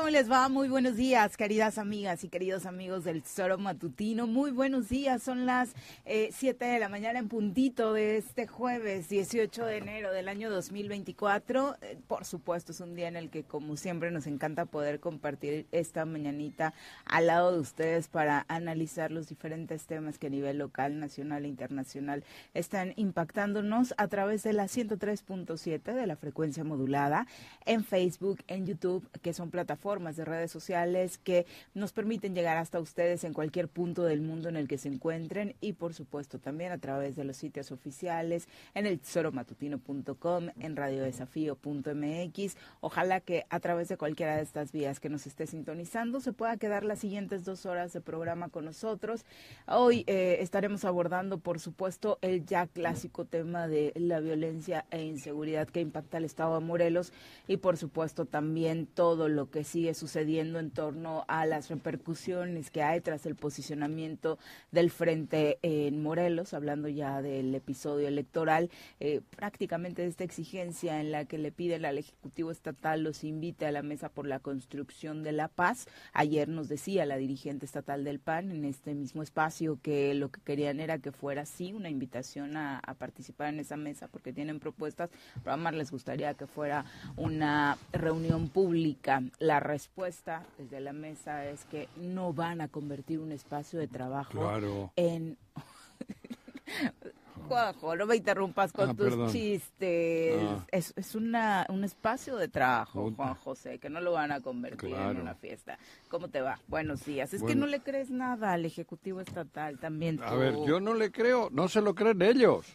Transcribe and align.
¿Cómo 0.00 0.08
les 0.08 0.30
va? 0.30 0.48
Muy 0.48 0.70
buenos 0.70 0.96
días, 0.96 1.36
queridas 1.36 1.76
amigas 1.76 2.24
y 2.24 2.30
queridos 2.30 2.64
amigos 2.64 3.04
del 3.04 3.22
Tesoro 3.22 3.58
Matutino. 3.58 4.26
Muy 4.26 4.50
buenos 4.50 4.88
días. 4.88 5.22
Son 5.22 5.44
las 5.44 5.74
7 6.06 6.64
eh, 6.64 6.68
de 6.72 6.78
la 6.78 6.88
mañana 6.88 7.18
en 7.18 7.28
puntito 7.28 7.92
de 7.92 8.16
este 8.16 8.46
jueves 8.46 9.10
18 9.10 9.62
de 9.62 9.76
enero 9.76 10.10
del 10.10 10.28
año 10.28 10.48
2024. 10.48 11.76
Eh, 11.82 11.98
por 12.08 12.24
supuesto, 12.24 12.72
es 12.72 12.80
un 12.80 12.94
día 12.94 13.08
en 13.08 13.16
el 13.16 13.28
que, 13.28 13.44
como 13.44 13.76
siempre, 13.76 14.10
nos 14.10 14.26
encanta 14.26 14.64
poder 14.64 15.00
compartir 15.00 15.66
esta 15.70 16.06
mañanita 16.06 16.72
al 17.04 17.26
lado 17.26 17.52
de 17.52 17.60
ustedes 17.60 18.08
para 18.08 18.46
analizar 18.48 19.10
los 19.10 19.28
diferentes 19.28 19.84
temas 19.84 20.18
que 20.18 20.28
a 20.28 20.30
nivel 20.30 20.56
local, 20.56 20.98
nacional 20.98 21.44
e 21.44 21.48
internacional 21.48 22.24
están 22.54 22.94
impactándonos 22.96 23.92
a 23.98 24.08
través 24.08 24.44
de 24.44 24.54
la 24.54 24.64
103.7 24.64 25.92
de 25.92 26.06
la 26.06 26.16
frecuencia 26.16 26.64
modulada 26.64 27.26
en 27.66 27.84
Facebook, 27.84 28.38
en 28.46 28.64
YouTube, 28.66 29.06
que 29.20 29.34
son 29.34 29.50
plataformas 29.50 29.90
formas 30.00 30.16
de 30.16 30.24
redes 30.24 30.50
sociales 30.50 31.18
que 31.18 31.44
nos 31.74 31.92
permiten 31.92 32.34
llegar 32.34 32.56
hasta 32.56 32.80
ustedes 32.80 33.22
en 33.24 33.34
cualquier 33.34 33.68
punto 33.68 34.02
del 34.04 34.22
mundo 34.22 34.48
en 34.48 34.56
el 34.56 34.66
que 34.66 34.78
se 34.78 34.88
encuentren 34.88 35.54
y 35.60 35.74
por 35.74 35.92
supuesto 35.92 36.38
también 36.38 36.72
a 36.72 36.78
través 36.78 37.16
de 37.16 37.24
los 37.24 37.36
sitios 37.36 37.70
oficiales 37.70 38.48
en 38.72 38.86
el 38.86 38.98
tesoromatutino.com, 38.98 40.48
en 40.58 40.76
radiodesafío.mx. 40.76 42.56
Ojalá 42.80 43.20
que 43.20 43.44
a 43.50 43.60
través 43.60 43.88
de 43.88 43.98
cualquiera 43.98 44.36
de 44.36 44.42
estas 44.42 44.72
vías 44.72 45.00
que 45.00 45.10
nos 45.10 45.26
esté 45.26 45.46
sintonizando 45.46 46.20
se 46.20 46.32
pueda 46.32 46.56
quedar 46.56 46.82
las 46.82 47.00
siguientes 47.00 47.44
dos 47.44 47.66
horas 47.66 47.92
de 47.92 48.00
programa 48.00 48.48
con 48.48 48.64
nosotros. 48.64 49.26
Hoy 49.66 50.04
eh, 50.06 50.38
estaremos 50.40 50.86
abordando, 50.86 51.36
por 51.36 51.60
supuesto, 51.60 52.18
el 52.22 52.46
ya 52.46 52.66
clásico 52.66 53.26
tema 53.26 53.68
de 53.68 53.92
la 53.96 54.20
violencia 54.20 54.86
e 54.90 55.04
inseguridad 55.04 55.68
que 55.68 55.82
impacta 55.82 56.16
al 56.16 56.24
Estado 56.24 56.58
de 56.58 56.64
Morelos 56.64 57.12
y, 57.46 57.58
por 57.58 57.76
supuesto, 57.76 58.24
también 58.24 58.86
todo 58.86 59.28
lo 59.28 59.50
que 59.50 59.64
sigue 59.80 59.94
sucediendo 59.94 60.58
en 60.58 60.70
torno 60.70 61.24
a 61.26 61.46
las 61.46 61.70
repercusiones 61.70 62.70
que 62.70 62.82
hay 62.82 63.00
tras 63.00 63.24
el 63.24 63.34
posicionamiento 63.34 64.38
del 64.72 64.90
frente 64.90 65.58
en 65.62 66.02
Morelos, 66.02 66.52
hablando 66.52 66.86
ya 66.86 67.22
del 67.22 67.54
episodio 67.54 68.06
electoral, 68.06 68.68
eh, 68.98 69.22
prácticamente 69.34 70.02
de 70.02 70.08
esta 70.08 70.22
exigencia 70.22 71.00
en 71.00 71.12
la 71.12 71.24
que 71.24 71.38
le 71.38 71.50
piden 71.50 71.86
al 71.86 71.96
Ejecutivo 71.96 72.50
Estatal 72.50 73.02
los 73.02 73.24
invite 73.24 73.64
a 73.64 73.72
la 73.72 73.82
mesa 73.82 74.10
por 74.10 74.26
la 74.26 74.40
construcción 74.40 75.22
de 75.22 75.32
la 75.32 75.48
paz. 75.48 75.86
Ayer 76.12 76.46
nos 76.46 76.68
decía 76.68 77.06
la 77.06 77.16
dirigente 77.16 77.64
estatal 77.64 78.04
del 78.04 78.18
PAN 78.18 78.50
en 78.50 78.66
este 78.66 78.94
mismo 78.94 79.22
espacio 79.22 79.78
que 79.82 80.12
lo 80.12 80.30
que 80.30 80.42
querían 80.42 80.78
era 80.78 80.98
que 80.98 81.10
fuera 81.10 81.46
sí 81.46 81.72
una 81.72 81.88
invitación 81.88 82.58
a, 82.58 82.82
participar 82.98 83.48
en 83.48 83.60
esa 83.60 83.78
mesa 83.78 84.08
porque 84.08 84.32
tienen 84.32 84.60
propuestas, 84.60 85.08
pero 85.42 85.54
además 85.54 85.72
les 85.74 85.90
gustaría 85.90 86.34
que 86.34 86.46
fuera 86.46 86.84
una 87.16 87.78
reunión 87.92 88.50
pública 88.50 89.22
la 89.38 89.60
respuesta 89.70 90.44
desde 90.58 90.80
la 90.80 90.92
mesa 90.92 91.46
es 91.46 91.64
que 91.66 91.88
no 91.96 92.32
van 92.32 92.60
a 92.60 92.68
convertir 92.68 93.20
un 93.20 93.32
espacio 93.32 93.78
de 93.78 93.88
trabajo 93.88 94.92
en... 94.96 95.38
Juanjo, 97.48 97.96
no 97.96 98.06
me 98.06 98.14
interrumpas 98.14 98.72
con 98.72 98.90
ah, 98.90 98.94
tus 98.94 99.32
chistes. 99.32 100.40
Ah. 100.40 100.64
Es, 100.70 100.92
es 100.94 101.16
una, 101.16 101.66
un 101.68 101.82
espacio 101.82 102.36
de 102.36 102.46
trabajo, 102.46 103.12
Juan 103.16 103.34
José, 103.34 103.80
que 103.80 103.90
no 103.90 104.00
lo 104.00 104.12
van 104.12 104.30
a 104.30 104.40
convertir 104.40 104.94
en 104.94 105.20
una 105.20 105.34
fiesta. 105.34 105.76
¿Cómo 106.08 106.28
te 106.28 106.40
va? 106.40 106.60
Buenos 106.68 107.04
días. 107.04 107.34
Es 107.34 107.42
que 107.42 107.56
no 107.56 107.66
le 107.66 107.80
crees 107.80 108.10
nada 108.10 108.52
al 108.52 108.64
Ejecutivo 108.64 109.20
Estatal 109.20 109.80
también. 109.80 110.22
A 110.22 110.34
ver, 110.34 110.54
yo 110.64 110.78
no 110.78 110.94
le 110.94 111.10
creo, 111.10 111.48
no 111.50 111.68
se 111.68 111.80
lo 111.80 111.94
creen 111.94 112.22
ellos. 112.22 112.66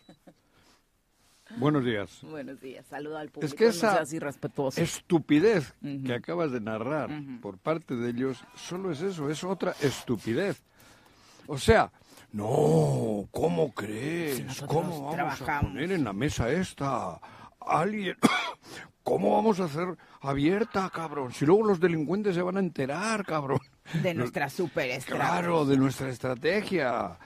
Buenos 1.57 1.85
días. 1.85 2.19
Buenos 2.23 2.59
días. 2.59 2.85
Saludo 2.87 3.17
al 3.17 3.29
público. 3.29 3.45
Es 3.45 3.53
que 3.53 3.67
esa 3.67 4.03
estupidez 4.75 5.73
que 6.05 6.13
acabas 6.13 6.51
de 6.51 6.59
narrar 6.59 7.09
por 7.41 7.57
parte 7.57 7.95
de 7.95 8.09
ellos, 8.09 8.43
solo 8.55 8.91
es 8.91 9.01
eso, 9.01 9.29
es 9.29 9.43
otra 9.43 9.73
estupidez. 9.81 10.61
O 11.47 11.57
sea, 11.57 11.91
no, 12.31 13.27
¿cómo 13.31 13.73
crees? 13.73 14.61
¿Cómo 14.63 15.11
vamos 15.11 15.41
a 15.41 15.61
poner 15.61 15.91
en 15.91 16.03
la 16.03 16.13
mesa 16.13 16.51
esta 16.51 17.19
alguien? 17.59 18.17
¿Cómo 19.03 19.35
vamos 19.35 19.59
a 19.59 19.65
hacer 19.65 19.95
abierta, 20.21 20.89
cabrón? 20.89 21.31
Si 21.31 21.45
luego 21.45 21.63
los 21.63 21.79
delincuentes 21.79 22.33
se 22.33 22.41
van 22.41 22.57
a 22.57 22.59
enterar, 22.59 23.23
cabrón. 23.23 23.59
De 24.01 24.15
nuestra 24.15 24.49
super 24.49 24.99
Claro, 25.03 25.63
de 25.63 25.77
nuestra 25.77 26.09
estrategia. 26.09 27.17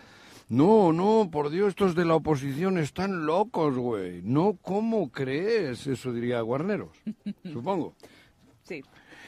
No, 0.49 0.91
no, 0.91 1.29
por 1.31 1.51
Dios, 1.51 1.69
estos 1.69 1.93
de 1.93 2.05
la 2.05 2.15
oposición 2.15 2.79
están 2.79 3.27
locos, 3.27 3.77
güey. 3.77 4.21
No, 4.23 4.57
¿cómo 4.61 5.11
crees? 5.11 5.85
Eso 5.85 6.11
diría 6.11 6.41
Guarneros, 6.41 6.89
supongo. 7.53 7.93
Sí. 8.63 8.83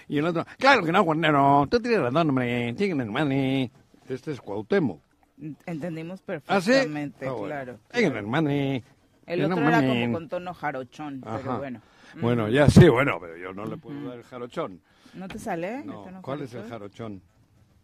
Y 0.08 0.18
el 0.18 0.26
otro, 0.26 0.46
claro 0.58 0.84
que 0.84 0.92
no, 0.92 1.04
Guarnero, 1.04 1.68
tú 1.70 1.80
tienes 1.80 2.02
razón, 2.02 2.30
hombre, 2.30 2.70
Este 2.70 4.32
es 4.32 4.42
Cuauhtémoc. 4.42 5.00
Entendimos 5.66 6.22
perfectamente, 6.22 7.28
¿Ah, 7.28 7.34
sí? 7.36 7.44
claro. 7.46 7.80
El 9.28 9.46
otro 9.46 9.68
era 9.68 9.80
como 9.80 10.14
con 10.14 10.28
tono 10.28 10.54
jarochón, 10.54 11.22
pero 11.24 11.58
bueno. 11.60 11.82
Bueno, 12.20 12.50
ya 12.50 12.68
sí, 12.68 12.90
bueno, 12.90 13.18
pero 13.22 13.38
yo 13.38 13.54
no 13.54 13.66
le 13.66 13.78
puedo 13.78 14.10
dar 14.10 14.18
el 14.18 14.24
jarochón. 14.24 14.82
¿No 15.14 15.28
te 15.28 15.40
sale? 15.40 15.84
No, 15.86 16.04
¿cuál 16.22 16.42
es 16.42 16.54
el 16.54 16.68
jarochón? 16.68 17.22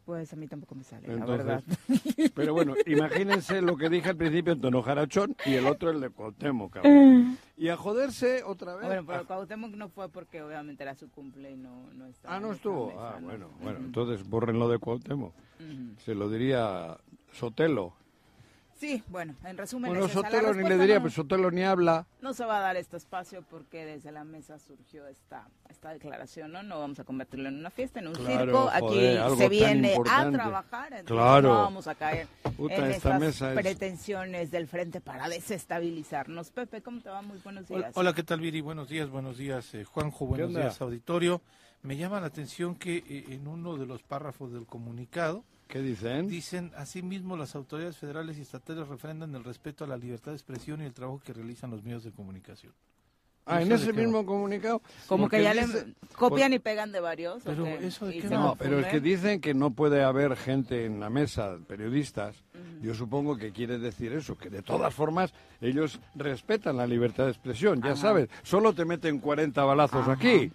Pues 0.07 0.31
a 0.31 0.37
mí 0.37 0.47
tampoco 0.47 0.73
me 0.73 0.85
sale, 0.85 1.05
la 1.13 1.25
verdad. 1.25 1.61
Pero 2.33 2.53
bueno, 2.53 2.75
imagínense 2.87 3.61
lo 3.61 3.75
que 3.75 3.89
dije 3.89 4.07
al 4.07 4.15
principio 4.15 4.53
en 4.53 4.61
tono 4.61 4.81
jarachón 4.81 5.35
y 5.45 5.55
el 5.55 5.67
otro 5.67 5.89
el 5.89 5.99
de 5.99 6.09
Cuauhtémoc, 6.09 6.75
cabrón. 6.75 7.37
Y 7.57 7.67
a 7.67 7.75
joderse 7.75 8.41
otra 8.45 8.75
vez. 8.77 8.85
Bueno, 8.87 9.05
pero 9.05 9.27
Cuauhtémoc 9.27 9.71
no 9.75 9.89
fue 9.89 10.07
porque 10.07 10.41
obviamente 10.41 10.81
era 10.83 10.95
su 10.95 11.09
cumple 11.11 11.51
y 11.51 11.57
no, 11.57 11.91
no 11.93 12.05
estaba. 12.05 12.37
Ah, 12.37 12.39
no 12.39 12.53
estuvo. 12.53 12.87
mesa, 12.87 13.15
Ah, 13.15 13.19
¿no? 13.19 13.27
bueno, 13.27 13.49
bueno. 13.61 13.79
Entonces 13.79 14.25
borren 14.29 14.57
lo 14.59 14.69
de 14.69 14.79
Cuauhtémoc. 14.79 15.33
Se 16.05 16.15
lo 16.15 16.29
diría 16.29 16.95
Sotelo. 17.33 17.93
Sí, 18.79 19.03
bueno, 19.09 19.33
en 19.43 19.57
resumen. 19.57 19.89
Bueno, 19.91 20.07
Sotelo 20.07 20.53
ni 20.53 20.67
le 20.67 20.77
diría, 20.77 20.95
no- 20.95 21.01
pues 21.01 21.13
Sotelo 21.15 21.49
ni 21.49 21.63
habla. 21.63 22.05
No 22.21 22.33
se 22.33 22.45
va 22.45 22.57
a 22.57 22.61
dar 22.61 22.75
este 22.77 22.95
espacio 22.97 23.43
porque 23.49 23.83
desde 23.85 24.11
la 24.11 24.23
mesa 24.23 24.59
surgió 24.59 25.07
esta, 25.07 25.47
esta 25.67 25.89
declaración, 25.93 26.51
¿no? 26.51 26.61
No 26.61 26.79
vamos 26.79 26.99
a 26.99 27.03
convertirlo 27.03 27.49
en 27.49 27.57
una 27.57 27.71
fiesta, 27.71 27.99
en 27.99 28.09
un 28.09 28.13
Claro, 28.13 28.39
circo. 28.43 28.69
Aquí 28.71 28.85
joder, 28.85 29.35
se 29.37 29.49
viene 29.49 29.95
a 30.07 30.29
trabajar, 30.31 30.93
entonces 30.93 31.05
Claro. 31.07 31.49
no 31.53 31.61
vamos 31.63 31.87
a 31.87 31.95
caer 31.95 32.27
Puta, 32.57 32.75
en 32.75 32.83
esta 32.85 32.95
estas 32.97 33.19
mesa 33.19 33.49
es- 33.53 33.55
pretensiones 33.59 34.51
del 34.51 34.67
frente 34.67 35.01
para 35.01 35.27
desestabilizarnos. 35.27 36.51
Pepe, 36.51 36.81
¿cómo 36.83 37.01
te 37.01 37.09
va? 37.09 37.23
Muy 37.23 37.39
buenos 37.39 37.67
días. 37.67 37.79
Hola, 37.81 37.91
hola, 37.95 38.13
¿qué 38.13 38.23
tal, 38.23 38.39
Viri? 38.41 38.61
Buenos 38.61 38.89
días, 38.89 39.09
buenos 39.09 39.37
días, 39.37 39.73
eh, 39.73 39.85
Juanjo, 39.85 40.27
buenos 40.27 40.49
días, 40.51 40.79
auditorio. 40.81 41.41
Me 41.81 41.97
llama 41.97 42.19
la 42.21 42.27
atención 42.27 42.75
que 42.75 42.97
eh, 42.97 43.25
en 43.29 43.47
uno 43.47 43.75
de 43.77 43.85
los 43.87 44.03
párrafos 44.03 44.51
del 44.51 44.65
comunicado 44.67 45.43
¿Qué 45.67 45.81
dicen? 45.81 46.27
dicen, 46.27 46.71
asimismo, 46.77 47.35
las 47.37 47.55
autoridades 47.55 47.97
federales 47.97 48.37
y 48.37 48.41
estatales 48.41 48.87
refrendan 48.87 49.35
el 49.35 49.43
respeto 49.43 49.83
a 49.83 49.87
la 49.87 49.97
libertad 49.97 50.31
de 50.31 50.37
expresión 50.37 50.81
y 50.81 50.85
el 50.85 50.93
trabajo 50.93 51.19
que 51.23 51.33
realizan 51.33 51.69
los 51.71 51.83
medios 51.83 52.03
de 52.03 52.11
comunicación. 52.11 52.73
Ah, 53.49 53.61
en 53.61 53.71
¿Eso 53.71 53.85
de 53.85 53.91
ese 53.91 54.01
mismo 54.01 54.25
comunicado. 54.25 54.81
Como 55.07 55.29
que 55.29 55.41
ya 55.41 55.53
dice- 55.53 55.85
le 55.85 55.93
copian 56.17 56.51
y 56.51 56.59
pegan 56.59 56.91
de 56.91 56.99
varios. 56.99 57.37
¿o 57.45 57.49
Pero 57.49 57.65
eso 57.65 58.05
de? 58.05 58.21
No, 58.23 58.57
pero 58.59 58.79
es 58.79 58.87
que 58.87 58.99
dicen 58.99 59.39
que 59.39 59.53
no 59.53 59.71
puede 59.71 60.03
haber 60.03 60.35
gente 60.35 60.85
en 60.85 60.99
la 60.99 61.09
mesa, 61.09 61.57
periodistas. 61.65 62.35
Yo 62.81 62.93
supongo 62.93 63.37
que 63.37 63.53
quiere 63.53 63.79
decir 63.79 64.11
eso, 64.11 64.37
que 64.37 64.49
de 64.49 64.61
todas 64.61 64.93
formas 64.93 65.33
ellos 65.61 65.99
respetan 66.15 66.75
la 66.75 66.85
libertad 66.85 67.23
de 67.23 67.31
expresión, 67.31 67.81
ya 67.81 67.95
sabes. 67.95 68.27
Solo 68.43 68.73
te 68.73 68.83
meten 68.83 69.19
40 69.19 69.63
balazos 69.63 70.07
aquí. 70.09 70.51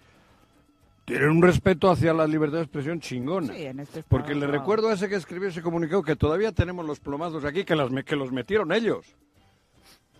Tienen 1.05 1.29
un 1.31 1.41
respeto 1.41 1.91
hacia 1.91 2.13
la 2.13 2.25
libertad 2.25 2.57
de 2.57 2.63
expresión 2.63 2.99
chingona. 3.01 3.53
Sí, 3.53 3.65
en 3.65 3.79
este 3.81 3.99
estado, 3.99 4.05
Porque 4.09 4.33
le 4.35 4.47
recuerdo 4.47 4.87
a 4.89 4.93
ese 4.93 5.09
que 5.09 5.15
escribió 5.15 5.49
ese 5.49 5.61
comunicado 5.61 6.01
que 6.01 6.15
todavía 6.15 6.51
tenemos 6.53 6.85
los 6.85 6.99
plomazos 7.01 7.43
aquí, 7.43 7.65
que, 7.65 7.75
las, 7.75 7.89
que 8.05 8.15
los 8.15 8.31
metieron 8.31 8.71
ellos. 8.71 9.05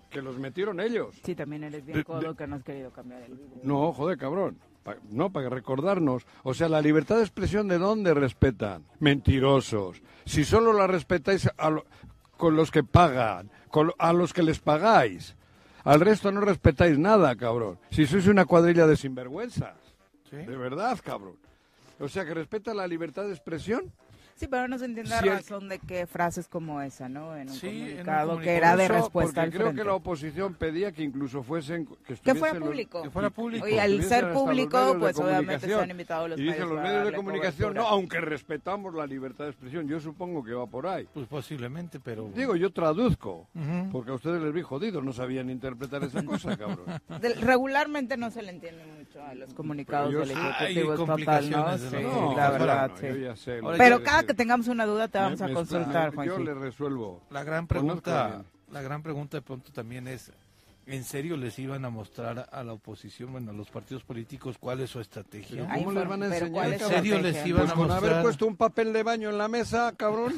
Que 0.10 0.22
los 0.22 0.38
metieron 0.38 0.80
ellos. 0.82 1.16
Sí, 1.24 1.34
también 1.36 1.64
eres 1.64 1.86
bien 1.86 2.00
De- 2.00 2.04
codo 2.04 2.20
de- 2.32 2.36
que 2.36 2.46
no 2.48 2.58
has 2.58 2.64
querido 2.64 2.92
cambiar 2.92 3.22
el 3.24 3.32
vidrio. 3.34 3.62
No, 3.64 3.94
joder, 3.94 4.18
cabrón. 4.18 4.58
Pa- 4.84 4.98
no, 5.10 5.32
para 5.32 5.50
recordarnos. 5.50 6.26
O 6.44 6.54
sea, 6.54 6.68
la 6.68 6.82
libertad 6.82 7.16
de 7.16 7.22
expresión, 7.24 7.70
¿de 7.70 7.78
dónde 7.78 8.14
respetan? 8.14 8.84
Mentirosos. 9.00 10.02
Si 10.26 10.44
solo 10.44 10.74
la 10.74 10.86
respetáis 10.88 11.50
a 11.58 11.70
lo- 11.70 11.86
con 12.38 12.56
los 12.58 12.70
que 12.72 12.84
pagan, 12.84 13.50
con 13.70 13.92
a 13.98 14.12
los 14.12 14.34
que 14.34 14.44
les 14.44 14.60
pagáis. 14.60 15.36
Al 15.86 16.02
resto 16.02 16.32
no 16.32 16.42
respetáis 16.42 17.00
nada, 17.00 17.36
cabrón. 17.38 17.80
Si 17.90 18.06
sois 18.06 18.28
una 18.28 18.46
cuadrilla 18.46 18.86
de 18.86 18.98
sinvergüenzas. 18.98 19.76
¿Sí? 20.42 20.46
De 20.46 20.58
verdad, 20.58 21.00
cabrón. 21.04 21.36
O 22.00 22.08
sea, 22.10 22.26
que 22.26 22.34
respeta 22.34 22.74
la 22.74 22.88
libertad 22.88 23.24
de 23.26 23.32
expresión. 23.32 23.92
Sí, 24.36 24.48
pero 24.48 24.68
no 24.68 24.80
se 24.80 24.86
entiende 24.86 25.12
Si 25.16 25.26
la 25.26 25.32
el- 25.34 25.38
razón 25.38 25.70
de 25.70 25.78
que 25.78 26.08
frases 26.08 26.48
como 26.48 26.82
esa, 26.82 27.08
¿no? 27.08 27.38
En 27.38 27.50
un 27.50 27.56
Sí, 27.56 27.68
en 27.68 27.74
un 27.76 27.80
comunicado 27.82 28.28
que 28.30 28.34
comunicado. 28.34 28.58
era 28.58 28.76
de 28.76 28.84
Eso, 28.86 28.94
respuesta 28.96 29.42
al 29.44 29.50
creo 29.52 29.62
frente. 29.68 29.82
que 29.84 29.88
la 29.88 29.94
oposición 29.94 30.56
pedía 30.56 30.92
que 30.92 31.04
incluso 31.04 31.44
fuesen... 31.44 31.86
Que, 31.86 32.16
Que 32.16 32.34
fuera 32.34 32.56
los- 32.58 32.68
público. 32.68 33.04
que 33.04 33.10
fuera 33.12 33.30
público. 33.30 33.64
Oye, 33.66 33.80
al 33.80 34.02
ser 34.04 34.24
los 34.24 34.34
público, 34.34 34.96
pues 35.00 35.20
obviamente 35.20 35.22
comunicación. 35.38 35.72
están 35.72 35.92
invitados 35.92 36.30
los 36.32 36.40
Y 36.40 36.44
dicen 36.44 36.60
medios 36.62 36.74
los 36.74 36.84
medios 36.84 37.06
de 37.06 37.14
comunicación, 37.14 37.68
no, 37.76 37.82
cobertura. 37.82 37.90
aunque 37.92 38.22
respetamos 38.22 38.96
la 38.96 39.06
libertad 39.06 39.44
de 39.46 39.50
expresión, 39.52 39.88
yo 39.88 40.00
supongo 40.00 40.44
que 40.44 40.54
va 40.56 40.66
por 40.66 40.88
ahí. 40.88 41.08
Pues 41.14 41.28
posiblemente, 41.28 42.00
pero... 42.00 42.28
Digo, 42.36 42.56
yo 42.56 42.74
traduzco, 42.74 43.48
Ujú. 43.54 43.90
porque 43.92 44.10
a 44.12 44.16
ustedes 44.16 44.42
les 44.42 44.52
vi 44.52 44.64
jodidos, 44.64 45.04
no 45.04 45.14
sabían 45.14 45.52
interpretar 45.52 46.04
esa 46.04 46.26
cosa, 46.26 46.58
cabrón. 46.58 46.86
De- 47.22 47.36
regularmente 47.36 48.18
no 48.18 48.32
se 48.32 48.42
le 48.42 48.50
entiende 48.50 48.84
mucho 49.14 49.26
a 49.26 49.34
los 49.36 49.54
comunicados 49.54 50.14
del 50.14 50.28
sí- 50.28 50.34
Ejecutivo 50.34 50.94
estatal, 50.94 51.50
¿no? 51.52 51.78
Sí, 51.78 51.86
No, 52.02 52.36
la 52.36 52.50
verdad, 52.50 52.90
no, 52.90 52.98
sí. 53.36 53.52
Pero 53.78 54.04
cada 54.04 54.18
decir. 54.18 54.28
que 54.28 54.34
tengamos 54.34 54.68
una 54.68 54.86
duda 54.86 55.08
te 55.08 55.18
vamos 55.18 55.40
Me- 55.40 55.52
a 55.52 55.54
consultar, 55.54 56.08
explico, 56.10 56.38
Yo 56.38 56.44
le 56.44 56.54
resuelvo. 56.54 57.22
La 57.30 57.44
gran 57.44 57.68
pregunta, 57.68 58.44
la 58.72 58.82
gran 58.82 59.04
pregunta 59.04 59.38
de 59.38 59.42
pronto 59.42 59.72
también 59.72 60.08
es, 60.08 60.32
¿en 60.86 61.04
serio 61.04 61.38
les 61.38 61.58
iban 61.60 61.86
a 61.86 61.90
mostrar 61.90 62.50
a 62.52 62.64
la 62.64 62.74
oposición, 62.74 63.32
bueno, 63.32 63.52
a 63.52 63.54
los 63.54 63.70
partidos 63.70 64.04
políticos 64.04 64.58
cuál 64.60 64.80
es 64.82 64.90
su 64.90 65.00
estrategia? 65.00 65.68
¿Cómo 65.74 65.92
les 65.92 66.08
van 66.08 66.24
a 66.24 66.26
enseñar, 66.28 66.52
¿cuál 66.52 66.74
es 66.74 66.82
¿En 66.82 66.90
serio 66.90 67.20
les 67.20 67.46
iban 67.46 67.62
Pues 67.62 67.72
a 67.72 67.76
con 67.76 67.92
haber 67.92 68.02
mostrar? 68.02 68.22
puesto 68.24 68.48
un 68.48 68.56
papel 68.56 68.94
de 68.94 69.04
baño 69.04 69.30
en 69.30 69.38
la 69.38 69.48
mesa, 69.48 69.94
cabrón. 69.96 70.34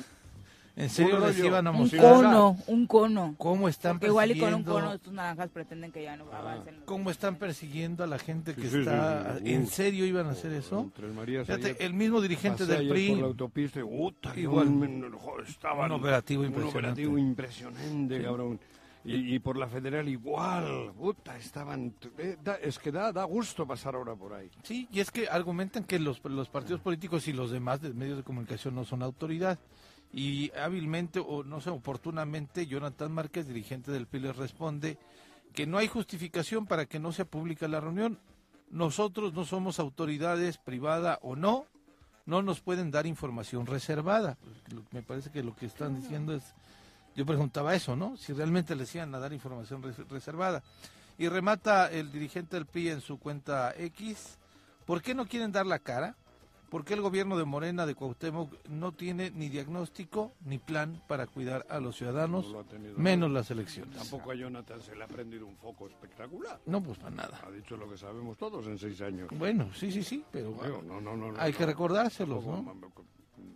¿En 0.77 0.89
serio 0.89 1.15
un 1.17 1.21
les 1.27 1.39
iban 1.39 1.65
a 1.67 1.71
Un 1.71 1.77
mostrar 1.77 2.01
cono, 2.15 2.57
un 2.67 2.85
cono. 2.85 3.35
cómo 3.37 3.69
están 3.69 3.93
Porque 3.93 4.07
igual 4.07 4.31
y 4.31 4.39
con 4.39 4.47
un 4.53 4.63
persiguiendo, 4.63 4.73
cono 4.73 4.93
estos 4.93 5.13
naranjas 5.13 5.49
pretenden 5.49 5.91
que 5.93 6.03
ya 6.03 6.17
no 6.17 6.25
avancen. 6.33 6.75
los- 6.75 6.83
cómo 6.83 7.11
están 7.11 7.35
persiguiendo 7.37 8.03
a 8.03 8.07
la 8.07 8.19
gente 8.19 8.53
que 8.55 8.63
Sí, 8.63 8.69
sí, 8.69 8.79
está? 8.79 9.37
sí, 9.37 9.43
sí. 9.45 9.53
¿En 9.53 9.67
serio 9.67 10.05
iban 10.05 10.27
a 10.27 10.31
hacer 10.31 10.51
eso? 10.51 10.91
Fíjate, 10.93 11.53
ayer 11.53 11.77
el 11.79 11.93
mismo 11.93 12.19
dirigente 12.19 12.65
del 12.65 12.89
PRI, 12.89 13.09
por 13.11 13.17
la 13.19 13.25
autopista 13.27 13.79
y, 13.79 13.83
puta, 13.83 14.37
Igual. 14.37 15.11
joder, 15.17 15.47
estaban- 15.47 15.91
Un 15.91 15.99
operativo 15.99 16.41
un 16.41 16.47
impresionante. 16.47 16.77
operativo 17.05 17.17
impresionante, 17.17 18.21
cabrón. 18.21 18.59
Y, 19.07 19.35
y 19.35 19.39
por 19.39 19.55
la 19.55 19.67
federal 19.67 20.09
igual, 20.09 20.91
puta, 20.97 21.37
estaban... 21.37 21.93
eh, 22.17 22.37
da- 22.43 22.55
es 22.55 22.79
que 22.79 22.91
da, 22.91 23.11
da 23.13 23.23
gusto 23.23 23.65
pasar 23.65 23.93
ahora 23.95 24.15
por 24.15 24.33
ahí. 24.33 24.49
Sí, 24.63 24.87
y 24.91 24.99
es 24.99 25.11
que 25.11 25.27
argumentan 25.29 25.83
que 25.83 25.99
los, 25.99 26.21
los 26.25 26.49
partidos 26.49 26.81
políticos 26.81 27.27
y 27.27 27.33
los 27.33 27.51
demás 27.51 27.81
de 27.81 27.93
medios 27.93 28.17
de 28.17 28.23
comunicación 28.23 28.73
no 28.75 28.83
son 28.83 29.03
autoridad. 29.03 29.59
Y 30.17 30.49
hábilmente, 30.57 31.19
o 31.19 31.43
no 31.43 31.59
sé, 31.59 31.69
oportunamente, 31.69 32.65
Jonathan 32.67 33.11
Márquez, 33.11 33.47
dirigente 33.47 33.91
del 33.91 34.07
PRI, 34.07 34.21
les 34.21 34.35
responde 34.37 34.97
que 35.53 35.67
no 35.67 35.77
hay 35.77 35.89
justificación 35.89 36.65
para 36.67 36.85
que 36.85 36.99
no 36.99 37.11
sea 37.11 37.25
pública 37.25 37.67
la 37.67 37.81
reunión. 37.81 38.17
Nosotros 38.71 39.33
no 39.33 39.43
somos 39.43 39.77
autoridades, 39.77 40.57
privada 40.57 41.19
o 41.21 41.35
no, 41.35 41.65
no 42.25 42.41
nos 42.41 42.61
pueden 42.61 42.91
dar 42.91 43.05
información 43.05 43.65
reservada. 43.65 44.37
Me 44.91 45.01
parece 45.03 45.31
que 45.31 45.43
lo 45.43 45.53
que 45.53 45.65
están 45.65 45.99
diciendo 45.99 46.33
es, 46.33 46.43
yo 47.13 47.25
preguntaba 47.25 47.75
eso, 47.75 47.97
¿no? 47.97 48.15
Si 48.15 48.31
realmente 48.31 48.73
les 48.73 48.95
iban 48.95 49.13
a 49.15 49.19
dar 49.19 49.33
información 49.33 49.83
res- 49.83 50.07
reservada. 50.09 50.63
Y 51.17 51.27
remata 51.27 51.91
el 51.91 52.09
dirigente 52.11 52.55
del 52.55 52.65
PRI 52.65 52.89
en 52.89 53.01
su 53.01 53.19
cuenta 53.19 53.73
X, 53.77 54.37
¿por 54.85 55.01
qué 55.01 55.13
no 55.13 55.25
quieren 55.25 55.51
dar 55.51 55.65
la 55.65 55.79
cara? 55.79 56.15
¿Por 56.75 56.83
qué 56.83 56.93
el 56.93 56.99
gobierno 56.99 57.37
de 57.37 57.45
Morena 57.45 57.85
de 57.85 57.95
Cuauhtémoc 57.95 58.51
no 58.67 58.91
tiene 58.91 59.31
ni 59.31 59.47
diagnóstico 59.47 60.33
ni 60.43 60.57
plan 60.57 61.01
para 61.07 61.25
cuidar 61.25 61.65
a 61.69 61.79
los 61.79 61.95
ciudadanos, 61.95 62.51
No 62.51 62.65
lo 62.65 62.97
menos 62.97 63.31
las 63.31 63.49
elecciones? 63.49 63.95
Tampoco 63.95 64.31
a 64.31 64.35
Jonathan 64.35 64.81
se 64.81 64.93
le 64.93 65.05
ha 65.05 65.07
prendido 65.07 65.47
un 65.47 65.55
foco 65.55 65.87
espectacular. 65.87 66.59
No, 66.65 66.83
pues 66.83 66.97
para 66.97 67.15
nada. 67.15 67.39
Ha 67.47 67.49
dicho 67.49 67.77
lo 67.77 67.89
que 67.89 67.97
sabemos 67.97 68.37
todos 68.37 68.67
en 68.67 68.77
seis 68.77 68.99
años. 68.99 69.29
Bueno, 69.37 69.69
sí, 69.73 69.89
sí, 69.89 70.03
sí, 70.03 70.21
pero 70.29 70.49
Digo, 70.51 70.81
no, 70.85 70.99
no, 70.99 71.33
hay 71.37 71.53
que 71.53 71.65
recordárselos, 71.65 72.43
Tampoco 72.43 73.05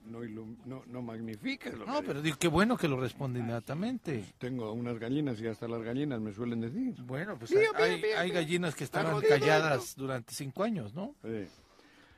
¿no? 0.06 0.22
No, 0.22 0.46
no, 0.66 0.84
no 0.88 1.02
magnifiques 1.02 1.78
lo 1.78 1.86
No, 1.86 2.00
que 2.00 2.08
pero 2.08 2.22
digo, 2.22 2.38
qué 2.40 2.48
bueno 2.48 2.78
que 2.78 2.88
lo 2.88 2.98
responde 3.02 3.42
inmediatamente. 3.42 4.34
Tengo 4.38 4.72
unas 4.72 4.98
gallinas 4.98 5.42
y 5.42 5.48
hasta 5.48 5.68
las 5.68 5.84
gallinas 5.84 6.22
me 6.22 6.34
suelen 6.34 6.62
decir. 6.62 6.96
Bueno, 7.04 7.38
pues 7.38 7.52
Pío, 7.52 7.60
hay, 7.76 7.98
pío, 7.98 8.10
pío, 8.12 8.18
hay 8.18 8.32
gallinas 8.32 8.76
que 8.76 8.86
estaban 8.86 9.20
calladas 9.20 9.98
durante 9.98 10.34
cinco 10.34 10.64
años, 10.64 10.94
¿no? 10.94 11.16
Sí, 11.22 11.50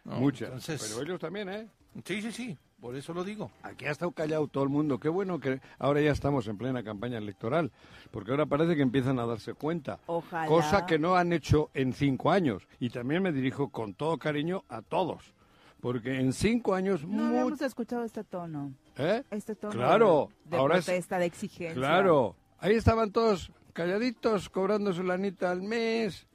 No, 0.04 0.16
muchas. 0.16 0.48
entonces- 0.50 0.90
Pero 0.90 1.04
ellos 1.06 1.20
también, 1.20 1.50
¿eh? 1.50 1.68
Sí, 2.06 2.22
sí, 2.22 2.32
sí, 2.32 2.58
por 2.80 2.96
eso 2.96 3.14
lo 3.14 3.24
digo. 3.24 3.52
Aquí 3.64 3.86
ha 3.86 3.92
estado 3.92 4.12
callado 4.12 4.48
todo 4.48 4.64
el 4.64 4.70
mundo. 4.70 5.00
Qué 5.00 5.10
bueno 5.10 5.40
que 5.40 5.60
ahora 5.78 6.00
ya 6.02 6.12
estamos 6.12 6.48
en 6.48 6.58
plena 6.58 6.84
campaña 6.84 7.18
electoral, 7.18 7.72
porque 8.12 8.32
ahora 8.32 8.46
parece 8.46 8.76
que 8.76 8.82
empiezan 8.82 9.20
a 9.20 9.26
darse 9.26 9.54
cuenta. 9.54 10.00
Ojalá. 10.08 10.48
Cosa 10.48 10.86
que 10.86 10.98
no 10.98 11.16
han 11.16 11.34
hecho 11.34 11.70
en 11.74 11.92
cinco 11.94 12.32
años. 12.32 12.68
Y 12.80 12.90
también 12.90 13.22
me 13.22 13.32
dirijo 13.34 13.70
con 13.70 13.94
todo 13.94 14.18
cariño 14.18 14.64
a 14.70 14.82
todos, 14.82 15.34
porque 15.82 16.20
en 16.20 16.32
cinco 16.32 16.74
años... 16.74 17.04
No 17.04 17.24
mu- 17.24 17.28
habíamos 17.28 17.62
escuchado 17.62 18.04
este 18.06 18.24
tono. 18.24 18.74
¿Eh? 18.98 19.24
Este 19.32 19.56
tono 19.56 19.74
Claro, 19.74 20.30
de 20.46 20.58
ahora 20.58 20.78
es- 20.78 20.86
protesta, 20.86 21.20
de 21.20 21.26
exigencia. 21.26 21.76
Claro, 21.76 22.36
ahí 22.60 22.76
estaban 22.76 23.12
todos 23.12 23.52
calladitos, 23.74 24.50
cobrando 24.50 24.94
su 24.94 25.04
lanita 25.04 25.52
al 25.52 25.62
mes, 25.62 26.26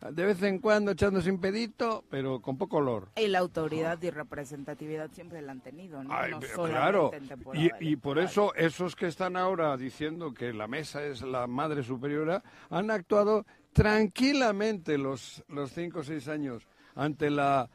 de 0.00 0.24
vez 0.24 0.42
en 0.42 0.58
cuando 0.58 0.92
echándose 0.92 1.30
un 1.30 1.40
pedito, 1.40 2.04
pero 2.08 2.40
con 2.40 2.56
poco 2.56 2.78
olor. 2.78 3.08
Y 3.16 3.28
la 3.28 3.40
autoridad 3.40 4.00
y 4.02 4.10
representatividad 4.10 5.10
siempre 5.12 5.42
la 5.42 5.52
han 5.52 5.60
tenido, 5.60 6.02
¿no? 6.02 6.12
Ay, 6.12 6.32
No 6.32 6.40
claro, 6.40 7.10
y, 7.52 7.70
y 7.80 7.96
por 7.96 8.18
eso 8.18 8.54
esos 8.54 8.96
que 8.96 9.06
están 9.06 9.36
ahora 9.36 9.76
diciendo 9.76 10.32
que 10.32 10.52
la 10.52 10.66
mesa 10.66 11.04
es 11.04 11.22
la 11.22 11.46
madre 11.46 11.82
superiora 11.82 12.42
han 12.70 12.90
actuado 12.90 13.44
tranquilamente 13.72 14.98
los, 14.98 15.44
los 15.48 15.70
cinco 15.72 16.00
o 16.00 16.02
seis 16.02 16.28
años 16.28 16.66
ante 16.94 17.30
la 17.30 17.68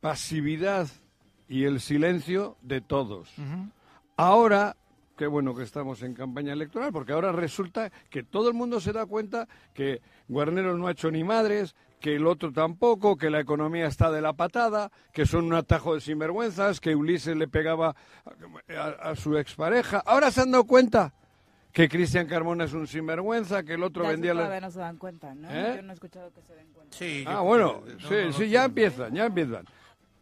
pasividad 0.00 0.88
y 1.48 1.64
el 1.64 1.80
silencio 1.80 2.56
de 2.60 2.80
todos. 2.80 3.32
Ahora 4.16 4.76
qué 5.18 5.26
bueno 5.26 5.54
que 5.54 5.64
estamos 5.64 6.02
en 6.02 6.14
campaña 6.14 6.52
electoral, 6.52 6.92
porque 6.92 7.12
ahora 7.12 7.32
resulta 7.32 7.90
que 8.08 8.22
todo 8.22 8.48
el 8.48 8.54
mundo 8.54 8.80
se 8.80 8.92
da 8.92 9.04
cuenta 9.04 9.46
que 9.74 10.00
Guarneros 10.28 10.78
no 10.78 10.86
ha 10.86 10.92
hecho 10.92 11.10
ni 11.10 11.24
madres, 11.24 11.74
que 12.00 12.14
el 12.14 12.26
otro 12.28 12.52
tampoco, 12.52 13.16
que 13.16 13.28
la 13.28 13.40
economía 13.40 13.86
está 13.88 14.10
de 14.12 14.20
la 14.22 14.32
patada, 14.32 14.90
que 15.12 15.26
son 15.26 15.46
un 15.46 15.54
atajo 15.54 15.94
de 15.96 16.00
sinvergüenzas, 16.00 16.78
que 16.80 16.94
Ulises 16.94 17.36
le 17.36 17.48
pegaba 17.48 17.96
a, 18.78 19.10
a 19.10 19.16
su 19.16 19.36
expareja. 19.36 20.02
Ahora 20.06 20.30
se 20.30 20.42
han 20.42 20.52
dado 20.52 20.64
cuenta 20.64 21.12
que 21.72 21.88
Cristian 21.88 22.26
Carmona 22.28 22.64
es 22.64 22.72
un 22.72 22.86
sinvergüenza, 22.86 23.64
que 23.64 23.74
el 23.74 23.82
otro 23.82 24.04
Ya 24.04 24.10
vendía... 24.10 24.34
la- 24.34 24.60
no 24.60 24.70
se 24.70 24.78
dan 24.78 24.96
cuenta, 24.96 25.34
¿no? 25.34 25.48
¿Eh? 25.50 25.74
Yo 25.76 25.82
no 25.82 25.90
he 25.90 25.94
escuchado 25.94 26.32
que 26.32 26.40
se 26.42 26.54
den 26.54 26.68
cuenta. 26.72 26.96
Sí, 26.96 27.24
Ah, 27.26 27.40
bueno, 27.40 27.82
que- 27.84 27.92
no, 27.94 27.98
sí, 28.08 28.14
no, 28.14 28.24
no, 28.26 28.32
sí, 28.32 28.48
ya 28.48 28.64
empiezan, 28.64 29.12
ya 29.14 29.26
empiezan. 29.26 29.64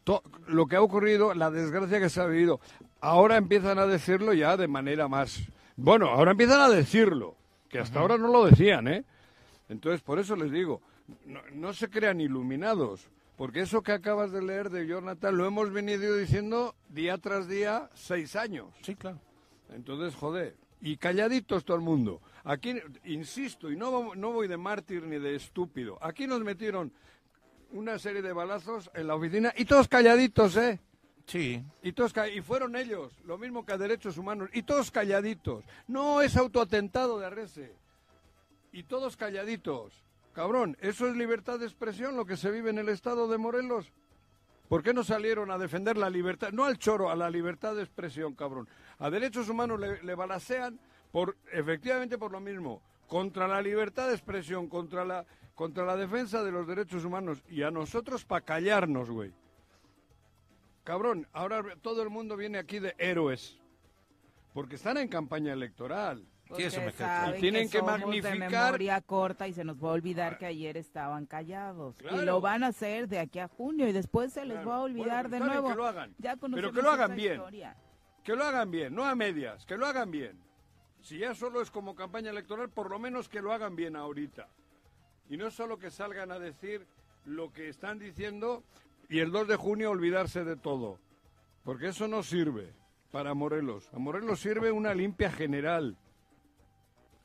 To- 0.05 0.23
lo 0.47 0.67
que 0.67 0.77
ha 0.77 0.83
ocurrido, 0.83 1.35
la 1.35 1.51
desgracia 1.51 1.99
que 2.01 2.09
se 2.09 2.21
ha 2.21 2.27
vivido, 2.27 2.61
ahora 3.07 3.37
empiezan 3.37 3.79
a 3.79 3.87
decirlo 3.87 4.33
ya 4.33 4.57
de 4.57 4.67
manera 4.67 5.07
más... 5.07 5.41
Bueno, 5.77 6.09
ahora 6.09 6.33
empiezan 6.33 6.61
a 6.61 6.69
decirlo, 6.69 7.37
que 7.69 7.79
hasta 7.79 8.01
ahora 8.01 8.19
no 8.19 8.29
lo 8.29 8.47
decían, 8.47 8.89
¿eh? 8.89 9.05
Entonces, 9.69 10.01
por 10.01 10.19
eso 10.19 10.35
les 10.35 10.51
digo, 10.51 10.81
no, 11.25 11.41
no 11.55 11.73
se 11.73 11.89
crean 11.89 12.21
iluminados, 12.21 13.09
porque 13.37 13.61
eso 13.61 13.83
que 13.83 13.93
acabas 13.93 14.33
de 14.33 14.43
leer 14.43 14.71
de 14.71 14.87
Jonathan 14.87 15.37
lo 15.37 15.47
hemos 15.47 15.71
venido 15.73 16.17
diciendo 16.17 16.75
día 16.89 17.19
tras 17.19 17.47
día 17.47 17.91
seis 17.95 18.35
años. 18.35 18.69
Sí, 18.83 18.97
claro. 18.97 19.21
Entonces, 19.73 20.15
joder, 20.15 20.57
y 20.81 20.97
calladitos 20.97 21.65
todo 21.65 21.77
el 21.77 21.83
mundo. 21.83 22.21
Aquí, 22.43 22.75
insisto, 23.05 23.71
y 23.71 23.77
no, 23.77 24.15
no 24.17 24.33
voy 24.33 24.49
de 24.49 24.57
mártir 24.57 25.05
ni 25.05 25.19
de 25.19 25.37
estúpido, 25.37 25.99
aquí 26.01 26.27
nos 26.27 26.41
metieron 26.41 26.93
una 27.71 27.99
serie 27.99 28.23
de 28.23 28.33
balazos 28.33 28.91
en 28.95 29.07
la 29.07 29.15
oficina 29.15 29.53
y 29.57 29.65
todos 29.65 29.87
calladitos, 29.87 30.57
¿eh? 30.57 30.81
Sí. 31.27 31.65
Y, 31.83 31.93
todos 31.93 32.15
y 32.33 32.41
fueron 32.41 32.77
ellos, 32.77 33.13
lo 33.25 33.37
mismo 33.37 33.67
que 33.67 33.73
a 33.73 33.79
derechos 33.79 34.17
humanos, 34.17 34.49
y 34.53 34.63
todos 34.63 34.91
calladitos. 34.91 35.65
No 35.89 36.23
es 36.23 36.37
autoatentado 36.37 37.19
de 37.19 37.27
Arrese. 37.27 37.75
Y 38.73 38.85
todos 38.85 39.17
calladitos. 39.17 40.05
Cabrón, 40.33 40.77
¿eso 40.81 41.09
es 41.09 41.17
libertad 41.17 41.59
de 41.59 41.65
expresión 41.65 42.17
lo 42.17 42.27
que 42.27 42.37
se 42.37 42.51
vive 42.51 42.71
en 42.71 42.79
el 42.79 42.89
estado 42.89 43.27
de 43.27 43.39
Morelos? 43.39 43.91
¿Por 44.69 44.83
qué 44.83 44.93
no 44.93 45.03
salieron 45.03 45.51
a 45.51 45.59
defender 45.59 45.97
la 45.97 46.11
libertad? 46.11 46.51
No 46.53 46.65
al 46.65 46.79
choro, 46.79 47.11
a 47.11 47.17
la 47.17 47.31
libertad 47.31 47.75
de 47.75 47.83
expresión, 47.83 48.35
cabrón. 48.35 48.69
A 48.99 49.11
derechos 49.11 49.49
humanos 49.49 49.81
le, 49.81 50.03
le 50.03 50.15
balacean 50.15 50.79
por, 51.11 51.37
efectivamente 51.53 52.19
por 52.19 52.33
lo 52.33 52.41
mismo, 52.41 52.83
contra 53.07 53.49
la 53.49 53.63
libertad 53.63 54.09
de 54.09 54.15
expresión, 54.15 54.69
contra 54.69 55.05
la, 55.05 55.25
contra 55.55 55.85
la 55.85 55.97
defensa 55.97 56.43
de 56.43 56.53
los 56.53 56.67
derechos 56.67 57.05
humanos. 57.05 57.43
Y 57.49 57.63
a 57.63 57.71
nosotros 57.71 58.25
para 58.25 58.45
callarnos, 58.45 59.11
güey. 59.11 59.33
Cabrón, 60.91 61.27
ahora 61.33 61.65
todo 61.83 62.01
el 62.05 62.11
mundo 62.11 62.37
viene 62.37 62.59
aquí 62.59 62.79
de 62.79 62.95
héroes. 62.99 63.59
Porque 64.55 64.77
están 64.77 64.97
en 64.99 65.09
campaña 65.09 65.53
electoral. 65.53 66.25
Sí, 66.55 66.63
eso 66.63 66.81
me 66.81 66.91
Y 67.37 67.41
tienen 67.41 67.69
que 67.69 67.79
somos 67.79 67.99
magnificar- 67.99 68.33
de 68.33 68.39
memoria 68.39 69.01
corta 69.01 69.49
y 69.49 69.53
se 69.53 69.65
nos 69.65 69.83
va 69.83 69.89
a 69.89 69.93
olvidar 69.95 70.39
que 70.39 70.47
ayer 70.47 70.77
estaban 70.77 71.27
callados. 71.27 71.97
Claro. 71.97 72.23
Y 72.23 72.25
lo 72.25 72.41
van 72.41 72.63
a 72.63 72.69
hacer 72.69 73.09
de 73.09 73.19
aquí 73.19 73.41
a 73.41 73.49
junio 73.49 73.89
y 73.89 73.93
después 73.93 74.33
se 74.33 74.45
les 74.45 74.53
Claro. 74.59 74.69
va 74.71 74.77
a 74.77 74.81
olvidar 74.83 75.29
Bueno, 75.29 75.45
de 75.45 75.51
nuevo. 75.51 75.69
que 75.71 75.75
lo 75.75 75.87
hagan. 75.87 76.15
Ya 76.19 76.37
Pero 76.37 76.41
conocemos 76.41 76.73
que 76.73 76.83
lo 76.83 76.91
hagan 76.93 77.17
bien. 77.17 77.33
historia. 77.35 77.77
Que 78.23 78.37
lo 78.37 78.45
hagan 78.45 78.71
bien, 78.71 78.95
no 78.95 79.05
a 79.05 79.17
medias, 79.17 79.67
que 79.67 79.77
lo 79.77 79.87
hagan 79.87 80.13
bien. 80.13 80.39
Si 81.01 81.19
ya 81.19 81.35
solo 81.35 81.61
es 81.61 81.71
como 81.73 81.97
campaña 81.97 82.31
electoral, 82.31 82.71
por 82.71 82.91
lo 82.91 83.01
menos 83.01 83.29
que 83.29 83.43
lo 83.43 83.53
hagan 83.53 83.75
bien 83.75 83.97
ahorita. 83.97 84.49
Y 85.29 85.37
no 85.37 85.51
solo 85.51 85.79
que 85.81 85.91
salgan 85.91 86.31
a 86.31 86.39
decir 86.39 86.87
lo 87.25 87.53
que 87.53 87.69
están 87.69 87.99
diciendo 87.99 88.63
y 89.09 89.21
el 89.21 89.31
2 89.31 89.49
de 89.49 89.57
junio 89.57 89.91
olvidarse 89.91 90.45
de 90.45 90.57
todo. 90.57 90.99
Porque 91.65 91.89
eso 91.89 92.07
no 92.09 92.23
sirve 92.23 92.73
para 93.11 93.35
Morelos. 93.35 93.89
A 93.93 93.99
Morelos 93.99 94.41
sirve 94.41 94.71
una 94.71 94.95
limpia 94.95 95.31
general. 95.31 95.97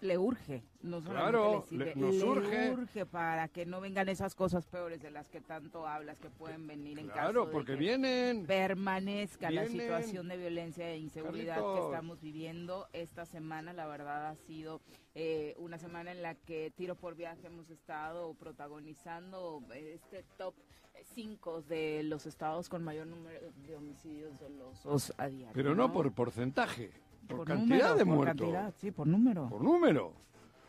Le 0.01 0.17
urge, 0.17 0.63
no 0.81 0.99
solamente 0.99 1.31
Claro, 1.31 1.55
le 1.61 1.61
sirve, 1.67 1.85
le- 1.85 1.95
nos 1.95 2.15
le 2.15 2.23
urge. 2.23 2.71
urge 2.71 3.05
para 3.05 3.47
que 3.49 3.67
no 3.67 3.79
vengan 3.81 4.09
esas 4.09 4.33
cosas 4.33 4.65
peores 4.65 4.99
de 5.01 5.11
las 5.11 5.29
que 5.29 5.41
tanto 5.41 5.87
hablas 5.87 6.19
que 6.19 6.29
pueden 6.31 6.65
venir 6.65 6.97
en 6.97 7.07
Claro, 7.07 7.41
caso 7.41 7.45
de 7.45 7.51
porque 7.53 7.73
que 7.73 7.77
vienen. 7.79 8.45
permanezca 8.47 9.51
la 9.51 9.67
situación 9.67 10.27
de 10.27 10.37
violencia 10.37 10.89
e 10.89 10.97
inseguridad 10.97 11.57
que 11.75 11.79
estamos 11.85 12.19
viviendo 12.19 12.87
esta 12.93 13.25
semana. 13.25 13.73
La 13.73 13.85
verdad 13.85 14.27
ha 14.29 14.35
sido 14.35 14.81
eh, 15.13 15.53
una 15.59 15.77
semana 15.77 16.11
en 16.11 16.23
la 16.23 16.33
que 16.33 16.71
tiro 16.75 16.95
por 16.95 17.13
viaje 17.15 17.45
hemos 17.45 17.69
estado 17.69 18.33
protagonizando 18.33 19.61
este 19.75 20.23
top 20.37 20.55
5 21.13 21.61
de 21.63 22.01
los 22.03 22.25
estados 22.25 22.69
con 22.69 22.83
mayor 22.83 23.05
número 23.07 23.39
de 23.67 23.75
homicidios 23.75 24.37
dolosos 24.39 25.13
a 25.17 25.27
diario. 25.27 25.53
Pero 25.53 25.75
no 25.75 25.91
por 25.93 26.11
porcentaje, 26.13 26.91
por, 27.31 27.39
Por 27.39 27.47
cantidad 27.47 27.77
número, 27.77 27.95
de 27.95 28.05
por 28.05 28.15
muertos. 28.15 28.37
cantidad, 28.37 28.73
sí, 28.77 28.91
por 28.91 29.07
número. 29.07 29.49
Por 29.49 29.63
número, 29.63 30.13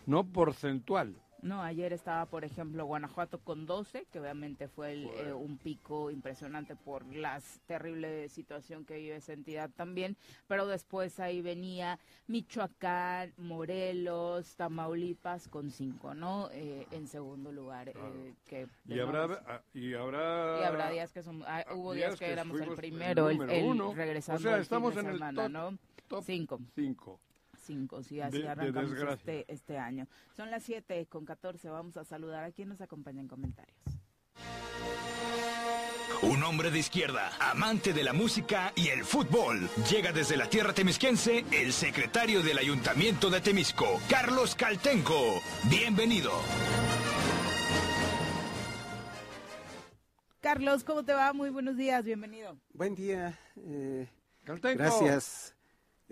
no 0.06 0.24
porcentual. 0.24 1.14
No, 1.42 1.60
ayer 1.60 1.92
estaba, 1.92 2.26
por 2.26 2.44
ejemplo, 2.44 2.86
Guanajuato 2.86 3.38
con 3.40 3.66
12, 3.66 4.06
que 4.12 4.20
obviamente 4.20 4.68
fue 4.68 4.92
el, 4.92 5.06
eh, 5.06 5.32
un 5.32 5.58
pico 5.58 6.08
impresionante 6.12 6.76
por 6.76 7.04
la 7.12 7.40
terrible 7.66 8.28
situación 8.28 8.84
que 8.84 8.96
vive 8.96 9.16
esa 9.16 9.32
entidad 9.32 9.68
también, 9.70 10.16
pero 10.46 10.68
después 10.68 11.18
ahí 11.18 11.42
venía 11.42 11.98
Michoacán, 12.28 13.32
Morelos, 13.38 14.54
Tamaulipas 14.54 15.48
con 15.48 15.72
5, 15.72 16.14
¿no? 16.14 16.48
Eh, 16.52 16.86
en 16.92 17.08
segundo 17.08 17.50
lugar. 17.50 17.88
eh, 17.88 18.34
que 18.46 18.68
Y 18.86 19.00
habrá, 19.00 19.64
y 19.74 19.94
habrá, 19.94 20.60
y 20.60 20.64
habrá 20.64 20.90
días 20.90 21.12
que 21.12 21.24
son, 21.24 21.42
ah, 21.46 21.64
hubo 21.74 21.92
días, 21.92 22.10
días 22.10 22.18
que, 22.20 22.26
que 22.26 22.32
éramos 22.32 22.60
el 22.60 22.68
el 22.68 22.74
primero, 22.76 23.28
el, 23.30 23.50
el 23.50 23.64
uno. 23.64 23.92
regresando 23.94 24.38
O 24.38 24.42
sea, 24.42 24.52
al 24.54 24.58
fin 24.58 24.62
estamos 24.62 24.94
de 24.94 25.00
en 25.00 25.06
el 25.08 25.12
semana, 25.14 25.42
top- 25.42 25.50
¿no? 25.50 25.78
top 26.06 26.24
Cinco. 26.24 26.60
5. 27.62 27.72
Cinco, 27.72 28.02
sí, 28.02 28.20
así 28.20 28.38
de- 28.38 28.42
de 28.44 28.48
arrancamos 28.48 28.92
este, 29.18 29.44
este 29.52 29.78
año. 29.78 30.06
Son 30.36 30.50
las 30.50 30.62
7 30.64 31.06
con 31.06 31.24
14, 31.24 31.68
vamos 31.70 31.96
a 31.96 32.04
saludar 32.04 32.44
a 32.44 32.50
quien 32.52 32.68
nos 32.68 32.80
acompaña 32.80 33.20
en 33.20 33.28
comentarios. 33.28 33.78
Un 36.22 36.42
hombre 36.44 36.70
de 36.70 36.78
izquierda, 36.78 37.32
amante 37.40 37.92
de 37.92 38.04
la 38.04 38.12
música 38.12 38.72
y 38.76 38.88
el 38.88 39.04
fútbol. 39.04 39.68
Llega 39.90 40.12
desde 40.12 40.36
la 40.36 40.48
tierra 40.48 40.72
temisquense 40.72 41.44
el 41.50 41.72
secretario 41.72 42.42
del 42.42 42.58
Ayuntamiento 42.58 43.28
de 43.30 43.40
Temisco, 43.40 44.00
Carlos 44.08 44.54
Caltenco. 44.54 45.40
Bienvenido. 45.70 46.30
Carlos, 50.40 50.82
¿cómo 50.84 51.04
te 51.04 51.12
va? 51.12 51.32
Muy 51.32 51.50
buenos 51.50 51.76
días, 51.76 52.04
bienvenido. 52.04 52.56
Buen 52.72 52.94
día. 52.94 53.38
eh, 53.56 54.08
Caltenco. 54.44 54.78
gracias. 54.82 55.54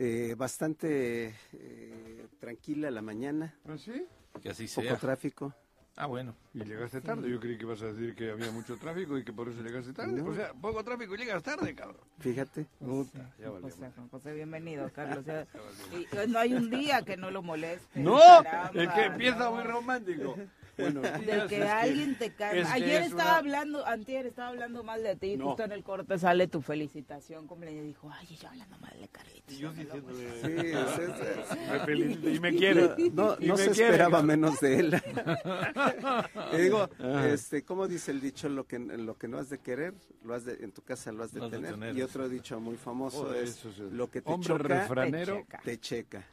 Eh, 0.02 0.35
bastante 0.35 1.35
eh, 1.52 2.26
tranquila 2.38 2.90
la 2.90 3.02
mañana. 3.02 3.54
¿Ah, 3.69 3.76
sí? 3.76 4.07
Que 4.40 4.49
así 4.49 4.66
Poco 4.66 4.88
sea. 4.88 4.97
tráfico. 4.97 5.54
Ah, 5.95 6.07
bueno. 6.07 6.35
Y 6.54 6.64
llegaste 6.64 7.02
tarde. 7.02 7.30
Yo 7.30 7.38
creí 7.38 7.59
que 7.59 7.64
ibas 7.64 7.83
a 7.83 7.92
decir 7.92 8.14
que 8.14 8.30
había 8.30 8.50
mucho 8.50 8.78
tráfico 8.78 9.19
y 9.19 9.25
que 9.25 9.35
por 9.35 9.50
eso 9.50 9.61
llegaste 9.61 9.92
tarde. 9.92 10.23
No. 10.23 10.30
O 10.30 10.35
sea, 10.35 10.54
poco 10.54 10.83
tráfico 10.83 11.14
y 11.16 11.19
llegas 11.19 11.42
tarde, 11.42 11.75
cabrón. 11.75 12.00
Fíjate. 12.19 12.66
Puta, 12.78 13.30
ya 13.38 13.50
valió 13.50 13.69
José, 13.69 13.80
madre. 13.83 13.92
Juan 13.97 14.09
José, 14.09 14.33
bienvenido, 14.33 14.90
Carlos. 14.90 15.23
Ya- 15.26 15.47
y, 15.92 16.28
no 16.28 16.38
hay 16.38 16.54
un 16.54 16.71
día 16.71 17.02
que 17.02 17.19
no 17.19 17.30
lo 17.30 17.42
moleste. 17.42 18.00
No, 18.00 18.19
caramba, 18.42 18.83
es 18.83 18.88
que 18.88 19.04
empieza 19.04 19.38
no. 19.40 19.52
muy 19.57 19.64
romántico. 19.64 20.35
Buenos 20.79 21.03
De 21.03 21.47
que 21.49 21.62
alguien 21.62 22.17
te 22.17 22.33
cae. 22.35 22.61
es 22.61 22.67
que 22.69 22.73
Ayer 22.73 23.03
es 23.03 23.09
estaba 23.09 23.31
una- 23.31 23.39
hablando, 23.39 23.87
antier 23.87 24.27
estaba 24.27 24.49
hablando 24.49 24.83
mal 24.83 25.03
de 25.03 25.17
ti, 25.17 25.37
No. 25.37 25.49
justo 25.49 25.65
en 25.65 25.73
el 25.73 25.83
corte 25.83 26.19
sale 26.19 26.47
tu 26.49 26.61
felicitación, 26.62 27.47
como 27.47 27.65
le 27.65 27.83
dijo, 27.83 28.11
ay, 28.12 28.27
yo 28.41 28.49
hablando 28.49 28.79
mal 28.79 28.93
de 29.00 29.09
Carlitos. 29.09 29.55
Y 29.55 29.59
yo 29.59 29.73
diciéndole... 29.73 30.31
Sí, 30.43 30.67
es- 30.69 30.99
es- 30.99 31.59
Me 31.73 31.79
felicita 31.81 32.31
y 32.31 32.41
me 32.41 32.55
quiere. 32.57 32.89
no, 33.12 33.37
Y 33.39 33.47
no 33.47 33.57
me 33.57 33.65
se 33.65 33.71
quiere, 33.73 33.91
esperaba 33.93 34.23
menos 34.23 34.59
de 34.61 34.79
él. 34.79 35.03
y 36.53 36.57
digo, 36.62 36.89
este, 37.27 37.62
¿cómo 37.62 37.87
dice 37.89 38.11
el 38.11 38.21
dicho? 38.21 38.49
Lo 38.49 38.65
que, 38.67 38.79
lo 38.79 39.17
que 39.17 39.29
no 39.29 39.39
has 39.39 39.50
de 39.50 39.59
querer, 39.59 39.95
lo 40.25 40.35
has 40.35 40.45
de, 40.45 40.55
en 40.65 40.73
tu 40.73 40.83
casa 40.83 41.12
lo 41.12 41.25
has 41.25 41.33
de 41.33 41.41
Lo 41.41 41.47
has 41.47 41.53
de 41.53 41.59
tener. 41.61 41.97
y 41.97 42.03
otro 42.03 42.29
dicho 42.29 42.61
muy 42.61 42.77
famoso 42.77 43.25
Joder, 43.25 43.45
es, 43.45 43.65
eso 43.65 43.71
lo 43.91 44.11
que 44.11 44.23
te 44.23 44.31
hombre 44.31 44.49
choca, 44.49 44.62
refranero. 44.81 45.35
te 45.37 45.41
checa. 45.43 45.61
te 45.65 45.81
checa. 45.81 46.25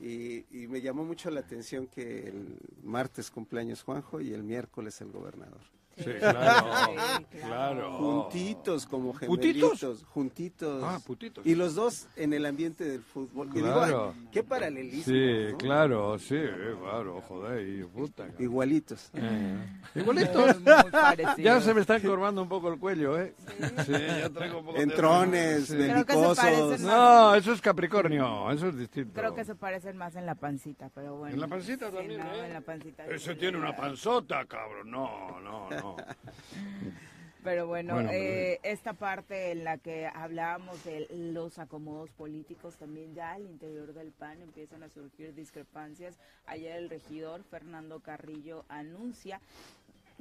Y, 0.00 0.46
y 0.50 0.68
me 0.68 0.80
llamó 0.80 1.04
mucho 1.04 1.30
la 1.30 1.40
atención 1.40 1.86
que 1.86 2.28
el 2.28 2.58
martes 2.84 3.30
cumpleaños 3.30 3.82
Juanjo 3.82 4.20
y 4.20 4.32
el 4.32 4.42
miércoles 4.44 5.00
el 5.00 5.10
gobernador. 5.10 5.77
Sí, 5.98 6.10
claro. 6.20 6.66
Sí, 7.20 7.24
claro. 7.40 7.92
Juntitos 7.98 8.86
como 8.86 9.12
¿Putitos? 9.12 9.80
gemelitos. 9.80 10.04
Juntitos. 10.04 10.82
Ah, 10.84 10.98
putitos. 11.04 11.44
Y 11.46 11.54
los 11.54 11.74
dos 11.74 12.08
en 12.16 12.32
el 12.32 12.46
ambiente 12.46 12.84
del 12.84 13.02
fútbol. 13.02 13.52
Que 13.52 13.60
Claro. 13.60 13.84
digo, 13.86 14.14
ay, 14.16 14.28
qué 14.32 14.42
paralelismo. 14.42 15.04
Sí, 15.12 15.52
¿no? 15.52 15.58
claro, 15.58 16.18
sí, 16.18 16.34
eh, 16.36 16.74
claro, 16.80 17.20
joder, 17.22 17.66
y 17.68 17.82
puta. 17.84 18.24
cabrón. 18.26 18.42
Igualitos. 18.42 19.10
Eh, 19.14 19.56
Igualitos. 19.96 20.56
Ya 21.38 21.60
se 21.60 21.74
me 21.74 21.80
está 21.80 21.96
encorvando 21.96 22.42
un 22.42 22.48
poco 22.48 22.72
el 22.72 22.78
cuello, 22.78 23.18
¿eh? 23.18 23.34
Sí, 23.84 23.92
ya 23.92 24.30
traigo 24.30 24.58
un 24.60 24.64
poco 24.66 24.78
de- 24.78 24.84
Entrones, 24.84 25.66
Sí. 25.66 25.72
Se 25.72 25.76
belicosos. 25.76 26.80
No, 26.80 27.34
eso 27.34 27.52
es 27.52 27.60
Capricornio, 27.60 28.50
eso 28.50 28.68
es 28.68 28.76
distinto. 28.78 29.12
Creo 29.14 29.34
que 29.34 29.44
se 29.44 29.54
parecen 29.54 29.96
más 29.96 30.14
en 30.16 30.26
la 30.26 30.34
pancita, 30.34 30.90
pero 30.94 31.16
bueno. 31.16 31.34
En 31.34 31.40
la 31.40 31.48
pancita 31.48 31.90
Sí, 31.90 31.96
también, 31.96 32.20
no, 32.20 32.32
¿eh? 32.34 32.46
en 32.46 32.52
la 32.52 32.60
pancita. 32.60 33.06
Ese 33.06 33.32
sí. 33.32 33.38
tiene 33.38 33.58
una 33.58 33.74
panzota, 33.76 34.44
cabrón. 34.46 34.90
No, 34.90 35.40
no, 35.40 35.68
no. 35.70 35.87
Pero 37.44 37.66
bueno, 37.66 38.00
eh, 38.00 38.58
esta 38.64 38.94
parte 38.94 39.52
en 39.52 39.64
la 39.64 39.78
que 39.78 40.06
hablábamos 40.06 40.84
de 40.84 41.06
los 41.10 41.58
acomodos 41.58 42.10
políticos, 42.10 42.76
también 42.76 43.14
ya 43.14 43.32
al 43.32 43.46
interior 43.46 43.94
del 43.94 44.10
PAN 44.10 44.42
empiezan 44.42 44.82
a 44.82 44.88
surgir 44.88 45.34
discrepancias. 45.34 46.18
Ayer 46.46 46.76
el 46.76 46.90
regidor 46.90 47.44
Fernando 47.44 48.00
Carrillo 48.00 48.64
anuncia 48.68 49.40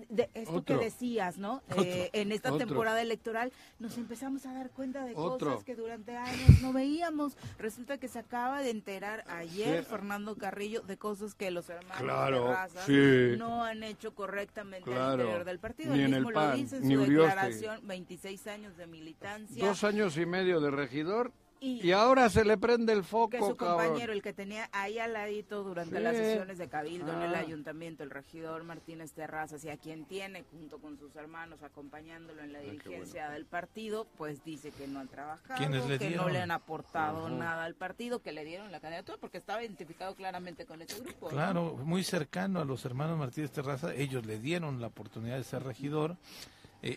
de 0.10 0.30
esto 0.34 0.64
que 0.64 0.78
decías, 0.78 1.38
¿no? 1.38 1.62
Eh, 1.88 2.10
en 2.14 2.32
esta 2.32 2.58
temporada 2.58 3.02
electoral 3.02 3.54
nos 3.80 3.98
empezamos 3.98 4.46
a 4.46 4.54
dar 4.54 4.72
cuenta 4.72 5.06
de 5.06 5.14
cosas 5.14 5.64
que 5.64 5.76
durante 5.76 6.18
años 6.18 6.62
no 6.62 6.74
veíamos. 6.74 7.38
Resulta 7.60 7.98
que 7.98 8.08
se 8.08 8.20
acaba 8.20 8.62
de 8.62 8.72
enterar 8.72 9.24
ayer 9.28 9.84
Fernando 9.86 10.36
Carrillo 10.36 10.82
de 10.82 10.98
cosas 10.98 11.36
que 11.36 11.52
los 11.52 11.70
hermanos 11.70 11.98
claro, 12.00 12.56
de 12.88 13.38
no 13.38 13.64
han 13.64 13.84
hecho 13.84 14.16
correctamente 14.16 14.94
al 14.94 15.20
interior 15.20 15.46
del 15.46 15.60
partido. 15.60 15.96
Ni 15.96 16.04
en 16.04 16.16
el 16.16 16.26
PAN, 16.26 16.52
lo 16.52 16.58
dice 16.58 16.78
en 16.78 16.92
su 16.92 17.00
declaración, 17.00 17.88
26 17.88 18.48
años 18.48 18.78
de 18.78 18.88
militancia. 18.88 19.66
Dos 19.66 19.84
años 19.84 20.18
y 20.18 20.26
medio 20.26 20.60
de 20.60 20.72
regidor 20.72 21.32
y, 21.60 21.92
ahora 21.92 22.30
se 22.30 22.46
le 22.46 22.58
prende 22.58 22.94
el 22.94 23.04
foco. 23.04 23.30
Que 23.30 23.40
su 23.40 23.56
compañero, 23.56 24.14
el 24.14 24.22
que 24.22 24.34
tenía 24.34 24.70
ahí 24.72 25.00
al 25.00 25.14
ladito 25.14 25.64
durante 25.64 26.00
las 26.00 26.16
sesiones 26.16 26.58
de 26.58 26.68
Cabildo 26.68 27.14
en 27.14 27.22
el 27.22 27.36
ah. 27.36 27.40
ayuntamiento, 27.40 28.04
el 28.04 28.10
regidor 28.10 28.64
Martínez 28.64 29.14
Terrazas, 29.14 29.64
y 29.64 29.70
a 29.70 29.78
quien 29.78 30.06
tiene 30.06 30.44
junto 30.52 30.80
con 30.80 30.98
sus 30.98 31.16
hermanos 31.16 31.64
acompañándolo 31.64 32.42
en 32.42 32.54
la 32.54 32.60
dirigencia 32.60 33.30
del 33.30 33.46
partido, 33.46 34.08
pues 34.18 34.44
dice 34.44 34.72
que 34.72 34.88
no 34.88 35.00
han 35.00 35.08
trabajado, 35.08 35.60
que 35.98 36.10
no 36.10 36.30
le 36.30 36.42
han 36.42 36.52
aportado 36.52 37.30
nada 37.30 37.64
al 37.66 37.76
partido, 37.76 38.22
que 38.22 38.32
le 38.32 38.46
dieron 38.46 38.72
la 38.72 38.80
candidatura 38.80 39.18
porque 39.20 39.38
estaba 39.38 39.64
identificado 39.64 40.16
claramente 40.16 40.66
con 40.66 40.82
ese 40.82 41.00
grupo. 41.02 41.30
Claro, 41.30 41.78
muy 41.84 42.04
cercano 42.04 42.60
a 42.60 42.66
los 42.66 42.86
hermanos 42.86 43.18
Martínez 43.18 43.52
Terrazas, 43.52 43.94
ellos 43.98 44.26
le 44.26 44.40
dieron 44.40 44.82
la 44.82 44.88
oportunidad 44.88 45.38
de 45.38 45.44
ser 45.44 45.64
regidor 45.64 46.18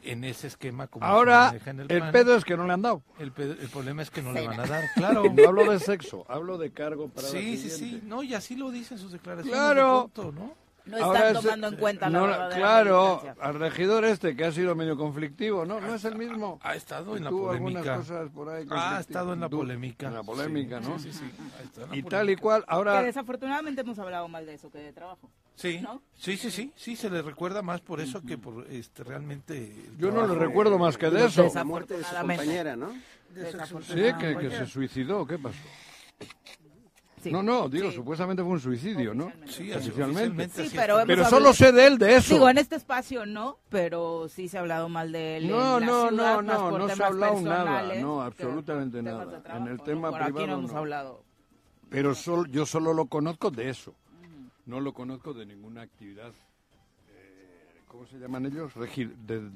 en 0.04 0.24
ese 0.24 0.46
esquema 0.46 0.86
como 0.86 1.04
Ahora, 1.04 1.54
el, 1.66 1.90
el 1.90 2.10
pedo 2.10 2.36
es 2.36 2.44
que 2.44 2.56
no 2.56 2.66
le 2.66 2.72
han 2.72 2.82
dado. 2.82 3.02
El, 3.18 3.32
el 3.36 3.68
problema 3.68 4.02
es 4.02 4.10
que 4.10 4.22
no 4.22 4.32
le 4.32 4.46
van 4.46 4.60
a 4.60 4.66
dar, 4.66 4.84
claro. 4.94 5.24
no 5.24 5.48
hablo 5.48 5.70
de 5.70 5.80
sexo, 5.80 6.24
hablo 6.28 6.58
de 6.58 6.72
cargo 6.72 7.08
para 7.08 7.28
Sí, 7.28 7.56
sí, 7.56 7.70
sí, 7.70 8.00
no, 8.04 8.22
y 8.22 8.34
así 8.34 8.56
lo 8.56 8.70
dicen 8.70 8.98
sus 8.98 9.12
declaraciones 9.12 9.52
claro. 9.52 10.10
¿no? 10.16 10.54
No 10.86 10.96
están 10.96 11.34
tomando 11.34 11.68
en 11.68 11.76
cuenta 11.76 12.08
la 12.08 12.48
Claro, 12.54 13.22
al 13.40 13.54
regidor 13.54 14.04
este 14.04 14.34
que 14.36 14.44
ha 14.44 14.52
sido 14.52 14.74
medio 14.74 14.96
conflictivo, 14.96 15.64
¿no, 15.64 15.80
no 15.80 15.94
es 15.94 16.04
el 16.04 16.16
mismo. 16.16 16.58
Ha, 16.62 16.74
estado 16.74 17.16
en 17.16 17.24
la 17.24 17.30
polémica. 17.30 17.96
ha 17.96 19.00
estado 19.00 19.32
en 19.32 19.40
la 19.40 19.48
polémica. 19.48 20.08
En 20.08 20.14
la 20.14 20.22
polémica, 20.22 20.80
¿no? 20.80 20.98
Sí, 20.98 21.12
sí, 21.12 21.20
sí. 21.20 21.82
Y 21.92 22.02
tal 22.02 22.30
y 22.30 22.36
cual, 22.36 22.64
ahora... 22.66 23.00
Que 23.00 23.06
desafortunadamente 23.06 23.82
hemos 23.82 23.98
hablado 23.98 24.28
mal 24.28 24.46
de 24.46 24.54
eso 24.54 24.70
que 24.70 24.78
de 24.78 24.92
trabajo. 24.92 25.30
Sí, 25.54 25.84
sí, 26.16 26.36
sí, 26.36 26.50
sí, 26.50 26.72
sí, 26.74 26.96
se 26.96 27.10
le 27.10 27.20
recuerda 27.20 27.60
más 27.60 27.80
por 27.80 28.00
eso 28.00 28.22
que 28.22 28.38
por 28.38 28.66
este 28.70 29.04
realmente... 29.04 29.74
Yo 29.98 30.10
no 30.10 30.26
le 30.26 30.34
recuerdo 30.34 30.78
más 30.78 30.96
que 30.96 31.10
de 31.10 31.26
eso. 31.26 31.50
La 31.54 31.64
muerte 31.64 31.98
de 31.98 32.04
su 32.04 32.14
compañera, 32.14 32.76
¿no? 32.76 32.92
Sí, 32.92 34.02
que, 34.18 34.36
que 34.38 34.50
se 34.50 34.66
suicidó, 34.66 35.26
¿qué 35.26 35.38
pasó? 35.38 35.58
No, 37.24 37.42
no, 37.42 37.68
digo, 37.68 37.90
supuestamente 37.90 38.42
fue 38.42 38.52
un 38.52 38.60
suicidio, 38.60 39.12
¿no? 39.12 39.30
Sí, 39.46 39.70
oficialmente. 39.72 40.48
Sí, 40.48 40.70
pero, 40.74 41.02
pero 41.06 41.28
solo 41.28 41.52
sé 41.52 41.70
de 41.70 41.86
él, 41.86 41.98
de 41.98 42.16
eso. 42.16 42.32
Digo, 42.32 42.48
en 42.48 42.56
este 42.56 42.76
espacio 42.76 43.26
no, 43.26 43.58
pero 43.68 44.28
sí 44.28 44.48
se 44.48 44.56
ha 44.56 44.60
hablado 44.60 44.88
mal 44.88 45.12
de 45.12 45.36
él. 45.36 45.48
No, 45.48 45.78
en 45.78 45.86
no, 45.86 46.04
la 46.04 46.08
ciudad, 46.08 46.42
no, 46.42 46.70
no, 46.70 46.78
no 46.78 46.88
se 46.88 47.02
ha 47.02 47.06
hablado 47.06 47.40
nada, 47.42 47.94
no, 47.96 48.22
absolutamente 48.22 49.02
nada. 49.02 49.42
En 49.54 49.66
el 49.66 49.82
tema 49.82 50.10
privado. 50.10 50.38
Aquí 50.38 50.46
no 50.46 50.58
hemos 50.58 50.72
hablado. 50.72 51.22
Pero 51.90 52.14
solo, 52.14 52.46
yo 52.46 52.64
solo 52.64 52.94
lo 52.94 53.06
conozco 53.06 53.50
de 53.50 53.68
eso. 53.68 53.94
No 54.70 54.80
lo 54.80 54.94
conozco 54.94 55.34
de 55.34 55.44
ninguna 55.46 55.82
actividad 55.82 56.32
¿cómo 57.88 58.06
se 58.06 58.18
llaman 58.18 58.46
ellos? 58.46 58.72
de, 58.76 59.50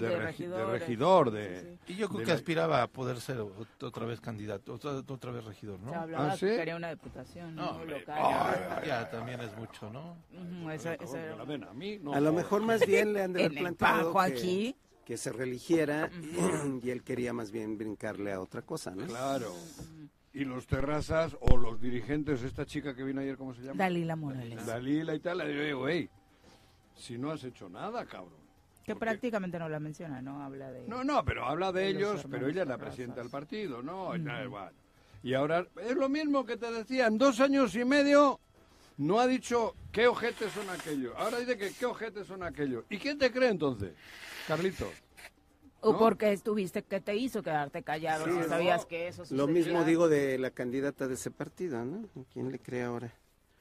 regidor. 0.67 1.31
De, 1.31 1.79
y 1.87 1.95
yo 1.95 2.09
creo 2.09 2.27
que 2.27 2.33
aspiraba 2.33 2.83
a 2.83 2.89
poder 2.89 3.21
ser 3.21 3.39
otra 3.81 4.07
vez 4.07 4.21
candidato, 4.21 4.75
otra, 4.75 5.31
vez 5.31 5.45
regidor, 5.45 5.79
¿no? 5.79 5.91
Se 5.91 5.97
hablaba 5.97 6.33
¿Ah, 6.33 6.37
que 6.37 6.57
quería 6.57 6.75
una 6.75 6.91
diputación 6.91 7.55
no, 7.55 7.85
local. 7.85 8.83
Ya, 8.85 9.09
también 9.09 9.41
es 9.41 9.57
mucho, 9.57 9.89
¿no? 9.89 10.17
a, 12.13 12.21
lo 12.21 12.33
mejor 12.33 12.63
más 12.63 12.85
bien 12.85 13.13
le 13.13 13.23
han 13.23 13.33
de 13.33 13.45
haber 13.45 13.57
planteado 13.57 14.13
que, 14.13 14.19
aquí? 14.21 14.77
que 15.05 15.17
se 15.17 15.31
religiera 15.31 16.11
y 16.83 16.91
él 16.91 17.05
quería 17.05 17.33
más 17.33 17.53
bien 17.53 17.79
brincarle 17.79 18.33
a 18.33 18.41
otra 18.41 18.63
cosa, 18.63 18.97
¿no? 18.97 19.07
Claro. 19.07 19.53
Y 20.35 20.45
los 20.45 20.67
terrazas 20.67 21.37
o 21.41 21.57
los 21.57 21.81
dirigentes, 21.81 22.43
esta 22.43 22.67
chica 22.67 22.95
que 22.95 23.05
vino 23.05 23.21
ayer, 23.21 23.37
¿cómo 23.37 23.55
se 23.55 23.63
llama? 23.63 23.77
Dalila 23.77 24.17
Morales. 24.17 24.67
Dalila 24.67 25.15
y 25.15 25.21
tal, 25.21 25.39
le 25.39 25.67
digo, 25.67 25.89
hey, 25.89 26.11
si 26.97 27.17
no 27.17 27.31
has 27.31 27.45
hecho 27.45 27.69
nada, 27.69 28.05
cabrón. 28.05 28.45
Que 28.85 28.97
prácticamente 28.97 29.59
no 29.59 29.69
la 29.69 29.81
menciona, 29.81 30.21
¿no? 30.21 30.43
Habla 30.43 30.71
de... 30.73 30.89
No, 30.89 31.05
no, 31.05 31.25
pero 31.25 31.47
habla 31.47 31.73
de, 31.73 31.89
ellos, 31.89 32.27
pero 32.29 32.49
ella 32.49 32.63
es 32.63 32.69
la 32.69 32.77
presidenta 32.77 33.21
del 33.21 33.31
partido, 33.31 33.83
¿no? 33.83 34.15
igual. 34.17 34.75
Y 35.23 35.33
ahora 35.33 35.67
es 35.81 35.97
lo 35.97 36.09
mismo 36.09 36.45
que 36.45 36.59
te 36.59 36.71
decía, 36.71 37.07
en 37.07 37.17
dos 37.17 37.41
años 37.41 37.75
y 37.77 37.85
medio 37.85 38.41
no 38.99 39.21
ha 39.21 39.27
dicho 39.27 39.75
qué 39.91 40.07
ojetes 40.07 40.53
son 40.53 40.69
aquellos. 40.69 41.15
Ahora 41.17 41.39
dice 41.39 41.57
que 41.57 41.73
qué 41.73 41.87
ojetes 41.87 42.27
son 42.27 42.43
aquellos. 42.43 42.85
¿Y 42.91 42.99
quién 42.99 43.19
te 43.19 43.33
cree 43.33 43.49
entonces, 43.49 43.95
Carlitos? 44.47 44.91
¿O 45.85 45.99
porque 45.99 46.33
estuviste, 46.33 46.83
qué 46.83 47.01
te 47.01 47.17
hizo 47.17 47.43
quedarte 47.43 47.83
callado 47.83 48.25
si 48.25 48.49
sabías 48.49 48.87
que 48.87 49.09
eso 49.09 49.23
Lo 49.31 49.47
mismo 49.47 49.85
digo 49.85 50.09
de 50.09 50.39
la 50.39 50.51
candidata 50.51 51.07
de 51.07 51.15
ese 51.15 51.31
partido, 51.31 51.85
¿no? 51.85 52.09
¿Quién 52.33 52.51
le 52.51 52.59
cree 52.59 52.83
ahora? 52.83 53.13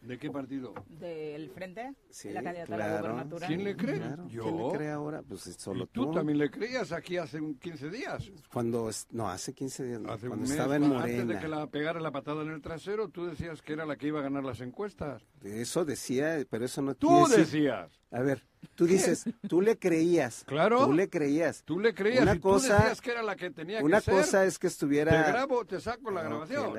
¿De 0.03 0.17
qué 0.17 0.29
partido? 0.29 0.73
Del 0.89 1.49
Frente, 1.51 1.93
sí, 2.09 2.29
la 2.31 2.43
candidata 2.43 2.75
a 2.75 2.77
la 2.77 2.97
gobernatura. 2.99 3.47
¿Quién 3.47 3.63
le 3.63 3.75
cree? 3.77 4.01
¿Yo? 4.27 4.43
¿Quién 4.43 4.57
le 4.57 4.73
cree 4.73 4.91
ahora? 4.91 5.21
Pues 5.21 5.41
solo 5.57 5.85
¿Y 5.85 5.87
tú. 5.87 6.11
también 6.11 6.39
le 6.39 6.51
creías 6.51 6.91
aquí 6.91 7.15
hace 7.15 7.39
15 7.57 7.89
días? 7.89 8.29
Cuando, 8.51 8.89
no, 9.11 9.29
hace 9.29 9.53
15 9.53 9.83
días, 9.85 10.01
hace 10.09 10.27
cuando 10.27 10.45
estaba 10.45 10.75
en 10.75 10.89
Morena. 10.89 11.03
Antes 11.03 11.27
de 11.27 11.39
que 11.39 11.47
la 11.47 11.67
pegara 11.67 12.01
la 12.01 12.11
patada 12.11 12.41
en 12.41 12.49
el 12.49 12.61
trasero, 12.61 13.07
tú 13.07 13.27
decías 13.27 13.61
que 13.61 13.71
era 13.71 13.85
la 13.85 13.95
que 13.95 14.07
iba 14.07 14.19
a 14.19 14.23
ganar 14.23 14.43
las 14.43 14.59
encuestas. 14.59 15.23
Eso 15.43 15.83
decía, 15.83 16.45
pero 16.49 16.65
eso 16.65 16.81
no 16.81 16.95
Tú 16.95 17.27
decías. 17.27 17.91
A 18.11 18.21
ver, 18.21 18.43
tú 18.75 18.85
dices, 18.85 19.25
tú 19.49 19.59
le 19.59 19.77
creías. 19.77 20.43
Claro. 20.45 20.85
Tú 20.85 20.93
le 20.93 21.09
creías. 21.09 21.63
Tú 21.63 21.79
le 21.79 21.95
creías 21.95 22.21
una 22.21 22.35
y 22.35 22.39
cosa, 22.39 22.67
tú 22.67 22.73
decías 22.83 23.01
que 23.01 23.11
era 23.11 23.23
la 23.23 23.35
que 23.35 23.49
tenía 23.49 23.83
una 23.83 23.97
que 23.97 24.05
ser. 24.05 24.13
Una 24.13 24.23
cosa 24.23 24.45
es 24.45 24.59
que 24.59 24.67
estuviera... 24.67 25.25
Te 25.25 25.31
grabo, 25.31 25.65
te 25.65 25.81
saco 25.81 26.11
la 26.11 26.21
grabación. 26.21 26.73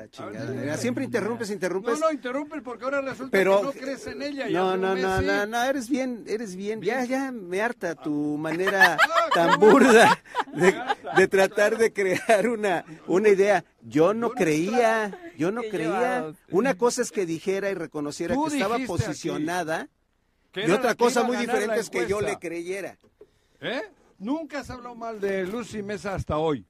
La 0.65 0.77
Siempre 0.77 1.03
interrumpes, 1.03 1.51
interrumpes. 1.51 1.99
No, 1.99 2.07
no, 2.07 2.11
interrumpes 2.13 2.61
porque 2.61 2.85
ahora 2.85 3.01
resulta 3.01 3.31
pero, 3.31 3.59
que 3.59 3.65
no 3.65 3.71
crees 3.73 4.07
en 4.07 4.21
ella. 4.21 4.49
No, 4.49 4.77
no, 4.77 4.95
no, 4.95 5.21
no, 5.21 5.45
no, 5.45 5.63
eres 5.63 5.89
bien, 5.89 6.23
eres 6.25 6.55
bien. 6.55 6.81
Ya, 6.81 7.03
ya 7.03 7.33
me 7.33 7.61
harta 7.61 7.95
tu 7.95 8.37
manera 8.37 8.97
tan 9.33 9.59
burda 9.59 10.17
de, 11.17 11.27
tratar 11.27 11.77
de 11.77 11.91
crear 11.91 12.47
una, 12.47 12.85
una 13.07 13.27
idea. 13.27 13.65
Yo 13.87 14.13
no 14.13 14.31
creía, 14.31 15.17
yo 15.37 15.51
no 15.51 15.61
creía. 15.61 16.33
Una 16.49 16.75
cosa 16.75 17.01
es 17.01 17.11
que 17.11 17.25
dijera 17.25 17.69
y 17.69 17.75
reconociera 17.75 18.35
que 18.35 18.55
estaba 18.55 18.77
posicionada 18.85 19.89
y 20.55 20.71
otra 20.71 20.95
cosa 20.95 21.23
muy 21.23 21.37
diferente 21.37 21.79
es 21.79 21.89
que 21.89 22.07
yo 22.07 22.21
le 22.21 22.37
creyera. 22.37 22.97
¿Eh? 23.61 23.81
Nunca 24.17 24.59
has 24.59 24.69
hablado 24.69 24.95
mal 24.95 25.19
de 25.19 25.45
Lucy 25.45 25.83
Mesa 25.83 26.15
hasta 26.15 26.37
hoy. 26.37 26.65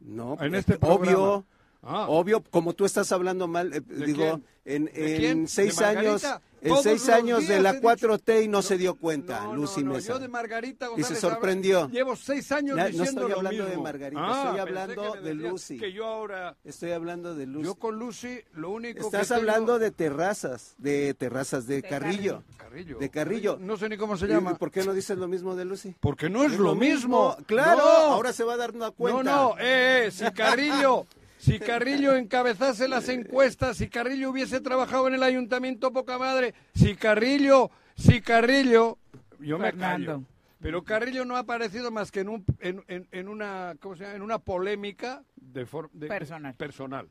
No, 0.00 0.36
en 0.40 0.54
este 0.54 0.78
obvio. 0.80 1.46
Ah. 1.86 2.06
Obvio, 2.08 2.42
como 2.50 2.72
tú 2.72 2.84
estás 2.84 3.12
hablando 3.12 3.46
mal, 3.46 3.72
eh, 3.72 3.80
digo, 3.80 4.40
en, 4.64 4.90
en 4.92 5.46
seis 5.46 5.80
años, 5.80 6.24
en 6.60 6.76
seis 6.82 7.08
años 7.08 7.46
de 7.46 7.60
la 7.60 7.80
4T 7.80 8.44
y 8.44 8.48
no 8.48 8.60
se 8.60 8.76
dio 8.76 8.96
cuenta, 8.96 9.52
Lucy 9.52 9.84
Mesa. 9.84 10.14
Yo 10.14 10.18
de 10.18 10.28
Margarita 10.28 10.88
y 10.96 11.04
se 11.04 11.14
sorprendió. 11.14 11.88
Llevo 11.88 12.16
seis 12.16 12.50
años 12.50 12.76
diciendo 12.76 13.22
No 13.22 13.28
estoy 13.28 13.32
hablando 13.32 13.66
de 13.66 13.78
Margarita, 13.78 14.22
ah, 14.22 14.42
estoy 14.44 14.60
hablando 14.60 15.12
de 15.22 15.34
Lucy. 15.34 15.78
Que 15.78 15.92
yo 15.92 16.06
ahora... 16.06 16.56
Estoy 16.64 16.90
hablando 16.90 17.34
de 17.36 17.46
Lucy. 17.46 17.64
Yo 17.64 17.74
con 17.76 17.98
Lucy, 17.98 18.40
lo 18.54 18.70
único 18.70 19.00
Estás 19.04 19.30
hablando 19.30 19.78
de 19.78 19.92
terrazas, 19.92 20.74
de 20.78 21.14
terrazas 21.14 21.68
de, 21.68 21.82
Carrillo. 21.82 22.42
Carrillo. 22.56 22.98
De 22.98 23.10
Carrillo. 23.10 23.58
No 23.60 23.76
sé 23.76 23.88
ni 23.88 23.96
cómo 23.96 24.16
se 24.16 24.26
llama. 24.26 24.52
¿Y 24.52 24.54
por 24.54 24.72
qué 24.72 24.84
no 24.84 24.92
dices 24.92 25.16
lo 25.16 25.28
mismo 25.28 25.54
de 25.54 25.64
Lucy? 25.64 25.94
Porque 26.00 26.28
no 26.28 26.42
es, 26.42 26.58
lo 26.58 26.74
mismo. 26.74 27.36
Claro, 27.46 27.80
ahora 27.80 28.32
se 28.32 28.42
va 28.42 28.54
a 28.54 28.56
dar 28.56 28.72
una 28.72 28.90
cuenta. 28.90 29.22
No, 29.22 29.50
no, 29.50 29.56
eh, 29.60 30.10
si 30.12 30.24
Carrillo... 30.32 31.06
Si 31.46 31.60
Carrillo 31.60 32.16
encabezase 32.16 32.88
las 32.88 33.08
encuestas, 33.08 33.76
si 33.76 33.88
Carrillo 33.88 34.30
hubiese 34.30 34.60
trabajado 34.60 35.06
en 35.06 35.14
el 35.14 35.22
ayuntamiento 35.22 35.92
poca 35.92 36.18
madre, 36.18 36.54
si 36.74 36.96
Carrillo, 36.96 37.70
si 37.94 38.20
Carrillo, 38.20 38.98
yo 39.38 39.56
me 39.56 39.72
callo. 39.72 40.24
Pero 40.60 40.82
Carrillo 40.82 41.24
no 41.24 41.36
ha 41.36 41.40
aparecido 41.40 41.92
más 41.92 42.10
que 42.10 42.20
en, 42.20 42.30
un, 42.30 42.44
en, 42.58 43.28
una, 43.28 43.76
¿cómo 43.78 43.94
se 43.94 44.02
llama? 44.02 44.16
en 44.16 44.22
una 44.22 44.40
polémica 44.40 45.22
de, 45.36 45.64
personal. 46.08 46.54
personal. 46.54 47.08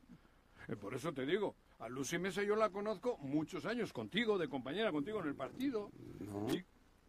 Eh, 0.68 0.76
por 0.76 0.94
eso 0.96 1.14
te 1.14 1.26
digo, 1.26 1.56
a 1.80 1.88
Lucy 1.88 2.18
Mesa 2.18 2.44
yo 2.44 2.58
la 2.58 2.72
conozco 2.72 3.18
muchos 3.20 3.66
años 3.66 3.94
contigo, 3.94 4.38
de 4.38 4.50
compañera 4.50 4.92
contigo 4.92 5.22
en 5.22 5.28
el 5.30 5.36
partido. 5.36 5.92
No. 6.20 6.48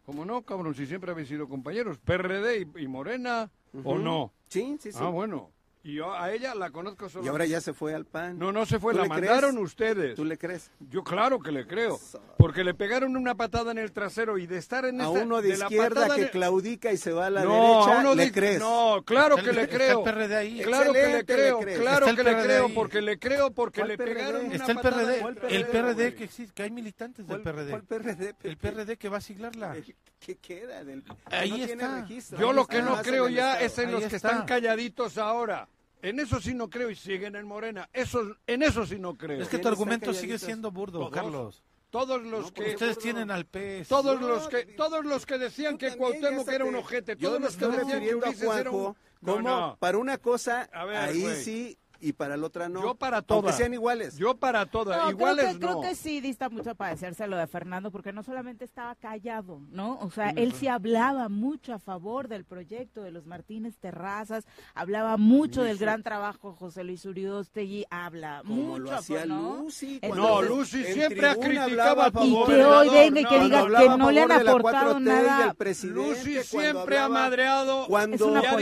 ¿Cómo 0.05 0.23
no, 0.23 0.43
cabrón? 0.43 0.73
Si 0.75 0.85
siempre 0.85 1.11
habéis 1.11 1.27
sido 1.27 1.49
compañeros. 1.49 1.97
¿PRD 1.97 2.65
y, 2.77 2.87
Morena 2.87 3.51
o 3.83 3.97
no? 3.97 4.31
Sí, 4.47 4.77
sí, 4.79 4.93
sí. 4.93 4.99
Ah, 5.01 5.09
bueno. 5.09 5.51
Y 5.83 5.93
yo 5.93 6.13
a 6.13 6.33
ella 6.33 6.53
la 6.53 6.69
conozco 6.71 7.07
solo. 7.07 7.23
Y 7.23 7.29
ahora 7.29 7.45
ya 7.45 7.61
se 7.61 7.71
fue 7.73 7.93
al 7.93 8.03
PAN. 8.03 8.37
No, 8.37 8.51
no 8.51 8.65
se 8.65 8.77
fue, 8.77 8.93
¿Tú 8.93 8.99
la 8.99 9.05
crees? 9.07 9.21
mandaron 9.29 9.57
ustedes. 9.59 10.15
¿Tú 10.15 10.25
le 10.25 10.37
crees? 10.37 10.69
Yo 10.89 11.01
claro 11.03 11.39
que 11.39 11.51
le 11.53 11.65
creo, 11.65 11.97
porque 12.37 12.65
le 12.65 12.73
pegaron 12.73 13.15
una 13.15 13.35
patada 13.35 13.71
en 13.71 13.77
el 13.77 13.93
trasero 13.93 14.37
y 14.37 14.47
de 14.47 14.57
estar 14.57 14.83
en 14.83 14.99
A 14.99 15.09
uno 15.09 15.41
de, 15.41 15.55
la 15.55 15.65
izquierda 15.65 16.13
que 16.13 16.21
de- 16.23 16.29
claudica 16.29 16.91
y 16.91 16.97
se 16.97 17.13
va 17.13 17.27
a 17.27 17.29
la 17.29 17.43
no, 17.45 17.53
derecha, 17.53 17.97
a 17.97 18.01
uno 18.01 18.15
¿le 18.15 18.25
de- 18.25 18.31
crees? 18.33 18.59
No, 18.59 19.01
claro 19.05 19.37
Está 19.37 19.43
que 19.45 19.49
el- 19.51 19.55
le 19.55 19.61
está 19.63 19.75
creo. 19.77 19.99
el 19.99 20.03
PRD 20.03 20.35
ahí. 20.35 20.61
Claro 20.61 20.91
que 20.93 21.07
le 21.07 21.25
creo, 21.25 21.59
claro 21.59 22.05
Está 22.05 22.09
el 22.09 22.15
que 22.17 22.23
le 22.23 22.43
creo, 22.43 22.73
porque 22.73 23.01
le 23.01 23.19
creo, 23.19 23.51
porque 23.51 23.79
¿Cuál 23.81 23.87
le 23.89 23.97
pegaron 23.97 24.45
una 24.45 24.55
Está 24.55 24.71
el 24.71 24.75
patada. 24.77 24.95
PRD, 24.97 25.19
¿Cuál 25.21 25.39
el 25.49 25.67
PRD, 25.67 26.15
que 26.15 26.23
existe, 26.25 26.53
que 26.53 26.63
hay 26.63 26.71
militantes 26.71 27.25
del 27.25 27.41
¿Cuál- 27.41 27.43
PRD. 27.43 27.69
cuál 27.69 27.83
PRD? 27.83 28.35
El 28.43 28.57
PRD 28.57 28.97
que 28.97 29.07
va 29.07 29.17
a 29.17 29.21
siglarla. 29.21 29.75
El- 29.77 29.95
¿Qué 30.19 30.35
queda 30.35 30.83
del 30.83 31.03
Ahí 31.25 31.61
está. 31.61 32.01
registro? 32.01 32.39
Yo 32.39 32.51
lo 32.51 32.63
está, 32.63 32.73
que 32.75 32.81
no 32.81 33.01
creo 33.03 33.27
el 33.27 33.35
ya 33.35 33.61
es 33.61 33.77
en 33.77 33.91
los 33.91 34.01
que 34.01 34.15
está. 34.17 34.31
están 34.31 34.45
calladitos 34.45 35.17
ahora. 35.17 35.69
En 36.01 36.19
eso 36.19 36.39
sí 36.39 36.53
no 36.53 36.69
creo 36.69 36.89
y 36.89 36.95
siguen 36.95 37.35
en 37.35 37.47
Morena. 37.47 37.89
Eso, 37.91 38.21
en 38.45 38.63
eso 38.63 38.85
sí 38.85 38.99
no 38.99 39.15
creo. 39.15 39.41
Es 39.41 39.47
que 39.49 39.57
tu 39.57 39.63
¿Quiénes 39.63 39.79
argumento 39.79 40.13
sigue 40.13 40.37
siendo 40.37 40.71
burdo, 40.71 40.99
Todos. 40.99 41.11
Carlos. 41.11 41.63
Todos 41.89 42.21
los 42.21 42.45
No, 42.47 42.47
que 42.47 42.53
porque 42.53 42.71
Ustedes 42.73 42.99
tienen 42.99 43.31
al 43.31 43.45
PES. 43.45 43.87
todos 43.87 44.19
No, 44.19 44.27
los 44.27 44.47
que 44.49 44.65
todos 44.65 45.05
los 45.05 45.25
que 45.25 45.37
decían 45.37 45.77
que 45.77 45.95
Cuauhtémoc 45.95 46.47
era 46.49 46.65
un 46.65 46.75
ojete, 46.75 47.15
todos 47.15 47.39
los 47.41 47.55
que 47.55 47.65
decían 47.67 47.99
que 48.01 48.07
era 48.09 48.71
un 48.71 48.95
como 49.23 49.41
no. 49.41 49.77
para 49.79 49.97
una 49.97 50.17
cosa, 50.17 50.69
ver, 50.85 50.95
ahí 50.97 51.35
sí, 51.43 51.79
y 52.01 52.13
para 52.13 52.37
la 52.37 52.45
otra 52.47 52.69
no. 52.69 52.81
Yo 52.81 52.95
para 52.95 53.17
Aunque 53.17 53.27
todas. 53.27 53.57
sean 53.57 53.73
iguales. 53.73 54.17
Yo 54.17 54.35
para 54.37 54.65
todas, 54.65 55.03
No, 55.03 55.11
iguales 55.11 55.45
creo 55.45 55.59
que, 55.59 55.65
no. 55.65 55.79
creo 55.79 55.81
que 55.89 55.95
sí 55.95 56.21
dista 56.21 56.49
mucho 56.49 56.71
a 56.71 57.27
lo 57.27 57.37
de 57.37 57.47
Fernando, 57.47 57.91
porque 57.91 58.11
no 58.13 58.23
solamente 58.23 58.65
estaba 58.65 58.95
callado, 58.95 59.59
¿no? 59.69 59.97
O 60.01 60.11
sea, 60.11 60.29
él 60.31 60.53
sí 60.53 60.67
hablaba 60.67 61.29
mucho 61.29 61.73
a 61.73 61.79
favor 61.79 62.27
del 62.27 62.45
proyecto 62.45 63.01
de 63.01 63.11
los 63.11 63.25
Martínez 63.25 63.77
Terrazas, 63.77 64.45
hablaba 64.75 65.17
mucho 65.17 65.63
del 65.63 65.77
gran 65.77 66.03
trabajo 66.03 66.53
José 66.53 66.83
Luis 66.83 67.05
Uriostegui, 67.05 67.85
habla 67.89 68.41
Como 68.45 68.61
mucho 68.63 68.79
lo 68.83 68.91
a 68.91 68.97
hacía 68.97 69.19
favor, 69.21 69.27
¿no? 69.35 69.57
Lucy. 69.63 69.99
Entonces- 70.01 70.17
No, 70.17 70.41
Lucy 70.41 70.83
siempre 70.83 71.27
ha 71.27 71.31
tribuna 71.35 71.47
criticado 71.65 71.67
hablaba 71.91 72.05
a 72.07 72.11
favor 72.11 72.27
Y 72.27 72.53
que 72.53 72.65
hoy 72.65 72.89
venga 72.89 73.21
y 73.21 73.25
que 73.25 73.37
no, 73.37 73.43
diga 73.43 73.57
que 73.79 73.87
a 73.87 73.97
no 73.97 74.11
le 74.11 74.21
han 74.21 74.31
aportado 74.31 74.93
4T 74.95 75.01
y 75.01 75.03
nada. 75.03 75.45
del 75.47 75.55
presidente, 75.55 75.99
Lucy 76.09 76.43
siempre 76.43 76.97
ha 76.99 77.09
madreado. 77.09 77.85
cuando 77.87 78.15
Es 78.15 78.21
una 78.21 78.41
dicho 78.41 78.57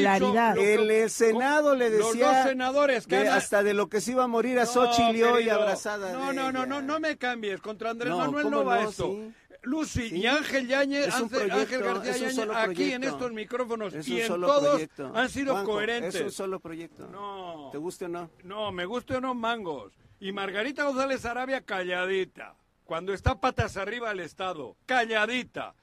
el 1.03 1.09
Senado 1.09 1.75
le 1.75 1.89
Los 1.89 2.07
decía 2.13 2.27
dos 2.39 2.47
senadores 2.49 3.07
que 3.07 3.24
de 3.25 3.37
hasta 3.37 3.63
de 3.63 3.73
lo 3.73 3.87
que 3.89 4.01
se 4.01 4.11
iba 4.11 4.23
a 4.23 4.27
morir 4.27 4.59
a 4.59 4.63
No, 4.65 4.71
Xochitl 4.71 5.15
y 5.15 5.23
hoy 5.23 5.33
querido. 5.43 5.55
abrazada 5.61 6.11
No, 6.13 6.33
no, 6.33 6.51
no, 6.51 6.65
no, 6.65 6.81
no 6.81 6.99
me 6.99 7.17
cambies. 7.17 7.61
Contra 7.61 7.91
Andrés 7.91 8.09
No, 8.11 8.17
Manuel 8.19 8.43
¿cómo 8.43 8.57
no 8.57 8.65
va 8.65 8.81
no? 8.83 8.89
esto. 8.89 9.05
Sí. 9.11 9.33
Lucy 9.63 10.09
Sí. 10.09 10.17
y 10.17 10.27
Ángel 10.27 10.67
un 10.67 10.73
Ángel, 10.75 11.81
García 11.81 12.31
solo 12.31 12.55
aquí 12.55 12.91
en 12.93 13.03
estos 13.03 13.31
micrófonos 13.31 13.95
Es 13.95 14.07
y 14.07 14.21
en 14.21 14.27
todos 14.27 14.69
proyecto. 14.69 15.11
han 15.15 15.27
sido 15.29 15.63
coherentes. 15.63 16.13
Es 16.15 16.21
un 16.21 16.31
solo 16.31 16.59
proyecto. 16.59 17.07
No, 17.07 17.69
¿Te 17.71 17.79
guste 17.79 18.05
o 18.05 18.07
no? 18.09 18.29
no, 18.43 18.71
me 18.71 18.85
guste 18.85 19.15
o 19.15 19.21
no 19.21 19.33
mangos. 19.33 19.93
Y 20.19 20.31
Margarita 20.31 20.83
González 20.83 21.25
Arabia 21.25 21.61
calladita. 21.61 22.55
Cuando 22.83 23.11
está 23.11 23.39
patas 23.41 23.75
arriba 23.77 24.11
el 24.11 24.19
Estado, 24.19 24.75
calladita, 24.85 25.73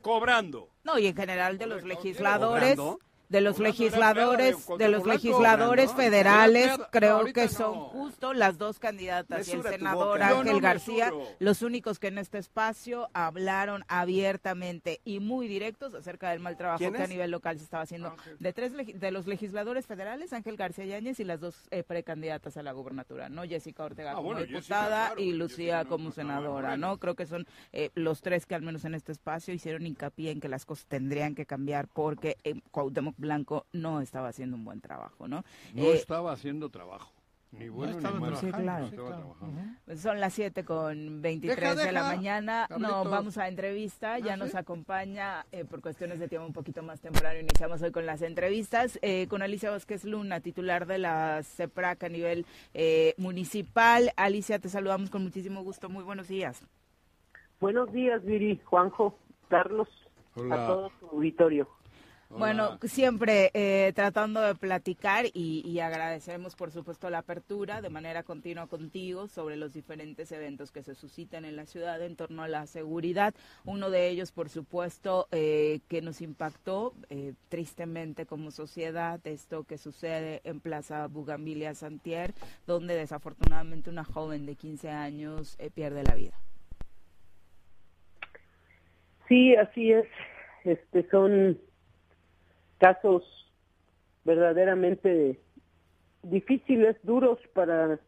cobrando. 0.00 0.68
No, 0.84 0.98
y 0.98 1.06
en 1.08 1.16
general 1.16 1.58
de 1.58 1.66
los 1.66 1.82
legisladores, 1.82 2.76
¿Cobrando? 2.76 3.00
De 3.30 3.40
los 3.40 3.58
legisladores, 3.58 4.66
de 4.76 4.88
los 4.88 5.06
legisladores 5.06 5.92
federales, 5.94 6.70
creo 6.90 7.24
que 7.32 7.48
son 7.48 7.74
justo 7.74 8.34
las 8.34 8.58
dos 8.58 8.78
candidatas 8.78 9.48
y 9.48 9.52
el 9.52 9.62
senador 9.62 10.22
Ángel 10.22 10.60
García, 10.60 11.10
los 11.38 11.62
únicos 11.62 11.98
que 11.98 12.08
en 12.08 12.18
este 12.18 12.36
espacio 12.36 13.08
hablaron 13.14 13.84
abiertamente 13.88 15.00
y 15.04 15.20
muy 15.20 15.48
directos 15.48 15.94
acerca 15.94 16.30
del 16.30 16.40
mal 16.40 16.58
trabajo 16.58 16.92
que 16.92 17.02
a 17.02 17.06
nivel 17.06 17.30
local 17.30 17.56
se 17.56 17.64
estaba 17.64 17.84
haciendo 17.84 18.14
de 18.38 18.52
tres 18.52 18.72
de 18.76 19.10
los 19.10 19.26
legisladores 19.26 19.86
federales, 19.86 20.34
Ángel 20.34 20.56
García 20.56 20.84
Yáñez 20.84 21.20
y 21.20 21.24
las 21.24 21.40
dos 21.40 21.56
eh, 21.70 21.82
precandidatas 21.82 22.58
a 22.58 22.62
la 22.62 22.72
gubernatura, 22.72 23.30
¿no? 23.30 23.44
Jessica 23.44 23.84
Ortega 23.84 24.10
Ah, 24.12 24.14
como 24.16 24.34
diputada 24.34 25.14
y 25.16 25.32
Lucía 25.32 25.84
como 25.84 26.04
pues, 26.06 26.16
senadora. 26.16 26.76
¿no? 26.76 26.98
Creo 26.98 27.14
que 27.14 27.26
son 27.26 27.46
eh, 27.72 27.90
los 27.94 28.22
tres 28.22 28.46
que 28.46 28.54
al 28.54 28.62
menos 28.62 28.84
en 28.84 28.94
este 28.94 29.12
espacio 29.12 29.54
hicieron 29.54 29.86
hincapié 29.86 30.30
en 30.30 30.40
que 30.40 30.48
las 30.48 30.64
cosas 30.64 30.86
tendrían 30.86 31.34
que 31.34 31.46
cambiar 31.46 31.88
porque 31.88 32.36
eh, 32.44 32.60
Cuauhtémoc 32.70 33.14
Blanco 33.20 33.66
no 33.72 34.00
estaba 34.00 34.28
haciendo 34.28 34.56
un 34.56 34.64
buen 34.64 34.80
trabajo, 34.80 35.28
¿no? 35.28 35.44
No 35.74 35.82
Eh, 35.84 35.94
estaba 35.94 36.32
haciendo 36.32 36.68
trabajo. 36.70 37.12
Ni 37.52 37.68
bueno 37.68 37.98
estaba 37.98 38.30
ni. 38.30 38.36
Sí, 38.36 38.52
claro. 38.52 38.86
Estaba 38.86 39.08
trabajando. 39.16 39.96
Son 39.96 40.20
las 40.20 40.32
7 40.34 40.64
con 40.64 41.20
23 41.20 41.58
Deja, 41.58 41.74
de 41.86 41.90
la 41.92 42.04
mañana. 42.04 42.68
No, 42.78 43.02
vamos 43.02 43.38
a 43.38 43.48
entrevista. 43.48 44.20
Ya 44.20 44.34
¿Ah, 44.34 44.36
nos 44.36 44.52
sí? 44.52 44.56
acompaña 44.56 45.44
eh, 45.50 45.64
por 45.64 45.80
cuestiones 45.80 46.20
de 46.20 46.28
tiempo 46.28 46.46
un 46.46 46.52
poquito 46.52 46.80
más 46.84 47.00
temprano. 47.00 47.40
Iniciamos 47.40 47.82
hoy 47.82 47.90
con 47.90 48.06
las 48.06 48.22
entrevistas 48.22 49.00
eh, 49.02 49.26
con 49.28 49.42
Alicia 49.42 49.70
Vázquez 49.70 50.04
Luna, 50.04 50.38
titular 50.40 50.86
de 50.86 50.98
la 50.98 51.40
CEPRAC 51.42 52.04
a 52.04 52.08
nivel 52.08 52.46
eh, 52.72 53.14
municipal. 53.16 54.12
Alicia, 54.16 54.60
te 54.60 54.68
saludamos 54.68 55.10
con 55.10 55.24
muchísimo 55.24 55.64
gusto. 55.64 55.88
Muy 55.88 56.04
buenos 56.04 56.28
días. 56.28 56.62
Buenos 57.58 57.92
días, 57.92 58.24
Viri, 58.24 58.60
Juanjo, 58.64 59.18
Carlos, 59.48 59.88
Hola. 60.36 60.54
a 60.54 60.66
todo 60.68 60.92
tu 61.00 61.08
auditorio. 61.08 61.68
Bueno, 62.30 62.78
siempre 62.84 63.50
eh, 63.54 63.92
tratando 63.94 64.40
de 64.40 64.54
platicar 64.54 65.26
y, 65.34 65.62
y 65.66 65.80
agradecemos 65.80 66.54
por 66.54 66.70
supuesto 66.70 67.10
la 67.10 67.18
apertura 67.18 67.82
de 67.82 67.90
manera 67.90 68.22
continua 68.22 68.68
contigo 68.68 69.26
sobre 69.26 69.56
los 69.56 69.72
diferentes 69.72 70.30
eventos 70.30 70.70
que 70.70 70.84
se 70.84 70.94
suscitan 70.94 71.44
en 71.44 71.56
la 71.56 71.66
ciudad 71.66 72.00
en 72.02 72.14
torno 72.14 72.42
a 72.42 72.48
la 72.48 72.66
seguridad. 72.66 73.34
Uno 73.64 73.90
de 73.90 74.08
ellos, 74.08 74.30
por 74.30 74.48
supuesto, 74.48 75.26
eh, 75.32 75.80
que 75.88 76.02
nos 76.02 76.20
impactó 76.20 76.94
eh, 77.08 77.34
tristemente 77.48 78.26
como 78.26 78.52
sociedad, 78.52 79.20
esto 79.26 79.64
que 79.64 79.76
sucede 79.76 80.40
en 80.44 80.60
Plaza 80.60 81.08
Bugambilia 81.08 81.74
Santier, 81.74 82.32
donde 82.66 82.94
desafortunadamente 82.94 83.90
una 83.90 84.04
joven 84.04 84.46
de 84.46 84.54
15 84.54 84.88
años 84.90 85.56
eh, 85.58 85.70
pierde 85.74 86.04
la 86.04 86.14
vida. 86.14 86.34
Sí, 89.28 89.54
así 89.56 89.92
es. 89.92 90.06
Este 90.64 91.08
son 91.10 91.58
casos 92.80 93.22
verdaderamente 94.24 95.38
difíciles, 96.22 96.96
duros 97.04 97.38
para 97.54 98.00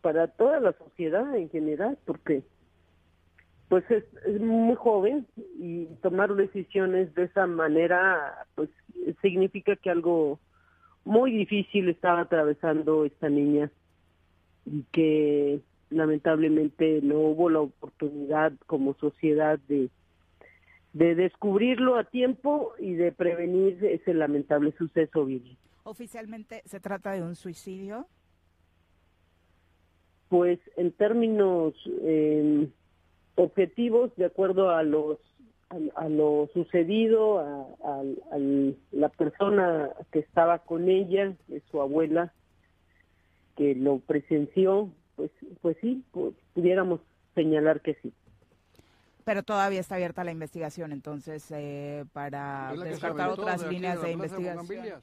para 0.00 0.28
toda 0.28 0.60
la 0.60 0.72
sociedad 0.72 1.36
en 1.36 1.50
general, 1.50 1.98
porque 2.06 2.42
pues 3.68 3.88
es, 3.90 4.04
es 4.26 4.40
muy 4.40 4.74
joven 4.74 5.26
y 5.36 5.84
tomar 6.02 6.34
decisiones 6.34 7.14
de 7.14 7.24
esa 7.24 7.46
manera 7.46 8.46
pues 8.54 8.70
significa 9.22 9.76
que 9.76 9.90
algo 9.90 10.40
muy 11.04 11.32
difícil 11.32 11.88
estaba 11.88 12.22
atravesando 12.22 13.04
esta 13.04 13.28
niña 13.28 13.70
y 14.66 14.82
que 14.92 15.60
lamentablemente 15.90 17.00
no 17.02 17.18
hubo 17.18 17.48
la 17.50 17.60
oportunidad 17.60 18.52
como 18.66 18.94
sociedad 18.94 19.58
de 19.68 19.88
de 20.92 21.14
descubrirlo 21.14 21.96
a 21.96 22.04
tiempo 22.04 22.72
y 22.78 22.94
de 22.94 23.12
prevenir 23.12 23.84
ese 23.84 24.12
lamentable 24.14 24.72
suceso, 24.76 25.24
Viri. 25.24 25.56
Oficialmente 25.84 26.62
se 26.66 26.80
trata 26.80 27.12
de 27.12 27.22
un 27.22 27.36
suicidio. 27.36 28.06
Pues 30.28 30.60
en 30.76 30.92
términos 30.92 31.74
eh, 32.02 32.68
objetivos, 33.34 34.14
de 34.16 34.26
acuerdo 34.26 34.70
a 34.70 34.82
los 34.82 35.18
a, 35.70 36.04
a 36.04 36.08
lo 36.08 36.48
sucedido, 36.52 37.38
a, 37.38 37.66
a- 37.84 38.02
a 38.32 38.38
la 38.92 39.08
persona 39.08 39.90
que 40.12 40.18
estaba 40.20 40.58
con 40.60 40.88
ella, 40.88 41.32
su 41.70 41.80
abuela, 41.80 42.32
que 43.56 43.74
lo 43.76 43.98
presenció, 44.00 44.90
pues 45.16 45.30
pues 45.62 45.76
sí, 45.80 46.02
pu- 46.12 46.34
pudiéramos 46.54 47.00
señalar 47.34 47.80
que 47.82 47.94
sí. 48.02 48.12
Pero 49.24 49.42
todavía 49.42 49.80
está 49.80 49.96
abierta 49.96 50.24
la 50.24 50.32
investigación, 50.32 50.92
entonces, 50.92 51.46
eh, 51.50 52.04
para 52.12 52.72
descartar 52.90 53.30
otras 53.30 53.66
líneas 53.70 54.00
de 54.02 54.12
investigación. 54.12 55.02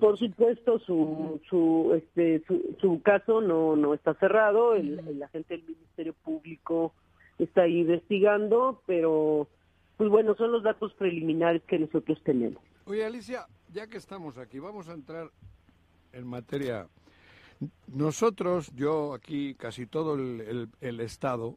Por 0.00 0.18
supuesto, 0.18 0.78
su 0.80 1.40
su 1.48 1.92
este 1.96 2.42
su, 2.46 2.76
su 2.80 3.00
caso 3.02 3.40
no 3.40 3.74
no 3.76 3.94
está 3.94 4.14
cerrado. 4.14 4.74
El, 4.74 4.98
el 5.00 5.22
agente 5.22 5.56
del 5.56 5.66
Ministerio 5.66 6.14
Público 6.24 6.92
está 7.38 7.62
ahí 7.62 7.80
investigando, 7.80 8.82
pero 8.86 9.48
pues 9.96 10.10
bueno, 10.10 10.34
son 10.34 10.52
los 10.52 10.62
datos 10.62 10.92
preliminares 10.94 11.62
que 11.64 11.78
nosotros 11.78 12.18
tenemos. 12.24 12.62
Oye, 12.86 13.04
Alicia, 13.04 13.46
ya 13.72 13.86
que 13.86 13.96
estamos 13.96 14.38
aquí, 14.38 14.58
vamos 14.58 14.88
a 14.88 14.92
entrar 14.92 15.30
en 16.12 16.26
materia. 16.26 16.86
Nosotros, 17.88 18.72
yo 18.74 19.14
aquí, 19.14 19.54
casi 19.54 19.86
todo 19.86 20.14
el, 20.16 20.40
el- 20.42 20.68
el 20.80 21.00
Estado 21.00 21.56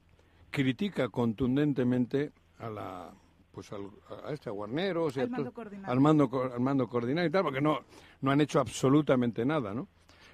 critica 0.49 1.09
contundentemente 1.09 2.31
a 2.59 2.69
la 2.69 3.11
pues 3.51 3.71
al- 3.73 3.89
a 4.25 4.31
este 4.33 4.51
Guarneros 4.51 5.17
y 5.17 5.19
a 5.19 5.23
Al 5.23 5.29
mando 5.31 5.49
to- 5.49 5.53
coordinado. 5.55 5.91
al 5.91 5.99
mando 5.99 6.29
co- 6.29 6.43
al 6.53 6.59
mando 6.59 6.87
coordinado 6.87 7.27
y 7.27 7.31
tal, 7.31 7.43
porque 7.43 7.61
no 7.61 7.79
no 8.21 8.31
han 8.31 8.39
hecho 8.41 8.59
absolutamente 8.59 9.45
nada, 9.45 9.73
¿no? 9.73 9.87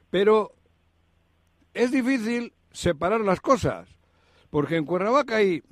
Pero 0.09 0.51
es 1.73 1.91
difícil 1.91 2.53
separar 2.71 3.21
las 3.21 3.39
cosas, 3.39 3.87
porque 4.49 4.75
en 4.75 4.85
Cuernavaca 4.85 5.37
hay 5.37 5.63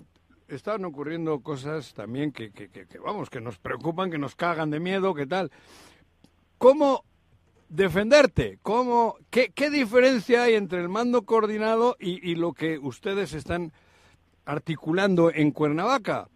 están 0.47 0.83
ocurriendo 0.85 1.39
cosas 1.41 1.93
también 1.93 2.31
que, 2.31 2.51
que, 2.51 2.69
que- 2.69 2.85
que, 2.87 2.99
vamos, 2.99 3.29
que 3.29 3.39
nos 3.41 3.57
preocupan, 3.59 4.11
que 4.11 4.17
nos 4.17 4.35
cagan 4.35 4.69
de 4.69 4.79
miedo, 4.79 5.13
que 5.13 5.25
tal. 5.27 5.51
¿Cómo 6.57 7.03
defenderte. 7.69 8.59
¿Cómo, 8.61 9.15
qué, 9.29 9.51
qué, 9.55 9.69
diferencia 9.69 10.43
hay 10.43 10.55
entre 10.55 10.81
el 10.81 10.89
mando 10.89 11.23
coordinado 11.23 11.95
y, 11.99 12.29
y, 12.29 12.35
lo 12.35 12.51
que 12.53 12.77
ustedes 12.79 13.33
están 13.33 13.71
articulando 14.45 15.31
en 15.33 15.51
Cuernavaca? 15.51 16.27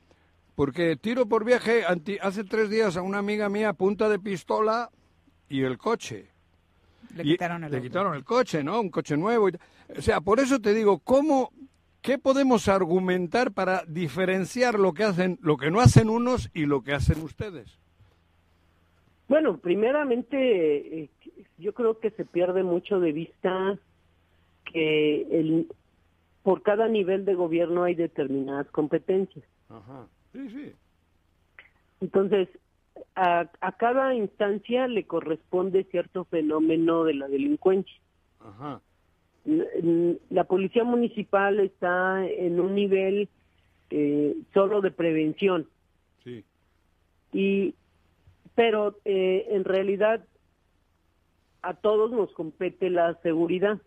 Porque 0.56 0.96
tiro 0.96 1.26
por 1.26 1.44
viaje 1.44 1.84
hace 2.22 2.44
tres 2.44 2.70
días 2.70 2.96
a 2.96 3.02
una 3.02 3.18
amiga 3.18 3.50
mía 3.50 3.74
punta 3.74 4.08
de 4.08 4.20
pistola 4.20 4.90
y 5.50 5.64
el 5.64 5.78
coche. 5.78 6.28
Le 7.16 7.24
quitaron 7.24 7.64
el, 7.64 7.72
le 7.72 7.82
quitaron 7.82 8.16
el 8.16 8.24
coche, 8.24 8.64
¿no? 8.64 8.80
Un 8.80 8.90
coche 8.90 9.18
nuevo. 9.18 9.50
O 9.98 10.02
sea, 10.02 10.22
por 10.22 10.40
eso 10.40 10.60
te 10.60 10.74
digo, 10.74 11.00
¿cómo, 11.00 11.52
¿qué 12.02 12.18
podemos 12.18 12.68
argumentar 12.68 13.52
para 13.52 13.84
diferenciar 13.88 14.80
lo 14.80 14.94
que 14.94 15.04
hacen, 15.04 15.38
lo 15.42 15.58
que 15.58 15.72
no 15.72 15.82
hacen 15.82 16.10
unos 16.10 16.50
y 16.54 16.66
lo 16.66 16.82
que 16.82 16.94
hacen 16.94 17.22
ustedes? 17.22 17.78
Bueno, 19.28 19.58
primeramente, 19.58 21.02
eh, 21.04 21.10
yo 21.58 21.74
creo 21.74 22.00
que 22.00 22.12
se 22.12 22.26
pierde 22.26 22.64
mucho 22.64 23.00
de 23.00 23.12
vista 23.12 23.78
que 24.72 25.22
el, 25.32 25.68
por 26.46 26.62
cada 26.62 26.88
nivel 26.88 27.26
de 27.26 27.34
gobierno 27.34 27.86
hay 27.86 27.96
determinadas 27.96 28.68
competencias. 28.68 29.44
Ajá. 29.68 30.06
Sí, 30.32 30.48
sí. 30.52 30.74
Entonces, 32.02 32.48
a, 33.16 33.50
a, 33.62 33.72
cada 33.72 34.14
instancia 34.14 34.88
le 34.88 35.08
corresponde 35.08 35.86
cierto 35.86 36.26
fenómeno 36.26 37.04
de 37.04 37.16
la 37.16 37.28
delincuencia. 37.28 38.00
Ajá. 38.40 38.80
La 40.30 40.44
policía 40.44 40.84
municipal 40.84 41.60
está 41.60 42.24
en 42.28 42.60
un 42.60 42.76
nivel 42.76 43.28
eh, 43.90 44.36
solo 44.54 44.82
de 44.82 44.92
prevención. 44.92 45.68
Sí. 46.24 46.46
Y, 47.34 47.74
pero 48.54 49.00
eh, 49.04 49.48
en 49.50 49.64
realidad 49.64 50.24
a 51.64 51.74
todos 51.74 52.12
nos 52.12 52.32
compete 52.34 52.92
la 52.92 53.16
seguridad. 53.24 53.82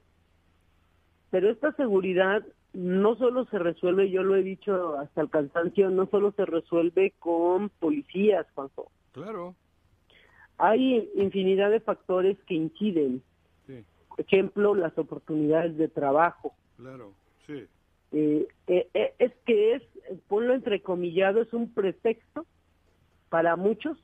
Pero 1.31 1.51
esta 1.51 1.73
seguridad 1.73 2.45
no 2.73 3.17
solo 3.17 3.45
se 3.47 3.59
resuelve, 3.59 4.11
yo 4.11 4.23
lo 4.23 4.37
he 4.37 4.43
dicho 4.43 4.99
hasta 4.99 5.21
el 5.21 5.31
cansancio, 5.31 5.91
no 5.91 6.07
solo 6.07 6.33
se 6.33 6.45
resuelve 6.45 7.13
con 7.19 7.71
policías, 7.71 8.47
Juanjo. 8.55 8.91
Claro. 9.13 9.55
Hay 10.59 11.11
infinidad 11.15 11.71
de 11.71 11.81
factores 11.81 12.37
que 12.47 12.55
inciden. 12.55 13.23
Sí. 13.67 13.85
Por 14.09 14.21
ejemplo, 14.21 14.75
las 14.75 14.97
oportunidades 14.99 15.77
de 15.77 15.89
trabajo. 15.89 16.55
Claro, 16.77 17.13
sí. 17.47 17.67
Eh, 18.13 18.49
eh, 18.67 18.89
eh, 18.95 19.15
es 19.19 19.33
que 19.45 19.75
es, 19.75 19.83
ponlo 20.29 20.55
entrecomillado, 20.55 21.43
es 21.43 21.53
un 21.53 21.73
pretexto 21.73 22.47
para 23.29 23.57
muchos 23.57 23.99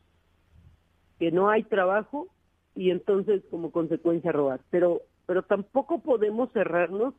que 1.19 1.31
no 1.31 1.49
hay 1.49 1.63
trabajo 1.63 2.29
y 2.75 2.91
entonces 2.91 3.43
como 3.51 3.71
consecuencia 3.71 4.33
robar. 4.33 4.61
Pero, 4.71 5.03
pero 5.27 5.43
tampoco 5.43 6.01
podemos 6.01 6.53
cerrarnos 6.53 7.15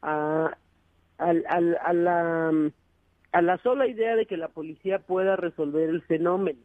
a, 0.00 0.56
a, 1.18 1.28
a, 1.28 1.92
la 3.42 3.58
sola 3.62 3.86
idea 3.86 4.16
de 4.16 4.26
que 4.26 4.36
la 4.36 4.48
policía 4.48 4.98
pueda 4.98 5.36
resolver 5.36 5.88
el 5.88 6.02
fenómeno. 6.02 6.60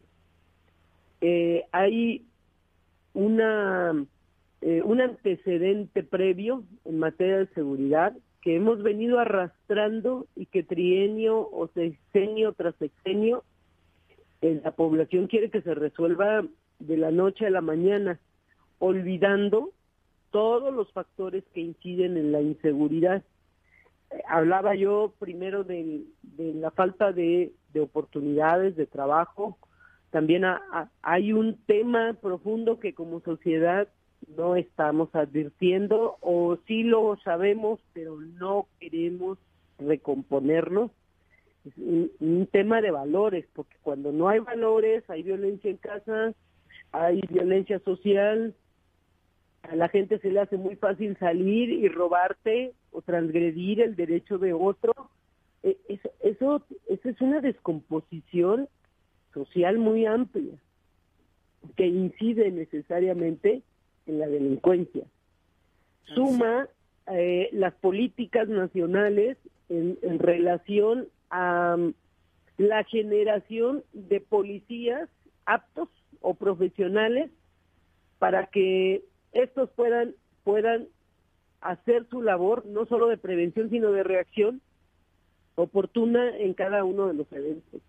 Eh, 1.20 1.64
hay 1.72 2.26
una 3.14 4.06
eh, 4.60 4.82
un 4.82 5.00
antecedente 5.00 6.02
previo 6.02 6.64
en 6.84 6.98
materia 6.98 7.38
de 7.38 7.46
seguridad 7.48 8.16
que 8.42 8.56
hemos 8.56 8.82
venido 8.82 9.20
arrastrando 9.20 10.26
y 10.34 10.46
que 10.46 10.64
trienio 10.64 11.48
o 11.52 11.68
sexenio 11.74 12.52
tras 12.54 12.74
sexenio 12.76 13.44
eh, 14.40 14.60
la 14.64 14.72
población 14.72 15.28
quiere 15.28 15.50
que 15.50 15.62
se 15.62 15.74
resuelva 15.74 16.44
de 16.78 16.96
la 16.96 17.10
noche 17.10 17.46
a 17.46 17.50
la 17.50 17.60
mañana, 17.60 18.18
olvidando 18.78 19.70
todos 20.30 20.72
los 20.74 20.92
factores 20.92 21.44
que 21.54 21.60
inciden 21.60 22.16
en 22.16 22.32
la 22.32 22.40
inseguridad. 22.40 23.22
Eh, 24.10 24.22
hablaba 24.28 24.74
yo 24.74 25.14
primero 25.18 25.64
de, 25.64 26.02
de 26.22 26.54
la 26.54 26.70
falta 26.70 27.12
de, 27.12 27.52
de, 27.72 27.80
oportunidades 27.80 28.76
de 28.76 28.86
trabajo. 28.86 29.58
También 30.10 30.44
a, 30.44 30.60
a, 30.72 30.90
hay 31.02 31.32
un 31.32 31.56
tema 31.66 32.14
profundo 32.20 32.80
que 32.80 32.94
como 32.94 33.20
sociedad 33.20 33.88
no 34.36 34.56
estamos 34.56 35.14
advirtiendo 35.14 36.16
o 36.20 36.58
sí 36.66 36.82
lo 36.82 37.16
sabemos, 37.24 37.80
pero 37.92 38.20
no 38.20 38.66
queremos 38.80 39.38
recomponernos. 39.78 40.90
Es 41.64 41.76
un, 41.76 42.10
un 42.20 42.46
tema 42.46 42.80
de 42.80 42.90
valores, 42.90 43.46
porque 43.52 43.76
cuando 43.82 44.12
no 44.12 44.28
hay 44.28 44.38
valores, 44.40 45.08
hay 45.08 45.22
violencia 45.22 45.70
en 45.70 45.76
casa, 45.76 46.32
hay 46.92 47.20
violencia 47.28 47.78
social, 47.80 48.54
a 49.62 49.76
la 49.76 49.88
gente 49.88 50.18
se 50.18 50.30
le 50.30 50.40
hace 50.40 50.56
muy 50.56 50.76
fácil 50.76 51.16
salir 51.18 51.70
y 51.70 51.88
robarte 51.88 52.72
o 52.92 53.02
transgredir 53.02 53.80
el 53.80 53.96
derecho 53.96 54.38
de 54.38 54.52
otro. 54.52 54.92
Eso, 55.62 56.10
eso, 56.20 56.64
eso 56.88 57.08
es 57.08 57.20
una 57.20 57.40
descomposición 57.40 58.68
social 59.34 59.78
muy 59.78 60.06
amplia 60.06 60.54
que 61.76 61.86
incide 61.86 62.50
necesariamente 62.50 63.62
en 64.06 64.18
la 64.18 64.28
delincuencia. 64.28 65.04
Suma 66.14 66.68
eh, 67.12 67.48
las 67.52 67.74
políticas 67.74 68.48
nacionales 68.48 69.36
en, 69.68 69.98
en 70.02 70.18
relación 70.18 71.08
a 71.30 71.76
um, 71.76 71.92
la 72.56 72.84
generación 72.84 73.84
de 73.92 74.20
policías 74.20 75.08
aptos 75.46 75.88
o 76.20 76.34
profesionales 76.34 77.30
para 78.18 78.46
que 78.46 79.04
estos 79.32 79.70
puedan 79.70 80.14
puedan 80.44 80.86
hacer 81.60 82.06
su 82.08 82.22
labor 82.22 82.64
no 82.66 82.86
solo 82.86 83.08
de 83.08 83.16
prevención 83.18 83.70
sino 83.70 83.90
de 83.92 84.02
reacción 84.02 84.60
oportuna 85.56 86.36
en 86.36 86.54
cada 86.54 86.84
uno 86.84 87.08
de 87.08 87.14
los 87.14 87.30
eventos. 87.32 87.80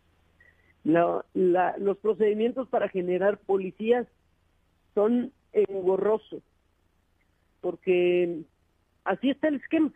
La, 0.83 1.23
la, 1.33 1.77
los 1.77 1.97
procedimientos 1.97 2.67
para 2.67 2.89
generar 2.89 3.37
policías 3.37 4.07
son 4.95 5.31
engorrosos 5.53 6.41
porque 7.61 8.41
así 9.03 9.29
está 9.29 9.49
el 9.49 9.55
esquema 9.55 9.91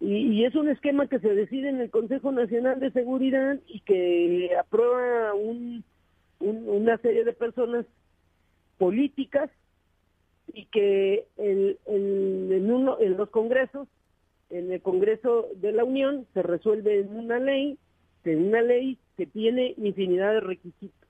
y, 0.00 0.44
es 0.46 0.54
un 0.54 0.68
esquema 0.68 1.06
que 1.08 1.18
se 1.18 1.34
decide 1.34 1.68
en 1.68 1.80
el 1.80 1.90
Consejo 1.90 2.32
Nacional 2.32 2.80
de 2.80 2.90
Seguridad 2.90 3.58
y 3.66 3.80
que 3.80 4.56
aprueba 4.58 5.34
un, 5.34 5.84
un, 6.38 6.68
una 6.68 6.96
serie 6.98 7.22
de 7.22 7.34
personas 7.34 7.84
políticas 8.78 9.50
y 10.54 10.66
que 10.66 11.26
el, 11.36 11.78
en, 11.86 12.70
uno, 12.70 12.98
en 13.00 13.16
los 13.16 13.30
congresos, 13.30 13.88
en 14.50 14.72
el 14.72 14.80
Congreso 14.80 15.48
de 15.56 15.72
la 15.72 15.84
Unión, 15.84 16.26
se 16.34 16.42
resuelve 16.42 17.00
en 17.00 17.16
una 17.16 17.38
ley, 17.38 17.78
en 18.24 18.48
una 18.48 18.62
ley 18.62 18.98
que 19.16 19.26
tiene 19.26 19.74
infinidad 19.76 20.32
de 20.34 20.40
requisitos. 20.40 21.08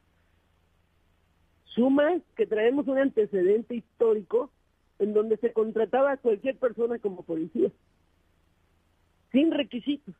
Suma 1.66 2.20
que 2.36 2.46
traemos 2.46 2.88
un 2.88 2.98
antecedente 2.98 3.76
histórico 3.76 4.50
en 4.98 5.14
donde 5.14 5.36
se 5.38 5.52
contrataba 5.52 6.12
a 6.12 6.16
cualquier 6.16 6.56
persona 6.56 6.98
como 6.98 7.22
policía, 7.22 7.70
sin 9.32 9.52
requisitos. 9.52 10.14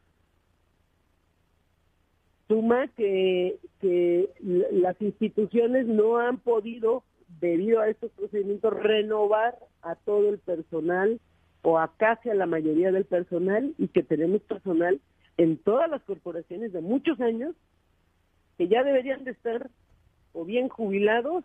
Suma 2.49 2.89
que, 2.97 3.59
que 3.81 4.31
las 4.73 5.01
instituciones 5.01 5.87
no 5.87 6.19
han 6.19 6.39
podido 6.39 7.05
debido 7.41 7.81
a 7.81 7.89
estos 7.89 8.11
procedimientos, 8.13 8.73
renovar 8.75 9.59
a 9.83 9.95
todo 9.97 10.29
el 10.29 10.39
personal 10.39 11.21
o 11.63 11.79
a 11.79 11.93
casi 11.97 12.31
a 12.31 12.35
la 12.35 12.47
mayoría 12.47 12.93
del 12.93 13.05
personal 13.05 13.75
y 13.79 13.89
que 13.89 14.03
tenemos 14.03 14.43
personal 14.43 15.01
en 15.37 15.57
todas 15.59 15.91
las 15.91 16.03
corporaciones 16.03 16.73
de 16.73 16.81
muchos 16.81 17.21
años 17.21 17.55
que 18.59 18.69
ya 18.69 18.83
deberían 18.83 19.25
de 19.25 19.31
estar 19.33 19.71
o 20.33 20.45
bien 20.45 20.69
jubilados 20.69 21.45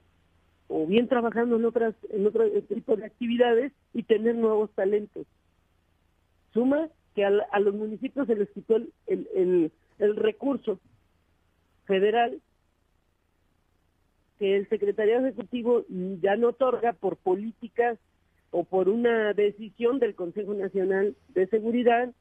o 0.68 0.86
bien 0.86 1.08
trabajando 1.08 1.56
en 1.56 1.66
otras 1.66 1.96
en 2.10 2.26
otro 2.26 2.50
tipo 2.64 2.96
de 2.96 3.06
actividades 3.06 3.72
y 3.94 4.04
tener 4.04 4.36
nuevos 4.36 4.72
talentos. 4.72 5.26
Suma 6.54 6.90
que 7.14 7.24
a, 7.24 7.30
a 7.52 7.60
los 7.60 7.74
municipios 7.74 8.28
se 8.28 8.36
les 8.36 8.50
quitó 8.50 8.76
el, 8.76 8.92
el, 9.08 9.28
el, 9.36 9.72
el 10.00 10.16
recurso 10.16 10.80
federal 11.86 12.42
que 14.40 14.58
el 14.58 14.68
secretariado 14.70 15.26
ejecutivo 15.26 15.86
ya 16.22 16.36
no 16.36 16.50
otorga 16.50 16.94
por 16.94 17.18
políticas 17.18 17.98
o 18.52 18.64
por 18.64 18.90
una 18.90 19.34
decisión 19.34 20.00
del 20.00 20.16
Consejo 20.16 20.54
Nacional 20.54 21.16
de 21.30 21.48
Seguridad 21.48 22.14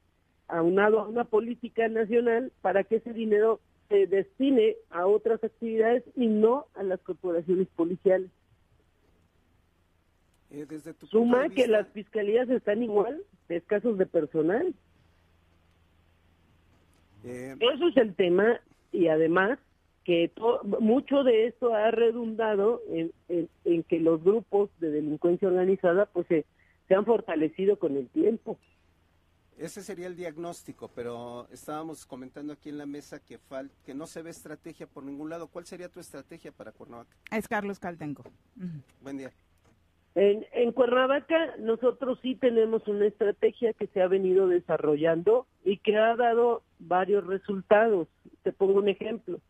aunado 0.47 0.99
a 0.99 1.07
una 1.07 1.23
política 1.23 1.87
nacional 1.87 2.51
para 2.61 2.83
que 2.83 2.97
ese 2.97 3.13
dinero 3.13 3.59
se 3.89 4.07
destine 4.07 4.75
a 4.89 5.07
otras 5.07 5.43
actividades 5.43 6.03
y 6.15 6.27
no 6.27 6.65
a 6.75 6.83
las 6.83 6.99
corporaciones 7.01 7.67
policiales. 7.75 8.29
Eh, 10.51 10.65
desde 10.67 10.93
tu 10.93 11.07
Suma 11.07 11.43
vista... 11.43 11.55
que 11.55 11.67
las 11.67 11.87
fiscalías 11.89 12.49
están 12.49 12.83
igual 12.83 13.21
de 13.47 13.57
escasos 13.57 13.97
de 13.97 14.05
personal. 14.05 14.73
Eh... 17.23 17.55
Eso 17.59 17.87
es 17.87 17.97
el 17.97 18.15
tema 18.15 18.59
y 18.91 19.07
además 19.07 19.59
que 20.05 20.31
mucho 20.79 21.23
de 21.23 21.47
esto 21.47 21.73
ha 21.73 21.89
redundado 21.89 22.81
en, 22.89 23.11
en, 23.27 23.83
que 23.83 23.99
los 23.99 24.23
grupos 24.23 24.69
de 24.79 24.91
delincuencia 24.91 25.47
organizada 25.47 26.05
pues 26.05 26.27
se, 26.27 26.45
se 26.87 26.93
han 26.93 27.05
fortalecido 27.05 27.79
con 27.79 27.97
el 27.97 28.07
tiempo. 28.09 28.57
Ese 29.57 29.81
sería 29.81 30.05
el 30.05 30.15
diagnóstico, 30.15 30.91
pero 30.93 31.47
estábamos 31.51 32.05
comentando 32.05 32.53
aquí 32.53 32.69
en 32.69 32.77
la 32.77 32.85
mesa 32.85 33.19
que, 33.19 33.39
fal 33.39 33.71
que 33.83 33.95
no 33.95 34.05
se 34.05 34.21
ve 34.21 34.29
estrategia 34.29 34.85
por 34.85 35.03
ningún 35.03 35.29
lado. 35.29 35.47
¿Cuál 35.47 35.65
sería 35.65 35.89
tu 35.89 35.99
estrategia 35.99 36.51
para 36.51 36.71
Cuernavaca? 36.71 37.15
Es 37.31 37.47
Carlos 37.47 37.79
Caltenco. 37.79 38.23
Buen 39.01 39.17
día. 39.17 39.31
En, 40.13 40.45
en, 40.53 40.71
Cuernavaca 40.71 41.55
nosotros 41.57 42.19
sí 42.21 42.35
tenemos 42.35 42.87
una 42.87 43.07
estrategia 43.07 43.73
que 43.73 43.87
se 43.87 44.01
ha 44.01 44.07
venido 44.07 44.47
desarrollando 44.47 45.47
y 45.63 45.77
que 45.77 45.97
ha 45.97 46.15
dado 46.15 46.61
varios 46.77 47.25
resultados. 47.25 48.07
Te 48.43 48.53
pongo 48.53 48.79
un 48.79 48.89
ejemplo. 48.89 49.41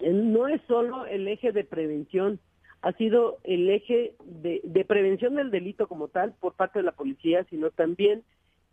No 0.00 0.48
es 0.48 0.60
solo 0.68 1.06
el 1.06 1.26
eje 1.28 1.52
de 1.52 1.64
prevención, 1.64 2.38
ha 2.82 2.92
sido 2.92 3.38
el 3.44 3.68
eje 3.70 4.14
de, 4.24 4.60
de 4.62 4.84
prevención 4.84 5.34
del 5.34 5.50
delito 5.50 5.88
como 5.88 6.08
tal 6.08 6.34
por 6.40 6.54
parte 6.54 6.78
de 6.78 6.84
la 6.84 6.92
policía, 6.92 7.44
sino 7.50 7.70
también 7.70 8.22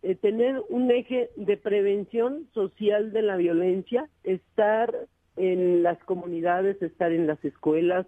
eh, 0.03 0.13
tener 0.13 0.61
un 0.69 0.91
eje 0.91 1.31
de 1.35 1.57
prevención 1.57 2.47
social 2.53 3.11
de 3.11 3.23
la 3.23 3.38
violencia, 3.38 4.07
estar 4.23 4.93
en 5.35 5.81
las 5.81 5.97
comunidades, 6.03 6.79
estar 6.81 7.11
en 7.11 7.25
las 7.25 7.43
escuelas, 7.43 8.05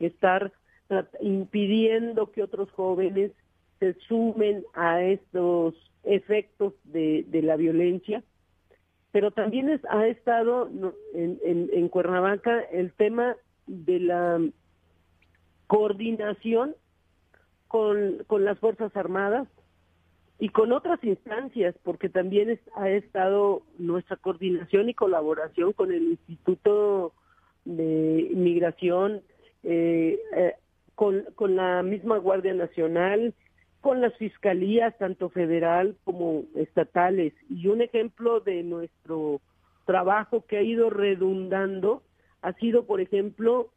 estar 0.00 0.52
impidiendo 1.20 2.32
que 2.32 2.42
otros 2.42 2.70
jóvenes 2.72 3.30
se 3.78 3.94
sumen 4.08 4.64
a 4.74 5.02
estos 5.02 5.74
efectos 6.02 6.74
de, 6.84 7.24
la 7.44 7.56
violencia. 7.56 8.24
Pero 9.16 9.30
también 9.30 9.80
ha 9.88 10.06
estado 10.08 10.68
en, 11.14 11.40
en 11.72 11.88
Cuernavaca 11.88 12.60
el 12.70 12.92
tema 12.92 13.34
de 13.66 13.98
la 13.98 14.38
coordinación 15.66 16.76
con, 17.66 18.24
con 18.26 18.44
las 18.44 18.58
Fuerzas 18.58 18.94
Armadas, 18.94 19.48
y 20.38 20.50
con 20.50 20.70
otras 20.70 21.02
instancias, 21.02 21.74
porque 21.82 22.10
también 22.10 22.60
ha 22.74 22.90
estado 22.90 23.62
nuestra 23.78 24.16
coordinación 24.16 24.90
y 24.90 24.94
colaboración 24.94 25.72
con 25.72 25.92
el 25.92 26.02
Instituto 26.02 27.14
de 27.64 28.28
Inmigración, 28.32 29.22
eh, 29.62 30.20
eh, 30.34 30.56
con, 30.94 31.24
con 31.36 31.56
la 31.56 31.82
misma 31.82 32.18
Guardia 32.18 32.52
Nacional, 32.52 33.32
con 33.86 34.00
las 34.00 34.16
fiscalías, 34.16 34.98
tanto 34.98 35.28
federal 35.28 35.96
como 36.02 36.42
estatales. 36.56 37.32
Y 37.48 37.68
un 37.68 37.82
ejemplo 37.82 38.40
de 38.40 38.64
nuestro 38.64 39.40
trabajo 39.84 40.44
que 40.44 40.56
ha 40.56 40.62
ido 40.62 40.90
redundando 40.90 42.02
ha 42.42 42.52
sido, 42.54 42.84
por 42.84 43.00
ejemplo, 43.00 43.70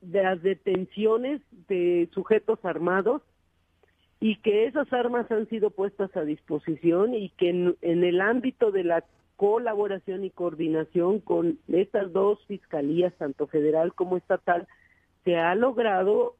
de 0.00 0.22
las 0.22 0.40
detenciones 0.40 1.42
de 1.68 2.08
sujetos 2.14 2.58
armados 2.64 3.20
y 4.18 4.36
que 4.36 4.64
esas 4.64 4.90
armas 4.94 5.30
han 5.30 5.46
sido 5.50 5.68
puestas 5.68 6.16
a 6.16 6.22
disposición 6.22 7.12
y 7.12 7.28
que 7.28 7.50
en, 7.50 7.76
el 7.82 8.22
ámbito 8.22 8.70
de 8.70 8.84
la 8.84 9.04
colaboración 9.36 10.24
y 10.24 10.30
coordinación 10.30 11.20
con 11.20 11.58
estas 11.68 12.10
dos 12.14 12.42
fiscalías, 12.46 13.12
tanto 13.18 13.46
federal 13.46 13.92
como 13.92 14.16
estatal, 14.16 14.66
se 15.24 15.36
ha 15.36 15.54
logrado 15.54 16.36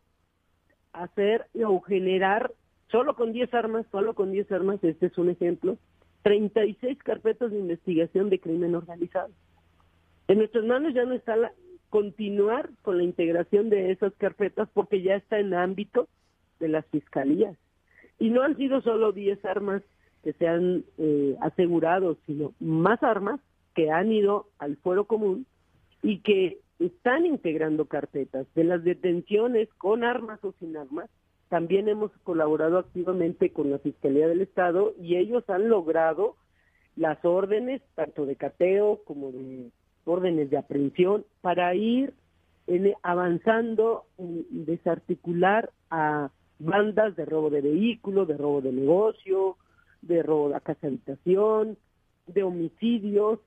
hacer 0.95 1.49
o 1.63 1.83
generar, 1.83 2.53
solo 2.91 3.15
con 3.15 3.33
10 3.33 3.53
armas, 3.55 3.87
solo 3.91 4.15
con 4.15 4.33
10 4.33 4.51
armas, 4.53 4.83
este 4.83 5.07
es 5.07 5.19
un 5.19 5.31
ejemplo, 5.31 5.79
36 6.23 6.99
carpetas 6.99 7.51
de 7.51 7.59
investigación 7.59 8.31
de 8.31 8.41
crimen 8.41 8.75
organizado. 8.75 9.31
En 10.29 10.39
nuestras 10.39 10.65
manos 10.65 10.95
ya 10.95 11.05
no 11.05 11.15
está 11.15 11.37
la, 11.37 11.53
continuar 11.89 12.71
con 12.83 12.99
la 12.99 13.05
integración 13.05 13.69
de 13.69 13.91
esas 13.91 14.15
carpetas 14.15 14.69
porque 14.73 15.03
ya 15.03 15.17
está 15.17 15.39
en 15.39 15.55
ámbito 15.55 16.09
de 16.61 16.69
las 16.69 16.87
fiscalías. 16.87 17.57
Y 18.19 18.31
no 18.31 18.43
han 18.43 18.57
sido 18.57 18.81
solo 18.83 19.13
10 19.13 19.45
armas 19.45 19.83
que 20.23 20.33
se 20.35 20.47
han 20.47 20.85
eh, 20.99 21.37
asegurado, 21.41 22.17
sino 22.27 22.53
más 22.61 23.03
armas 23.03 23.41
que 23.75 23.91
han 23.91 24.13
ido 24.13 24.47
al 24.59 24.77
fuero 24.77 25.07
común 25.07 25.47
y 26.03 26.21
que 26.21 26.59
están 26.79 27.27
integrando 27.27 27.87
carpetas 27.87 28.47
de 28.55 28.65
las 28.65 28.85
detenciones 28.85 29.69
con 29.75 30.05
armas 30.05 30.43
o 30.45 30.53
sin 30.59 30.77
armas. 30.77 31.11
También 31.51 31.89
hemos 31.89 32.13
colaborado 32.23 32.79
activamente 32.79 33.53
con 33.53 33.73
la 33.73 33.79
Fiscalía 33.81 34.29
del 34.29 34.41
Estado 34.41 34.95
y 35.01 35.17
ellos 35.17 35.43
han 35.51 35.69
logrado 35.69 36.37
las 36.95 37.23
órdenes, 37.25 37.83
tanto 37.97 38.25
de 38.25 38.37
cateo 38.37 39.01
como 39.05 39.33
de 39.33 39.71
órdenes 40.05 40.49
de 40.49 40.59
aprehensión, 40.59 41.27
para 41.41 41.75
ir 41.75 42.15
avanzando, 43.03 44.05
desarticular 44.17 45.71
a 45.91 46.31
bandas 46.61 47.17
de 47.17 47.25
robo 47.25 47.51
de 47.51 47.63
vehículos, 47.63 48.29
de 48.29 48.37
robo 48.37 48.61
de 48.61 48.71
negocio, 48.71 49.57
de 50.03 50.23
robo 50.23 50.51
de 50.51 50.61
casa 50.61 50.87
habitación, 50.87 51.77
de 52.29 52.45
homicidios, 52.45 53.41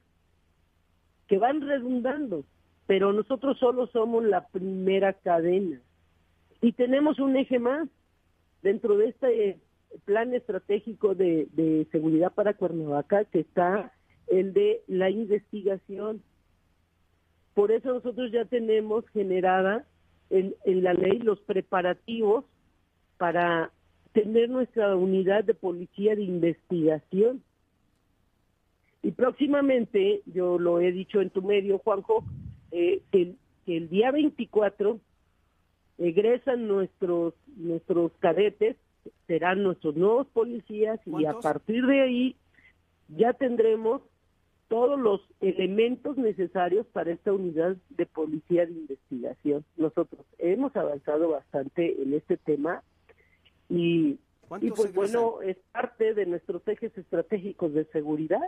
que 1.28 1.38
van 1.38 1.62
redundando, 1.62 2.44
pero 2.86 3.14
nosotros 3.14 3.58
solo 3.60 3.88
somos 3.88 4.26
la 4.26 4.46
primera 4.48 5.14
cadena. 5.14 5.80
Y 6.64 6.72
tenemos 6.72 7.20
un 7.20 7.36
eje 7.36 7.60
más 7.60 7.90
dentro 8.62 8.96
de 8.96 9.10
este 9.10 9.60
plan 10.06 10.34
estratégico 10.34 11.14
de, 11.14 11.86
seguridad 11.92 12.34
para 12.34 12.54
Cuernavaca, 12.54 13.26
que 13.26 13.42
está 13.42 13.92
el 14.28 14.54
de 14.54 14.82
la 14.88 15.10
investigación. 15.10 16.24
Por 17.54 17.74
eso 17.74 17.94
nosotros 17.94 18.32
ya 18.32 18.46
tenemos 18.46 19.06
generada 19.10 19.86
en, 20.30 20.56
en 20.64 20.84
la 20.84 20.94
ley 20.94 21.20
los 21.20 21.42
preparativos 21.42 22.46
para 23.18 23.70
tener 24.14 24.50
nuestra 24.50 24.96
unidad 24.96 25.44
de 25.44 25.56
policía 25.56 26.16
de 26.16 26.24
investigación. 26.24 27.44
Y 29.02 29.12
próximamente, 29.12 30.22
yo 30.28 30.58
lo 30.58 30.80
he 30.80 30.94
dicho 30.94 31.20
en 31.20 31.30
tu 31.30 31.42
medio, 31.42 31.80
Juanjo, 31.80 32.24
eh, 32.72 33.02
que, 33.12 33.36
el 33.68 33.90
día 33.90 34.12
24 34.12 35.00
egresan 35.98 36.68
nuestros, 36.68 37.34
nuestros 37.56 38.12
cadetes, 38.20 38.78
serán 39.28 39.64
nuestros 39.64 39.96
nuevos 39.96 40.28
policías 40.28 41.00
y 41.06 41.26
a 41.26 41.34
partir 41.34 41.86
de 41.86 42.02
ahí 42.02 42.36
ya 43.10 43.34
tendremos 43.34 44.02
todos 44.70 45.00
los 45.00 45.22
elementos 45.40 46.18
necesarios 46.18 46.88
para 46.88 47.12
esta 47.12 47.32
unidad 47.32 47.76
de 47.90 48.06
policía 48.06 48.66
de 48.66 48.72
investigación. 48.72 49.64
Nosotros 49.78 50.26
hemos 50.40 50.76
avanzado 50.76 51.30
bastante 51.30 52.02
en 52.02 52.14
este 52.14 52.38
tema 52.38 52.82
y, 53.70 54.18
y 54.62 54.72
pues 54.72 54.94
bueno, 54.94 55.42
es 55.42 55.58
parte 55.72 56.14
de 56.14 56.26
nuestros 56.26 56.68
ejes 56.68 56.98
estratégicos 56.98 57.74
de 57.74 57.86
seguridad. 57.86 58.42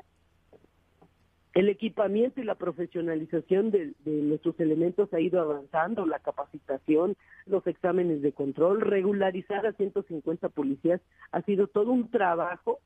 El 1.55 1.69
equipamiento 1.69 2.41
y 2.41 2.43
la 2.43 2.55
profesionalización 2.55 3.71
de, 3.71 3.93
nuestros 4.03 4.59
elementos 4.59 5.11
ha 5.13 5.21
ido 5.21 5.39
avanzando, 5.39 6.05
la 6.05 6.19
capacitación, 6.19 7.15
los 7.45 7.65
exámenes 7.65 8.21
de 8.21 8.33
control, 8.33 8.81
regularizar 8.81 9.65
a 9.65 9.71
150 9.71 10.49
policías 10.49 10.99
ha 11.31 11.41
sido 11.43 11.67
todo 11.67 11.93
un 11.93 12.11
trabajo 12.11 12.81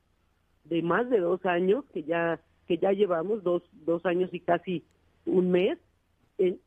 de 0.62 0.82
más 0.82 1.10
de 1.10 1.18
dos 1.18 1.44
años 1.44 1.84
que 1.92 2.04
ya 2.04 2.40
que 2.68 2.78
ya 2.78 2.92
llevamos 2.92 3.42
dos, 3.42 3.64
dos 3.72 4.06
años 4.06 4.30
y 4.32 4.38
casi 4.38 4.84
un 5.26 5.50
mes 5.50 5.76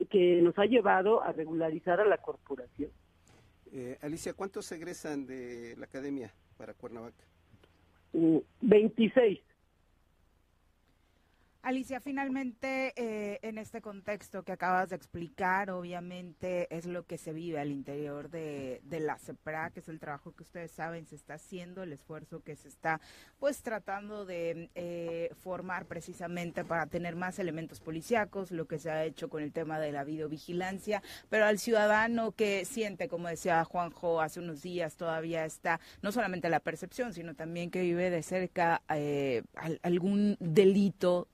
que 0.09 0.41
nos 0.41 0.57
ha 0.59 0.65
llevado 0.65 1.23
a 1.23 1.31
regularizar 1.31 2.01
a 2.01 2.05
la 2.05 2.17
corporación. 2.17 2.91
Eh, 3.71 3.97
Alicia, 4.01 4.33
¿cuántos 4.33 4.69
egresan 4.73 5.25
de 5.25 5.75
la 5.77 5.85
academia 5.85 6.33
para 6.57 6.73
Cuernavaca? 6.73 7.23
26. 8.59 9.39
Alicia, 11.63 12.01
finalmente, 12.01 12.91
eh, 12.97 13.39
en 13.41 13.57
este 13.57 13.79
contexto 13.81 14.43
que 14.43 14.51
acabas 14.51 14.89
de 14.89 14.97
explicar, 14.97 15.69
obviamente 15.71 16.67
es 16.75 16.85
lo 16.85 17.05
que 17.05 17.17
se 17.17 17.31
vive 17.31 17.57
al 17.57 17.71
interior 17.71 18.29
de, 18.29 18.81
la 18.89 19.17
CEPRA, 19.17 19.69
que 19.69 19.79
es 19.79 19.87
el 19.87 20.01
trabajo 20.01 20.33
que 20.33 20.43
ustedes 20.43 20.71
saben 20.71 21.05
se 21.05 21.15
está 21.15 21.35
haciendo, 21.35 21.81
el 21.81 21.93
esfuerzo 21.93 22.41
que 22.41 22.57
se 22.57 22.67
está 22.67 22.99
pues 23.39 23.61
tratando 23.61 24.25
de 24.25 24.71
eh, 24.75 25.29
formar 25.41 25.85
precisamente 25.85 26.65
para 26.65 26.85
tener 26.87 27.15
más 27.15 27.39
elementos 27.39 27.79
policíacos, 27.79 28.51
lo 28.51 28.65
que 28.65 28.77
se 28.77 28.91
ha 28.91 29.05
hecho 29.05 29.29
con 29.29 29.41
el 29.41 29.53
tema 29.53 29.79
de 29.79 29.93
la 29.93 30.03
videovigilancia, 30.03 31.01
pero 31.29 31.45
al 31.45 31.59
ciudadano 31.59 32.33
que 32.33 32.65
siente, 32.65 33.07
como 33.07 33.29
decía 33.29 33.63
Juanjo 33.63 34.19
hace 34.19 34.41
unos 34.41 34.63
días, 34.63 34.97
todavía 34.97 35.45
está 35.45 35.79
no 36.01 36.11
solamente 36.11 36.49
la 36.49 36.59
percepción, 36.59 37.13
sino 37.13 37.35
también 37.35 37.71
que 37.71 37.83
vive 37.83 38.09
de 38.09 38.21
cerca 38.21 38.81
eh, 38.89 39.43
algún 39.81 40.35
delito 40.41 41.29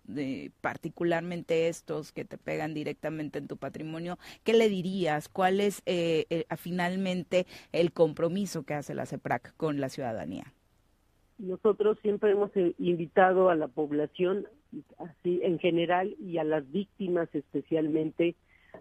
particularmente 0.62 1.68
estos 1.68 2.12
que 2.12 2.26
te 2.26 2.38
pegan 2.38 2.74
directamente 2.74 3.40
en 3.40 3.48
tu 3.48 3.58
patrimonio, 3.58 4.18
¿qué 4.44 4.54
le 4.54 4.70
dirías? 4.70 5.30
¿Cuál 5.30 5.60
es 5.60 5.82
eh, 5.86 6.46
finalmente 6.58 7.46
el 7.72 7.92
compromiso 7.92 8.64
que 8.64 8.74
hace 8.74 8.94
la 8.94 9.06
CEPRAC 9.06 9.56
con 9.58 9.80
la 9.80 9.90
ciudadanía? 9.90 10.54
nosotros 11.40 11.98
siempre 12.02 12.32
hemos 12.32 12.56
eh, 12.56 12.76
invitado 12.78 13.50
a 13.50 13.56
la 13.56 13.68
población, 13.68 14.46
así 14.98 15.40
en 15.42 15.58
general, 15.58 16.16
y 16.20 16.38
a 16.38 16.44
las 16.44 16.70
víctimas 16.70 17.34
especialmente, 17.34 18.36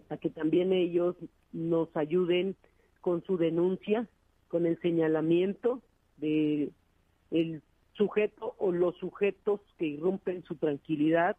a 0.09 0.17
que 0.17 0.29
también 0.29 0.73
ellos 0.73 1.15
nos 1.51 1.89
ayuden 1.95 2.55
con 3.01 3.23
su 3.23 3.37
denuncia, 3.37 4.07
con 4.49 4.65
el 4.65 4.79
señalamiento 4.81 5.81
de 6.17 6.71
sujeto 7.99 8.55
o 8.57 8.71
los 8.71 8.95
sujetos 8.97 9.59
que 9.77 9.85
irrumpen 9.85 10.43
su 10.43 10.55
tranquilidad, 10.55 11.35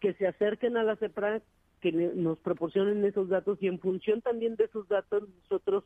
que 0.00 0.14
se 0.14 0.28
acerquen 0.28 0.76
a 0.76 0.84
la 0.84 0.94
CEPRA, 0.96 1.42
que 1.80 1.90
nos 1.92 2.38
proporcionen 2.38 3.04
esos 3.04 3.28
datos 3.28 3.58
y 3.60 3.66
en 3.66 3.80
función 3.80 4.22
también 4.22 4.54
de 4.54 4.64
esos 4.64 4.88
datos 4.88 5.28
nosotros 5.42 5.84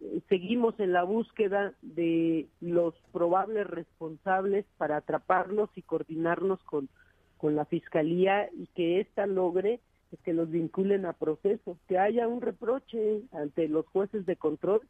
eh, 0.00 0.22
seguimos 0.30 0.80
en 0.80 0.92
la 0.92 1.04
búsqueda 1.04 1.74
de 1.82 2.48
los 2.60 2.94
probables 3.12 3.66
responsables 3.66 4.64
para 4.78 4.96
atraparlos 4.96 5.68
y 5.76 5.82
coordinarnos 5.82 6.58
con, 6.64 6.88
con 7.36 7.54
la 7.54 7.66
fiscalía 7.66 8.48
y 8.56 8.66
que 8.74 9.00
ésta 9.00 9.26
logre 9.26 9.80
que 10.24 10.32
los 10.32 10.50
vinculen 10.50 11.06
a 11.06 11.12
proceso, 11.12 11.78
que 11.86 11.98
haya 11.98 12.26
un 12.26 12.40
reproche 12.40 13.22
ante 13.32 13.68
los 13.68 13.86
jueces 13.86 14.26
de 14.26 14.36
control 14.36 14.80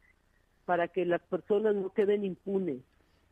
para 0.64 0.88
que 0.88 1.04
las 1.04 1.20
personas 1.22 1.74
no 1.74 1.90
queden 1.90 2.24
impunes. 2.24 2.78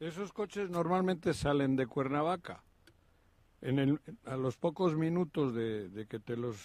Esos 0.00 0.32
coches 0.32 0.70
normalmente 0.70 1.34
salen 1.34 1.74
de 1.76 1.86
Cuernavaca. 1.86 2.62
En 3.60 3.78
el, 3.80 4.00
a 4.24 4.36
los 4.36 4.56
pocos 4.56 4.94
minutos 4.94 5.54
de, 5.54 5.88
de 5.88 6.06
que 6.06 6.20
te 6.20 6.36
los 6.36 6.56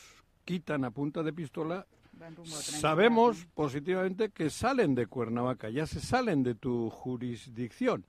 quitan 0.45 0.85
a 0.85 0.91
punta 0.91 1.23
de 1.23 1.33
pistola, 1.33 1.87
sabemos 2.55 3.47
positivamente 3.55 4.29
que 4.29 4.51
salen 4.51 4.93
de 4.93 5.07
Cuernavaca, 5.07 5.69
ya 5.69 5.87
se 5.87 5.99
salen 5.99 6.43
de 6.43 6.53
tu 6.53 6.91
jurisdicción. 6.91 8.05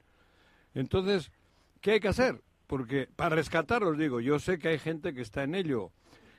Entonces, 0.75 1.33
¿qué 1.81 1.93
hay 1.93 2.01
que 2.01 2.09
hacer? 2.09 2.43
Porque 2.67 3.09
para 3.17 3.37
rescatarlos, 3.37 3.97
digo, 3.97 4.21
yo 4.21 4.39
sé 4.39 4.59
que 4.59 4.69
hay 4.69 4.79
gente 4.79 5.15
que 5.15 5.23
está 5.23 5.45
en 5.45 5.55
ello. 5.55 5.93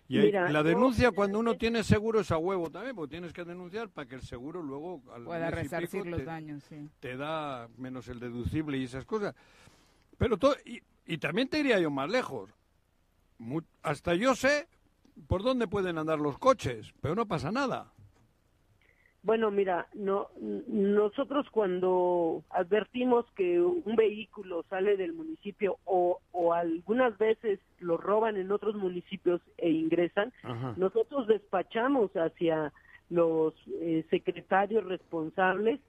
Y 0.08 0.32
la 0.32 0.62
denuncia 0.62 1.12
cuando 1.12 1.40
uno 1.40 1.56
tiene 1.58 1.84
seguro 1.84 2.20
es 2.20 2.32
a 2.32 2.38
huevo 2.38 2.70
también, 2.70 2.96
porque 2.96 3.12
tienes 3.12 3.34
que 3.34 3.44
denunciar 3.44 3.90
para 3.90 4.08
que 4.08 4.16
el 4.16 4.22
seguro 4.22 4.62
luego 4.62 5.02
al 5.14 5.24
pueda 5.24 5.50
resarcir 5.50 6.06
los 6.06 6.24
daños, 6.24 6.64
sí. 6.70 6.90
te 7.00 7.18
da 7.18 7.68
menos 7.78 8.08
el 8.08 8.20
deducible 8.20 8.78
y 8.78 8.84
esas 8.84 9.06
cosas. 9.06 9.34
Pero 10.18 10.38
todo, 10.38 10.56
y, 10.64 10.82
y 11.08 11.18
también 11.18 11.48
te 11.48 11.60
iría 11.60 11.80
yo 11.80 11.90
más 11.90 12.10
lejos. 12.10 12.52
hasta 13.82 14.14
yo 14.14 14.36
sé 14.36 14.68
por 15.28 15.42
dónde 15.42 15.68
pueden 15.68 15.98
andar 15.98 16.20
los 16.20 16.38
coches, 16.38 16.94
pero 17.02 17.16
no 17.16 17.26
pasa 17.26 17.52
nada. 17.52 17.92
Bueno, 19.26 19.50
mira, 19.50 19.88
no, 19.96 20.28
nosotros 20.68 21.48
cuando 21.50 22.44
advertimos 22.52 23.26
que 23.36 23.60
un 23.60 23.96
vehículo 23.96 24.64
sale 24.70 24.98
del 24.98 25.14
municipio 25.14 25.80
o, 25.84 26.20
o 26.32 26.54
algunas 26.54 27.18
veces 27.18 27.60
lo 27.80 27.98
roban 27.98 28.38
en 28.38 28.52
otros 28.52 28.76
municipios 28.76 29.42
e 29.58 29.72
ingresan, 29.72 30.32
nosotros 30.78 31.26
despachamos 31.26 32.12
hacia 32.12 32.72
los 33.10 33.56
eh, 33.82 34.06
secretarios 34.12 34.84
responsables 34.84 35.80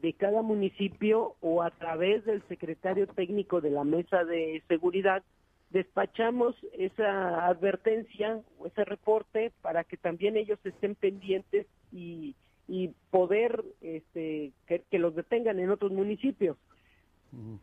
de 0.00 0.12
cada 0.12 0.40
municipio 0.40 1.34
o 1.40 1.64
a 1.64 1.72
través 1.72 2.24
del 2.24 2.40
secretario 2.46 3.08
técnico 3.08 3.60
de 3.60 3.70
la 3.70 3.82
mesa 3.82 4.22
de 4.24 4.62
seguridad 4.68 5.24
despachamos 5.70 6.54
esa 6.72 7.46
advertencia 7.46 8.40
o 8.58 8.66
ese 8.66 8.84
reporte 8.84 9.52
para 9.60 9.84
que 9.84 9.96
también 9.96 10.36
ellos 10.36 10.58
estén 10.64 10.94
pendientes 10.96 11.66
y, 11.92 12.34
y 12.70 12.94
poder 13.10 13.64
este, 13.80 14.52
que, 14.68 14.98
los 15.00 15.16
detengan 15.16 15.58
en 15.58 15.70
otros 15.70 15.90
municipios. 15.90 16.56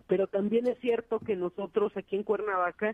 Pero 0.08 0.28
también 0.28 0.68
es 0.68 0.78
cierto 0.80 1.20
que 1.20 1.38
nosotros 1.38 1.95
aquí 1.95 2.18
en 2.18 2.24
Cuernavaca 2.24 2.89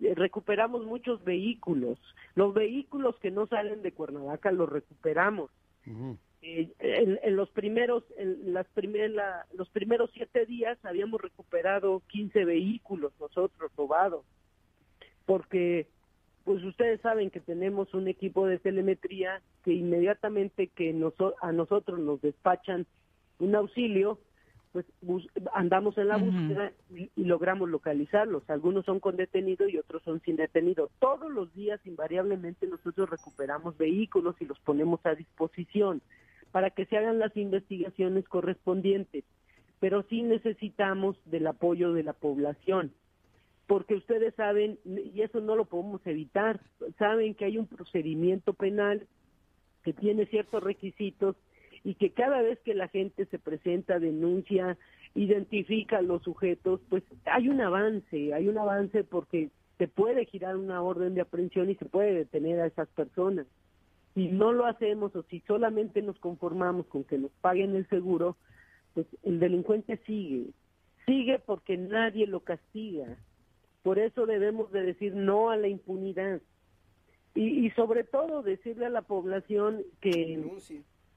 eh, 0.00 0.14
recuperamos 0.16 0.84
muchos 0.84 1.22
vehículos. 1.22 1.98
Los 2.34 2.54
vehículos 2.54 3.16
que 3.20 3.30
no 3.30 3.46
salen 3.46 3.82
de 3.82 3.92
Cuernavaca 3.92 4.50
los 4.50 4.68
recuperamos. 4.68 5.52
Eh, 6.42 6.72
en, 6.80 7.36
los 7.36 7.50
primeros 7.50 8.02
en 8.16 8.52
las 8.52 8.66
primeras 8.68 9.46
los 9.52 9.68
primeros 9.70 10.10
siete 10.12 10.46
días 10.46 10.76
habíamos 10.82 11.20
recuperado 11.20 12.02
15 12.08 12.44
vehículos 12.44 13.12
nosotros 13.20 13.70
robados 13.76 14.24
porque 15.24 15.88
pues 16.44 16.62
ustedes 16.62 17.00
saben 17.00 17.30
que 17.30 17.40
tenemos 17.40 17.94
un 17.94 18.06
equipo 18.06 18.46
de 18.46 18.58
telemetría 18.58 19.40
que 19.64 19.72
inmediatamente 19.72 20.68
que 20.68 20.90
a 21.40 21.52
nosotros 21.52 21.98
nos 21.98 22.20
despachan 22.20 22.86
un 23.38 23.54
auxilio, 23.54 24.18
pues 24.72 24.84
andamos 25.54 25.96
en 25.98 26.08
la 26.08 26.16
búsqueda 26.16 26.72
y, 26.90 27.10
logramos 27.16 27.70
localizarlos. 27.70 28.48
Algunos 28.50 28.84
son 28.84 29.00
con 29.00 29.16
detenido 29.16 29.68
y 29.68 29.78
otros 29.78 30.02
son 30.02 30.20
sin 30.20 30.36
detenido. 30.36 30.90
Todos 30.98 31.32
los 31.32 31.54
días 31.54 31.80
invariablemente 31.86 32.66
nosotros 32.66 33.08
recuperamos 33.08 33.78
vehículos 33.78 34.36
y 34.40 34.44
los 34.44 34.58
ponemos 34.60 35.00
a 35.06 35.14
disposición 35.14 36.02
para 36.50 36.70
que 36.70 36.86
se 36.86 36.98
hagan 36.98 37.18
las 37.18 37.36
investigaciones 37.36 38.28
correspondientes. 38.28 39.24
Pero 39.80 40.02
sí 40.10 40.22
necesitamos 40.22 41.16
del 41.24 41.46
apoyo 41.46 41.92
de 41.92 42.02
la 42.02 42.12
población 42.12 42.92
porque 43.66 43.94
ustedes 43.94 44.34
saben, 44.34 44.78
y 44.84 45.22
eso 45.22 45.40
no 45.40 45.56
lo 45.56 45.64
podemos 45.64 46.06
evitar, 46.06 46.60
saben 46.98 47.34
que 47.34 47.46
hay 47.46 47.58
un 47.58 47.66
procedimiento 47.66 48.52
penal 48.52 49.06
que 49.82 49.92
tiene 49.92 50.26
ciertos 50.26 50.62
requisitos 50.62 51.36
y 51.82 51.94
que 51.94 52.10
cada 52.10 52.42
vez 52.42 52.58
que 52.60 52.74
la 52.74 52.88
gente 52.88 53.26
se 53.26 53.38
presenta, 53.38 53.98
denuncia, 53.98 54.76
identifica 55.14 55.98
a 55.98 56.02
los 56.02 56.22
sujetos, 56.22 56.80
pues 56.88 57.04
hay 57.26 57.48
un 57.48 57.60
avance, 57.60 58.34
hay 58.34 58.48
un 58.48 58.58
avance 58.58 59.04
porque 59.04 59.50
se 59.78 59.88
puede 59.88 60.24
girar 60.26 60.56
una 60.56 60.82
orden 60.82 61.14
de 61.14 61.20
aprehensión 61.20 61.70
y 61.70 61.74
se 61.76 61.84
puede 61.84 62.14
detener 62.14 62.60
a 62.60 62.66
esas 62.66 62.88
personas. 62.88 63.46
Si 64.14 64.28
no 64.28 64.52
lo 64.52 64.66
hacemos 64.66 65.14
o 65.16 65.24
si 65.24 65.40
solamente 65.40 66.00
nos 66.00 66.18
conformamos 66.18 66.86
con 66.86 67.04
que 67.04 67.18
nos 67.18 67.32
paguen 67.40 67.74
el 67.74 67.86
seguro, 67.88 68.36
pues 68.94 69.06
el 69.22 69.40
delincuente 69.40 69.98
sigue, 70.06 70.50
sigue 71.04 71.38
porque 71.40 71.76
nadie 71.76 72.26
lo 72.26 72.40
castiga, 72.40 73.16
por 73.84 73.98
eso 73.98 74.24
debemos 74.24 74.72
de 74.72 74.82
decir 74.82 75.14
no 75.14 75.50
a 75.50 75.56
la 75.56 75.68
impunidad. 75.68 76.40
Y, 77.36 77.68
sobre 77.70 78.04
todo 78.04 78.42
decirle 78.42 78.86
a 78.86 78.90
la 78.90 79.02
población 79.02 79.82
que 80.00 80.40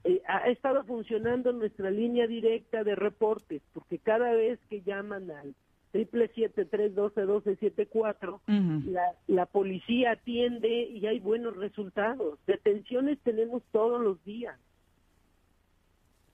eh, 0.03 0.21
ha 0.27 0.49
estado 0.49 0.83
funcionando 0.83 1.53
nuestra 1.53 1.91
línea 1.91 2.27
directa 2.27 2.83
de 2.83 2.95
reportes, 2.95 3.61
porque 3.73 3.99
cada 3.99 4.33
vez 4.33 4.59
que 4.69 4.81
llaman 4.81 5.31
al 5.31 5.55
triple 5.91 6.29
siete 6.33 6.65
tres 6.65 6.93
doce 6.93 7.21
doce 7.21 7.55
siete 7.57 7.85
cuatro 7.85 8.41
la, 8.47 9.13
la 9.27 9.45
policía 9.45 10.11
atiende 10.11 10.67
y 10.89 11.05
hay 11.05 11.19
buenos 11.19 11.55
resultados. 11.55 12.37
Detenciones 12.47 13.17
tenemos 13.23 13.63
todos 13.71 14.01
los 14.01 14.21
días. 14.25 14.59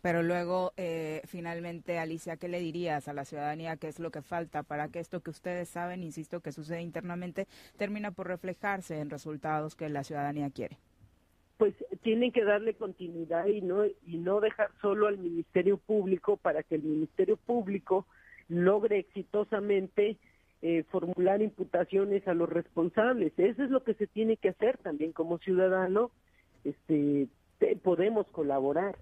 Pero 0.04 0.22
luego, 0.22 0.74
eh, 0.76 1.22
finalmente, 1.24 1.98
Alicia, 1.98 2.36
¿qué 2.36 2.50
le 2.50 2.60
dirías 2.60 3.08
a 3.08 3.14
la 3.14 3.24
ciudadanía? 3.24 3.78
¿Qué 3.78 3.88
es 3.88 4.00
lo 4.00 4.12
que 4.12 4.22
falta 4.22 4.62
para 4.62 4.90
que 4.90 5.00
esto 5.00 5.22
que 5.22 5.30
ustedes 5.30 5.70
saben, 5.70 6.04
insisto, 6.04 6.42
que 6.42 6.52
sucede 6.52 6.82
internamente, 6.82 7.48
termina 7.78 8.12
por 8.12 8.28
reflejarse 8.28 9.00
en 9.00 9.10
resultados 9.10 9.78
que 9.78 9.88
la 9.88 10.04
ciudadanía 10.04 10.50
quiere? 10.50 10.78
Pues 11.58 11.74
tienen 12.02 12.34
que 12.34 12.44
darle 12.44 12.74
continuidad 12.74 13.46
y 13.46 13.62
no, 13.62 13.86
y 13.86 14.18
no 14.18 14.42
dejar 14.42 14.72
solo 14.82 15.08
al 15.08 15.20
Ministerio 15.20 15.78
Público 15.78 16.36
para 16.36 16.64
que 16.64 16.76
el 16.76 16.84
Ministerio 16.84 17.38
Público 17.38 18.06
logre 18.50 19.00
exitosamente 19.00 20.18
eh, 20.62 20.84
formular 20.92 21.42
imputaciones 21.42 22.28
a 22.28 22.34
los 22.34 22.50
responsables. 22.50 23.32
Eso 23.38 23.64
es 23.64 23.70
lo 23.70 23.86
que 23.86 23.94
se 23.94 24.08
tiene 24.08 24.36
que 24.36 24.50
hacer 24.50 24.78
también 24.80 25.14
como 25.14 25.38
ciudadano. 25.38 26.12
Este, 26.66 27.30
podemos 27.84 28.28
colaborar. 28.34 28.98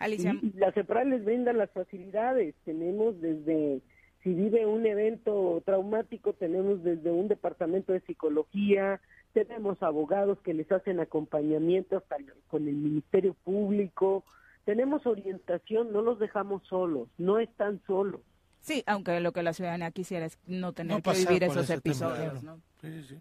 Alicia. 0.00 0.34
Y, 0.42 0.52
la 0.58 0.72
CEPRAL 0.72 1.10
les 1.10 1.24
brinda 1.24 1.52
las 1.52 1.70
facilidades. 1.70 2.56
Tenemos 2.64 3.20
desde, 3.20 3.80
si 4.24 4.34
vive 4.34 4.66
un 4.66 4.84
evento 4.86 5.62
traumático, 5.64 6.32
tenemos 6.32 6.82
desde 6.82 7.12
un 7.12 7.28
departamento 7.28 7.92
de 7.92 8.00
psicología, 8.00 9.00
tenemos 9.32 9.80
abogados 9.82 10.38
que 10.40 10.54
les 10.54 10.70
hacen 10.72 10.98
acompañamiento 10.98 11.98
hasta 11.98 12.16
con 12.48 12.66
el 12.66 12.74
Ministerio 12.74 13.34
Público, 13.44 14.24
tenemos 14.64 15.06
orientación, 15.06 15.92
no 15.92 16.02
los 16.02 16.18
dejamos 16.18 16.66
solos, 16.66 17.08
no 17.18 17.38
están 17.38 17.80
solos. 17.86 18.20
Sí, 18.60 18.82
aunque 18.86 19.20
lo 19.20 19.32
que 19.32 19.42
la 19.42 19.52
ciudadanía 19.52 19.90
quisiera 19.90 20.26
es 20.26 20.38
no 20.46 20.72
tener 20.72 21.02
que 21.02 21.12
vivir 21.12 21.44
esos 21.44 21.70
episodios, 21.70 22.42
¿no? 22.42 22.60
Sí, 22.80 23.02
sí. 23.04 23.18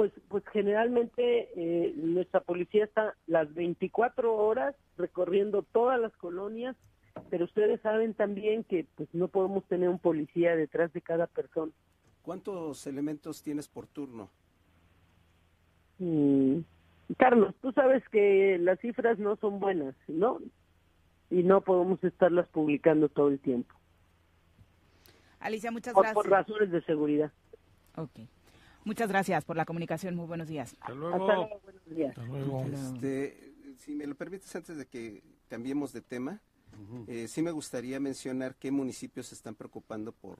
Pues, 0.00 0.12
pues 0.28 0.42
generalmente 0.50 1.50
eh, 1.56 1.92
nuestra 1.94 2.40
policía 2.40 2.84
está 2.84 3.14
las 3.26 3.52
24 3.52 4.34
horas 4.34 4.74
recorriendo 4.96 5.62
todas 5.62 6.00
las 6.00 6.16
colonias, 6.16 6.74
pero 7.28 7.44
ustedes 7.44 7.82
saben 7.82 8.14
también 8.14 8.64
que 8.64 8.86
pues 8.94 9.10
no 9.12 9.28
podemos 9.28 9.62
tener 9.66 9.90
un 9.90 9.98
policía 9.98 10.56
detrás 10.56 10.90
de 10.94 11.02
cada 11.02 11.26
persona. 11.26 11.70
¿Cuántos 12.22 12.86
elementos 12.86 13.42
tienes 13.42 13.68
por 13.68 13.86
turno? 13.88 14.30
Mm, 15.98 16.60
Carlos, 17.18 17.54
tú 17.60 17.70
sabes 17.72 18.02
que 18.08 18.56
las 18.58 18.80
cifras 18.80 19.18
no 19.18 19.36
son 19.36 19.60
buenas, 19.60 19.94
¿no? 20.08 20.40
Y 21.28 21.42
no 21.42 21.60
podemos 21.60 22.02
estarlas 22.02 22.48
publicando 22.48 23.10
todo 23.10 23.28
el 23.28 23.38
tiempo. 23.38 23.74
Alicia, 25.40 25.70
muchas 25.70 25.92
por, 25.92 26.04
gracias. 26.04 26.14
por 26.14 26.30
razones 26.30 26.70
de 26.70 26.80
seguridad. 26.84 27.30
Ok. 27.98 28.20
Muchas 28.84 29.08
gracias 29.08 29.44
por 29.44 29.56
la 29.56 29.64
comunicación. 29.64 30.14
Muy 30.14 30.26
buenos 30.26 30.48
días. 30.48 30.72
Hasta 30.72 30.86
Hasta 30.86 30.94
luego. 30.94 31.26
luego, 31.26 31.60
buenos 31.62 31.84
días. 31.86 32.10
Hasta 32.10 32.24
luego. 32.24 32.64
Este, 32.64 33.52
si 33.78 33.94
me 33.94 34.06
lo 34.06 34.14
permites, 34.14 34.54
antes 34.56 34.76
de 34.76 34.86
que 34.86 35.22
cambiemos 35.48 35.92
de 35.92 36.00
tema, 36.00 36.40
eh, 37.08 37.28
sí 37.28 37.42
me 37.42 37.50
gustaría 37.50 38.00
mencionar 38.00 38.54
qué 38.56 38.70
municipios 38.70 39.26
se 39.26 39.34
están 39.34 39.54
preocupando 39.54 40.12
por 40.12 40.38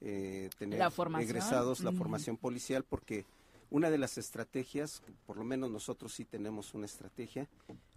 eh, 0.00 0.50
tener 0.58 0.78
La 0.78 0.92
egresados 1.20 1.80
la 1.80 1.92
formación 1.92 2.36
policial, 2.36 2.84
porque 2.84 3.24
una 3.70 3.90
de 3.90 3.98
las 3.98 4.18
estrategias, 4.18 5.02
por 5.26 5.36
lo 5.36 5.44
menos 5.44 5.70
nosotros 5.70 6.12
sí 6.12 6.24
tenemos 6.24 6.74
una 6.74 6.86
estrategia, 6.86 7.48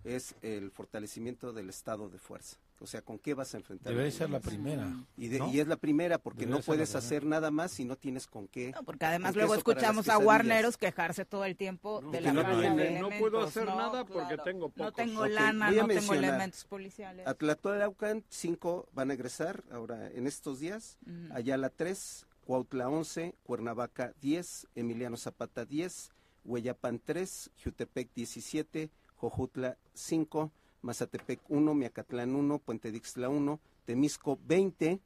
es 0.04 0.36
el 0.42 0.72
fortalecimiento 0.72 1.52
del 1.52 1.70
estado 1.70 2.10
de 2.10 2.18
fuerza. 2.18 2.58
O 2.80 2.88
sea, 2.88 3.02
¿con 3.02 3.18
qué 3.18 3.34
vas 3.34 3.54
a 3.54 3.58
enfrentar? 3.58 3.94
Debe 3.94 4.12
ser 4.12 4.30
la 4.30 4.40
primera. 4.40 4.92
Y, 5.18 5.30
de- 5.30 5.40
¿no? 5.40 5.50
y 5.52 5.60
es 5.62 5.68
la 5.68 5.78
primera, 5.78 6.18
porque 6.18 6.42
Debería 6.42 6.58
no 6.60 6.66
puedes 6.66 6.94
hacer 6.96 7.26
nada 7.26 7.50
más 7.50 7.72
si 7.72 7.86
no 7.86 7.96
tienes 7.96 8.28
con 8.28 8.48
qué. 8.48 8.72
No, 8.72 8.84
porque 8.84 9.06
además 9.06 9.36
luego 9.36 9.56
escuchamos 9.56 10.10
a 10.10 10.18
guarneros 10.18 10.76
quejarse 10.78 11.24
todo 11.26 11.46
el 11.46 11.56
tiempo 11.56 12.02
de 12.12 12.22
la 12.22 12.34
no 12.34 12.42
falta 12.44 12.74
de 12.76 13.00
no 13.00 13.10
puedo 13.18 13.42
hacer 13.42 13.66
nada 13.66 14.04
porque 14.06 14.38
tengo 14.44 14.68
No 14.68 14.70
pocos. 14.74 14.94
tengo 14.96 15.22
Ok, 15.22 15.30
lana, 15.30 15.72
no 15.72 15.88
tengo 15.88 16.14
elementos 16.14 16.66
policiales. 16.66 17.26
Atlatlaucan, 17.28 18.24
cinco 18.30 18.88
van 18.94 19.12
a 19.12 19.14
egresar 19.14 19.64
ahora 19.72 20.10
en 20.12 20.28
estos 20.28 20.60
días. 20.60 20.98
Mm. 21.06 21.32
Ayala 21.32 21.70
3, 21.70 22.26
Cuautla 22.46 22.90
11, 22.90 23.36
Cuernavaca 23.44 24.14
10, 24.22 24.68
Emiliano 24.76 25.16
Zapata 25.18 25.64
10, 25.66 26.12
Hueyapan 26.44 27.00
3, 27.04 27.50
Jutepec 27.64 28.10
17, 28.14 28.90
Jojutla 29.16 29.78
5, 29.94 30.52
Mazatepec 30.86 31.40
1, 31.50 31.74
Miacatlán 31.74 32.36
1, 32.36 32.60
Puente 32.60 32.92
Dixtla 32.92 33.28
1, 33.28 33.60
Temisco 33.86 34.38
20, 34.46 35.00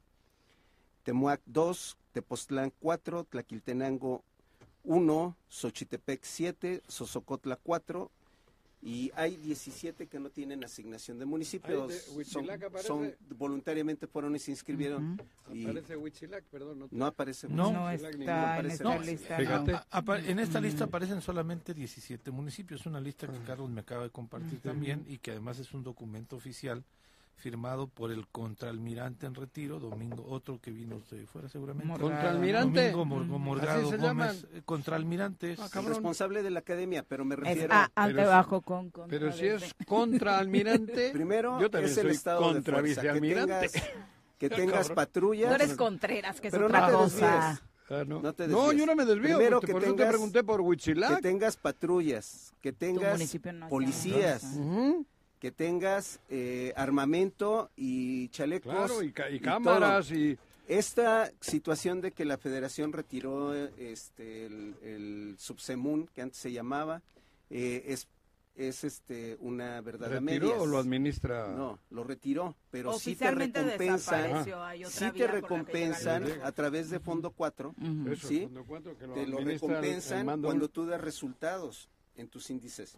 Temuac 1.04 1.40
2, 1.46 1.96
Tepoztlán 2.12 2.70
4, 2.82 3.24
Tlaquiltenango 3.24 4.22
1, 4.84 5.34
Xochitepec 5.48 6.22
7, 6.22 6.82
Sosocotla 6.86 7.56
4, 7.56 8.10
y 8.82 9.10
hay 9.14 9.36
17 9.36 10.06
que 10.06 10.18
no 10.18 10.30
tienen 10.30 10.64
asignación 10.64 11.18
de 11.18 11.26
municipios. 11.26 11.92
Ay, 12.10 12.16
de 12.18 12.24
son, 12.24 12.46
son- 12.82 13.14
voluntariamente 13.36 14.06
fueron 14.06 14.34
y 14.36 14.38
se 14.38 14.50
inscribieron. 14.52 15.20
y 15.52 15.64
Aparece 15.64 15.96
Huitzilac, 15.96 16.44
perdón. 16.44 16.78
No, 16.78 16.88
te- 16.88 16.96
no 16.96 17.06
aparece. 17.06 17.48
No. 17.48 17.72
No 17.72 17.90
está 17.90 18.08
en 18.10 18.22
aparece. 18.28 18.74
esta 18.76 18.84
No, 18.84 19.02
lista. 19.02 19.36
fíjate. 19.36 19.72
no. 19.72 20.14
En 20.16 20.38
esta 20.38 20.60
lista 20.60 20.84
aparecen 20.84 21.20
solamente 21.20 21.74
17 21.74 22.30
municipios, 22.30 22.86
una 22.86 23.00
lista 23.00 23.26
que 23.26 23.38
Carlos 23.40 23.68
me 23.70 23.80
acaba 23.82 24.04
de 24.04 24.10
compartir 24.10 24.60
también 24.60 25.04
y 25.08 25.18
que 25.18 25.32
además 25.32 25.58
es 25.58 25.72
un 25.74 25.82
documento 25.84 26.36
oficial 26.36 26.82
firmado 27.40 27.88
por 27.88 28.12
el 28.12 28.28
contraalmirante 28.28 29.26
en 29.26 29.34
retiro, 29.34 29.80
Domingo, 29.80 30.24
otro 30.28 30.60
que 30.60 30.70
vino 30.70 31.00
de 31.10 31.26
fuera 31.26 31.48
seguramente. 31.48 31.92
Contraalmirante. 31.98 32.92
Domingo 32.92 33.04
Mor-. 33.04 33.26
Morgado 33.40 33.80
Así 33.80 33.90
se 33.90 33.96
Gómez, 33.96 34.42
llaman. 34.42 34.56
eh, 34.58 34.62
contraalmirante. 34.64 35.52
es- 35.52 35.58
Ah, 35.60 35.68
El 35.80 35.86
responsable 35.86 36.42
de 36.42 36.50
la 36.50 36.60
academia, 36.60 37.02
pero 37.02 37.24
me 37.24 37.34
Es 37.34 37.40
refiero. 37.40 37.74
A, 37.74 37.90
bajo 38.26 38.60
con, 38.60 38.90
Pero 39.08 39.32
si 39.32 39.46
es 39.46 39.74
contraalmirante, 39.86 41.10
Primero 41.12 41.60
yo 41.60 41.70
también 41.70 41.90
es 41.92 41.98
el 41.98 42.04
soy 42.06 42.12
estado 42.16 42.48
de 42.48 42.54
contra 42.54 42.78
fuerza. 42.80 43.00
Que 43.02 43.20
tengas, 43.20 43.72
que 44.38 44.50
tengas 44.50 44.78
Cabrón. 44.88 44.94
patrullas. 44.94 45.48
Tú 45.48 45.54
eres 45.54 45.76
Contreras, 45.76 46.40
que 46.40 46.48
es 46.48 46.52
Pero 46.52 46.66
otra 46.66 46.80
no 46.80 46.86
te 46.86 46.92
cosa. 46.92 47.60
Ah, 47.92 48.04
no. 48.06 48.20
No 48.22 48.32
te 48.32 48.46
No, 48.46 48.72
yo 48.72 48.86
no 48.86 48.94
me 48.94 49.04
desvío. 49.04 49.36
Primero 49.38 49.60
por 49.60 49.66
que 49.66 49.72
eso 49.72 49.80
te 49.80 49.86
tengas- 49.86 50.08
pregunté 50.08 50.44
por 50.44 50.56
Que 50.60 50.62
Huitzilac. 50.62 51.20
tengas 51.22 51.56
patrullas, 51.56 52.54
que 52.60 52.72
tengas 52.72 53.18
no 53.52 53.68
policías, 53.68 54.44
que 55.40 55.50
tengas 55.50 56.20
eh, 56.28 56.72
armamento 56.76 57.70
y 57.76 58.28
chalecos. 58.28 58.72
Claro, 58.72 59.02
y, 59.02 59.10
cámaras 59.40 60.10
y... 60.12 60.38
Esta 60.68 61.32
situación 61.40 62.00
de 62.00 62.12
que 62.12 62.24
la 62.24 62.38
federación 62.38 62.92
retiró 62.92 63.52
este, 63.54 64.46
el, 64.46 64.76
el 64.82 65.34
subsemun, 65.36 66.06
que 66.14 66.22
antes 66.22 66.38
se 66.38 66.52
llamaba, 66.52 67.02
eh, 67.48 67.82
es, 67.88 68.06
es 68.54 68.84
este, 68.84 69.36
una 69.40 69.80
verdad 69.80 70.12
a 70.12 70.20
¿Retiró 70.20 70.46
medias. 70.46 70.60
o 70.60 70.66
lo 70.66 70.78
administra? 70.78 71.48
No, 71.48 71.80
lo 71.90 72.04
retiró, 72.04 72.54
pero 72.70 72.92
sí 72.92 73.16
te 73.16 73.32
recompensan, 73.32 74.22
desapareció. 74.22 74.62
Hay 74.62 74.84
otra 74.84 74.96
sí 75.10 75.18
te 75.18 75.26
recompensan 75.26 76.24
a 76.44 76.52
través 76.52 76.90
de 76.90 77.00
Fondo 77.00 77.32
4, 77.32 77.70
Ujú. 77.70 78.12
Eso, 78.12 78.28
¿Sí? 78.28 78.42
Fondo 78.42 78.64
Cuatro, 78.64 78.96
que 78.96 79.06
lo 79.08 79.14
te 79.14 79.26
lo 79.26 79.38
administra 79.38 79.68
el- 79.70 79.74
el 79.74 79.80
recompensan 79.80 80.26
mando- 80.26 80.46
cuando 80.48 80.68
tú 80.68 80.86
das 80.86 81.00
resultados 81.00 81.88
en 82.14 82.28
tus 82.28 82.48
índices 82.50 82.96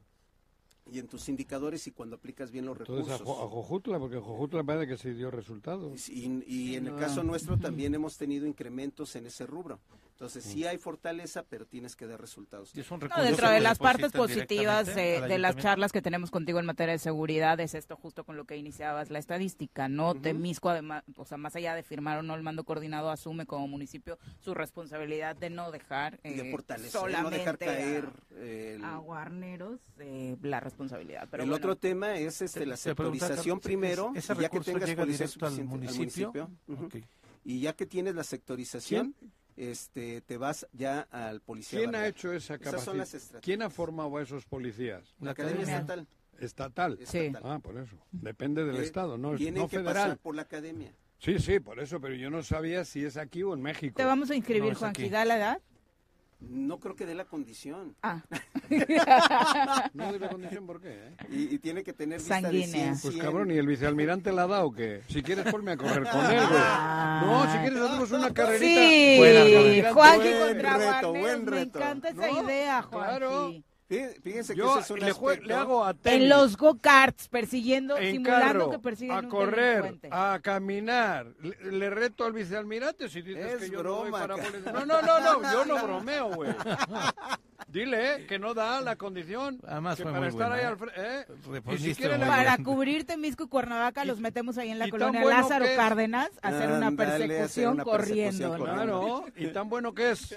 y 0.91 0.99
en 0.99 1.07
tus 1.07 1.29
indicadores 1.29 1.87
y 1.87 1.91
cuando 1.93 2.17
aplicas 2.17 2.51
bien 2.51 2.67
los 2.67 2.79
Entonces 2.79 3.09
a, 3.09 3.19
recursos. 3.19 3.37
Jo- 3.37 3.45
a 3.45 3.49
Jojutla, 3.49 3.99
porque 3.99 4.19
Jojutla 4.19 4.65
parece 4.65 4.87
que 4.89 4.99
se 4.99 5.15
dio 5.15 5.31
resultados. 5.31 6.09
Y, 6.09 6.43
y 6.47 6.75
en 6.77 6.87
el 6.89 6.97
caso 6.97 7.23
nuestro 7.23 7.57
también 7.59 7.95
hemos 7.95 8.17
tenido 8.19 8.47
incrementos 8.47 9.15
en 9.17 9.27
ese 9.27 9.47
rubro. 9.47 9.79
Entonces 10.13 10.45
sí 10.45 10.65
hay 10.65 10.79
fortaleza, 10.79 11.43
pero 11.49 11.67
tienes 11.67 11.97
que 11.97 12.07
dar 12.07 12.21
resultados. 12.21 12.71
y 12.77 12.81
es 12.81 12.91
un 12.91 13.01
No, 13.01 13.23
dentro 13.23 13.51
de 13.51 13.61
las 13.61 13.79
partes 13.79 14.13
positivas 14.13 14.95
de, 14.95 15.39
las 15.39 15.57
charlas 15.57 15.91
que 15.91 16.01
tenemos 16.01 16.31
contigo 16.31 16.61
en 16.61 16.67
materia 16.67 16.93
de 16.93 16.99
seguridad 16.99 17.59
es 17.61 17.75
esto 17.75 17.97
justo 17.97 18.25
con 18.25 18.37
lo 18.37 18.45
que 18.45 18.57
iniciabas 18.57 19.11
la 19.11 19.19
estadística, 19.19 19.89
¿no? 19.89 20.15
Temisco 20.15 20.71
además, 20.71 21.03
o 21.17 21.25
sea, 21.25 21.39
más 21.39 21.57
allá 21.57 21.75
de 21.75 21.83
firmar 21.83 22.19
o 22.19 22.23
no 22.23 22.35
el 22.35 22.43
mando 22.43 22.65
coordinado 22.65 23.11
asume 23.11 23.47
como 23.47 23.67
municipio 23.67 24.19
su 24.41 24.55
responsabilidad 24.55 25.35
de 25.35 25.51
no 25.51 25.71
dejar 25.71 26.21
de 26.23 26.49
eh, 26.49 26.51
fortalecer, 26.51 26.95
no 26.95 27.01
solamente 27.01 27.39
dejar 27.39 27.59
caer 27.59 28.05
a, 28.07 28.41
el, 28.41 28.85
a 28.85 28.97
guarneros 28.99 29.81
eh, 29.99 30.37
la 30.43 30.61
responsabilidad. 30.61 31.27
Pero 31.31 31.43
el 31.43 31.49
bueno, 31.51 31.65
otro 31.65 31.77
tema 31.77 32.17
es 32.17 32.43
este, 32.43 32.61
Te- 32.61 32.67
la 32.67 32.77
sectorización 32.77 33.61
primero, 33.61 34.13
¿ese 34.15 34.33
y 34.35 34.37
ya 34.41 34.49
que 34.49 34.61
tengas 34.61 34.89
llega 34.89 35.03
policía 35.03 35.27
directo 35.27 35.47
al 35.47 35.65
municipio? 35.65 36.51
y 37.45 37.61
ya 37.61 37.73
que 37.73 37.87
tienes 37.87 38.15
la 38.15 38.25
sectorización, 38.25 39.15
este, 39.71 40.21
te 40.23 40.37
vas 40.37 40.67
ya 40.73 41.01
al 41.11 41.41
policía. 41.41 41.79
¿Quién 41.81 41.95
ha 41.95 42.07
hecho 42.07 42.33
esa 42.33 42.55
estrategias. 42.55 43.33
¿Quién 43.41 43.63
ha 43.63 43.71
formado 43.71 44.17
a 44.17 44.23
esos 44.23 44.45
policías? 44.45 45.15
La 45.21 45.33
Academia 45.33 45.63
Academia. 45.63 45.77
Estatal. 45.81 46.09
Estatal. 46.41 46.99
Sí. 47.05 47.19
estatal. 47.19 47.53
Ah, 47.53 47.59
por 47.61 47.79
eso. 47.79 47.97
Depende 48.11 48.65
del 48.65 48.77
Eh, 48.77 48.83
Estado, 48.83 49.17
no, 49.19 49.35
es- 49.35 49.39
Tienen 49.39 49.63
no 49.63 49.69
que 49.69 49.77
federal. 49.79 49.95
pasar 49.95 50.19
por 50.19 50.35
la 50.35 50.43
academia. 50.43 50.93
Sí, 51.19 51.39
sí, 51.39 51.61
por 51.61 51.79
eso, 51.79 52.01
pero 52.01 52.15
yo 52.17 52.31
no 52.31 52.43
sabía 52.43 52.85
si 52.85 53.05
es 53.05 53.17
aquí 53.17 53.45
o 53.45 53.55
en 53.55 53.63
México. 53.63 53.95
te 53.97 54.05
vamos 54.05 54.31
a 54.31 54.35
inscribir, 54.35 54.77
No, 54.81 54.87
aquí. 54.89 55.09
¿da 55.09 55.25
la 55.25 55.37
edad? 55.37 55.61
No 56.49 56.79
creo 56.79 56.95
que 56.95 57.07
dé 57.07 57.15
la 57.15 57.25
condición. 57.25 57.97
Ah, 58.03 58.23
No 59.95 60.13
de 60.13 60.19
la 60.19 60.29
condición, 60.29 60.67
¿por 60.67 60.81
qué? 60.81 60.89
eh? 61.09 61.17
Y, 61.31 61.55
y 61.55 61.59
tiene 61.59 61.83
que 61.83 61.93
tener 61.93 62.19
vista 62.19 62.37
de 62.37 62.43
Sanguínea. 62.43 62.69
100, 62.69 62.89
Pues 63.01 63.15
100. 63.15 63.19
cabrón, 63.25 63.51
¿y 63.51 63.55
el 63.59 63.67
vicealmirante 63.67 64.33
la 64.33 64.47
da 64.47 64.65
o 64.65 64.73
qué? 64.73 65.03
Si 65.09 65.23
quieres, 65.23 65.51
ponme 65.51 65.73
a 65.73 65.77
correr 65.77 66.05
con 66.09 66.25
él, 66.27 66.41
güey. 66.49 66.61
No, 67.23 67.53
si 67.53 67.59
quieres, 67.59 67.81
hacemos 67.81 68.11
una 68.13 68.33
carrerita. 68.35 68.81
sí, 68.89 69.15
Buena, 69.19 69.93
Juanqui 69.93 70.29
buen 70.29 70.49
contra 70.49 70.77
reto, 70.95 71.11
buen 71.13 71.45
me 71.45 71.51
reto. 71.51 71.79
encanta 71.79 72.09
esa 72.11 72.27
No, 72.27 72.43
idea, 72.45 72.83
Juanqui. 72.83 73.07
claro. 73.09 73.53
Fí- 73.93 74.23
Fíjense 74.23 74.55
que 74.55 74.59
Yo 74.61 74.79
es 74.79 74.91
un 74.91 75.01
le, 75.01 75.13
jue- 75.13 75.33
aspecto- 75.33 75.47
le 75.49 75.55
hago 75.55 75.85
a 75.85 75.93
tenis, 75.95 76.23
En 76.23 76.29
los 76.29 76.57
go-karts, 76.57 77.29
persiguiendo, 77.29 77.97
en 77.99 78.13
simulando 78.13 78.47
carro, 78.47 78.71
que 78.71 78.79
persiguen 78.79 79.17
a 79.17 79.19
un 79.21 79.29
correr, 79.29 79.99
a 80.11 80.39
caminar. 80.43 81.27
Le, 81.43 81.73
le 81.73 81.91
reto 81.91 82.25
al 82.25 82.33
vicealmirante 82.33 83.09
si 83.09 83.21
dices 83.23 83.55
Es 83.55 83.61
que 83.61 83.71
yo 83.71 83.83
no 83.83 83.91
doy 83.91 84.11
broma, 84.11 84.27
para. 84.27 84.37
No, 84.73 84.87
no, 84.87 85.03
no, 85.03 85.21
no, 85.21 85.53
yo 85.53 85.65
no 85.65 85.75
bromeo, 85.85 86.29
güey. 86.35 86.51
Dile 87.69 88.17
eh, 88.17 88.27
que 88.27 88.39
no 88.39 88.53
da 88.53 88.83
la 88.83 88.97
condición 88.97 89.59
Además 89.67 89.97
que 89.97 90.03
fue 90.03 90.13
para 90.13 90.21
muy 90.21 90.29
estar 90.29 90.49
buena, 90.49 90.55
ahí 90.57 90.63
¿eh? 90.63 90.67
al 90.67 90.77
frente. 90.77 91.01
¿eh? 91.01 91.75
Y 91.75 91.79
si 91.79 91.95
quiere 91.95 92.19
la- 92.19 92.25
bien. 92.25 92.29
Para 92.37 92.59
cubrir 92.65 93.07
Temisco 93.07 93.45
y 93.45 93.49
Cuernavaca 93.49 94.05
Y- 94.05 94.09
los 94.09 94.21
metemos 94.21 94.59
ahí 94.59 94.71
en 94.71 94.79
la 94.79 94.91
colonia 94.91 95.23
bueno 95.23 95.41
Lázaro 95.41 95.65
es- 95.65 95.77
Cárdenas 95.77 96.31
a 96.43 96.49
hacer 96.49 96.71
una 96.71 96.91
persecución 96.91 97.75
una 97.75 97.85
corriendo, 97.85 98.51
persecución 98.51 98.51
¿no? 98.53 98.59
corriendo. 98.59 99.23
Claro, 99.23 99.25
y 99.37 99.47
tan 99.55 99.69
bueno 99.71 99.95
que 99.95 100.11
es. 100.11 100.37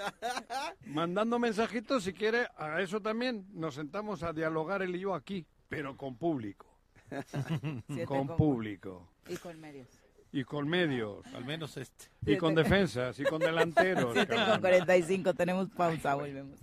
Mandando 0.86 1.38
mensajitos, 1.40 2.04
si 2.04 2.14
quiere, 2.14 2.48
a 2.58 2.80
eso 2.82 3.02
también. 3.02 3.45
Nos 3.54 3.76
sentamos 3.76 4.24
a 4.24 4.34
dialogar 4.34 4.82
él 4.82 4.96
y 4.96 5.00
yo 5.00 5.14
aquí, 5.16 5.46
pero 5.70 5.96
con 5.98 6.16
público. 6.18 6.66
Con 8.08 8.28
con- 8.28 8.36
público. 8.38 9.08
Y 9.30 9.38
con 9.38 9.60
medios. 9.60 9.88
Y 10.32 10.44
con 10.44 10.68
medios. 10.68 11.24
Al 11.34 11.46
menos 11.46 11.78
este. 11.78 12.06
Y 12.26 12.36
con 12.38 12.56
defensas. 12.56 13.20
Y 13.20 13.24
con 13.24 13.40
delanteros. 13.40 14.14
7 14.14 14.28
con 14.28 14.38
cabrón. 14.38 14.60
45, 14.62 15.34
tenemos 15.36 15.70
pausa, 15.70 16.16
volvemos. 16.16 16.60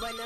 Bueno, 0.00 0.22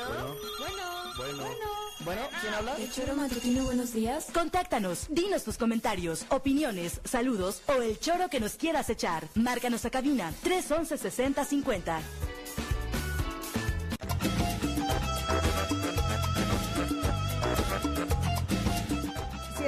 bueno, 0.59 0.83
Bueno. 1.17 1.55
bueno, 2.03 2.21
¿quién 2.41 2.53
habla? 2.53 2.75
El 2.77 2.91
choro 2.91 3.15
matutino, 3.15 3.63
buenos 3.65 3.93
días. 3.93 4.27
Contáctanos, 4.33 5.07
dinos 5.09 5.43
tus 5.43 5.57
comentarios, 5.57 6.25
opiniones, 6.29 6.99
saludos 7.05 7.61
o 7.67 7.81
el 7.81 7.99
choro 7.99 8.27
que 8.29 8.39
nos 8.39 8.55
quieras 8.55 8.89
echar. 8.89 9.27
Márcanos 9.35 9.85
a 9.85 9.89
cabina 9.91 10.33
311 10.43 10.97
6050. 10.97 12.01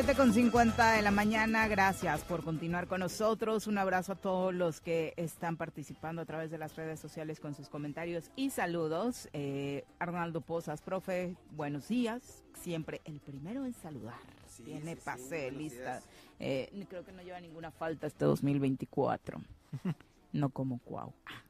7 0.02 0.16
con 0.16 0.34
50 0.34 0.94
de 0.94 1.02
la 1.02 1.12
mañana, 1.12 1.68
gracias 1.68 2.24
por 2.24 2.42
continuar 2.42 2.88
con 2.88 3.02
nosotros. 3.02 3.68
Un 3.68 3.78
abrazo 3.78 4.14
a 4.14 4.16
todos 4.16 4.54
los 4.54 4.80
que 4.80 5.14
están 5.18 5.58
participando 5.58 6.22
a 6.22 6.26
través 6.26 6.50
de 6.50 6.58
las 6.58 6.78
redes 6.78 7.02
sociales 7.02 7.42
con 7.42 7.54
sus 7.54 7.68
comentarios 7.68 8.32
y 8.38 8.50
saludos. 8.50 9.28
Eh, 9.34 9.84
Arnaldo 10.00 10.40
Pozas, 10.40 10.82
profe, 10.82 11.36
buenos 11.52 11.90
días. 11.90 12.46
Siempre 12.62 13.02
el 13.04 13.20
primero 13.20 13.66
en 13.66 13.74
saludar. 13.74 14.16
Sí, 14.48 14.64
Tiene 14.64 14.94
sí, 14.94 15.02
sí, 15.02 15.02
pase, 15.04 15.52
buenos 15.52 15.52
lista. 15.52 16.02
Eh, 16.40 16.70
creo 16.88 17.04
que 17.04 17.12
no 17.12 17.22
lleva 17.22 17.42
ninguna 17.42 17.70
falta 17.70 18.08
este 18.08 18.24
2024. 18.24 19.42
no 20.32 20.50
como 20.50 20.80
Cuau. 20.80 21.14
Ah. 21.26 21.49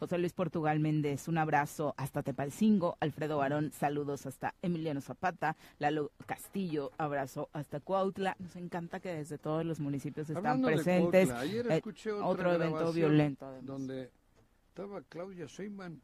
José 0.00 0.16
Luis 0.16 0.32
Portugal 0.32 0.80
Méndez, 0.80 1.28
un 1.28 1.36
abrazo 1.36 1.92
hasta 1.98 2.22
Tepalcingo. 2.22 2.96
Alfredo 3.00 3.36
Barón, 3.36 3.70
saludos 3.70 4.24
hasta 4.24 4.54
Emiliano 4.62 5.02
Zapata. 5.02 5.56
Lalo 5.78 6.10
Castillo, 6.24 6.90
abrazo 6.96 7.50
hasta 7.52 7.80
Cuautla. 7.80 8.34
Nos 8.38 8.56
encanta 8.56 8.98
que 9.00 9.10
desde 9.12 9.36
todos 9.36 9.62
los 9.66 9.78
municipios 9.78 10.30
están 10.30 10.46
Hablando 10.46 10.68
de 10.68 10.74
presentes. 10.76 11.26
Cuautla, 11.28 11.40
ayer 11.40 11.66
Eh, 11.70 11.76
escuché 11.76 12.12
otra 12.12 12.26
otro 12.28 12.52
evento 12.54 12.92
violento. 12.94 13.44
además. 13.44 13.66
Donde 13.66 14.10
estaba 14.68 15.02
Claudia 15.02 15.44
Sheinbaum 15.46 16.00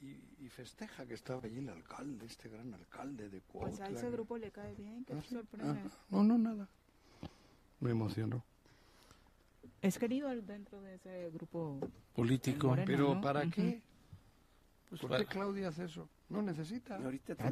y, 0.00 0.44
y 0.44 0.48
festeja 0.48 1.06
que 1.06 1.14
estaba 1.14 1.42
allí 1.44 1.58
el 1.58 1.68
alcalde, 1.68 2.26
este 2.26 2.48
gran 2.48 2.74
alcalde 2.74 3.28
de 3.28 3.40
Pues 3.42 3.76
Cuautla. 3.76 3.86
a 3.86 3.90
ese 3.90 4.10
grupo 4.10 4.38
le 4.38 4.50
cae 4.50 4.74
bien, 4.74 5.04
¿qué 5.04 5.12
Ah, 5.14 5.22
sorprende? 5.22 5.80
Ah, 5.84 5.88
no, 6.10 6.24
no, 6.24 6.36
nada. 6.36 6.68
Me 7.78 7.92
emocionó. 7.92 8.42
Es 9.86 9.98
querido 9.98 10.28
dentro 10.42 10.80
de 10.82 10.94
ese 10.94 11.30
grupo 11.32 11.78
Político. 12.14 12.76
Pero 12.84 13.14
¿no? 13.14 13.20
¿para 13.20 13.46
qué? 13.50 13.82
Pues 14.88 15.00
¿Por 15.00 15.10
para- 15.10 15.24
qué 15.24 15.30
Claudia 15.30 15.68
hace 15.68 15.84
eso? 15.84 16.08
No 16.28 16.42
necesita. 16.42 16.98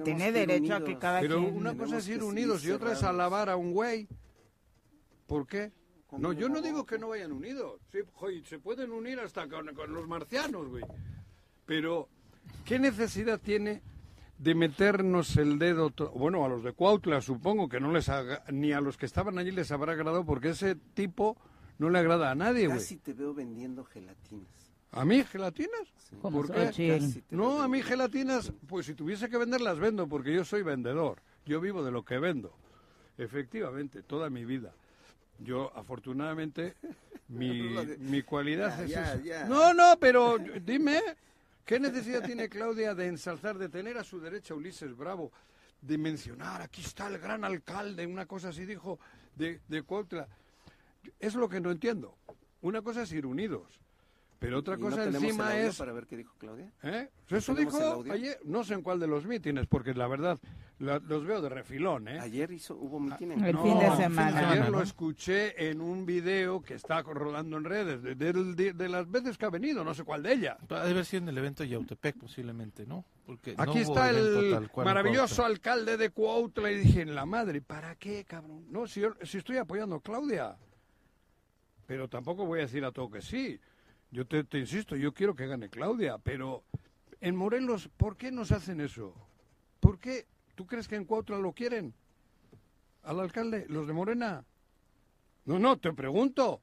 Tiene 0.02 0.32
derecho 0.32 0.74
a 0.74 0.82
que 0.84 0.98
cada 0.98 1.20
Pero 1.20 1.38
quien... 1.40 1.56
una 1.56 1.76
cosa 1.76 1.98
es 1.98 2.08
ir 2.08 2.22
unidos 2.22 2.64
y 2.64 2.70
otra 2.72 2.92
es 2.92 3.02
alabar 3.04 3.48
a 3.48 3.56
un 3.56 3.72
güey. 3.72 4.08
¿Por 5.26 5.46
qué? 5.46 5.72
¿Cómo 6.08 6.22
No, 6.22 6.32
yo 6.32 6.48
no 6.48 6.60
digo 6.60 6.84
que 6.84 6.98
no 6.98 7.08
vayan 7.08 7.32
unidos. 7.32 7.80
Sí, 7.92 7.98
joy, 8.14 8.44
se 8.44 8.58
pueden 8.58 8.90
unir 8.90 9.20
hasta 9.20 9.48
con, 9.48 9.72
con 9.74 9.92
los 9.92 10.06
marcianos, 10.08 10.68
güey. 10.68 10.84
Pero, 11.66 12.08
¿qué 12.64 12.78
necesidad 12.80 13.40
tiene 13.40 13.80
de 14.38 14.54
meternos 14.56 15.36
el 15.36 15.58
dedo? 15.58 15.90
Bueno, 16.14 16.44
a 16.44 16.48
los 16.48 16.64
de 16.64 16.72
Cuautla 16.72 17.20
supongo 17.20 17.68
que 17.68 17.78
no 17.80 17.92
les 17.92 18.08
haga, 18.08 18.42
ni 18.52 18.72
a 18.72 18.80
los 18.80 18.96
que 18.96 19.06
estaban 19.06 19.38
allí 19.38 19.52
les 19.52 19.70
habrá 19.70 19.92
agradado 19.92 20.24
porque 20.26 20.50
ese 20.50 20.74
tipo 20.74 21.36
no 21.78 21.90
le 21.90 21.98
agrada 21.98 22.30
a 22.30 22.34
nadie, 22.34 22.66
güey. 22.66 22.78
Casi 22.78 22.96
te 22.96 23.12
veo 23.12 23.34
vendiendo 23.34 23.84
gelatinas. 23.84 24.48
¿A 24.92 25.04
mí 25.04 25.24
gelatinas? 25.24 25.88
Sí. 26.08 26.16
¿Por 26.22 26.50
qué? 26.52 27.00
No, 27.30 27.60
a 27.62 27.68
mí 27.68 27.82
gelatinas, 27.82 28.52
pues 28.68 28.86
si 28.86 28.94
tuviese 28.94 29.28
que 29.28 29.36
vender 29.38 29.60
las 29.60 29.78
vendo 29.78 30.06
porque 30.08 30.32
yo 30.32 30.44
soy 30.44 30.62
vendedor. 30.62 31.20
Yo 31.46 31.60
vivo 31.60 31.82
de 31.84 31.90
lo 31.90 32.04
que 32.04 32.18
vendo. 32.18 32.56
Efectivamente, 33.18 34.02
toda 34.02 34.30
mi 34.30 34.44
vida. 34.44 34.72
Yo, 35.40 35.72
afortunadamente, 35.76 36.74
mi, 37.28 37.62
mi 37.98 38.22
cualidad 38.22 38.78
Ya, 38.78 38.84
es 38.84 38.90
ya, 38.90 39.14
esa. 39.14 39.22
ya. 39.22 39.44
No, 39.46 39.74
no, 39.74 39.98
pero 39.98 40.36
dime, 40.62 41.00
¿qué 41.64 41.80
necesidad 41.80 42.24
tiene 42.24 42.48
Claudia 42.48 42.94
de 42.94 43.08
ensalzar, 43.08 43.58
de 43.58 43.68
tener 43.68 43.98
a 43.98 44.04
su 44.04 44.20
derecha 44.20 44.54
a 44.54 44.56
Ulises 44.56 44.96
Bravo, 44.96 45.32
de 45.82 45.98
mencionar, 45.98 46.62
aquí 46.62 46.80
está 46.82 47.08
el 47.08 47.18
gran 47.18 47.44
alcalde, 47.44 48.06
una 48.06 48.26
cosa 48.26 48.50
así 48.50 48.64
dijo, 48.64 48.98
de, 49.34 49.60
de 49.68 49.82
Cuautla? 49.82 50.28
Es 51.20 51.34
lo 51.34 51.48
que 51.48 51.60
no 51.60 51.70
entiendo. 51.70 52.16
Una 52.62 52.82
cosa 52.82 53.02
es 53.02 53.12
ir 53.12 53.26
unidos, 53.26 53.80
pero 54.38 54.58
otra 54.58 54.74
¿Y 54.74 54.78
no 54.78 54.90
cosa 54.90 55.04
el 55.04 55.14
encima 55.14 55.50
audio 55.52 55.68
es... 55.68 55.76
para 55.76 55.92
ver 55.92 56.06
qué 56.06 56.16
dijo 56.16 56.34
Claudia? 56.38 56.72
¿Eh? 56.82 57.08
Eso 57.28 57.54
¿Tenemos 57.54 57.74
el 57.74 58.04
dijo 58.04 58.12
ayer, 58.12 58.38
no 58.44 58.64
sé 58.64 58.74
en 58.74 58.82
cuál 58.82 58.98
de 59.00 59.06
los 59.06 59.26
mítines, 59.26 59.66
porque 59.66 59.92
la 59.94 60.06
verdad 60.06 60.38
la- 60.78 60.98
los 60.98 61.24
veo 61.24 61.40
de 61.40 61.48
refilón, 61.50 62.08
¿eh? 62.08 62.18
Ayer 62.20 62.50
hizo, 62.50 62.74
hubo 62.74 62.98
mitin 62.98 63.32
en 63.32 63.44
El 63.44 63.52
No, 63.54 63.62
fin 63.62 63.78
de 63.78 63.86
no, 63.86 63.96
semana. 63.96 64.50
Ayer 64.50 64.64
¿no? 64.64 64.70
lo 64.78 64.82
escuché 64.82 65.68
en 65.70 65.80
un 65.80 66.04
video 66.04 66.62
que 66.62 66.74
está 66.74 67.00
rodando 67.02 67.56
en 67.58 67.64
redes, 67.64 68.02
de, 68.02 68.14
del- 68.14 68.56
de- 68.56 68.72
de 68.72 68.88
las 68.88 69.08
veces 69.10 69.38
que 69.38 69.44
ha 69.46 69.50
venido, 69.50 69.84
no 69.84 69.94
sé 69.94 70.04
cuál 70.04 70.22
de 70.22 70.32
ella. 70.32 70.56
Ha 70.70 70.84
de 70.84 70.90
haber 70.90 71.04
sido 71.04 71.22
en 71.22 71.28
el 71.28 71.38
evento 71.38 71.62
de 71.62 71.68
Yautepec, 71.70 72.16
posiblemente, 72.18 72.86
¿no? 72.86 73.04
Porque 73.26 73.54
no 73.54 73.62
Aquí 73.62 73.78
está 73.78 74.10
el 74.10 74.68
maravilloso 74.76 75.36
Cuautla. 75.36 75.46
alcalde 75.46 75.96
de 75.96 76.10
Cuautla 76.10 76.70
y 76.72 76.78
dije, 76.78 77.02
en 77.02 77.14
la 77.14 77.24
madre, 77.24 77.60
¿para 77.62 77.94
qué, 77.94 78.24
cabrón? 78.24 78.64
No, 78.70 78.86
si, 78.86 79.00
yo- 79.00 79.14
si 79.22 79.38
estoy 79.38 79.58
apoyando 79.58 79.96
a 79.96 80.02
Claudia, 80.02 80.56
pero 81.86 82.08
tampoco 82.08 82.44
voy 82.44 82.60
a 82.60 82.62
decir 82.62 82.84
a 82.84 82.92
todo 82.92 83.10
que 83.10 83.22
sí. 83.22 83.60
Yo 84.10 84.26
te, 84.26 84.44
te 84.44 84.58
insisto, 84.58 84.96
yo 84.96 85.12
quiero 85.12 85.34
que 85.34 85.46
gane 85.46 85.68
Claudia, 85.68 86.18
pero 86.18 86.64
en 87.20 87.36
Morelos, 87.36 87.88
¿por 87.96 88.16
qué 88.16 88.30
nos 88.30 88.52
hacen 88.52 88.80
eso? 88.80 89.14
¿Por 89.80 89.98
qué? 89.98 90.26
¿Tú 90.54 90.66
crees 90.66 90.88
que 90.88 90.96
en 90.96 91.04
Cuautla 91.04 91.38
lo 91.38 91.52
quieren? 91.52 91.94
¿Al 93.02 93.20
alcalde? 93.20 93.66
¿Los 93.68 93.86
de 93.86 93.92
Morena? 93.92 94.44
No, 95.44 95.58
no, 95.58 95.78
te 95.78 95.92
pregunto. 95.92 96.62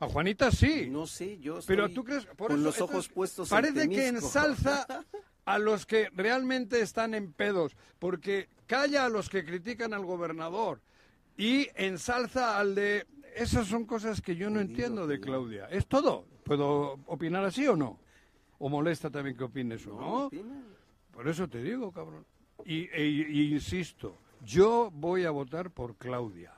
A 0.00 0.06
Juanita 0.06 0.50
sí. 0.50 0.88
No 0.90 1.06
sé, 1.06 1.38
yo 1.38 1.58
estoy 1.58 1.76
Pero 1.76 1.88
tú 1.88 2.04
crees, 2.04 2.26
por 2.26 2.48
con 2.48 2.56
eso, 2.56 2.64
los 2.64 2.76
ojos 2.80 2.90
entonces, 3.06 3.12
puestos 3.12 3.52
en 3.52 3.56
Parece 3.56 3.88
que 3.88 4.08
ensalza 4.08 4.86
a 5.44 5.58
los 5.58 5.86
que 5.86 6.10
realmente 6.14 6.80
están 6.80 7.14
en 7.14 7.32
pedos, 7.32 7.76
porque 7.98 8.48
calla 8.66 9.06
a 9.06 9.08
los 9.08 9.28
que 9.28 9.44
critican 9.44 9.94
al 9.94 10.04
gobernador 10.04 10.80
y 11.36 11.68
ensalza 11.74 12.58
al 12.58 12.74
de. 12.74 13.06
Esas 13.34 13.66
son 13.66 13.84
cosas 13.84 14.20
que 14.20 14.36
yo 14.36 14.48
no 14.50 14.60
entiendo 14.60 15.06
de. 15.06 15.20
Claudia. 15.20 15.66
Es 15.66 15.86
todo. 15.86 16.26
¿Puedo 16.44 17.00
opinar 17.06 17.44
así 17.44 17.66
o 17.66 17.76
no? 17.76 17.98
¿O 18.58 18.68
molesta 18.68 19.10
también 19.10 19.36
que 19.36 19.44
opine 19.44 19.74
eso? 19.74 19.90
No. 19.90 20.30
Por 21.12 21.28
eso 21.28 21.48
te 21.48 21.62
digo, 21.62 21.90
cabrón. 21.92 22.24
Y, 22.64 22.88
e- 22.92 23.06
y 23.06 23.52
insisto, 23.52 24.16
yo 24.44 24.90
voy 24.92 25.24
a 25.24 25.30
votar 25.30 25.70
por 25.70 25.96
Claudia. 25.96 26.52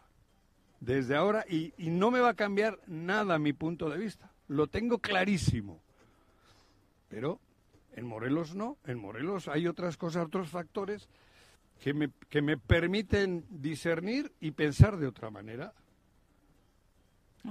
Desde 0.80 1.16
ahora, 1.16 1.44
y, 1.48 1.72
y 1.78 1.88
no 1.90 2.10
me 2.10 2.20
va 2.20 2.30
a 2.30 2.34
cambiar 2.34 2.78
nada 2.86 3.38
mi 3.38 3.52
punto 3.54 3.88
de 3.88 3.98
vista. 3.98 4.30
Lo 4.48 4.66
tengo 4.66 4.98
clarísimo. 4.98 5.80
Pero 7.08 7.40
en 7.94 8.06
Morelos 8.06 8.54
no. 8.54 8.76
En 8.84 8.98
Morelos 8.98 9.48
hay 9.48 9.66
otras 9.66 9.96
cosas, 9.96 10.26
otros 10.26 10.50
factores 10.50 11.08
que 11.80 11.94
me, 11.94 12.10
que 12.28 12.42
me 12.42 12.56
permiten 12.58 13.46
discernir 13.48 14.32
y 14.40 14.50
pensar 14.50 14.96
de 14.98 15.06
otra 15.06 15.30
manera. 15.30 15.72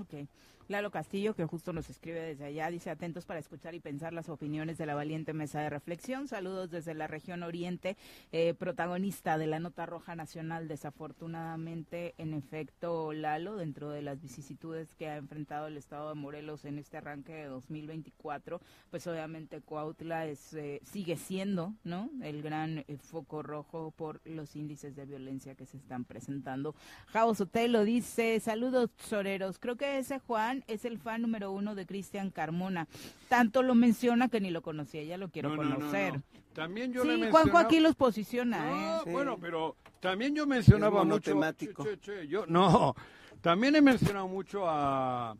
Okay. 0.02 0.28
Lalo 0.68 0.90
Castillo, 0.90 1.36
que 1.36 1.46
justo 1.46 1.74
nos 1.74 1.90
escribe 1.92 2.20
desde 2.20 2.46
allá, 2.46 2.72
dice 2.72 2.90
atentos 2.90 3.26
para 3.26 3.40
escuchar 3.40 3.76
y 3.76 3.80
pensar 3.80 4.14
las 4.14 4.30
opiniones 4.30 4.80
de 4.80 4.88
la 4.88 4.96
valiente 4.96 5.32
mesa 5.32 5.62
de 5.62 5.70
reflexión. 5.70 6.28
Saludos 6.28 6.72
desde 6.72 6.96
la 6.96 7.06
región 7.06 7.44
oriente, 7.44 7.98
eh, 8.32 8.56
protagonista 8.56 9.38
de 9.38 9.46
la 9.46 9.60
nota 9.60 9.86
roja 9.86 10.16
nacional. 10.16 10.68
Desafortunadamente, 10.68 12.16
en 12.18 12.34
efecto, 12.34 13.14
Lalo, 13.14 13.58
dentro 13.58 13.92
de 13.92 14.02
las 14.02 14.20
vicisitudes 14.22 14.96
que 14.96 15.08
ha 15.08 15.18
enfrentado 15.18 15.68
el 15.68 15.78
estado 15.78 16.10
de 16.10 16.16
Morelos 16.16 16.66
en 16.66 16.80
este 16.80 16.98
arranque 16.98 17.34
de 17.34 17.46
2024, 17.46 18.60
pues 18.90 19.06
obviamente 19.06 19.62
Cuautla 19.62 20.26
es, 20.26 20.54
eh, 20.54 20.82
sigue 20.84 21.16
siendo, 21.18 21.76
¿no? 21.84 22.10
El 22.24 22.42
gran 22.42 22.80
eh, 22.80 22.98
foco 22.98 23.44
rojo 23.44 23.92
por 23.92 24.20
los 24.26 24.56
índices 24.56 24.96
de 24.96 25.06
violencia 25.06 25.54
que 25.54 25.68
se 25.68 25.78
están 25.78 26.06
presentando. 26.06 26.74
Jao 27.08 27.36
Sotelo 27.36 27.84
dice, 27.84 28.40
saludos 28.40 28.90
soreros, 28.98 29.60
creo 29.60 29.76
que 29.76 30.00
ese 30.00 30.18
Juan 30.18 30.55
es 30.68 30.86
el 30.86 30.98
fan 31.00 31.22
número 31.24 31.52
uno 31.52 31.76
de 31.76 31.86
Cristian 31.86 32.30
Carmona. 32.32 32.88
Tanto 33.30 33.64
lo 33.64 33.76
menciona 33.76 34.30
que 34.30 34.40
ni 34.40 34.52
lo 34.52 34.62
conocía, 34.62 35.04
ya 35.04 35.18
lo 35.18 35.30
quiero 35.30 35.50
No, 35.50 35.58
no, 35.58 35.64
no, 35.70 35.76
conocer. 35.76 36.14
no. 36.16 36.24
También 36.54 36.94
yo 36.94 37.02
Sí, 37.02 37.08
le 37.10 37.16
Juanjo 37.18 37.38
mencionaba- 37.40 37.60
aquí 37.66 37.80
los 37.82 37.96
posiciona, 37.96 38.66
No, 38.66 38.76
¿eh? 38.98 39.02
Sí. 39.04 39.10
bueno, 39.12 39.38
pero 39.40 39.76
también 40.00 40.34
yo 40.36 40.48
mencionaba 40.48 41.02
Es 41.02 41.06
mucho. 41.06 41.36
monotemático. 41.36 41.84
Che, 41.84 42.00
che, 42.00 42.20
che, 42.22 42.28
yo, 42.28 42.46
no, 42.48 42.96
también 43.42 43.76
he 43.76 43.82
mencionado 43.82 44.28
mucho 44.30 44.64
a, 44.70 45.36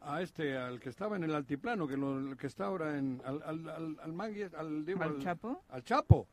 a 0.00 0.22
este, 0.22 0.56
al 0.56 0.80
que 0.80 0.88
estaba 0.88 1.16
en 1.16 1.24
el 1.24 1.34
altiplano, 1.34 1.86
que, 1.86 1.96
lo, 1.98 2.18
el 2.18 2.36
que 2.38 2.46
está 2.46 2.64
ahora 2.66 2.96
en. 2.98 3.20
al, 3.26 3.42
al, 3.42 3.68
al, 3.68 3.96
al 4.02 4.12
Mangui- 4.14 4.54
al, 4.56 4.84
digo, 4.86 5.02
¿Al 5.02 5.18
Chapo? 5.18 5.62
Al 5.68 5.82
Chapo. 5.84 6.28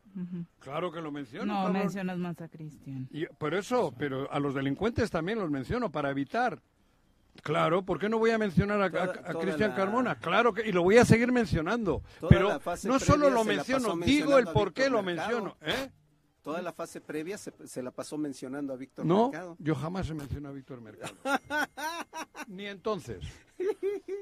Claro 0.60 0.92
que 0.92 1.02
lo 1.02 1.12
menciono. 1.12 1.64
No, 1.68 1.72
mencionas 1.74 2.18
más 2.18 2.40
a 2.42 2.48
Cristian. 2.48 3.08
Y 3.12 3.26
por 3.26 3.54
eso, 3.54 3.94
pero 3.98 4.32
a 4.32 4.40
los 4.40 4.54
delincuentes 4.54 5.10
también 5.12 5.40
los 5.40 5.50
menciono 5.50 5.92
para 5.92 6.10
evitar. 6.10 6.62
Claro, 7.44 7.84
¿por 7.84 7.98
qué 7.98 8.08
no 8.10 8.20
voy 8.20 8.32
a 8.32 8.38
mencionar 8.38 8.82
a, 8.82 8.90
Cristian 9.40 9.72
la- 9.72 9.76
Carmona? 9.76 10.16
Claro 10.20 10.54
que, 10.54 10.68
y 10.68 10.72
lo 10.72 10.84
voy 10.84 10.98
a 10.98 11.06
seguir 11.06 11.32
mencionando. 11.32 12.04
Toda 12.20 12.30
pero 12.30 12.60
no 12.84 13.00
solo 13.00 13.30
lo 13.30 13.44
menciono, 13.44 13.96
digo 13.98 14.38
el 14.38 14.48
por 14.48 14.74
qué 14.74 14.90
lo 14.90 15.02
menciono. 15.02 15.58
¿eh? 15.62 15.92
Toda 16.42 16.62
la 16.62 16.74
fase 16.74 17.02
previa 17.02 17.38
se, 17.38 17.54
se 17.66 17.84
la 17.84 17.92
pasó 17.92 18.18
mencionando 18.18 18.74
a 18.74 18.76
Víctor 18.76 19.06
No, 19.06 19.30
Mercado. 19.30 19.56
yo 19.60 19.76
jamás 19.76 20.10
he 20.10 20.14
mencionado 20.16 20.54
a 20.54 20.56
Víctor 20.56 20.82
Mercado. 20.82 21.14
Ni 22.48 22.66
entonces. 22.66 23.24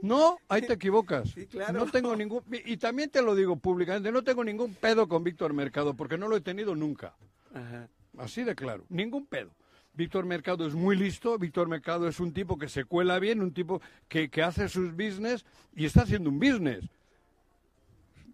No, 0.01 0.37
ahí 0.49 0.61
te 0.61 0.73
equivocas. 0.73 1.29
Sí, 1.29 1.47
claro. 1.47 1.79
No 1.79 1.89
tengo 1.91 2.15
ningún 2.15 2.43
y 2.51 2.75
también 2.77 3.09
te 3.09 3.21
lo 3.21 3.35
digo 3.35 3.55
públicamente, 3.55 4.11
no 4.11 4.23
tengo 4.23 4.43
ningún 4.43 4.73
pedo 4.75 5.07
con 5.07 5.23
Víctor 5.23 5.53
Mercado 5.53 5.93
porque 5.93 6.17
no 6.17 6.27
lo 6.27 6.35
he 6.35 6.41
tenido 6.41 6.75
nunca. 6.75 7.15
Ajá. 7.53 7.87
Así 8.17 8.43
de 8.43 8.53
claro, 8.53 8.83
ningún 8.89 9.25
pedo. 9.25 9.51
Víctor 9.99 10.25
Mercado 10.25 10.65
es 10.65 10.73
muy 10.75 10.95
listo, 10.95 11.37
Víctor 11.37 11.67
Mercado 11.67 12.07
es 12.07 12.21
un 12.21 12.31
tipo 12.31 12.57
que 12.57 12.69
se 12.69 12.85
cuela 12.85 13.19
bien, 13.19 13.41
un 13.41 13.51
tipo 13.53 13.81
que, 14.07 14.29
que 14.29 14.41
hace 14.41 14.69
sus 14.69 14.93
business 14.93 15.43
y 15.75 15.83
está 15.85 16.03
haciendo 16.03 16.29
un 16.29 16.39
business. 16.39 16.85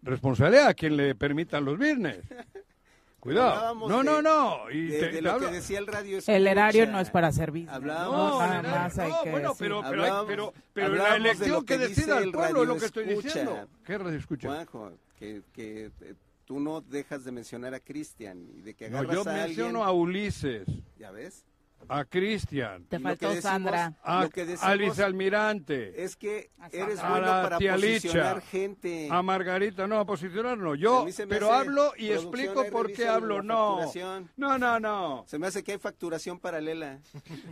Responsabilidad 0.04 0.68
a 0.68 0.74
quien 0.76 0.96
le 0.96 1.16
permitan 1.16 1.66
los 1.66 1.80
business. 1.80 2.20
Cuidado. 3.20 3.74
No, 3.90 3.98
de- 3.98 4.04
no, 4.04 4.22
no. 4.22 4.70
Y 4.70 4.86
De, 4.90 5.00
te- 5.00 5.06
de 5.08 5.12
te 5.14 5.22
lo 5.24 5.32
hablo- 5.32 5.48
que 5.50 5.56
decía 5.56 5.80
el 5.80 5.88
radio 5.88 6.20
El 6.28 6.46
erario 6.48 6.84
escucha. 6.84 6.96
no 6.96 7.02
es 7.02 7.10
para 7.10 7.32
servir. 7.32 7.68
Hablábamos- 7.68 8.16
No, 8.16 8.40
nada 8.40 8.62
no, 8.62 8.70
más 8.70 9.00
hay 9.00 9.10
no, 9.12 9.24
que 9.24 9.32
bueno, 9.32 9.50
decir. 9.50 9.66
pero, 9.66 9.82
pero, 9.82 9.88
Hablábamos- 10.04 10.28
pero, 10.28 10.54
pero 10.76 10.88
la 10.90 10.94
hablábamos 10.94 11.26
elección 11.26 11.66
que, 11.66 11.74
que 11.80 11.88
decida 11.88 12.20
el 12.20 12.32
pueblo 12.32 12.62
es 12.62 12.68
lo 12.68 12.78
que 12.78 12.86
estoy 12.86 13.10
escucha. 13.10 13.28
diciendo. 13.28 13.68
¿Qué 13.84 13.98
radio 13.98 14.20
escucha? 14.20 14.48
Juanjo, 14.50 14.92
que, 15.18 15.42
que 15.56 15.86
eh, 16.02 16.14
tú 16.46 16.60
no 16.60 16.82
dejas 16.82 17.26
de 17.26 17.32
mencionar 17.32 17.74
a 17.74 17.80
Cristian 17.80 18.46
y 18.56 18.62
de 18.62 18.76
que 18.76 18.92
No, 18.92 19.00
agarras 19.00 19.16
yo 19.16 19.22
a 19.28 19.34
menciono 19.34 19.68
alguien, 19.84 19.88
a 19.88 19.92
Ulises. 19.92 20.68
¿Ya 21.00 21.10
ves? 21.10 21.44
A 21.90 22.06
Cristian, 22.06 22.86
Te 22.86 23.00
Lo 23.00 23.04
faltó 23.10 23.28
decimos- 23.30 23.44
Sandra. 23.44 23.94
a, 24.04 24.24
Lo 24.24 24.30
que 24.30 24.46
decimos- 24.46 24.64
al 24.64 24.80
vicealmirante, 24.80 26.04
Es 26.04 26.16
que 26.16 26.50
A 26.60 26.68
eres 26.68 27.00
bueno 27.02 27.16
A 27.16 27.20
la 27.20 27.42
para 27.44 27.58
posicionar 27.60 28.36
Licha. 28.38 28.42
gente. 28.50 29.08
a 29.12 29.22
Margarita, 29.22 29.88
no, 29.88 30.00
a 30.00 30.06
posicionar 30.06 30.58
no, 30.58 30.72
A 30.74 30.76
yo, 30.78 31.06
se 31.12 31.28
pero 31.28 31.52
hablo 31.52 31.94
y 31.98 32.08
producción, 32.10 32.18
explico 32.42 32.72
por 32.72 32.92
qué 32.92 33.08
hablo, 33.08 33.42
no, 33.42 33.80
no, 34.38 34.58
no, 34.58 34.80
no. 34.80 35.24
Se 35.28 35.38
me 35.40 35.48
hace 35.48 35.64
que 35.64 35.74
hay 35.74 35.78
facturación 35.78 36.40
paralela. 36.40 37.00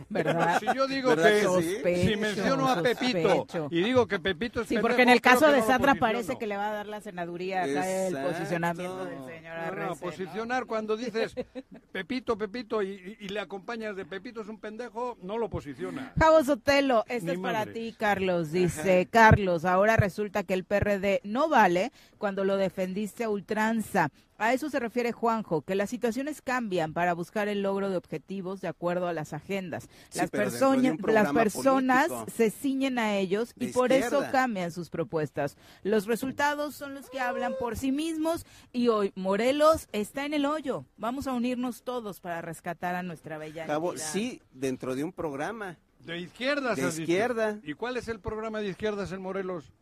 ¿Verdad? 0.08 0.60
Si 0.60 0.66
yo 0.74 0.86
digo 0.86 1.10
¿Verdad 1.10 1.24
que, 1.28 1.34
que 1.34 1.40
sí? 1.40 1.44
Sospecho, 1.74 2.08
si 2.08 2.16
menciono 2.16 2.68
a 2.68 2.82
Pepito 2.82 3.28
sospecho. 3.28 3.68
y 3.70 3.82
digo 3.82 4.06
que 4.06 4.18
Pepito 4.18 4.60
es 4.60 4.68
Sí, 4.68 4.74
pendejo, 4.74 4.88
porque 4.88 5.02
en 5.02 5.08
el 5.08 5.20
caso 5.20 5.50
de 5.50 5.60
no 5.60 5.66
Sandra 5.66 5.94
parece 5.94 6.36
que 6.38 6.46
le 6.46 6.56
va 6.56 6.70
a 6.70 6.72
dar 6.72 6.86
la 6.86 7.00
senaduría 7.00 7.62
acá 7.64 7.88
el 8.06 8.16
posicionamiento 8.16 9.04
del 9.04 9.24
señor 9.24 9.54
No, 9.54 9.60
no, 9.60 9.66
Arrece, 9.66 9.86
¿no? 9.90 9.96
posicionar 9.96 10.64
cuando 10.66 10.96
dices 10.96 11.34
Pepito, 11.92 12.36
Pepito 12.36 12.82
y, 12.82 12.90
y- 13.20 13.24
y 13.26 13.28
le 13.28 13.40
acompañas 13.40 13.96
de 13.96 14.04
Pepito 14.04 14.23
es 14.28 14.48
un 14.48 14.58
pendejo, 14.58 15.18
no 15.22 15.36
lo 15.36 15.50
posiciona. 15.50 16.12
Javo 16.18 16.42
Sotelo, 16.42 17.04
esta 17.08 17.32
Ni 17.32 17.32
es 17.32 17.38
para 17.40 17.66
ti, 17.66 17.94
Carlos. 17.98 18.52
Dice, 18.52 19.06
Carlos, 19.10 19.64
ahora 19.64 19.96
resulta 19.96 20.44
que 20.44 20.54
el 20.54 20.64
PRD 20.64 21.20
no 21.24 21.48
vale 21.48 21.92
cuando 22.16 22.44
lo 22.44 22.56
defendiste 22.56 23.24
a 23.24 23.28
ultranza. 23.28 24.10
A 24.38 24.52
eso 24.52 24.68
se 24.70 24.80
refiere 24.80 25.12
Juanjo, 25.12 25.62
que 25.62 25.74
las 25.74 25.90
situaciones 25.90 26.42
cambian 26.42 26.92
para 26.92 27.12
buscar 27.14 27.48
el 27.48 27.62
logro 27.62 27.88
de 27.90 27.96
objetivos 27.96 28.60
de 28.60 28.68
acuerdo 28.68 29.06
a 29.06 29.12
las 29.12 29.32
agendas. 29.32 29.88
Sí, 30.10 30.18
Las, 30.18 30.30
de 30.30 31.12
las 31.12 31.32
personas 31.32 32.08
político. 32.08 32.32
se 32.36 32.50
ciñen 32.50 32.98
a 32.98 33.16
ellos 33.16 33.54
y 33.58 33.68
por 33.68 33.92
eso 33.92 34.24
cambian 34.32 34.72
sus 34.72 34.90
propuestas. 34.90 35.56
Los 35.82 36.06
resultados 36.06 36.74
son 36.74 36.94
los 36.94 37.08
que 37.10 37.20
hablan 37.20 37.54
por 37.58 37.76
sí 37.76 37.92
mismos 37.92 38.44
y 38.72 38.88
hoy 38.88 39.12
Morelos 39.14 39.88
está 39.92 40.24
en 40.24 40.34
el 40.34 40.46
hoyo. 40.46 40.84
Vamos 40.96 41.26
a 41.26 41.32
unirnos 41.32 41.82
todos 41.82 42.20
para 42.20 42.42
rescatar 42.42 42.94
a 42.94 43.02
nuestra 43.02 43.38
bella 43.38 43.66
Cabo, 43.66 43.92
entidad. 43.92 44.08
sí, 44.12 44.42
dentro 44.52 44.94
de 44.94 45.04
un 45.04 45.12
programa. 45.12 45.76
De 46.00 46.18
izquierdas. 46.18 46.76
De 46.76 46.88
izquierda. 46.88 47.58
¿Y 47.62 47.74
cuál 47.74 47.96
es 47.96 48.08
el 48.08 48.20
programa 48.20 48.60
de 48.60 48.68
izquierdas 48.68 49.12
en 49.12 49.22
Morelos? 49.22 49.72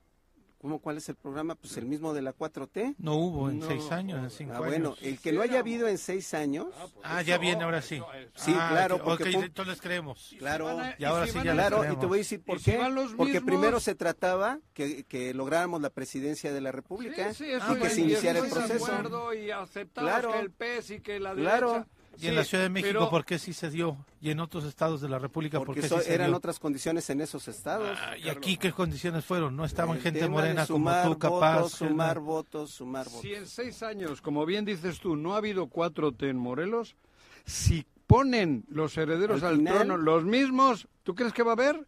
¿Cómo, 0.62 0.78
¿Cuál 0.78 0.98
es 0.98 1.08
el 1.08 1.16
programa? 1.16 1.56
Pues 1.56 1.76
el 1.76 1.86
mismo 1.86 2.14
de 2.14 2.22
la 2.22 2.32
4T. 2.32 2.94
No 2.98 3.16
hubo 3.16 3.50
en 3.50 3.58
No. 3.58 3.66
seis 3.66 3.90
años, 3.90 4.22
en 4.22 4.30
cinco 4.30 4.52
Ah, 4.54 4.58
bueno, 4.60 4.90
años. 4.90 4.98
el 5.02 5.18
que 5.18 5.32
no 5.32 5.42
haya 5.42 5.58
habido 5.58 5.88
en 5.88 5.98
seis 5.98 6.32
años, 6.34 6.68
Ah, 7.02 7.20
ya 7.20 7.36
viene, 7.36 7.64
ahora 7.64 7.82
sí. 7.82 8.00
Sí, 8.36 8.54
Ah, 8.56 8.68
claro, 8.70 8.94
ok, 8.96 9.02
porque 9.02 9.24
ok, 9.24 9.30
pum- 9.32 9.42
entonces 9.42 9.72
les 9.74 9.80
creemos. 9.82 10.36
claro, 10.38 10.68
a- 10.68 10.94
Y 10.96 11.02
ahora 11.04 11.26
sí 11.26 11.32
ya 11.42 11.52
claro, 11.52 11.78
y 11.78 11.80
creemos. 11.80 12.00
te 12.00 12.06
voy 12.06 12.18
a 12.18 12.20
decir 12.20 12.42
por 12.44 12.58
¿Y 12.58 12.62
qué. 12.62 12.80
Porque 13.16 13.40
primero 13.40 13.80
se 13.80 13.96
trataba 13.96 14.60
que, 14.72 15.02
que 15.02 15.34
lográramos 15.34 15.82
la 15.82 15.90
presidencia 15.90 16.52
de 16.52 16.60
la 16.60 16.70
República 16.70 17.34
Sí, 17.34 17.44
sí, 17.46 17.50
eso 17.50 17.76
y 17.76 17.80
que 17.80 17.90
se 17.90 18.00
y 18.00 18.04
iniciara 18.04 18.38
el 18.38 18.48
proceso. 18.48 19.34
y 19.34 19.50
aceptamos 19.50 20.10
Claro. 20.12 20.30
que 20.32 20.38
el 20.38 20.50
PES 20.52 20.90
y 20.92 21.00
que 21.00 21.18
la 21.18 21.34
Claro. 21.34 21.86
Y 22.20 22.26
en 22.28 22.36
la 22.36 22.44
Ciudad 22.44 22.64
de 22.64 22.68
México, 22.70 22.90
pero- 22.98 23.10
¿por 23.10 23.24
qué 23.24 23.38
sí 23.38 23.52
se 23.52 23.70
dio? 23.70 23.96
Y 24.20 24.30
en 24.30 24.40
otros 24.40 24.64
estados 24.64 25.00
de 25.00 25.08
la 25.08 25.18
República, 25.18 25.58
¿por 25.58 25.66
Porque 25.66 25.80
qué 25.82 25.88
so- 25.88 25.98
sí 25.98 26.04
se 26.06 26.14
eran 26.14 26.28
dio? 26.28 26.36
otras 26.36 26.58
condiciones 26.58 27.08
en 27.10 27.20
esos 27.20 27.48
estados. 27.48 27.98
Ah, 28.00 28.16
¿Y 28.16 28.28
aquí 28.28 28.56
qué 28.56 28.70
condiciones 28.72 29.24
fueron? 29.24 29.56
¿No 29.56 29.64
estaban 29.64 29.96
El 29.96 30.02
gente 30.02 30.28
morena 30.28 30.66
como 30.66 30.78
sumar 30.78 31.06
tú, 31.08 31.18
capaz? 31.18 31.54
Votos, 31.56 31.72
sumar 31.72 32.08
Germán? 32.14 32.24
votos, 32.24 32.70
sumar 32.70 33.04
votos. 33.06 33.20
Si 33.22 33.34
en 33.34 33.46
seis 33.46 33.82
años, 33.82 34.20
como 34.20 34.44
bien 34.46 34.64
dices 34.64 35.00
tú, 35.00 35.16
no 35.16 35.34
ha 35.34 35.38
habido 35.38 35.66
4T 35.68 36.28
en 36.28 36.36
Morelos, 36.36 36.96
si 37.44 37.84
ponen 38.06 38.64
los 38.68 38.96
herederos 38.98 39.42
Al 39.42 39.48
al, 39.52 39.56
final- 39.58 39.74
trono 39.74 39.96
los 39.96 40.24
mismos, 40.24 40.86
¿tú 41.02 41.14
crees 41.14 41.32
que 41.32 41.42
va 41.42 41.52
a 41.52 41.54
haber? 41.54 41.86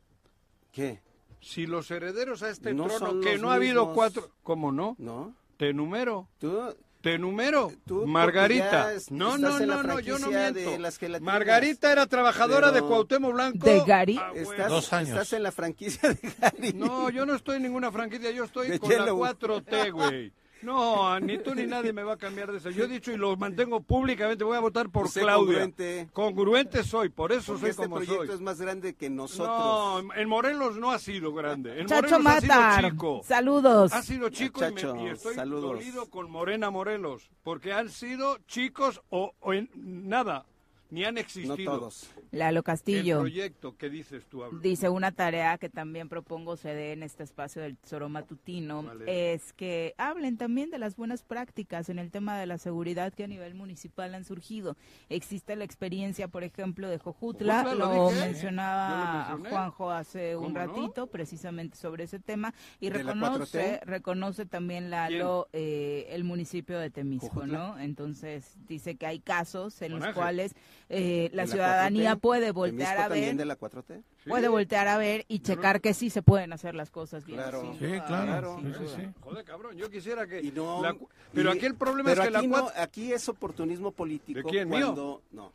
¿Qué? 0.73 1.01
Si 1.41 1.67
los 1.67 1.91
herederos 1.91 2.43
a 2.43 2.49
este 2.51 2.73
No 2.73 2.87
trono, 2.87 3.21
que 3.21 3.37
no 3.39 3.51
ha 3.51 3.55
habido 3.57 3.93
cuatro, 3.93 4.31
¿cómo 4.43 4.73
no? 4.73 4.97
¿No? 4.99 5.35
Te 5.59 5.73
numero, 5.75 6.27
Tú, 6.39 6.59
te 7.05 7.19
numero. 7.19 7.71
Tú, 7.87 7.97
porque 8.01 8.11
Margarita. 8.11 8.85
No, 9.11 9.35
estás 9.37 9.41
no, 9.41 9.59
en 9.61 9.69
la 9.69 9.77
no, 9.77 9.83
no, 9.85 10.01
yo 10.01 10.19
no 10.19 10.27
miento. 10.29 10.59
de 10.71 10.79
las 10.79 10.99
gelatinas. 10.99 11.33
Margarita 11.33 11.93
era 11.93 12.07
trabajadora 12.07 12.73
Pero- 12.73 12.83
de 12.83 12.89
Cuauhtémoc 12.89 13.33
Blanco. 13.35 13.67
¿De 13.67 13.81
Gary? 13.87 14.19
Ah, 14.21 14.31
bueno. 14.33 14.51
estás, 14.51 14.69
Dos 14.71 14.93
años. 14.93 15.11
estás 15.11 15.33
en 15.35 15.43
la 15.43 15.53
franquicia 15.53 16.09
de 16.09 16.35
Gary. 16.41 16.73
No, 16.73 17.11
yo 17.11 17.27
no 17.27 17.35
estoy 17.35 17.57
en 17.59 17.63
ninguna 17.65 17.93
franquicia, 17.93 18.31
yo 18.33 18.45
estoy 18.45 18.69
De 18.71 18.79
con 18.81 18.89
la 18.91 18.97
Yellow. 19.05 19.19
4T, 19.23 19.93
güey. 19.93 20.33
No, 20.65 21.21
ni 21.21 21.39
tú 21.39 21.55
ni 21.55 21.67
nadie 21.67 21.93
me 21.93 22.03
va 22.03 22.15
a 22.15 22.17
cambiar 22.17 22.51
de 22.51 22.59
eso. 22.59 22.71
Yo 22.71 22.85
he 22.85 22.89
dicho 22.89 23.13
y 23.13 23.17
lo 23.17 23.37
mantengo 23.37 23.81
públicamente, 23.81 24.45
voy 24.45 24.57
a 24.57 24.61
votar 24.61 24.89
por 24.91 25.09
Sé 25.09 25.21
Claudia. 25.21 25.47
congruente. 25.47 26.09
Congruente 26.13 26.83
soy, 26.85 27.09
por 27.11 27.33
eso 27.33 27.53
Porque 27.53 27.61
soy 27.61 27.71
este 27.71 27.83
como 27.83 27.97
proyecto 27.97 28.27
soy. 28.27 28.35
es 28.35 28.41
más 28.41 28.61
grande 28.61 28.95
que 28.95 29.11
nosotros. 29.11 30.05
No, 30.05 30.15
en 30.15 30.29
Morelos 30.29 30.77
no 30.77 30.91
ha 30.91 30.99
sido 30.99 31.33
grande. 31.35 31.81
En 31.81 31.87
Chacho 31.87 32.19
Morelos 32.19 32.27
ha 32.27 32.41
sido 32.81 32.91
chico. 32.91 33.21
saludos. 33.25 33.93
Ha 33.93 34.03
sido 34.03 34.29
chico 34.31 34.61
y, 34.67 34.73
me- 34.73 34.81
Chacho, 34.81 34.97
y 34.97 35.07
estoy 35.09 35.35
saludos. 35.35 35.63
dolido 35.75 36.07
con 36.11 36.31
Morena 36.31 36.71
Morelos, 36.71 37.31
porque 37.43 37.73
han 37.73 37.89
sido 37.91 38.39
chicos 38.47 39.03
o, 39.11 39.33
o 39.41 39.53
en 39.53 39.69
nada, 39.75 40.47
ni 40.95 41.05
han 41.05 41.15
no 41.15 41.21
existido. 41.21 41.57
todos. 41.57 42.11
Lalo 42.31 42.61
El 42.61 42.65
Castillo. 42.65 43.21
proyecto 43.21 43.77
que 43.77 43.91
dices 43.91 44.25
tú. 44.27 44.43
Dice 44.61 44.89
una 44.89 45.13
tarea 45.13 45.59
que 45.59 45.69
también 45.69 46.09
propongo 46.09 46.57
se 46.57 46.75
dé 46.75 46.93
en 46.93 47.03
este 47.03 47.23
espacio 47.23 47.63
del 47.63 47.77
Tesoro 47.77 48.09
Matutino, 48.09 48.83
Vale. 48.83 49.35
es 49.35 49.53
que 49.53 49.95
hablen 49.99 50.37
también 50.37 50.71
de 50.71 50.79
las 50.79 50.97
buenas 50.97 51.23
prácticas 51.23 51.89
en 51.89 51.99
el 51.99 52.11
tema 52.11 52.39
de 52.39 52.47
la 52.47 52.59
seguridad 52.59 53.13
que 53.13 53.25
a 53.25 53.27
nivel 53.29 53.55
municipal 53.55 54.15
han 54.15 54.25
surgido. 54.25 54.77
Existe 55.09 55.57
la 55.57 55.65
experiencia, 55.65 56.29
por 56.29 56.45
ejemplo, 56.45 56.89
de 56.89 56.99
Jojutla, 56.99 57.63
Jojutla, 57.65 57.75
lo 57.87 58.11
lo, 58.11 58.11
mencionaba 58.11 59.37
lo. 59.37 59.49
Juanjo 59.51 59.91
hace 59.91 60.37
un 60.37 60.55
ratito, 60.55 61.07
precisamente 61.09 61.77
sobre 61.77 62.05
ese 62.05 62.19
tema, 62.19 62.55
y 62.81 62.89
¿De 62.91 63.03
la 63.03 63.13
reconoce, 63.13 63.81
4T? 63.81 63.85
reconoce 63.85 64.47
también 64.47 64.91
Lalo 64.91 65.49
eh, 65.53 66.07
el 66.11 66.25
municipio 66.25 66.79
de 66.79 66.91
Temisco, 66.91 67.29
Jojutla. 67.29 67.59
¿no? 67.59 67.79
Entonces 67.79 68.57
dice 68.67 68.97
que 68.97 69.07
hay 69.07 69.21
casos 69.21 69.81
en 69.83 69.99
los 69.99 70.15
cuales 70.15 70.55
eh, 70.89 71.31
la 71.33 71.43
¿De 71.45 71.53
ciudadanía 71.53 72.15
4T? 72.17 72.21
puede 72.21 72.51
voltear 72.53 72.97
¿Temisco 72.97 73.03
a 73.05 73.09
ver 73.09 73.37
de 73.37 73.45
la 73.45 73.59
4T? 73.59 74.03
Sí. 74.23 74.29
puede 74.29 74.49
voltear 74.49 74.87
a 74.89 74.99
ver 74.99 75.25
y 75.29 75.41
checar 75.41 75.81
que 75.81 75.95
sí 75.95 76.11
se 76.11 76.23
pueden 76.23 76.53
hacer 76.53 76.75
las 76.75 76.91
cosas 76.91 77.25
bien. 77.25 77.39
Claro. 77.39 77.75
Sí, 77.79 77.87
claro. 78.07 78.59
Sí, 78.61 78.67
sí, 78.67 78.85
duda. 78.85 78.97
sí. 78.97 79.03
Joder, 79.21 79.45
cabrón, 79.45 79.77
yo 79.77 79.91
quisiera 79.91 80.27
que... 80.27 80.41
Y 80.43 80.51
no, 80.53 80.83
la 80.83 80.97
pero 81.33 81.53
y- 81.53 81.57
aquí 81.57 81.67
el 81.67 81.75
problema 81.75 82.11
pero 82.11 82.23
es 82.23 82.29
que 82.29 82.33
la 82.33 82.39
aquí 82.41 82.49
no, 82.49 82.61
cuatro- 82.63 82.83
aquí 82.83 83.13
es 83.13 83.29
oportunismo 83.29 83.93
político. 83.93 84.39
¿De 84.39 84.45
quién, 84.45 84.69
mío? 84.69 84.87
cuando, 84.95 85.23
No. 85.33 85.53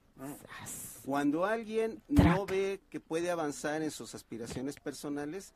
Cuando 1.05 1.45
alguien 1.45 2.01
no 2.07 2.45
ve 2.45 2.81
que 2.89 2.99
puede 2.99 3.31
avanzar 3.31 3.81
en 3.81 3.89
sus 3.91 4.13
aspiraciones 4.15 4.75
personales 4.79 5.53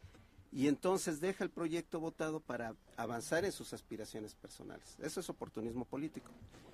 y 0.52 0.68
entonces 0.68 1.20
deja 1.20 1.44
el 1.44 1.50
proyecto 1.50 2.00
votado 2.00 2.40
para 2.40 2.76
avanzar 2.96 3.44
en 3.44 3.52
sus 3.52 3.74
aspiraciones 3.74 4.36
personales. 4.36 4.96
Eso 5.02 5.20
es 5.20 5.30
oportunismo 5.30 5.84
político. 5.86 6.32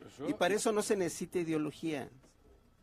Eso- 0.07 0.29
Y 0.29 0.33
para 0.33 0.53
eso 0.53 0.71
no 0.71 0.81
se 0.81 0.95
necesita 0.95 1.39
ideología. 1.39 2.09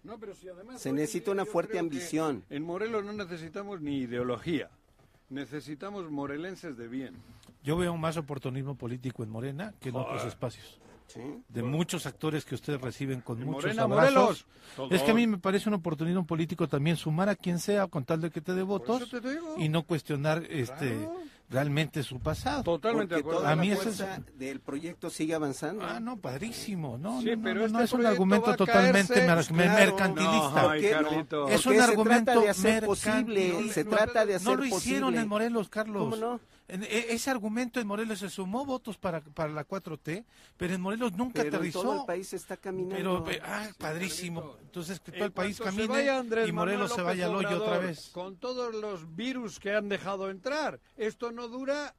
No, 0.06 0.18
pero 0.18 0.34
si 0.34 0.48
además 0.48 0.80
Se 0.80 0.92
necesita 0.92 1.32
una 1.32 1.44
fuerte 1.44 1.78
ambición. 1.78 2.44
En 2.48 2.62
Morelos 2.62 3.04
no 3.04 3.12
necesitamos 3.12 3.80
ni 3.80 3.98
ideología. 3.98 4.70
Necesitamos 5.28 6.08
morelenses 6.10 6.76
de 6.76 6.86
bien. 6.86 7.16
Yo 7.64 7.76
veo 7.76 7.96
más 7.96 8.16
oportunismo 8.16 8.76
político 8.76 9.24
en 9.24 9.30
Morena 9.30 9.74
que 9.80 9.88
en 9.88 9.96
otros 9.96 10.24
espacios. 10.24 10.80
¿sí? 11.08 11.20
De 11.48 11.64
muchos 11.64 12.06
actores 12.06 12.44
que 12.44 12.54
ustedes 12.54 12.80
reciben 12.80 13.20
con 13.20 13.40
En 13.40 13.46
muchos 13.46 13.64
Morena, 13.64 13.82
abrazos. 13.82 14.46
Morelos. 14.76 14.92
Es 14.92 15.02
que 15.02 15.10
a 15.10 15.14
mí 15.14 15.26
me 15.26 15.38
parece 15.38 15.68
un 15.68 15.74
oportunismo 15.74 16.24
político 16.24 16.68
también 16.68 16.96
sumar 16.96 17.28
a 17.28 17.34
quien 17.34 17.58
sea 17.58 17.88
con 17.88 18.04
tal 18.04 18.20
de 18.20 18.30
que 18.30 18.40
te 18.40 18.54
dé 18.54 18.62
votos 18.62 19.10
te 19.10 19.20
y 19.58 19.68
no 19.68 19.82
cuestionar 19.82 20.44
este 20.48 20.94
Claro. 20.94 21.16
Realmente 21.48 22.02
su 22.02 22.18
pasado. 22.20 22.62
Totalmente 22.64 23.14
de 23.14 23.22
Porque 23.22 23.36
acuerdo. 23.36 23.40
toda 23.40 23.52
A 23.52 23.56
la 23.56 23.62
mí 23.62 23.70
eso 23.70 23.82
fuerza 23.82 24.20
del 24.36 24.60
proyecto 24.60 25.10
sigue 25.10 25.34
avanzando. 25.34 25.84
Ah, 25.84 26.00
no, 26.00 26.16
padrísimo. 26.18 26.98
No, 26.98 27.20
Sí, 27.20 27.36
no, 27.36 27.42
pero 27.42 27.60
no, 27.60 27.66
este 27.66 27.78
no, 27.78 27.84
es 27.84 27.92
un 27.92 28.06
argumento 28.06 28.54
totalmente 28.56 29.14
caerse, 29.14 29.52
mer- 29.52 29.66
claro. 29.68 29.80
mercantilista. 29.92 30.62
No. 30.62 31.48
Es 31.48 31.66
un 31.66 31.80
argumento 31.80 32.32
se 32.32 32.34
trata 32.34 32.40
de 32.40 32.48
hacer 32.50 32.84
posible, 32.84 33.72
se 33.72 33.84
No, 33.84 33.90
trata 33.90 34.26
de 34.26 34.34
hacer 34.34 34.48
no 34.48 34.56
lo 34.56 34.64
hicieron 34.64 35.02
posible. 35.08 35.20
en 35.22 35.28
Morelos, 35.28 35.68
Carlos. 35.68 36.02
¿Cómo 36.04 36.16
no? 36.16 36.40
En- 36.68 36.82
e- 36.82 37.06
ese 37.14 37.30
argumento 37.30 37.78
en 37.78 37.86
Morelos 37.86 38.18
se 38.18 38.28
sumó 38.28 38.64
votos 38.64 38.98
para, 38.98 39.20
para 39.20 39.52
la 39.52 39.64
4T, 39.64 40.24
pero 40.56 40.74
en 40.74 40.80
Morelos 40.80 41.12
nunca 41.12 41.42
Pero 41.44 41.56
aterrizó. 41.56 41.82
todo 41.82 42.00
el 42.00 42.06
país 42.06 42.32
está 42.32 42.56
caminando. 42.56 42.96
Pero, 42.96 43.24
pe- 43.24 43.40
ah, 43.44 43.68
padrísimo. 43.78 44.56
Entonces, 44.62 44.98
que 44.98 45.12
todo 45.12 45.24
el 45.26 45.32
país 45.32 45.58
camine 45.60 45.86
vaya 45.86 46.18
Andrés 46.18 46.48
y 46.48 46.52
Morelos 46.52 46.90
Manuel 46.90 46.96
se 46.96 47.02
vaya 47.02 47.26
al 47.26 47.34
hoyo 47.36 47.62
otra 47.62 47.78
vez. 47.78 48.10
Con 48.12 48.36
todos 48.36 48.74
los 48.74 49.14
virus 49.14 49.60
que 49.60 49.74
han 49.74 49.88
dejado 49.88 50.28
entrar, 50.28 50.80
esto 50.96 51.30
no 51.30 51.46
dura 51.46 51.94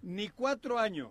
ni 0.00 0.28
cuatro 0.30 0.78
años. 0.78 1.10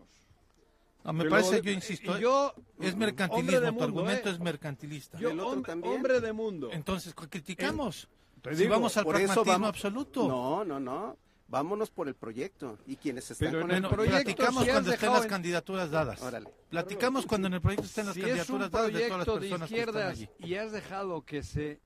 No, 1.03 1.13
me 1.13 1.23
Te 1.25 1.29
parece, 1.29 1.61
yo 1.61 1.71
insisto, 1.71 2.17
y 2.17 2.21
yo, 2.21 2.53
es 2.81 2.95
mercantilismo, 2.95 3.77
tu 3.77 3.83
argumento 3.83 4.27
¿eh? 4.27 4.31
es 4.33 4.39
mercantilista. 4.39 5.17
Yo, 5.19 5.29
¿El 5.29 5.39
otro 5.39 5.61
hom- 5.61 5.65
también? 5.65 5.93
hombre 5.95 6.19
de 6.19 6.33
mundo. 6.33 6.69
Entonces, 6.71 7.13
¿cu- 7.13 7.27
criticamos. 7.29 8.09
Te 8.41 8.55
si 8.55 8.63
digo, 8.63 8.71
vamos 8.73 8.97
al 8.97 9.05
pragmatismo 9.05 9.45
vamos- 9.45 9.69
absoluto. 9.69 10.27
No, 10.27 10.65
no, 10.65 10.79
no. 10.79 11.15
Vámonos 11.49 11.89
por 11.89 12.07
el 12.09 12.15
proyecto. 12.15 12.77
Y 12.85 12.97
quienes 12.97 13.31
están 13.31 13.49
Pero 13.51 13.61
con 13.61 13.71
en 13.71 13.85
el 13.85 13.89
proyecto 13.89 14.23
platicamos 14.23 14.63
cuando 14.65 14.91
estén 14.91 14.91
dejado 14.91 15.13
las 15.13 15.23
en- 15.23 15.29
candidaturas 15.29 15.91
dadas. 15.91 16.21
Órale. 16.21 16.49
Platicamos 16.69 17.25
cuando 17.25 17.47
en 17.47 17.53
el 17.53 17.61
proyecto 17.61 17.85
estén 17.85 18.05
las 18.07 18.15
si 18.15 18.21
es 18.21 18.25
un 18.49 18.59
candidaturas 18.59 18.71
dadas 18.71 18.93
de 18.93 19.07
todas 19.07 19.17
las 19.17 19.25
de 19.27 19.31
personas 19.49 19.69
que 19.69 19.79
están 19.79 19.89
izquierdas 19.95 20.11
allí. 20.11 20.29
y 20.39 20.55
has 20.55 20.71
dejado 20.73 21.23
que 21.25 21.43
se 21.43 21.79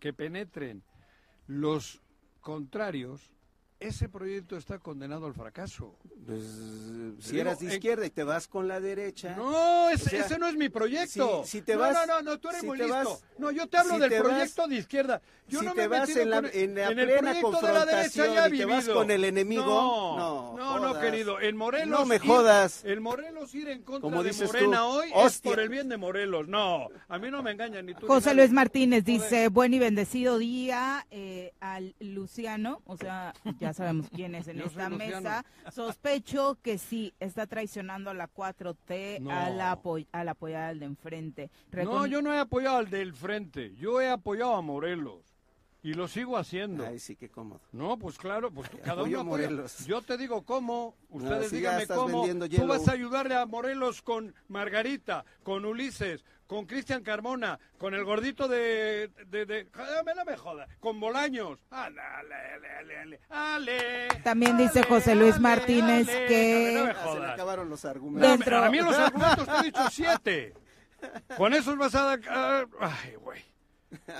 que 0.00 0.12
penetren 0.12 0.82
los 1.46 2.00
contrarios, 2.40 3.30
ese 3.80 4.08
proyecto 4.08 4.56
está 4.58 4.78
condenado 4.78 5.26
al 5.26 5.32
fracaso. 5.34 5.96
Pues, 6.26 6.42
si 7.20 7.30
Digo, 7.32 7.40
eras 7.42 7.58
de 7.60 7.66
en- 7.66 7.72
izquierda 7.72 8.04
y 8.06 8.10
te 8.10 8.22
vas 8.24 8.46
con 8.46 8.68
la 8.68 8.78
derecha. 8.78 9.34
No, 9.36 9.88
ese, 9.90 10.04
O 10.04 10.08
sea, 10.10 10.20
ese 10.26 10.38
no 10.38 10.46
es 10.48 10.54
mi 10.54 10.68
proyecto. 10.68 11.42
si- 11.44 11.50
si 11.58 11.62
te 11.62 11.74
no, 11.74 11.80
vas- 11.80 11.94
no, 12.06 12.06
no, 12.06 12.22
no, 12.22 12.38
tú 12.38 12.48
eres 12.50 12.60
si 12.60 12.66
muy 12.66 12.76
te 12.78 12.84
listo. 12.84 12.98
vas- 12.98 13.24
no, 13.38 13.50
yo 13.50 13.66
te 13.68 13.78
hablo 13.78 13.94
si 13.94 14.00
del 14.00 14.10
te 14.10 14.20
vas- 14.20 14.28
proyecto 14.28 14.68
de 14.68 14.76
izquierda. 14.76 15.22
Yo 15.48 15.60
si 15.60 15.66
no 15.66 15.72
te 15.72 15.78
me 15.78 15.84
he 15.84 15.88
vas 15.88 16.08
en 16.10 16.30
la- 16.30 16.38
en 16.52 16.74
la 16.76 16.88
el 16.88 16.94
plena 16.94 17.18
proyecto 17.20 17.66
de 17.66 17.72
la 17.72 17.86
derecha 17.86 18.26
ya 18.26 18.48
y 18.48 18.58
te 18.58 18.64
vas 18.66 18.88
con 18.88 19.10
el 19.10 19.24
enemigo, 19.24 19.64
No, 19.64 20.56
no, 20.56 20.78
no, 20.78 20.94
no, 20.94 21.00
querido. 21.00 21.40
En 21.40 21.56
Morelos. 21.56 21.98
No 22.00 22.06
me 22.06 22.16
ir- 22.16 22.26
jodas. 22.26 22.84
En 22.84 23.02
Morelos 23.02 23.52
ir 23.54 23.68
en 23.68 23.82
contra 23.82 24.02
Como 24.02 24.22
de 24.22 24.28
dices 24.28 24.46
Morena 24.46 24.76
tú, 24.78 24.84
hoy 24.84 25.08
es 25.08 25.16
hostia. 25.16 25.50
por 25.50 25.58
el 25.58 25.68
bien 25.70 25.88
de 25.88 25.96
Morelos. 25.96 26.46
No, 26.46 26.86
a 27.08 27.18
mí 27.18 27.30
no 27.30 27.42
me 27.42 27.50
engañan 27.52 27.86
ni 27.86 27.94
tú. 27.94 28.06
José. 28.06 28.34
Luis 28.34 28.52
Martínez 28.52 29.04
dice, 29.04 29.48
buen 29.48 29.74
y 29.74 29.78
bendecido 29.80 30.38
día 30.38 31.06
eh, 31.10 31.52
al 31.60 31.96
Luciano, 31.98 32.82
o 32.84 32.96
sea, 32.96 33.32
ya 33.58 33.69
sabemos 33.72 34.08
quién 34.14 34.34
es 34.34 34.48
en 34.48 34.56
Yo 34.58 34.64
esta 34.66 34.88
mesa. 34.88 35.44
Sospecho 35.70 36.58
que 36.62 36.78
sí, 36.78 37.14
está 37.20 37.46
traicionando 37.46 38.10
a 38.10 38.14
la 38.14 38.28
4T 38.28 39.20
No. 39.20 39.30
a, 39.30 39.50
la 39.50 39.72
apo- 39.76 40.06
a 40.12 40.24
la 40.24 40.32
apoyada 40.32 40.68
al 40.68 40.78
de 40.80 40.86
enfrente. 40.86 41.50
No, 41.72 42.06
yo 42.06 42.22
no 42.22 42.32
he 42.34 42.38
apoyado 42.38 42.78
al 42.78 42.90
del 42.90 43.14
frente. 43.14 43.74
Yo 43.76 44.00
he 44.00 44.08
apoyado 44.08 44.54
a 44.54 44.62
Morelos. 44.62 45.29
Y 45.82 45.94
lo 45.94 46.08
sigo 46.08 46.36
haciendo. 46.36 46.84
Ay, 46.86 46.98
sí, 46.98 47.16
qué 47.16 47.30
cómodo. 47.30 47.62
No, 47.72 47.98
pues 47.98 48.18
claro, 48.18 48.50
pues 48.50 48.68
cada 48.84 49.02
uno. 49.02 49.24
Morelos. 49.24 49.86
Yo 49.86 50.02
te 50.02 50.18
digo 50.18 50.42
cómo, 50.44 50.94
ustedes 51.08 51.50
díganme 51.50 51.86
cómo. 51.86 52.26
Tú 52.54 52.66
vas 52.66 52.86
a 52.86 52.92
ayudarle 52.92 53.34
a 53.34 53.46
Morelos 53.46 54.02
con 54.02 54.34
Margarita, 54.48 55.24
con 55.42 55.64
Ulises, 55.64 56.22
con 56.46 56.66
Cristian 56.66 57.02
Carmona, 57.02 57.58
con 57.78 57.94
el 57.94 58.04
gordito 58.04 58.46
de... 58.46 59.08
de, 59.28 59.46
de 59.46 59.68
Joder, 59.72 60.16
no 60.16 60.24
me 60.26 60.36
joda, 60.36 60.66
con 60.80 61.00
Bolaños. 61.00 61.60
Ale, 61.70 61.98
ale, 62.00 62.34
ale, 62.34 62.98
ale, 62.98 63.20
ale, 63.30 64.08
También 64.22 64.58
dice 64.58 64.80
ale, 64.80 64.88
José 64.88 65.14
Luis 65.14 65.34
ale, 65.34 65.40
Martínez 65.40 66.08
ale. 66.08 66.26
que- 66.26 66.72
No 66.76 66.84
me 66.84 67.14
se 67.14 67.20
le 67.20 67.26
acabaron 67.32 67.70
los 67.70 67.84
argumentos. 67.86 68.28
Dentro- 68.30 68.62
A 68.64 68.68
mí 68.68 68.78
los 68.80 68.94
argumentos 68.98 69.46
te 69.46 69.52
he 69.60 69.62
dicho 69.62 69.80
siete. 69.90 70.54
Con 71.38 71.54
esos 71.54 71.78
vas 71.78 71.94
a 71.94 72.02
dar... 72.02 72.20
ah, 72.28 72.64
Ay, 72.80 73.14
güey. 73.14 73.40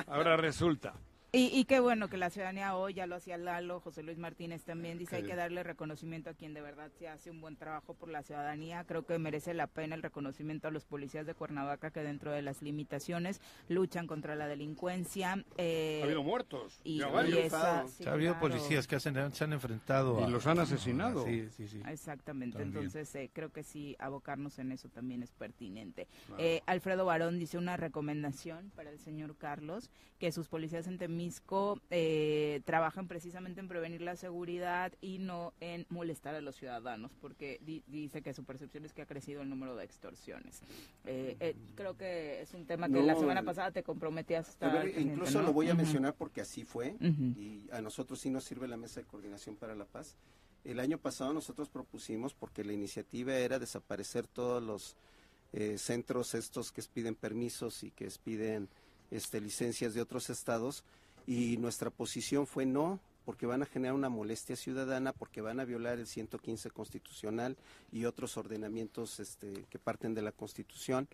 Ahora 0.06 0.36
resulta. 0.38 0.94
Y, 1.32 1.46
y 1.56 1.64
qué 1.64 1.78
bueno 1.78 2.08
que 2.08 2.16
la 2.16 2.28
ciudadanía 2.28 2.74
hoy, 2.74 2.92
ya 2.94 3.06
lo 3.06 3.14
hacía 3.14 3.36
Lalo, 3.38 3.78
José 3.78 4.02
Luis 4.02 4.18
Martínez 4.18 4.64
también 4.64 4.98
dice 4.98 5.14
hay 5.14 5.22
que 5.22 5.36
darle 5.36 5.62
reconocimiento 5.62 6.28
a 6.28 6.34
quien 6.34 6.54
de 6.54 6.60
verdad 6.60 6.90
se 6.98 7.06
hace 7.06 7.30
un 7.30 7.40
buen 7.40 7.54
trabajo 7.54 7.94
por 7.94 8.08
la 8.08 8.24
ciudadanía. 8.24 8.82
Creo 8.82 9.06
que 9.06 9.16
merece 9.20 9.54
la 9.54 9.68
pena 9.68 9.94
el 9.94 10.02
reconocimiento 10.02 10.66
a 10.66 10.72
los 10.72 10.84
policías 10.86 11.26
de 11.26 11.34
Cuernavaca 11.34 11.92
que 11.92 12.02
dentro 12.02 12.32
de 12.32 12.42
las 12.42 12.62
limitaciones 12.62 13.40
luchan 13.68 14.08
contra 14.08 14.34
la 14.34 14.48
delincuencia. 14.48 15.44
eh, 15.56 16.00
Ha 16.02 16.06
habido 16.06 16.24
muertos. 16.24 16.80
y, 16.82 16.98
ya 16.98 17.08
y 17.28 17.38
esa- 17.38 17.86
sí, 17.86 18.04
ha 18.06 18.12
habido 18.12 18.32
claro. 18.32 18.48
policías 18.48 18.88
que 18.88 18.96
hacen- 18.96 19.32
se 19.32 19.44
han 19.44 19.52
enfrentado 19.52 20.18
Y 20.20 20.24
a- 20.24 20.28
los 20.28 20.48
han 20.48 20.58
asesinado. 20.58 21.24
Sí, 21.24 21.48
sí, 21.56 21.68
sí. 21.68 21.80
Exactamente, 21.86 22.58
También. 22.58 22.86
entonces 22.86 23.14
eh, 23.14 23.30
creo 23.32 23.50
que 23.52 23.62
sí, 23.62 23.94
abocarnos 24.00 24.58
en 24.58 24.72
eso 24.72 24.88
también 24.88 25.22
es 25.22 25.30
pertinente. 25.30 26.08
Eh, 26.38 26.60
Alfredo 26.66 27.04
Barón 27.04 27.38
dice 27.38 27.56
una 27.56 27.76
recomendación 27.76 28.72
para 28.74 28.90
el 28.90 28.98
señor 28.98 29.36
Carlos, 29.36 29.90
que 30.18 30.32
sus 30.32 30.48
policías 30.48 30.88
en 30.88 30.98
Temisco 31.24 31.78
eh, 31.90 32.62
trabajan 32.64 33.06
precisamente 33.06 33.60
en 33.60 33.68
prevenir 33.68 34.00
la 34.00 34.16
seguridad 34.16 34.90
y 35.02 35.18
no 35.18 35.52
en 35.60 35.84
molestar 35.90 36.34
a 36.34 36.40
los 36.40 36.56
ciudadanos, 36.56 37.12
porque 37.20 37.60
di- 37.62 37.82
dice 37.88 38.22
que 38.22 38.32
su 38.32 38.42
percepción 38.44 38.86
es 38.86 38.94
que 38.94 39.02
ha 39.02 39.06
crecido 39.06 39.42
el 39.42 39.50
número 39.50 39.76
de 39.76 39.84
extorsiones. 39.84 40.62
Eh, 41.04 41.36
eh, 41.40 41.56
creo 41.74 41.94
que 41.98 42.40
es 42.40 42.54
un 42.54 42.64
tema 42.64 42.86
que 42.86 42.94
No, 42.94 43.02
la 43.02 43.16
semana 43.16 43.40
el- 43.40 43.46
pasada 43.46 43.70
te 43.70 43.82
comprometías 43.82 44.56
a 44.62 44.68
ver, 44.70 44.98
incluso 44.98 45.40
¿no? 45.42 45.48
lo 45.48 45.52
voy 45.52 45.68
a 45.68 45.74
mencionar 45.74 46.14
porque 46.14 46.40
así 46.40 46.64
fue 46.64 46.96
y 47.36 47.68
a 47.70 47.82
nosotros 47.82 48.18
sí 48.18 48.30
nos 48.30 48.44
sirve 48.44 48.66
la 48.66 48.78
Mesa 48.78 49.00
de 49.00 49.06
Coordinación 49.06 49.56
para 49.56 49.74
la 49.74 49.84
Paz. 49.84 50.16
El 50.64 50.80
año 50.80 50.96
pasado 50.96 51.34
nosotros 51.34 51.68
propusimos, 51.68 52.32
porque 52.32 52.64
la 52.64 52.72
iniciativa 52.72 53.34
era 53.34 53.58
desaparecer 53.58 54.26
todos 54.26 54.62
los 54.62 54.96
eh, 55.52 55.76
centros 55.76 56.34
estos 56.34 56.72
que 56.72 56.82
piden 56.82 57.14
permisos 57.14 57.82
y 57.82 57.90
que 57.90 58.08
piden 58.24 58.68
este, 59.10 59.40
licencias 59.40 59.92
de 59.94 60.00
otros 60.00 60.30
estados, 60.30 60.84
y 61.26 61.56
nuestra 61.58 61.90
posición 61.90 62.46
fue 62.46 62.66
no, 62.66 63.00
porque 63.24 63.46
van 63.46 63.62
a 63.62 63.66
generar 63.66 63.94
una 63.94 64.08
molestia 64.08 64.56
ciudadana, 64.56 65.12
porque 65.12 65.40
van 65.40 65.60
a 65.60 65.64
violar 65.64 65.98
el 65.98 66.06
115 66.06 66.70
constitucional 66.70 67.56
y 67.92 68.04
otros 68.04 68.36
ordenamientos 68.36 69.20
este, 69.20 69.66
que 69.70 69.78
parten 69.78 70.14
de 70.14 70.22
la 70.22 70.32
Constitución 70.32 71.08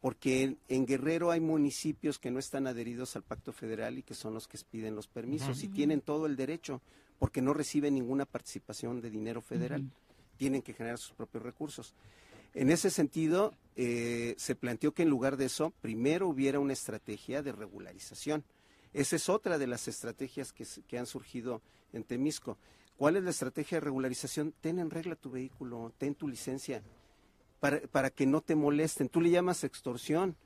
porque 0.00 0.42
en, 0.42 0.58
en 0.68 0.86
Guerrero 0.86 1.30
hay 1.30 1.40
municipios 1.40 2.18
que 2.18 2.30
no 2.30 2.38
están 2.38 2.66
adheridos 2.66 3.16
al 3.16 3.22
pacto 3.22 3.52
federal 3.52 3.98
y 3.98 4.02
que 4.02 4.14
son 4.14 4.34
los 4.34 4.48
que 4.48 4.58
piden 4.70 4.94
los 4.94 5.06
permisos 5.06 5.62
y 5.62 5.68
tienen 5.68 6.00
todo 6.00 6.26
el 6.26 6.36
derecho 6.36 6.80
porque 7.18 7.42
no 7.42 7.52
reciben 7.52 7.94
ninguna 7.94 8.24
participación 8.24 9.02
de 9.02 9.10
dinero 9.10 9.42
federal, 9.42 9.84
tienen 10.38 10.62
que 10.62 10.72
generar 10.72 10.96
sus 10.96 11.12
propios 11.12 11.44
recursos. 11.44 11.94
En 12.54 12.70
ese 12.70 12.90
sentido, 12.90 13.52
eh, 13.76 14.34
se 14.38 14.56
planteó 14.56 14.92
que 14.92 15.02
en 15.02 15.10
lugar 15.10 15.36
de 15.36 15.44
eso, 15.44 15.72
primero 15.82 16.28
hubiera 16.28 16.58
una 16.58 16.72
estrategia 16.72 17.42
de 17.42 17.52
regularización. 17.52 18.42
Esa 18.92 19.16
es 19.16 19.28
otra 19.28 19.58
de 19.58 19.66
las 19.66 19.88
estrategias 19.88 20.52
que, 20.52 20.98
han 20.98 21.06
surgido 21.06 21.62
en 21.92 22.04
Temisco. 22.04 22.58
¿Cuál 22.96 23.16
es 23.16 23.22
la 23.22 23.30
estrategia 23.30 23.76
de 23.76 23.80
regularización? 23.80 24.52
Ten 24.60 24.78
en 24.78 24.90
regla 24.90 25.16
tu 25.16 25.30
vehículo, 25.30 25.92
ten 25.98 26.14
tu 26.14 26.28
licencia, 26.28 26.82
para, 27.60 27.80
para 27.88 28.10
que 28.10 28.26
no 28.26 28.40
te 28.40 28.54
molesten. 28.54 29.08
Tú 29.08 29.20
le 29.20 29.30
llamas 29.30 29.64
extorsión, 29.64 30.36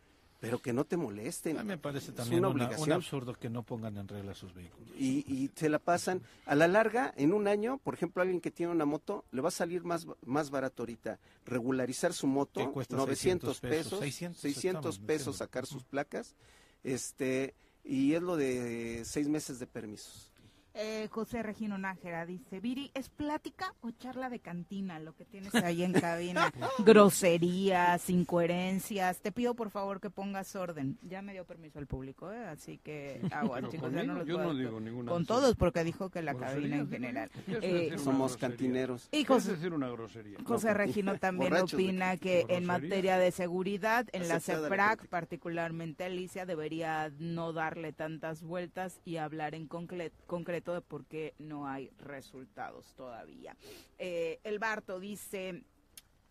pero 0.40 0.60
que 0.60 0.72
no 0.74 0.84
te 0.84 0.96
molesten. 0.98 1.56
A 1.58 1.62
mí 1.62 1.68
me 1.68 1.78
parece 1.78 2.12
también 2.12 2.44
una 2.44 2.48
una- 2.54 2.64
un 2.66 2.92
absurdo 2.96 3.32
que 3.34 3.48
no 3.48 3.62
pongan 3.62 3.96
en 3.96 4.06
regla 4.06 4.34
sus 4.34 4.52
vehículos. 4.52 4.90
Y, 4.98 5.24
y 5.26 5.50
se 5.54 5.68
la 5.70 5.78
pasan. 5.78 6.20
A 6.44 6.54
la 6.54 6.68
larga, 6.68 7.14
en 7.16 7.32
un 7.32 7.48
año, 7.48 7.78
por 7.78 7.94
ejemplo, 7.94 8.20
alguien 8.20 8.40
que 8.42 8.50
tiene 8.50 8.70
una 8.70 8.84
moto, 8.84 9.24
le 9.32 9.40
va 9.40 9.48
a 9.48 9.52
salir 9.52 9.84
más, 9.84 10.06
más 10.26 10.50
barato 10.50 10.82
ahorita 10.82 11.18
regularizar 11.46 12.12
su 12.12 12.26
moto, 12.26 12.70
cuesta 12.72 12.94
900 12.96 13.56
600 13.56 13.60
pesos, 13.60 13.84
pesos, 13.90 14.00
600 14.00 14.40
600 14.40 14.94
estamos 14.96 14.98
pesos 15.06 15.36
sacar 15.38 15.64
sus 15.66 15.82
placas, 15.84 16.36
este 16.82 17.54
y 17.84 18.14
es 18.14 18.22
lo 18.22 18.36
de 18.36 19.02
seis 19.04 19.28
meses 19.28 19.58
de 19.58 19.66
permisos. 19.66 20.33
Eh, 20.76 21.06
José 21.12 21.40
Regino 21.44 21.78
Nájera 21.78 22.26
dice, 22.26 22.58
Viri, 22.58 22.90
¿es 22.94 23.08
plática 23.08 23.72
o 23.80 23.92
charla 23.92 24.28
de 24.28 24.40
cantina 24.40 24.98
lo 24.98 25.14
que 25.14 25.24
tienes 25.24 25.54
ahí 25.54 25.84
en 25.84 25.92
cabina? 25.92 26.52
Groserías, 26.84 28.10
incoherencias. 28.10 29.20
Te 29.20 29.30
pido 29.30 29.54
por 29.54 29.70
favor 29.70 30.00
que 30.00 30.10
pongas 30.10 30.56
orden. 30.56 30.98
Ya 31.02 31.22
me 31.22 31.32
dio 31.32 31.44
permiso 31.44 31.78
al 31.78 31.86
público, 31.86 32.32
¿eh? 32.32 32.44
así 32.46 32.78
que 32.78 33.20
agua, 33.30 33.58
Pero 33.58 33.70
chicos. 33.70 33.92
ya 33.92 34.02
no 34.02 34.14
los 34.14 34.26
yo 34.26 34.34
puedo- 34.34 34.52
no 34.52 34.58
digo 34.58 34.80
ninguna 34.80 35.12
Con 35.12 35.24
todos, 35.26 35.54
porque 35.54 35.84
dijo 35.84 36.10
que 36.10 36.22
la 36.22 36.32
Grosería, 36.32 36.54
cabina 36.60 36.76
en 36.78 36.86
¿qué- 36.88 36.96
general. 36.96 37.30
Eh, 37.62 37.94
Somos 37.98 38.36
cantineros. 38.36 39.06
y 39.12 39.18
¿Qué 39.18 39.20
es 39.22 39.28
José, 39.28 39.52
decir 39.52 39.72
una 39.74 39.88
grosería? 39.90 40.38
José 40.44 40.68
No, 40.68 40.74
Regino 40.74 41.18
también 41.20 41.50
borrachos 41.50 41.74
opina 41.74 42.16
que- 42.16 42.46
en 42.48 42.64
materia 42.66 43.16
de 43.18 43.30
seguridad, 43.30 44.08
en 44.12 44.26
la 44.26 44.34
Aceptada 44.36 44.62
la 44.62 44.68
CEPRAC, 44.96 45.06
particularmente 45.08 46.02
Alicia, 46.02 46.46
debería 46.46 47.12
no 47.20 47.52
darle 47.52 47.92
tantas 47.92 48.42
vueltas 48.42 49.00
y 49.04 49.18
hablar 49.18 49.54
en 49.54 49.68
concreto 49.68 50.63
de 50.72 50.80
por 50.80 51.04
qué 51.04 51.34
no 51.38 51.66
hay 51.68 51.90
resultados 51.98 52.94
todavía. 52.94 53.56
Eh, 53.98 54.40
el 54.44 54.58
Barto 54.58 55.00
dice... 55.00 55.62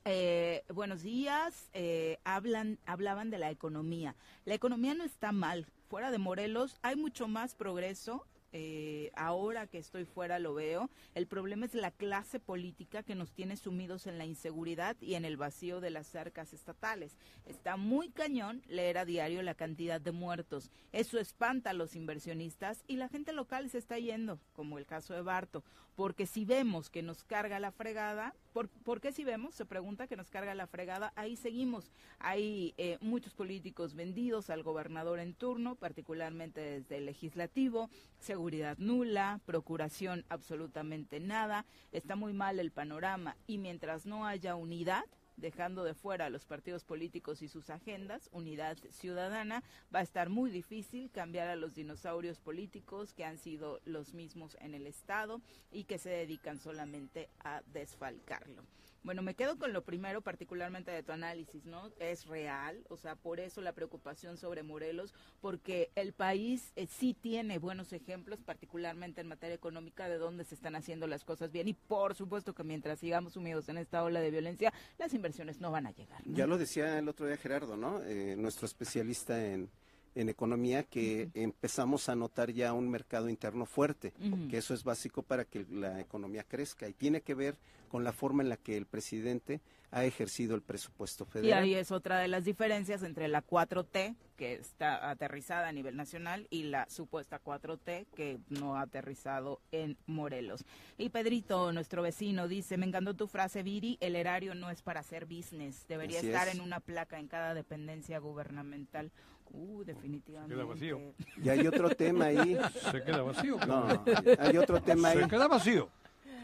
Eh, 0.06 0.66
buenos 0.68 1.02
días. 1.02 1.70
Eh, 1.72 2.20
hablan, 2.26 2.78
hablaban 2.86 3.30
de 3.30 3.38
la 3.38 3.52
economía. 3.52 4.18
La 4.44 4.54
economía 4.54 4.94
no 4.96 5.06
está 5.06 5.32
mal. 5.32 5.66
Fuera 5.88 6.12
de 6.12 6.18
Morelos 6.18 6.78
hay 6.82 6.98
mucho 6.98 7.30
más 7.30 7.56
progreso. 7.56 8.26
Eh, 8.56 9.12
ahora 9.16 9.66
que 9.66 9.80
estoy 9.80 10.06
fuera 10.06 10.38
lo 10.38 10.54
veo. 10.54 10.89
El 11.16 11.26
problema 11.26 11.66
es 11.66 11.74
la 11.74 11.89
clase 11.89 12.39
política 12.39 13.01
que 13.01 13.16
nos 13.16 13.34
tiene 13.34 13.58
sumidos 13.58 14.06
en 14.06 14.20
la 14.20 14.26
inseguridad 14.26 14.95
y 15.01 15.16
en 15.16 15.26
el 15.26 15.38
vacío 15.38 15.82
de 15.82 15.89
las 15.89 16.16
arcas 16.16 16.54
estatales. 16.54 17.18
Está 17.45 17.78
muy 17.78 18.10
cañón 18.10 18.62
leer 18.68 18.99
a 18.99 19.06
diario 19.06 19.41
la 19.41 19.56
cantidad 19.56 19.99
de 19.99 20.12
muertos. 20.12 20.70
Eso 20.91 21.20
espanta 21.20 21.72
a 21.72 21.74
los 21.74 21.95
inversionistas 21.95 22.84
y 22.88 22.97
la 22.97 23.10
gente 23.10 23.34
local 23.34 23.70
se 23.72 23.80
está 23.80 23.97
yendo, 23.97 24.39
como 24.54 24.78
el 24.78 24.86
caso 24.86 25.16
de 25.16 25.24
Barto. 25.24 25.64
Porque 25.95 26.28
si 26.28 26.45
vemos 26.45 26.91
que 26.91 27.01
nos 27.01 27.24
carga 27.24 27.60
la 27.60 27.72
fregada, 27.72 28.36
¿por, 28.54 28.70
por 28.70 29.01
qué 29.01 29.12
si 29.12 29.24
vemos? 29.24 29.56
Se 29.56 29.66
pregunta 29.66 30.08
que 30.08 30.16
nos 30.16 30.30
carga 30.30 30.56
la 30.56 30.68
fregada, 30.68 31.12
ahí 31.16 31.36
seguimos. 31.36 31.91
Hay 32.20 32.74
eh, 32.78 32.97
muchos 33.01 33.34
políticos 33.34 33.95
vendidos 33.95 34.49
al 34.49 34.64
gobernador 34.64 35.20
en 35.20 35.34
turno, 35.34 35.76
particularmente 35.76 36.62
desde 36.62 36.97
el 36.97 37.06
legislativo, 37.06 37.89
seguridad 38.20 38.78
nula, 38.78 39.41
procuración 39.45 40.26
absolutamente 40.30 41.20
nada, 41.20 41.66
está 41.91 42.16
muy 42.16 42.34
mal 42.34 42.60
el 42.60 42.72
panorama 42.72 43.36
y 43.47 43.58
mientras 43.58 44.06
no 44.06 44.26
haya 44.26 44.56
unidad, 44.56 45.04
dejando 45.38 45.84
de 45.84 45.94
fuera 45.94 46.26
a 46.26 46.30
los 46.30 46.46
partidos 46.46 46.84
políticos 46.84 47.42
y 47.42 47.48
sus 47.48 47.70
agendas, 47.70 48.30
unidad 48.32 48.78
ciudadana, 48.90 49.64
va 49.94 50.00
a 50.00 50.04
estar 50.04 50.30
muy 50.30 50.52
difícil 50.52 51.10
cambiar 51.12 51.48
a 51.48 51.56
los 51.56 51.76
dinosaurios 51.76 52.40
políticos 52.40 53.14
que 53.14 53.26
han 53.26 53.38
sido 53.38 53.80
los 53.86 54.14
mismos 54.14 54.58
en 54.62 54.74
el 54.74 54.88
Estado 54.88 55.42
y 55.72 55.86
que 55.86 55.98
se 55.98 56.10
dedican 56.10 56.60
solamente 56.60 57.30
a 57.44 57.62
desfalcarlo. 57.74 58.64
Bueno, 59.04 59.22
me 59.22 59.36
quedo 59.36 59.58
con 59.58 59.74
lo 59.74 59.84
primero, 59.84 60.22
particularmente 60.22 60.89
de 60.91 61.04
tu 61.04 61.12
análisis, 61.12 61.66
¿no? 61.66 61.91
Es 61.99 62.26
real, 62.26 62.86
o 62.89 62.95
sea, 62.95 63.16
por 63.16 63.41
eso 63.41 63.62
la 63.62 63.74
preocupación 63.74 64.38
sobre 64.38 64.64
Morelos, 64.64 65.14
porque 65.41 65.91
el 65.95 66.14
país 66.14 66.72
eh, 66.78 66.88
sí 66.88 67.14
tiene 67.14 67.60
buenos 67.60 67.91
ejemplos, 67.91 68.39
particularmente 68.39 69.20
en 69.20 69.28
materia 69.28 69.56
económica, 69.56 70.08
de 70.08 70.18
dónde 70.18 70.45
se 70.45 70.56
están 70.56 70.76
haciendo 70.76 71.06
las 71.08 71.26
cosas 71.26 71.51
bien. 71.51 71.68
Y 71.68 71.74
por 71.74 72.16
supuesto 72.16 72.54
que 72.54 72.64
mientras 72.64 72.99
sigamos 72.99 73.34
sumidos 73.34 73.68
en 73.68 73.78
esta 73.78 74.04
ola 74.04 74.22
de 74.22 74.32
violencia, 74.32 74.74
las 74.97 75.14
inversiones 75.14 75.60
no 75.60 75.70
van 75.70 75.88
a 75.88 75.91
llegar. 75.91 76.22
Ya 76.26 76.47
lo 76.47 76.58
decía 76.58 76.97
el 76.97 77.10
otro 77.10 77.28
día 77.28 77.36
Gerardo, 77.36 77.76
¿no? 77.76 78.01
Eh, 78.04 78.36
nuestro 78.38 78.66
especialista 78.66 79.45
en, 79.45 79.70
en 80.16 80.30
economía 80.30 80.84
que 80.84 81.30
empezamos 81.34 82.09
a 82.09 82.16
notar 82.16 82.51
ya 82.51 82.74
un 82.74 82.89
mercado 82.89 83.30
interno 83.30 83.66
fuerte, 83.66 84.14
que 84.49 84.57
eso 84.57 84.74
es 84.74 84.84
básico 84.84 85.24
para 85.24 85.45
que 85.45 85.66
la 85.70 85.99
economía 85.99 86.43
crezca 86.43 86.88
y 86.88 86.93
tiene 86.93 87.22
que 87.22 87.34
ver 87.34 87.57
con 87.89 88.03
la 88.03 88.11
forma 88.11 88.41
en 88.41 88.49
la 88.49 88.57
que 88.57 88.76
el 88.76 88.88
presidente 88.88 89.61
ha 89.91 90.05
ejercido 90.05 90.55
el 90.55 90.64
presupuesto 90.64 91.26
federal. 91.26 91.68
Y 91.68 91.70
ahí 91.70 91.76
es 91.76 91.91
otra 91.91 92.18
de 92.18 92.28
las 92.28 92.43
diferencias 92.43 93.03
entre 93.03 93.28
la 93.28 93.45
4T, 93.45 94.16
que 94.36 94.53
está 94.53 95.11
aterrizada 95.11 95.68
a 95.68 95.72
nivel 95.72 95.95
nacional, 95.95 96.47
y 96.49 96.64
la 96.64 96.89
supuesta 96.89 97.39
4T, 97.39 98.07
que 98.16 98.39
no 98.49 98.76
ha 98.76 98.82
aterrizado 98.82 99.61
en 99.72 99.95
Morelos. 100.07 100.66
Y 100.97 101.09
Pedrito, 101.09 101.72
nuestro 101.72 102.01
vecino, 102.01 102.47
dice, 102.47 102.78
me 102.78 102.88
encantó 102.88 103.14
tu 103.14 103.28
frase, 103.28 103.61
Viri, 103.61 103.99
el 104.01 104.16
erario 104.16 104.55
no 104.55 104.72
es 104.72 104.82
para 104.82 105.01
hacer 105.01 105.28
business, 105.28 105.86
debería 105.88 106.22
estar 106.22 106.47
en 106.47 106.61
una 106.61 106.80
placa 106.80 107.20
en 107.20 107.28
cada 107.28 107.53
dependencia 107.53 108.18
gubernamental. 108.18 109.11
Uh, 109.52 109.84
definitivamente. 109.84 110.54
Se 110.54 110.60
queda 110.60 110.66
vacío. 110.66 111.00
Y 111.44 111.50
hay 111.50 111.68
otro 111.68 111.89
tema 111.89 112.26
ahí. 112.26 112.58
Se 112.91 113.04
queda 113.04 113.22
vacío. 113.22 113.58
No, 113.68 114.04
hay 114.39 114.58
otro 114.58 114.82
tema 114.82 115.10
ahí. 115.10 115.20
Se 115.22 115.28
queda 115.28 115.48
vacío. 115.48 115.89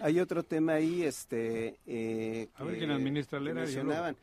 Hay 0.02 0.20
otro 0.20 0.44
tema 0.44 0.74
ahí, 0.74 1.04
este, 1.04 1.78
eh, 1.86 2.48
a 2.56 2.64
ver 2.64 2.78
quién 2.78 2.92
administra 2.92 3.38
el 3.38 3.54
mencionaban. 3.54 4.16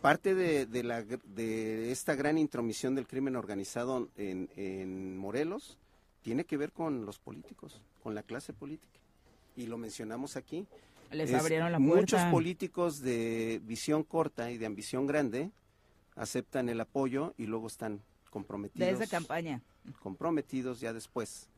Parte 0.00 0.34
de, 0.34 0.64
de, 0.64 0.82
la, 0.82 1.02
de 1.02 1.92
esta 1.92 2.14
gran 2.14 2.38
intromisión 2.38 2.94
del 2.94 3.06
crimen 3.06 3.36
organizado 3.36 4.08
en, 4.16 4.48
en 4.56 5.18
Morelos 5.18 5.76
tiene 6.22 6.44
que 6.44 6.56
ver 6.56 6.72
con 6.72 7.04
los 7.04 7.18
políticos, 7.18 7.82
con 8.02 8.14
la 8.14 8.22
clase 8.22 8.52
política. 8.52 8.98
Y 9.56 9.66
lo 9.66 9.76
mencionamos 9.76 10.36
aquí. 10.36 10.66
Les 11.10 11.34
abrieron 11.34 11.70
la 11.70 11.78
puerta. 11.78 11.96
Muchos 11.96 12.22
políticos 12.32 13.00
de 13.00 13.60
visión 13.64 14.04
corta 14.04 14.50
y 14.50 14.58
de 14.58 14.66
ambición 14.66 15.06
grande 15.06 15.50
aceptan 16.16 16.68
el 16.68 16.80
apoyo 16.80 17.34
y 17.36 17.46
luego 17.46 17.66
están 17.66 18.00
comprometidos. 18.30 18.88
Desde 18.88 19.08
campaña. 19.08 19.60
Comprometidos 20.02 20.80
ya 20.80 20.92
después 20.92 21.48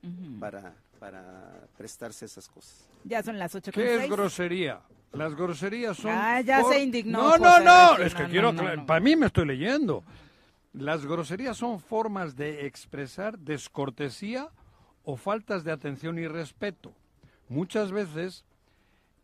para, 0.41 0.75
para 0.99 1.69
prestarse 1.77 2.25
esas 2.25 2.49
cosas. 2.49 2.89
Ya 3.05 3.23
son 3.23 3.39
las 3.39 3.55
ocho. 3.55 3.71
¿Qué 3.73 4.05
es 4.05 4.11
grosería? 4.11 4.81
Las 5.13 5.35
groserías 5.35 5.97
son... 5.99 6.11
Ah, 6.11 6.41
ya 6.41 6.65
se 6.65 6.83
indignó. 6.83 7.37
No, 7.37 7.39
no, 7.39 7.61
no, 7.61 7.99
es 7.99 8.15
que 8.15 8.25
quiero... 8.29 8.55
Para 8.87 9.01
mí 9.01 9.15
me 9.15 9.27
estoy 9.27 9.47
leyendo. 9.47 10.03
Las 10.73 11.05
groserías 11.05 11.59
son 11.59 11.81
formas 11.81 12.35
de 12.35 12.67
expresar 12.67 13.39
descortesía 13.39 14.49
o 15.05 15.17
faltas 15.17 15.65
de 15.65 15.73
atención 15.73 16.19
y 16.19 16.27
respeto. 16.27 16.95
Muchas 17.49 17.93
veces 17.93 18.47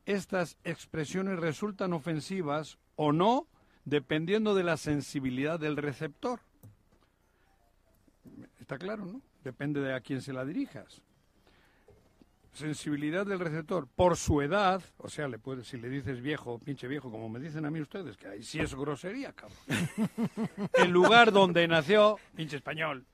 estas 0.04 0.58
expresiones 0.64 1.38
resultan 1.38 1.94
ofensivas 1.94 2.78
o 2.96 3.12
no, 3.12 3.46
dependiendo 3.86 4.54
de 4.54 4.64
la 4.64 4.76
sensibilidad 4.76 5.58
del 5.58 5.78
receptor. 5.78 6.40
Está 8.68 8.76
claro, 8.76 9.06
¿no? 9.06 9.22
Depende 9.42 9.80
de 9.80 9.94
a 9.94 10.00
quién 10.00 10.20
se 10.20 10.30
la 10.30 10.44
dirijas. 10.44 11.00
Sensibilidad 12.52 13.24
del 13.24 13.38
receptor 13.38 13.86
por 13.86 14.18
su 14.18 14.42
edad, 14.42 14.82
o 14.98 15.08
sea, 15.08 15.26
le 15.26 15.38
puedes, 15.38 15.68
si 15.68 15.78
le 15.78 15.88
dices 15.88 16.20
viejo, 16.20 16.58
pinche 16.58 16.86
viejo, 16.86 17.10
como 17.10 17.30
me 17.30 17.40
dicen 17.40 17.64
a 17.64 17.70
mí 17.70 17.80
ustedes, 17.80 18.18
que 18.18 18.28
ahí 18.28 18.42
sí 18.42 18.60
es 18.60 18.74
grosería, 18.74 19.32
cabrón. 19.32 19.56
El 20.74 20.90
lugar 20.90 21.32
donde 21.32 21.66
nació, 21.66 22.18
pinche 22.36 22.56
español. 22.56 23.06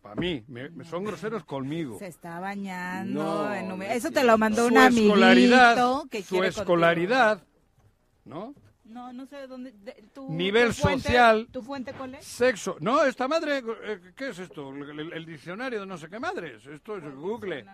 Para 0.00 0.14
mí, 0.14 0.44
me, 0.46 0.70
son 0.84 1.02
groseros 1.02 1.42
conmigo. 1.44 1.98
Se 1.98 2.06
está 2.06 2.38
bañando. 2.38 3.50
Eso 3.82 4.12
te 4.12 4.22
lo 4.22 4.38
mandó 4.38 4.68
un 4.68 4.78
amiguito 4.78 6.06
que 6.08 6.22
Su 6.22 6.44
escolaridad, 6.44 7.42
¿no? 8.24 8.54
No, 8.84 9.12
no 9.12 9.26
sé 9.26 9.46
dónde. 9.46 9.72
tu, 10.12 10.30
Nivel 10.32 10.74
social. 10.74 11.48
¿Tu 11.50 11.62
fuente 11.62 11.92
cuál 11.94 12.16
es? 12.16 12.24
Sexo. 12.24 12.76
No, 12.80 13.02
esta 13.04 13.26
madre, 13.26 13.62
eh, 13.84 14.12
¿qué 14.14 14.28
es 14.28 14.38
esto? 14.38 14.70
El, 14.70 15.24
diccionario 15.24 15.80
de 15.80 15.86
no 15.86 15.96
sé 15.96 16.08
qué 16.08 16.20
madres. 16.20 16.66
Esto 16.66 16.96
es 16.98 17.14
Google. 17.14 17.66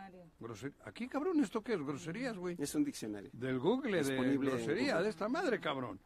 Aquí, 0.85 1.09
cabrón, 1.09 1.41
¿esto 1.41 1.63
qué 1.63 1.75
es? 1.75 1.81
Groserías, 1.81 2.37
güey. 2.37 2.57
Es 2.59 2.75
un 2.75 2.85
diccionario. 2.85 3.31
Del 3.33 3.59
Google, 3.59 4.03
de 4.03 4.37
grosería, 4.37 5.01
de 5.01 5.09
esta 5.11 5.29
madre, 5.29 5.61
cabrón. 5.61 6.01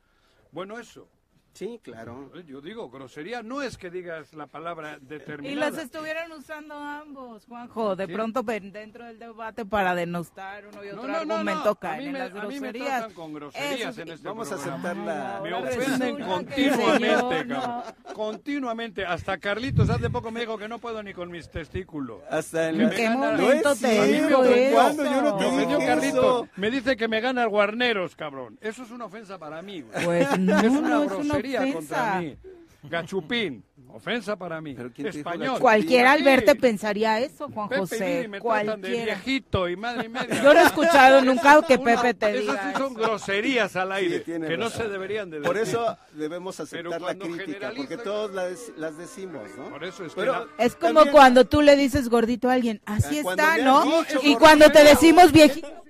Bueno, 0.51 0.79
eso. 0.79 1.09
Sí, 1.55 1.81
claro. 1.83 2.33
Yo 2.47 2.61
digo, 2.61 2.91
grosería 2.91 3.43
no 3.43 3.63
es 3.63 3.79
que 3.79 3.89
digas 3.89 4.35
la 4.35 4.49
palabra 4.49 4.99
determinada. 5.01 5.53
Y 5.53 5.55
las 5.55 5.79
estuvieran 5.79 6.33
usando 6.33 6.75
ambos, 6.75 7.47
Juanjo, 7.47 7.95
de 7.95 8.09
pronto 8.09 8.43
dentro 8.43 9.05
del 9.05 9.21
debate 9.21 9.65
para 9.65 9.95
denostar 9.95 10.67
uno 10.67 10.85
y 10.85 10.89
otro 10.89 11.15
argumento 11.15 11.77
caen 11.77 12.09
en 12.09 12.19
las 12.19 12.35
groserías. 12.35 13.13
con 13.13 13.33
groserías 13.33 13.97
en 13.99 14.09
este 14.09 14.27
Vamos 14.27 14.51
a 14.51 14.57
aceptarla. 14.57 15.41
Me 15.45 15.55
ofenden 15.55 16.25
continuamente, 16.25 17.47
cabrón. 17.47 17.83
Continuamente. 18.15 19.07
Hasta 19.07 19.39
Carlitos 19.39 19.89
hace 19.91 20.11
poco 20.11 20.33
me 20.33 20.41
dijo 20.41 20.59
que 20.59 20.67
no 20.67 20.81
puedo 20.81 21.03
ni 21.05 21.15
con 21.15 21.31
mis 21.31 21.49
testículos. 21.49 22.21
Hasta 22.31 22.71
en 22.71 22.91
qué 22.91 23.11
momento 23.11 23.77
te 23.77 24.07
dijo 24.07 24.45
eso? 24.45 25.05
Yo 25.05 25.23
no 25.23 25.37
te 25.37 25.53
me 25.53 25.67
dio 25.67 25.79
Carlitos. 25.79 26.49
Me 26.57 26.71
dice 26.71 26.97
que 26.97 27.07
me 27.07 27.21
gana 27.21 27.45
el 27.45 27.49
Guarneros, 27.49 28.17
cabrón. 28.17 28.59
Eso 28.61 28.83
es 28.83 28.91
una 28.91 29.05
ofensa 29.05 29.39
para 29.39 29.63
mí. 29.63 29.85
Pues 30.05 30.39
no, 30.39 30.59
es 30.59 30.71
una 30.71 30.99
no 30.99 31.44
grosería 31.53 31.73
contra 31.73 32.21
mí. 32.21 32.37
Gachupín, 32.89 33.65
ofensa 33.89 34.37
para 34.37 34.61
mí. 34.61 34.77
Español. 34.99 35.59
Cualquiera 35.59 36.13
al 36.13 36.23
verte 36.23 36.55
pensaría 36.55 37.19
eso, 37.19 37.49
Juan 37.49 37.69
José. 37.69 38.29
me 38.29 38.41
Cualquiera. 38.41 38.77
de 38.77 39.05
viejito 39.05 39.69
y 39.69 39.77
madre 39.77 40.07
y 40.07 40.09
media. 40.11 40.43
Yo 40.43 40.53
no 40.53 40.61
he 40.61 40.65
escuchado 40.65 41.23
nunca 41.23 41.63
que 41.67 41.79
Pepe 41.79 42.13
te 42.13 42.33
diga. 42.33 42.53
Esas 42.55 42.73
sí 42.73 42.79
son 42.79 42.95
groserías 42.95 43.75
al 43.77 43.93
aire, 43.93 44.23
que 44.23 44.57
no 44.59 44.69
se 44.69 44.87
deberían 44.89 45.31
de 45.31 45.39
decir. 45.39 45.47
Por 45.47 45.59
eso 45.59 45.97
debemos 46.13 46.61
aceptar 46.61 47.01
la 47.01 47.15
crítica, 47.15 47.73
porque 47.75 47.97
todos 47.97 48.33
las, 48.35 48.99
decimos, 48.99 49.49
¿no? 49.57 49.71
Por 49.71 49.85
eso 49.85 50.05
es 50.05 50.13
Pero, 50.15 50.49
Es 50.59 50.75
como 50.77 51.07
cuando 51.07 51.47
tú 51.47 51.63
le 51.63 51.77
dices 51.77 52.09
gordito 52.09 52.51
a 52.51 52.55
alguien, 52.55 52.83
así 52.85 53.19
está, 53.19 53.57
¿no? 53.59 54.05
Y 54.23 54.37
cuando 54.37 54.71
te 54.71 54.85
decimos 54.85 55.33
viejito 55.33 55.85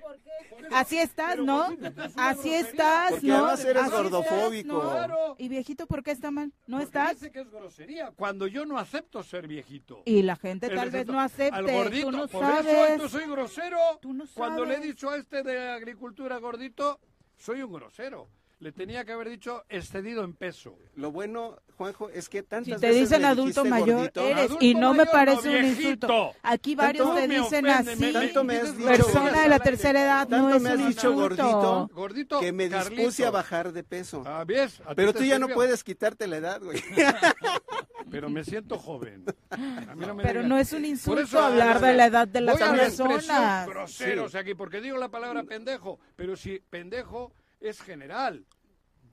Así 0.71 0.97
estás, 0.97 1.37
¿no? 1.37 1.67
Así 2.15 2.53
estás, 2.53 3.11
Porque 3.11 3.27
¿no? 3.27 3.35
además 3.37 3.65
eres 3.65 3.91
gordofóbico. 3.91 5.35
¿Y 5.37 5.47
viejito 5.49 5.87
por 5.87 6.03
qué 6.03 6.11
está 6.11 6.31
mal? 6.31 6.53
¿No 6.67 6.79
estás? 6.79 7.19
Dice 7.19 7.31
que 7.31 7.41
es 7.41 7.51
grosería 7.51 8.11
cuando 8.15 8.47
yo 8.47 8.65
no 8.65 8.77
acepto 8.77 9.23
ser 9.23 9.47
viejito. 9.47 10.01
Y 10.05 10.21
la 10.23 10.35
gente 10.35 10.69
tal 10.69 10.91
vez 10.91 11.07
no 11.07 11.19
acepte. 11.19 11.55
Al 11.55 11.71
gordito, 11.71 12.11
tú 12.11 12.17
no 12.17 12.27
por 12.27 12.41
sabes. 12.43 12.99
eso 12.99 13.09
soy 13.09 13.25
grosero. 13.29 13.77
Tú 14.01 14.13
no 14.13 14.25
Cuando 14.33 14.65
le 14.65 14.75
he 14.75 14.79
dicho 14.79 15.09
a 15.09 15.17
este 15.17 15.43
de 15.43 15.69
agricultura 15.69 16.37
gordito, 16.37 16.99
soy 17.37 17.61
un 17.61 17.73
grosero. 17.73 18.27
Le 18.59 18.71
tenía 18.71 19.03
que 19.03 19.11
haber 19.11 19.29
dicho 19.29 19.63
excedido 19.69 20.23
en 20.23 20.33
peso. 20.33 20.77
Lo 20.95 21.11
bueno, 21.11 21.59
Juanjo, 21.77 22.09
es 22.09 22.29
que 22.29 22.41
tantas 22.43 22.75
si 22.75 22.79
te 22.81 22.87
veces 22.87 23.01
dicen 23.09 23.21
me 23.21 23.27
adulto 23.27 23.65
mayor, 23.65 23.97
gordito, 23.97 24.21
eres. 24.21 24.45
Adulto 24.45 24.65
y 24.65 24.75
no 24.75 24.91
me 24.93 24.99
mayor, 24.99 25.11
parece 25.11 25.51
no, 25.53 25.59
un 25.59 25.65
insulto. 25.65 26.33
Aquí 26.43 26.75
varios 26.75 27.15
te 27.15 27.27
me 27.27 27.35
dicen 27.39 27.67
ofende, 27.67 27.91
así. 27.91 28.13
Tanto 28.13 28.43
me 28.43 28.55
has 28.57 28.77
dicho 28.77 28.87
Persona 28.89 29.41
de 29.41 29.47
la 29.49 29.59
tercera 29.59 30.01
edad 30.03 30.27
Tanto 30.27 30.49
no 30.49 30.55
es 30.55 30.61
me 30.61 30.69
has 30.69 30.75
un 30.79 30.87
dicho 30.87 31.11
insulto. 31.11 31.45
gordito, 31.45 31.89
Gordito, 31.93 32.39
que 32.39 32.51
me 32.51 32.69
dispuse 32.69 32.95
Carlito. 33.23 33.27
a 33.27 33.31
bajar 33.31 33.73
de 33.73 33.83
peso. 33.83 34.23
Ah, 34.25 34.43
¿ves? 34.47 34.81
Pero 34.95 35.13
tú 35.13 35.23
ya 35.23 35.37
no 35.39 35.49
puedes 35.49 35.83
quitarte 35.83 36.27
la 36.27 36.37
edad, 36.37 36.61
güey. 36.61 36.81
Pero 38.11 38.29
me 38.29 38.43
siento 38.43 38.77
joven. 38.77 39.25
A 39.49 39.57
mí 39.95 40.05
no 40.05 40.13
me 40.15 40.23
Pero 40.23 40.39
digan. 40.41 40.49
no 40.49 40.57
es 40.57 40.71
un 40.73 40.85
insulto 40.85 41.21
eso, 41.21 41.39
hablar 41.39 41.81
de 41.81 41.93
la 41.93 42.05
edad 42.05 42.27
de 42.27 42.41
las 42.41 42.57
personas. 42.57 43.67
groseros 43.67 44.35
aquí, 44.35 44.53
porque 44.53 44.79
digo 44.81 44.97
la 44.97 45.09
palabra 45.09 45.43
pendejo, 45.43 45.99
pero 46.15 46.35
si 46.35 46.59
pendejo 46.69 47.33
es 47.59 47.81
general. 47.81 48.45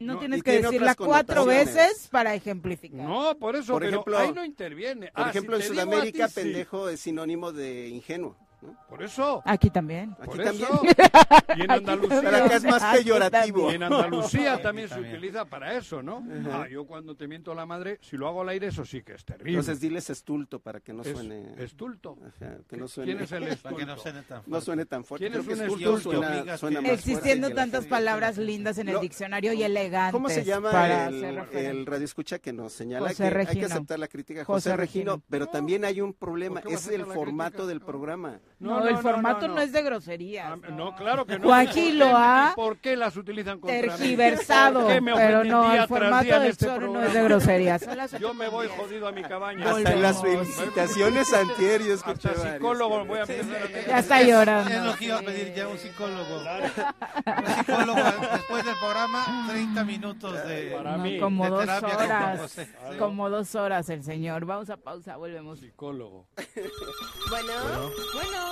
No, 0.03 0.15
No, 0.15 0.19
tienes 0.19 0.43
que 0.43 0.51
tiene 0.53 0.67
decirla 0.67 0.95
cuatro 0.95 1.45
veces 1.47 2.09
para 2.11 2.35
ejemplificar. 2.35 3.01
No, 3.01 3.37
por 3.39 3.57
eso, 3.57 3.73
Por 3.75 3.83
pero 3.83 3.93
ejemplo- 3.97 4.19
ahí 4.19 4.33
no 4.33 4.45
interviene. 4.45 5.11
Por 5.13 5.27
Ah, 5.27 5.31
ejemplo, 5.31 5.57
si 5.59 5.63
en 5.63 5.69
Sudamérica, 5.69 6.27
ti, 6.29 6.35
sí. 6.35 6.41
pendejo 6.41 6.89
es 6.89 7.01
sinónimo 7.01 7.53
de 7.53 7.89
ingenuo. 7.89 8.37
¿No? 8.63 8.77
Por 8.89 9.03
eso. 9.03 9.43
Aquí 9.45 9.71
también. 9.71 10.13
Aquí 10.19 10.27
Por 10.37 10.45
también. 10.45 10.69
eso. 10.73 10.83
Y 11.57 11.61
en 11.63 11.71
Andalucía. 11.71 12.21
Pero 12.23 12.37
acá 12.37 12.57
es 12.57 12.65
más 12.65 12.97
peyorativo. 12.97 13.71
Y 13.71 13.75
en 13.75 13.83
Andalucía 13.83 14.63
también 14.63 14.89
se 14.89 15.01
utiliza 15.01 15.45
para 15.45 15.77
eso, 15.77 16.03
¿no? 16.03 16.25
Ah, 16.51 16.67
yo 16.71 16.87
cuando 16.87 17.17
te 17.17 17.27
miento 17.29 17.55
la 17.55 17.67
madre, 17.67 17.99
si 18.03 18.17
lo 18.17 18.29
hago 18.29 18.43
al 18.43 18.49
aire, 18.51 18.69
eso 18.69 18.85
sí 18.85 19.03
que 19.03 19.15
es 19.15 19.25
terrible. 19.25 19.51
Entonces 19.51 19.81
diles 19.81 20.09
estulto 20.11 20.61
para 20.61 20.81
que 20.81 20.93
no 20.93 21.03
Es- 21.03 21.13
suene. 21.13 21.55
estulto. 21.59 22.17
Ajá, 22.27 22.59
que 22.69 22.77
no 22.77 22.89
suene. 22.89 23.13
¿Quién 23.13 23.25
es 23.25 23.33
el 23.33 23.57
Para 23.59 23.77
que 23.77 23.87
no 23.87 23.93
estulto? 23.95 24.03
suene 24.03 24.23
tan 24.23 24.39
No 24.39 24.43
fuerte. 24.45 24.65
suene 24.65 24.87
tan 24.87 25.05
fuerte. 25.05 25.27
¿Quién 25.29 25.41
es 25.41 25.47
un 25.47 25.53
estulto 25.53 25.97
estulto? 25.97 26.23
suena, 26.23 26.57
suena 26.57 26.81
más 26.81 26.91
Existiendo 26.93 27.51
tantas 27.51 27.87
palabras 27.87 28.39
lindas 28.39 28.79
en 28.79 28.89
el 28.89 28.95
No. 28.95 29.01
diccionario 29.01 29.53
y 29.53 29.63
elegantes. 29.63 30.13
¿Cómo 30.13 30.29
se 30.29 30.45
llama 30.45 30.71
para 30.71 31.09
el, 31.09 31.25
el 31.25 31.87
radio 31.87 32.05
escucha 32.05 32.39
que 32.39 32.53
nos 32.53 32.73
señala 32.73 33.09
José 33.09 33.17
que 33.17 33.23
hay 33.25 33.31
que 33.31 33.37
Regino. 33.45 33.67
aceptar 33.67 33.99
la 33.99 34.09
crítica? 34.09 34.45
José 34.45 34.71
José, 34.71 34.77
Regino, 34.77 35.13
Regino. 35.13 35.25
pero 35.29 35.47
también 35.49 35.85
hay 35.85 36.01
un 36.01 36.13
problema, 36.15 36.61
¿Por 36.61 36.69
qué 36.71 36.75
vas 36.77 36.87
a 36.87 36.91
es 36.91 36.95
el 37.01 37.07
formato 37.07 37.51
crítica? 37.51 37.67
del 37.69 37.81
programa. 37.81 38.41
No, 38.63 38.87
el 38.87 38.97
formato 38.99 39.49
no, 39.49 39.61
es 39.61 39.73
de 39.73 39.83
groserías. 39.83 40.47
Ah, 40.53 40.71
no. 40.71 40.95
claro 40.95 41.27
que 41.27 41.39
no. 41.39 41.47
Joaquín 41.47 41.99
lo 41.99 42.17
ha 42.17 42.53
¿Por 42.55 42.79
qué 42.79 42.97
las 42.97 43.17
utilizan 43.17 43.59
contra 43.59 43.81
tergiversado, 43.81 44.87
pero 44.87 45.43
no, 45.45 45.75
el 45.75 45.89
formato 45.89 46.41
del 46.41 46.51
este 46.51 46.67
choro 46.67 46.93
no 46.93 47.03
es 47.03 47.13
de 47.13 47.23
groserías. 47.25 47.85
Yo 48.21 48.33
me 48.35 48.49
voy 48.49 48.69
jodido 48.69 49.09
a 49.09 49.13
mi 49.13 49.23
cabaña. 49.23 49.69
Hasta 49.69 49.93
en 49.93 50.03
las 50.03 50.21
felicitaciones 50.21 51.33
anteriores. 51.33 52.03
Hasta 52.05 52.35
psicólogo 52.35 53.05
voy 53.05 53.19
a 53.19 53.23
empezar 53.23 53.63
a 53.63 53.87
Ya 53.87 53.99
está 53.99 54.23
llorando. 54.23 54.71
Es 54.71 54.85
lo 54.85 54.97
que 54.97 55.05
iba 55.07 55.19
a 55.19 55.23
pedir 55.23 55.55
ya 55.55 55.69
un 55.69 55.79
psicólogo. 55.79 56.43
Un 57.27 57.55
psicólogo 57.55 58.01
después 58.33 58.65
del 58.65 58.77
programa, 58.77 59.47
30 59.49 59.85
minutos 59.85 60.47
de, 60.47 60.73
Para 60.77 60.99
mí. 60.99 61.19
Como 61.19 61.45
de 61.45 61.51
dos 61.51 61.61
terapia 61.61 61.97
horas. 61.97 62.57
Como 62.99 63.31
dos 63.31 63.55
horas 63.55 63.89
el 63.89 64.05
señor. 64.05 64.45
Vamos 64.45 64.71
a 64.71 64.77
pausa, 64.77 65.17
volvemos. 65.17 65.59
Psicólogo. 65.59 66.29
Bueno, 67.31 67.53
bueno, 68.15 68.52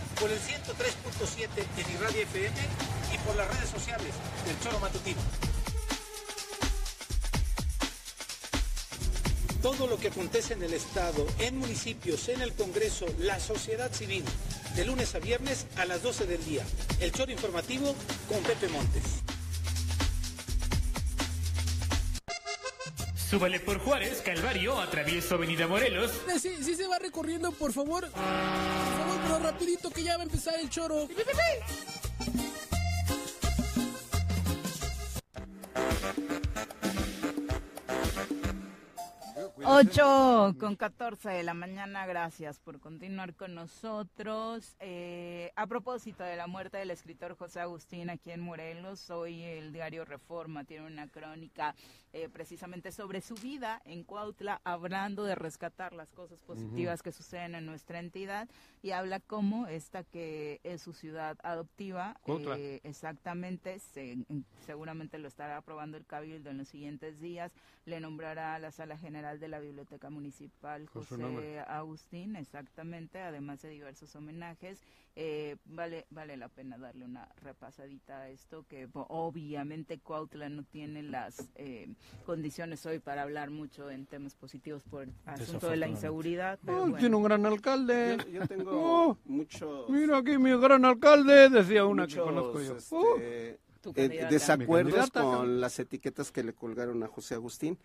por 0.21 0.29
el 0.29 0.37
103.7 0.39 1.49
en 1.77 1.95
Irradia 1.95 2.21
FM 2.21 2.55
y 3.11 3.17
por 3.25 3.35
las 3.35 3.47
redes 3.47 3.69
sociales 3.71 4.13
del 4.45 4.59
Choro 4.59 4.79
Matutino. 4.79 5.19
Todo 9.63 9.87
lo 9.87 9.97
que 9.97 10.09
acontece 10.09 10.53
en 10.53 10.61
el 10.61 10.73
Estado, 10.73 11.25
en 11.39 11.57
municipios, 11.57 12.29
en 12.29 12.41
el 12.41 12.53
Congreso, 12.53 13.07
la 13.17 13.39
sociedad 13.39 13.91
civil, 13.91 14.23
de 14.75 14.85
lunes 14.85 15.15
a 15.15 15.19
viernes 15.19 15.65
a 15.77 15.85
las 15.85 16.03
12 16.03 16.27
del 16.27 16.45
día. 16.45 16.63
El 16.99 17.11
Choro 17.11 17.31
Informativo 17.31 17.95
con 18.29 18.43
Pepe 18.43 18.67
Montes. 18.67 19.03
Súbale 23.31 23.59
por 23.61 23.79
Juárez, 23.79 24.21
Calvario, 24.23 24.77
atravieso 24.79 25.35
Avenida 25.35 25.65
Morelos. 25.65 26.11
Sí, 26.39 26.53
sí 26.61 26.75
se 26.75 26.85
va 26.85 26.99
recorriendo, 26.99 27.51
por 27.53 27.71
favor. 27.71 28.11
Por 28.11 28.21
favor, 28.21 28.91
pero 28.97 29.10
rapidito 29.39 29.89
que 29.89 30.03
ya 30.03 30.17
va 30.17 30.23
a 30.23 30.25
empezar 30.25 30.55
el 30.59 30.69
choro. 30.69 31.07
Ocho 39.81 40.53
con 40.59 40.75
14 40.75 41.29
de 41.29 41.43
la 41.43 41.55
mañana, 41.55 42.05
gracias 42.05 42.59
por 42.59 42.79
continuar 42.79 43.33
con 43.35 43.55
nosotros. 43.55 44.75
Eh, 44.79 45.51
a 45.55 45.65
propósito 45.65 46.23
de 46.23 46.35
la 46.35 46.45
muerte 46.45 46.77
del 46.77 46.91
escritor 46.91 47.35
José 47.35 47.61
Agustín 47.61 48.11
aquí 48.11 48.29
en 48.31 48.41
Morelos, 48.41 49.09
hoy 49.09 49.41
el 49.41 49.73
diario 49.73 50.05
Reforma 50.05 50.65
tiene 50.65 50.85
una 50.85 51.07
crónica 51.07 51.73
eh, 52.13 52.29
precisamente 52.29 52.91
sobre 52.91 53.21
su 53.21 53.33
vida 53.35 53.81
en 53.85 54.03
Cuautla, 54.03 54.61
hablando 54.63 55.23
de 55.23 55.33
rescatar 55.33 55.93
las 55.93 56.11
cosas 56.11 56.39
positivas 56.41 57.01
que 57.01 57.11
suceden 57.11 57.55
en 57.55 57.65
nuestra 57.65 57.99
entidad 57.99 58.47
y 58.83 58.91
habla 58.91 59.19
cómo 59.19 59.65
esta 59.67 60.03
que 60.03 60.59
es 60.63 60.81
su 60.81 60.93
ciudad 60.93 61.37
adoptiva, 61.41 62.17
eh, 62.57 62.81
exactamente, 62.83 63.79
se- 63.79 64.17
seguramente 64.65 65.17
lo 65.17 65.27
estará 65.27 65.57
aprobando 65.57 65.97
el 65.97 66.05
Cabildo 66.05 66.49
en 66.51 66.57
los 66.59 66.67
siguientes 66.67 67.19
días, 67.19 67.51
le 67.85 67.99
nombrará 67.99 68.53
a 68.55 68.59
la 68.59 68.71
Sala 68.71 68.97
General 68.97 69.39
de 69.39 69.47
la 69.47 69.57
Biblioteca 69.57 69.70
Municipal 70.09 70.89
Con 70.89 71.03
su 71.03 71.15
José. 71.15 71.59
Agustín, 71.67 72.35
exactamente, 72.35 73.19
además 73.19 73.61
de 73.61 73.69
diversos 73.69 74.15
homenajes. 74.15 74.79
Eh, 75.15 75.57
vale, 75.65 76.05
vale 76.09 76.37
la 76.37 76.47
pena 76.47 76.77
darle 76.77 77.03
una 77.05 77.27
repasadita 77.41 78.21
a 78.21 78.29
esto, 78.29 78.65
que 78.69 78.87
obviamente 78.93 79.99
Cuautla 79.99 80.47
no 80.49 80.63
tiene 80.63 81.03
las 81.03 81.49
eh, 81.55 81.89
condiciones 82.25 82.85
hoy 82.85 82.99
para 82.99 83.23
hablar 83.23 83.49
mucho 83.49 83.89
en 83.91 84.05
temas 84.05 84.35
positivos 84.35 84.83
por 84.83 85.03
el 85.03 85.13
asunto 85.25 85.69
de 85.69 85.77
la 85.77 85.87
inseguridad. 85.87 86.59
pero 86.65 86.77
Oh, 86.77 86.81
bueno. 86.81 86.97
Tiene 86.97 87.15
un 87.15 87.23
gran 87.23 87.45
alcalde. 87.45 88.17
Yo, 88.25 88.39
yo 88.39 88.47
tengo 88.47 88.71
Oh, 89.11 89.17
muchos, 89.25 89.89
mira 89.89 90.17
aquí 90.17 90.37
mi 90.37 90.51
gran 90.59 90.85
alcalde, 90.85 91.49
decía 91.49 91.85
una 91.85 92.07
que 92.07 92.17
conozco 92.17 92.61
yo. 92.61 92.77
este, 92.77 92.95
Oh, 92.95 93.93
eh, 93.95 94.27
desacuerdos 94.29 95.09
con 95.11 95.59
las 95.59 95.79
etiquetas 95.79 96.31
que 96.31 96.43
le 96.43 96.53
colgaron 96.53 97.01
a 97.03 97.07
José 97.07 97.33
Agustín. 97.35 97.77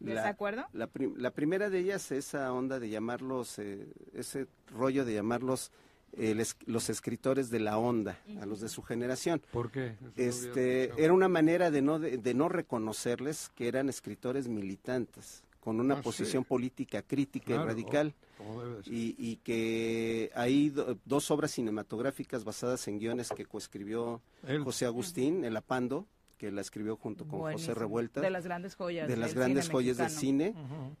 La- 0.00 0.22
¿Desacuerdo? 0.22 0.64
La, 0.72 0.86
prim- 0.86 1.14
la 1.16 1.30
primera 1.30 1.70
de 1.70 1.78
ellas, 1.78 2.10
esa 2.12 2.52
onda 2.52 2.78
de 2.80 2.88
llamarlos, 2.90 3.58
eh, 3.58 3.86
ese 4.12 4.46
rollo 4.72 5.04
de 5.04 5.14
llamarlos 5.14 5.70
el 6.16 6.38
es- 6.40 6.56
los 6.66 6.90
escritores 6.90 7.50
de 7.50 7.58
la 7.58 7.76
onda, 7.78 8.18
a 8.40 8.46
los 8.46 8.60
de 8.60 8.68
su 8.68 8.82
generación. 8.82 9.42
¿Por 9.50 9.70
qué? 9.72 9.96
Eso 10.16 10.46
Este, 10.48 10.92
era 11.02 11.12
una 11.12 11.28
manera 11.28 11.70
de 11.72 11.82
no, 11.82 11.98
de, 11.98 12.18
de 12.18 12.34
no 12.34 12.48
reconocerles 12.48 13.50
que 13.56 13.66
eran 13.66 13.88
escritores 13.88 14.46
militantes, 14.46 15.42
con 15.58 15.80
una 15.80 15.94
Ah, 15.94 15.98
sí. 15.98 16.02
posición 16.04 16.44
política 16.44 17.02
crítica 17.02 17.46
Claro, 17.46 17.64
y 17.64 17.66
radical. 17.68 18.14
ser. 18.84 18.92
Y, 18.92 19.14
y 19.18 19.36
que 19.36 20.30
hay 20.34 20.68
do- 20.70 20.98
dos 21.04 21.30
obras 21.30 21.50
cinematográficas 21.52 22.44
basadas 22.44 22.86
en 22.88 22.98
guiones 22.98 23.30
que 23.34 23.46
coescribió. 23.46 24.20
José 24.62 24.84
Agustín, 24.86 25.44
El 25.44 25.56
Apando, 25.56 26.06
que 26.34 26.50
la 26.52 26.60
escribió 26.60 26.96
junto 26.96 27.26
con 27.26 27.40
Buenísimo. 27.40 27.72
José 27.74 27.78
Revuelta. 27.80 28.20
De 28.20 28.30
las 28.30 28.44
grandes 28.44 28.74
joyas. 28.76 29.08
de 29.08 29.16
las 29.16 29.34
grandes 29.34 29.64
cine 29.64 29.72
joyas 29.74 29.96
del 29.96 30.04
mexicano. 30.06 30.20
cine. 30.20 30.54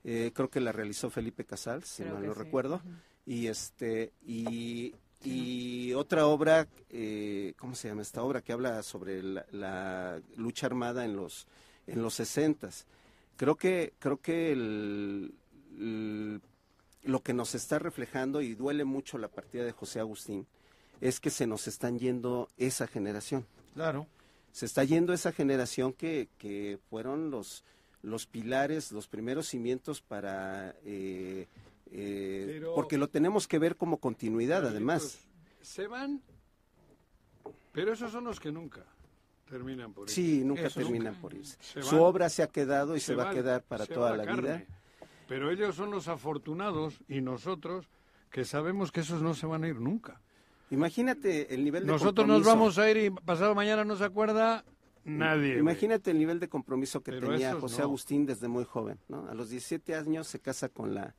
Eh, 0.04 0.30
creo 0.34 0.48
que 0.50 0.60
la 0.60 0.72
realizó 0.72 1.10
Felipe 1.10 1.44
Casals, 1.44 1.86
si 1.88 2.02
Creo 2.02 2.14
mal 2.14 2.26
no 2.26 2.34
sí. 2.34 2.38
recuerdo. 2.40 2.80
Y 3.26 3.46
este 3.46 4.12
y, 4.26 4.94
y 5.24 5.92
otra 5.94 6.26
obra, 6.26 6.68
eh, 6.90 7.54
¿cómo 7.58 7.74
se 7.74 7.88
llama 7.88 8.02
esta 8.02 8.22
obra? 8.22 8.42
Que 8.42 8.52
habla 8.52 8.82
sobre 8.82 9.22
la, 9.22 9.46
la 9.52 10.20
lucha 10.36 10.66
armada 10.66 11.04
en 11.04 11.16
los 11.16 11.46
en 11.86 12.02
los 12.02 12.14
sesentas. 12.14 12.86
Creo 13.36 13.56
que 13.56 13.92
creo 13.98 14.18
que 14.18 14.52
el- 14.52 15.34
el- 15.78 16.40
lo 17.02 17.20
que 17.22 17.34
nos 17.34 17.54
está 17.54 17.78
reflejando 17.78 18.40
y 18.40 18.54
duele 18.54 18.84
mucho 18.84 19.18
la 19.18 19.28
partida 19.28 19.64
de 19.64 19.72
José 19.72 20.00
Agustín 20.00 20.46
es 21.02 21.20
que 21.20 21.28
se 21.30 21.46
nos 21.46 21.66
están 21.68 21.98
yendo 21.98 22.48
esa 22.56 22.86
generación 22.86 23.44
Claro. 23.74 24.06
Se 24.54 24.66
está 24.66 24.84
yendo 24.84 25.12
esa 25.12 25.32
generación 25.32 25.92
que, 25.92 26.28
que 26.38 26.78
fueron 26.88 27.32
los, 27.32 27.64
los 28.02 28.26
pilares, 28.26 28.92
los 28.92 29.08
primeros 29.08 29.48
cimientos 29.48 30.00
para... 30.00 30.76
eh, 30.84 31.48
eh, 31.90 32.44
Pero- 32.46 32.74
porque 32.76 32.96
lo 32.96 33.08
tenemos 33.08 33.48
que 33.48 33.58
ver 33.58 33.74
como 33.76 33.96
continuidad, 33.98 34.64
además. 34.64 35.18
Se 35.60 35.88
van, 35.88 36.22
pero 37.72 37.92
esos 37.92 38.12
son 38.12 38.24
los 38.24 38.38
que 38.38 38.52
nunca 38.52 38.84
terminan 39.48 39.92
por 39.92 40.04
irse. 40.08 40.14
Sí, 40.14 40.44
nunca 40.44 40.66
Eso 40.68 40.80
terminan 40.80 41.14
nunca. 41.14 41.20
por 41.20 41.34
irse. 41.34 41.56
Se 41.60 41.82
Su 41.82 41.96
van. 41.96 42.04
obra 42.04 42.28
se 42.28 42.42
ha 42.44 42.46
quedado 42.46 42.94
y 42.96 43.00
se, 43.00 43.14
va 43.16 43.30
a 43.30 43.34
quedar 43.34 43.62
para 43.64 43.86
toda 43.86 44.16
la 44.16 44.24
vida. 44.36 44.64
Pero 45.26 45.50
ellos 45.50 45.74
son 45.74 45.90
los 45.90 46.06
afortunados 46.06 47.00
y 47.08 47.20
nosotros 47.22 47.88
que 48.30 48.44
sabemos 48.44 48.92
que 48.92 49.00
esos 49.00 49.20
no 49.20 49.34
se 49.34 49.46
van 49.46 49.64
a 49.64 49.68
ir 49.68 49.80
nunca. 49.80 50.20
Imagínate 50.70 51.54
el 51.54 51.64
nivel 51.64 51.84
de 51.86 51.92
Nosotros 51.92 52.26
nos 52.26 52.36
compromiso. 52.42 52.58
vamos 52.58 52.78
a 52.78 52.90
ir 52.90 52.96
y 52.96 53.10
pasado 53.10 53.54
mañana 53.54 53.84
no 53.84 53.96
se 53.96 54.04
acuerda 54.04 54.64
nadie. 55.04 55.58
Imagínate 55.58 56.10
el 56.10 56.18
nivel 56.18 56.40
de 56.40 56.48
compromiso 56.48 57.02
que 57.02 57.12
Pero 57.12 57.28
tenía 57.30 57.54
José 57.54 57.78
no. 57.78 57.84
Agustín 57.84 58.26
desde 58.26 58.48
muy 58.48 58.64
joven. 58.64 58.98
¿no? 59.08 59.28
A 59.28 59.34
los 59.34 59.50
17 59.50 59.94
años 59.94 60.26
se 60.26 60.40
casa 60.40 60.68
con 60.68 60.94
la 60.94 61.14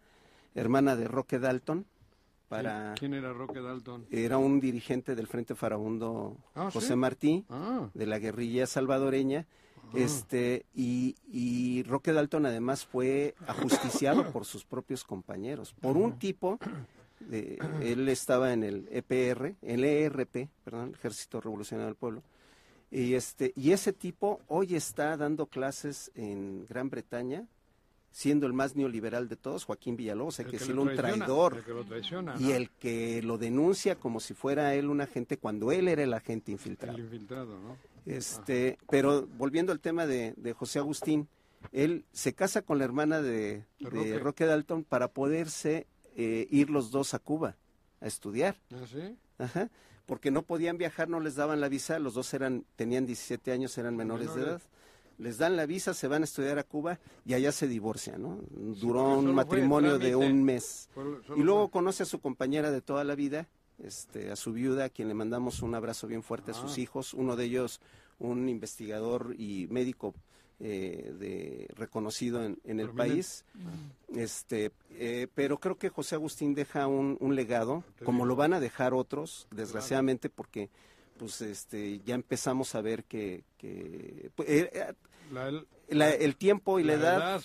hermana 0.55 0.95
de 0.95 1.07
Roque 1.07 1.39
Dalton 1.39 1.85
para... 2.49 2.93
¿Quién 2.97 3.13
era 3.13 3.33
Roque 3.33 3.59
Dalton? 3.61 4.05
Era 4.11 4.37
un 4.37 4.59
dirigente 4.59 5.15
del 5.15 5.27
Frente 5.27 5.55
Farabundo 5.55 6.37
Ah, 6.55 6.69
José 6.71 6.89
¿sí? 6.89 6.95
Martí, 6.95 7.45
Ah, 7.49 7.89
de 7.93 8.05
la 8.07 8.19
guerrilla 8.19 8.65
salvadoreña. 8.67 9.45
Este, 9.93 10.65
y, 10.73 11.15
y 11.31 11.83
Roque 11.83 12.11
Dalton 12.11 12.47
además 12.47 12.85
fue 12.85 13.35
ajusticiado 13.47 14.31
por 14.31 14.43
sus 14.43 14.65
propios 14.65 15.03
compañeros, 15.03 15.73
por 15.79 15.95
un 15.95 16.17
tipo, 16.17 16.57
de, 17.27 17.59
él 17.81 18.07
estaba 18.09 18.53
en 18.53 18.63
el 18.63 18.87
EPR, 18.91 19.55
el 19.61 19.83
ERP, 19.83 20.49
perdón, 20.63 20.93
Ejército 20.93 21.41
Revolucionario 21.41 21.87
del 21.87 21.95
Pueblo, 21.95 22.23
y 22.91 23.13
este, 23.15 23.51
y 23.55 23.71
ese 23.71 23.93
tipo 23.93 24.41
hoy 24.47 24.75
está 24.75 25.17
dando 25.17 25.47
clases 25.47 26.11
en 26.15 26.65
Gran 26.67 26.89
Bretaña, 26.89 27.45
siendo 28.11 28.47
el 28.47 28.53
más 28.53 28.75
neoliberal 28.75 29.27
de 29.27 29.35
todos, 29.35 29.65
Joaquín 29.65 29.97
Villalobos, 29.97 30.39
hay 30.39 30.45
que 30.45 30.51
que 30.51 30.57
decirlo, 30.59 30.85
lo 30.85 30.91
un 30.91 30.97
traidor 30.97 31.57
el 31.57 31.63
que 31.63 31.73
lo 31.73 31.83
traiciona, 31.83 32.35
y 32.39 32.51
el 32.51 32.69
que 32.69 33.21
lo 33.21 33.37
denuncia 33.37 33.95
como 33.95 34.21
si 34.21 34.33
fuera 34.33 34.73
él 34.73 34.87
un 34.89 35.01
agente 35.01 35.37
cuando 35.37 35.71
él 35.71 35.89
era 35.89 36.03
el 36.03 36.13
agente 36.13 36.51
El 36.51 36.53
infiltrado. 36.53 37.59
¿no? 37.59 37.77
Este, 38.05 38.77
pero 38.89 39.27
volviendo 39.37 39.71
al 39.71 39.79
tema 39.79 40.05
de, 40.05 40.33
de 40.37 40.53
José 40.53 40.79
Agustín, 40.79 41.27
él 41.71 42.05
se 42.11 42.33
casa 42.33 42.61
con 42.61 42.77
la 42.77 42.85
hermana 42.85 43.21
de, 43.21 43.65
De 43.79 43.89
de 43.89 43.89
Roque. 43.89 44.19
Roque. 44.19 44.45
Dalton 44.45 44.83
para 44.83 45.09
poderse 45.09 45.87
eh, 46.15 46.47
ir 46.49 46.69
los 46.69 46.91
dos 46.91 47.13
a 47.13 47.19
Cuba 47.19 47.55
a 48.01 48.07
estudiar, 48.07 48.55
¿Ah, 48.73 48.85
sí? 48.91 49.15
Ajá, 49.37 49.69
porque 50.05 50.31
no 50.31 50.41
podían 50.43 50.77
viajar, 50.77 51.09
no 51.09 51.19
les 51.19 51.35
daban 51.35 51.59
la 51.61 51.69
visa, 51.69 51.99
los 51.99 52.13
dos 52.13 52.33
eran 52.33 52.65
tenían 52.75 53.05
17 53.05 53.51
años, 53.51 53.77
eran 53.77 53.95
menores, 53.95 54.33
de 54.35 54.41
edad. 54.43 54.61
Les 55.17 55.37
dan 55.37 55.55
la 55.55 55.65
visa, 55.65 55.93
se 55.93 56.07
van 56.09 56.23
a 56.23 56.25
estudiar 56.25 56.59
a 56.59 56.63
Cuba 56.63 56.99
y 57.25 57.33
allá 57.35 57.51
se 57.53 57.67
divorcian, 57.67 58.21
¿no? 58.21 58.37
Duró 58.51 59.17
un 59.17 59.33
matrimonio 59.33 59.97
de 59.97 60.13
un 60.15 60.43
mes. 60.43 60.89
Solo- 60.93 61.23
solo 61.23 61.39
Y 61.39 61.43
luego 61.43 61.69
conoce 61.69 62.03
a 62.03 62.05
su 62.05 62.19
compañera 62.19 62.69
de 62.69 62.81
toda 62.81 63.03
la 63.05 63.15
vida, 63.15 63.47
este, 63.81 64.29
a 64.31 64.35
su 64.35 64.51
viuda, 64.51 64.85
a 64.85 64.89
quien 64.89 65.07
le 65.07 65.13
mandamos 65.13 65.61
un 65.61 65.73
abrazo 65.73 66.05
bien 66.07 66.21
fuerte 66.21 66.51
a 66.51 66.53
sus 66.53 66.77
Ah. 66.77 66.81
hijos, 66.81 67.13
uno 67.13 67.35
de 67.37 67.45
ellos 67.45 67.79
un 68.19 68.47
investigador 68.49 69.35
y 69.37 69.67
médico 69.69 70.13
eh, 70.59 71.13
de, 71.19 71.67
reconocido 71.75 72.43
en, 72.43 72.57
en 72.63 72.79
el 72.79 72.89
país. 72.91 73.43
Este, 74.15 74.71
eh, 74.91 75.27
pero 75.35 75.59
creo 75.59 75.77
que 75.77 75.89
José 75.89 76.15
Agustín 76.15 76.53
deja 76.53 76.87
un, 76.87 77.17
un 77.19 77.35
legado, 77.35 77.83
como 78.05 78.25
lo 78.25 78.35
van 78.35 78.53
a 78.53 78.59
dejar 78.59 78.93
otros, 78.93 79.47
desgraciadamente, 79.51 80.29
porque 80.29 80.69
pues 81.17 81.41
este 81.41 81.99
ya 82.05 82.15
empezamos 82.15 82.75
a 82.75 82.81
ver 82.81 83.03
que, 83.05 83.43
que 83.57 84.29
pues, 84.35 84.49
eh, 84.49 84.69
eh, 84.73 84.93
La- 85.31 85.47
el- 85.49 85.67
la- 85.89 86.09
el 86.11 86.35
tiempo 86.35 86.79
y 86.79 86.83
la, 86.83 86.93
edad, 86.93 87.17
edad. 87.17 87.41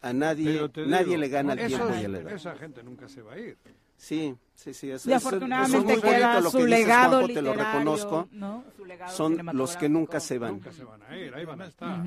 a 0.00 0.12
nadie 0.12 0.68
nadie 0.86 1.04
digo, 1.04 1.16
le 1.18 1.28
gana 1.28 1.52
el 1.54 1.66
tiempo 1.68 1.86
y 2.00 2.04
a 2.04 2.08
la 2.08 2.18
edad. 2.18 2.32
Esa 2.32 2.54
gente 2.56 2.82
nunca 2.82 3.08
se 3.08 3.22
va 3.22 3.34
a 3.34 3.38
ir. 3.38 3.56
Sí, 4.02 4.34
sí, 4.56 4.74
sí. 4.74 4.90
eso- 4.90 5.08
Y 5.08 5.12
afortunadamente 5.12 5.76
eso 5.78 5.78
es 5.78 6.02
muy 6.02 6.10
queda 6.12 6.26
bonito 6.32 6.40
lo 6.42 6.50
su 6.50 6.56
que 6.58 6.64
dices, 6.64 6.78
legado 6.80 7.10
Juanjo, 7.20 7.34
te 7.34 7.42
lo 7.42 7.54
reconozco. 7.54 8.28
¿no? 8.32 8.64
Su 8.76 8.84
legado 8.84 9.16
Son 9.16 9.38
los 9.52 9.76
que 9.76 9.88
nunca 9.88 10.18
se 10.18 10.38
van. 10.38 10.54
Nunca 10.54 10.72
se 10.72 10.82
van 10.84 11.02
a 11.04 11.16
ir, 11.16 11.32
ahí 11.34 11.44
van 11.44 11.60
a 11.62 11.66
estar. 11.66 12.04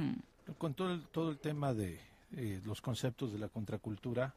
Con 0.57 0.73
todo 0.73 0.91
el, 0.91 1.03
todo 1.07 1.29
el 1.31 1.37
tema 1.37 1.73
de 1.73 1.97
eh, 2.35 2.59
los 2.65 2.81
conceptos 2.81 3.31
de 3.31 3.39
la 3.39 3.47
contracultura, 3.47 4.33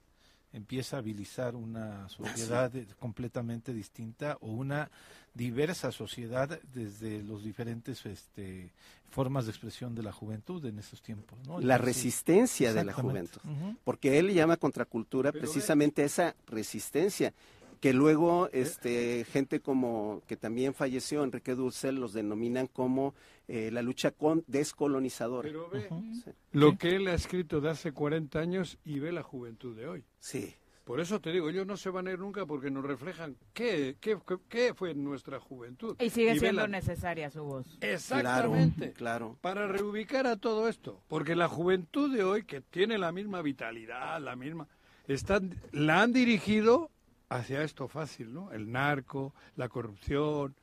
empieza 0.59 0.97
a 0.97 0.99
habilizar 0.99 1.57
una 1.57 2.09
sociedad 2.09 2.75
eh, 2.77 2.87
completamente 2.99 3.73
distinta 3.73 4.37
o 4.41 4.49
una 4.49 4.91
diversa 5.33 5.93
sociedad 5.93 6.61
desde 6.75 7.23
los 7.23 7.45
diferentes 7.45 8.05
este, 8.05 8.73
formas 9.11 9.47
de 9.47 9.53
expresión 9.53 9.95
de 9.95 10.03
la 10.03 10.13
juventud 10.13 10.65
en 10.67 10.79
estos 10.79 11.01
tiempos. 11.01 11.39
¿no? 11.47 11.61
la 11.61 11.77
Entonces, 11.77 11.81
resistencia 11.81 12.75
de 12.75 12.85
la 12.85 12.93
juventud. 12.93 13.41
Porque 13.85 14.19
él 14.19 14.35
llama 14.35 14.57
contracultura 14.57 15.33
Pero 15.33 15.45
precisamente 15.45 16.05
esa 16.05 16.35
resistencia 16.47 17.33
que 17.81 17.93
luego 17.93 18.49
este 18.53 19.25
gente 19.25 19.61
como 19.61 20.23
que 20.27 20.37
también 20.37 20.75
falleció 20.75 21.23
Enrique 21.25 21.55
Dussel 21.55 21.97
los 21.97 22.13
denominan 22.13 22.67
como 22.67 23.15
eh, 23.47 23.71
la 23.73 23.83
lucha 23.83 24.11
con 24.11 24.45
descolonizadora. 24.47 25.49
Pero 25.49 25.69
ve 25.71 25.89
Sí. 26.25 26.31
lo 26.53 26.77
que 26.77 26.97
él 26.97 27.09
ha 27.09 27.15
escrito 27.15 27.61
de 27.61 27.71
hace 27.71 27.93
40 27.93 28.39
años 28.41 28.79
y 28.85 28.99
ve 28.99 29.13
la 29.13 29.23
juventud 29.23 29.77
de 29.77 29.87
hoy. 29.87 30.05
Sí. 30.21 30.55
Por 30.85 31.01
eso 31.01 31.21
te 31.21 31.31
digo, 31.33 31.51
ellos 31.51 31.67
no 31.67 31.77
se 31.77 31.91
van 31.91 32.09
a 32.09 32.13
ir 32.13 32.19
nunca 32.19 32.47
porque 32.47 32.71
nos 32.71 32.83
reflejan 32.83 33.37
qué, 33.53 33.97
qué, 34.01 34.17
qué- 34.27 34.39
qué 34.49 34.73
fue 34.75 34.95
nuestra 34.95 35.39
juventud. 35.39 35.95
Y 36.01 36.09
sigue 36.09 36.39
siendo 36.39 36.63
la- 36.63 36.69
necesaria 36.69 37.29
su 37.31 37.45
voz. 37.45 37.77
Exactamente. 37.83 38.93
Claro. 38.95 39.37
Para 39.43 39.67
reubicar 39.69 40.27
a 40.27 40.37
todo 40.37 40.67
esto. 40.67 41.03
Porque 41.09 41.37
la 41.37 41.47
juventud 41.47 42.15
de 42.15 42.25
hoy, 42.25 42.45
que 42.45 42.63
tiene 42.63 42.97
la 42.97 43.13
misma 43.13 43.43
vitalidad, 43.43 44.19
la 44.23 44.35
misma, 44.35 44.67
están, 45.07 45.55
la 45.73 46.01
han 46.03 46.13
dirigido 46.15 46.91
hacia 47.29 47.63
esto 47.63 47.89
fácil, 47.89 48.33
¿no? 48.33 48.53
El 48.53 48.71
narco, 48.71 49.35
la 49.57 49.69
corrupción. 49.69 50.55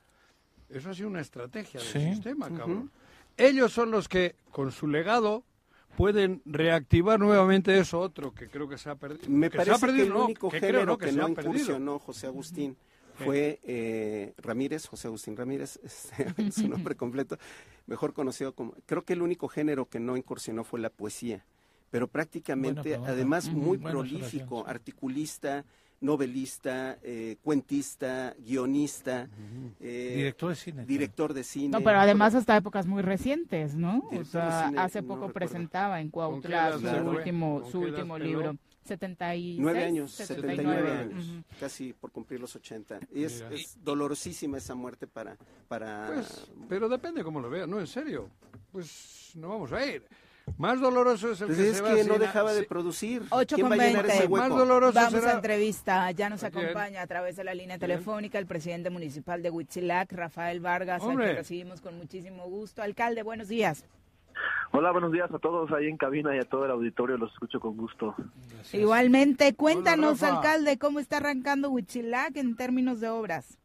Eso 0.70 0.90
ha 0.90 0.94
sido 0.94 1.10
una 1.10 1.22
estrategia 1.22 1.80
del 1.80 1.90
Sí. 1.90 2.00
sistema, 2.14 2.50
cabrón. 2.50 2.92
Ellos 3.38 3.72
son 3.72 3.92
los 3.92 4.08
que, 4.08 4.36
con 4.52 4.72
su 4.72 4.88
legado, 4.88 5.44
pueden 5.98 6.42
reactivar 6.46 7.20
nuevamente 7.20 7.78
eso 7.78 8.00
otro 8.00 8.34
que 8.34 8.48
creo 8.50 8.68
que 8.68 8.78
se 8.78 8.90
ha 8.90 8.96
perdido. 8.96 9.30
Me 9.30 9.50
que 9.50 9.58
se 9.58 9.62
ha 9.64 9.66
parece 9.78 9.86
perdido, 9.86 10.04
que 10.06 10.08
el 10.08 10.14
no, 10.18 10.26
único 10.26 10.50
que 10.50 10.60
creo, 10.60 10.72
género 10.72 10.86
no, 10.86 10.98
que, 10.98 11.06
que 11.06 11.12
se 11.12 11.18
no 11.18 11.30
incursionó 11.30 12.00
José 12.00 12.28
Agustín 12.28 12.78
fue 13.24 13.60
eh, 13.64 14.34
Ramírez, 14.38 14.88
José 14.88 15.08
Agustín 15.08 15.38
Ramírez, 15.38 15.80
este, 15.84 16.52
su 16.52 16.68
nombre 16.68 16.96
completo, 16.96 17.38
mejor 17.88 18.14
conocido 18.14 18.54
como... 18.54 18.74
Creo 18.86 19.04
que 19.04 19.14
el 19.14 19.22
único 19.22 19.48
género 19.48 19.86
que 19.88 20.00
no 20.02 20.18
incursionó 20.18 20.64
fue 20.66 20.82
la 20.82 20.90
poesía, 20.90 21.46
pero 21.92 22.08
prácticamente, 22.08 22.96
además, 22.96 23.50
muy 23.50 23.78
Buena 23.78 23.92
prolífico, 23.92 24.68
articulista, 24.68 25.64
novelista, 26.02 26.98
eh, 27.04 27.38
cuentista, 27.42 28.36
guionista, 28.40 29.28
eh, 29.80 30.14
Director 30.16 30.50
de 30.50 30.56
cine. 30.56 30.86
director 30.86 31.34
de 31.34 31.44
cine. 31.44 31.70
No, 31.70 31.82
pero 31.82 32.00
además 32.00 32.36
hasta 32.36 32.56
épocas 32.58 32.86
muy 32.86 33.02
recientes, 33.02 33.76
¿no? 33.76 34.08
O 34.12 34.24
sea, 34.26 34.68
cine, 34.68 34.80
hace 34.80 35.02
no 35.02 35.08
poco 35.08 35.28
recuerdo. 35.28 35.34
presentaba 35.34 36.00
en 36.02 36.10
¿Con 36.10 36.42
qué 36.42 36.50
Cuautla 36.50 36.78
su 36.80 37.10
último, 37.10 37.62
¿Con 37.62 37.72
su 37.72 37.80
último 37.80 38.18
libro. 38.20 38.56
76, 38.86 39.58
Nueve 39.60 39.84
años, 39.84 40.12
79. 40.12 40.80
79 40.80 41.16
años, 41.16 41.46
casi 41.60 41.94
por 41.94 42.12
cumplir 42.12 42.40
los 42.40 42.56
80. 42.56 43.00
Y 43.16 43.24
es, 43.24 43.44
dolorosísima 43.84 44.60
esa 44.60 44.76
muerte 44.76 45.08
para... 45.08 45.38
para 45.68 46.12
Pues, 46.14 46.48
pero 46.70 46.88
depende 46.88 47.24
cómo 47.24 47.40
lo 47.40 47.50
veas, 47.50 47.68
no, 47.68 47.80
en 47.80 47.88
serio. 47.88 48.30
Pues 48.72 49.32
no 49.34 49.50
vamos 49.50 49.72
a 49.72 49.84
ir. 49.84 50.04
Más 50.58 50.80
doloroso 50.80 51.32
es 51.32 51.42
el 51.42 51.48
Pues 51.48 51.58
que 51.58 51.70
es 51.70 51.78
se 51.78 51.84
que 51.84 51.90
va 51.90 52.04
no 52.04 52.20
dejaba 52.20 52.54
de 52.54 52.64
producir. 52.64 53.24
8 53.32 53.56
¿Quién 53.56 53.68
con 53.68 53.78
va 53.78 53.84
a 53.84 53.88
llenar 53.88 54.04
20. 54.04 54.18
ese 54.20 54.28
hueco? 54.28 54.48
Más 54.48 54.58
doloroso 54.58 54.94
Vamos 54.94 55.12
será- 55.20 55.32
a 55.32 55.36
entrevista. 55.36 56.12
Ya 56.12 56.30
nos 56.30 56.44
¿A 56.44 56.48
acompaña 56.48 57.02
a 57.02 57.08
través 57.08 57.36
de 57.36 57.44
la 57.44 57.54
línea 57.54 57.78
telefónica 57.80 58.38
el 58.38 58.46
presidente 58.46 58.90
municipal 58.90 59.42
de 59.42 59.50
Huitzilac, 59.50 60.12
Rafael 60.14 60.60
Vargas, 60.62 61.02
a 61.02 61.06
Hombre. 61.06 61.26
quien 61.26 61.38
recibimos 61.38 61.82
con 61.82 61.98
muchísimo 61.98 62.46
gusto. 62.48 62.82
Alcalde, 62.84 63.24
buenos 63.24 63.48
días. 63.48 63.86
Hola, 64.72 64.92
buenos 64.92 65.12
días 65.12 65.32
a 65.32 65.40
todos 65.40 65.72
ahí 65.72 65.88
en 65.88 65.98
cabina 65.98 66.36
y 66.36 66.40
a 66.40 66.44
todo 66.44 66.66
el 66.66 66.72
auditorio, 66.72 67.18
los 67.18 67.32
escucho 67.34 67.60
con 67.60 67.76
gusto. 67.76 68.14
Igualmente, 68.72 69.56
cuéntanos, 69.56 70.20
Rafa. 70.22 70.36
alcalde, 70.38 70.78
cómo 70.78 71.00
está 71.00 71.18
arrancando 71.18 71.70
Huitzilac 71.70 72.36
en 72.38 72.56
términos 72.56 73.00
de 73.00 73.10
obras. 73.10 73.58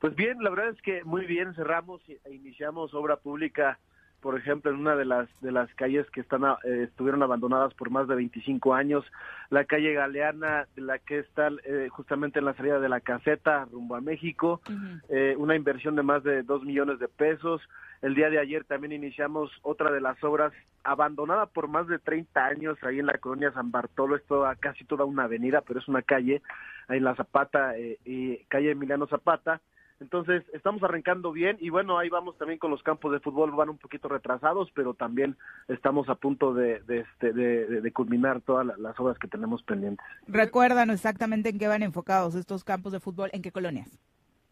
Pues 0.00 0.14
bien, 0.16 0.42
la 0.42 0.50
verdad 0.50 0.70
es 0.70 0.82
que 0.82 1.04
muy 1.04 1.24
bien, 1.26 1.54
cerramos 1.54 2.02
y- 2.08 2.18
e 2.24 2.34
iniciamos 2.34 2.92
obra 2.92 3.16
pública, 3.16 3.78
por 4.22 4.38
ejemplo, 4.38 4.70
en 4.70 4.78
una 4.78 4.94
de 4.94 5.04
las 5.04 5.28
de 5.40 5.50
las 5.50 5.68
calles 5.74 6.08
que 6.10 6.20
están 6.20 6.44
eh, 6.44 6.84
estuvieron 6.84 7.22
abandonadas 7.24 7.74
por 7.74 7.90
más 7.90 8.06
de 8.06 8.14
25 8.14 8.72
años, 8.72 9.04
la 9.50 9.64
calle 9.64 9.92
Galeana, 9.92 10.68
la 10.76 11.00
que 11.00 11.18
está 11.18 11.50
eh, 11.64 11.88
justamente 11.90 12.38
en 12.38 12.44
la 12.44 12.54
salida 12.54 12.78
de 12.78 12.88
la 12.88 13.00
caseta 13.00 13.66
rumbo 13.66 13.96
a 13.96 14.00
México, 14.00 14.60
eh, 15.08 15.34
una 15.36 15.56
inversión 15.56 15.96
de 15.96 16.04
más 16.04 16.22
de 16.22 16.44
2 16.44 16.64
millones 16.64 17.00
de 17.00 17.08
pesos. 17.08 17.60
El 18.00 18.14
día 18.14 18.30
de 18.30 18.38
ayer 18.38 18.64
también 18.64 18.92
iniciamos 18.92 19.50
otra 19.62 19.90
de 19.90 20.00
las 20.00 20.22
obras 20.22 20.52
abandonada 20.84 21.46
por 21.46 21.68
más 21.68 21.88
de 21.88 21.98
30 21.98 22.46
años 22.46 22.78
ahí 22.82 23.00
en 23.00 23.06
la 23.06 23.18
colonia 23.18 23.52
San 23.52 23.72
Bartolo, 23.72 24.16
es 24.16 24.24
toda, 24.26 24.54
casi 24.56 24.84
toda 24.84 25.04
una 25.04 25.24
avenida, 25.24 25.62
pero 25.62 25.80
es 25.80 25.88
una 25.88 26.02
calle, 26.02 26.42
ahí 26.88 26.98
en 26.98 27.04
la 27.04 27.16
Zapata, 27.16 27.76
eh, 27.76 27.98
y 28.04 28.38
calle 28.44 28.70
Emiliano 28.70 29.06
Zapata. 29.06 29.60
Entonces, 30.00 30.42
estamos 30.52 30.82
arrancando 30.82 31.30
bien 31.32 31.56
y 31.60 31.70
bueno, 31.70 31.98
ahí 31.98 32.08
vamos 32.08 32.36
también 32.38 32.58
con 32.58 32.70
los 32.70 32.82
campos 32.82 33.12
de 33.12 33.20
fútbol, 33.20 33.52
van 33.52 33.68
un 33.68 33.78
poquito 33.78 34.08
retrasados, 34.08 34.70
pero 34.74 34.94
también 34.94 35.36
estamos 35.68 36.08
a 36.08 36.16
punto 36.16 36.52
de, 36.54 36.80
de, 36.80 36.98
este, 37.00 37.32
de, 37.32 37.66
de- 37.66 37.80
de 37.80 37.92
culminar 37.92 38.40
todas 38.40 38.66
la- 38.66 38.76
las 38.78 38.98
obras 38.98 39.18
que 39.18 39.28
tenemos 39.28 39.62
pendientes. 39.62 40.04
Recuérdanos 40.26 40.94
exactamente 40.94 41.50
en 41.50 41.58
qué 41.58 41.68
van 41.68 41.82
enfocados 41.82 42.34
estos 42.34 42.64
campos 42.64 42.92
de 42.92 43.00
fútbol, 43.00 43.30
en 43.32 43.42
qué 43.42 43.52
colonias. 43.52 43.96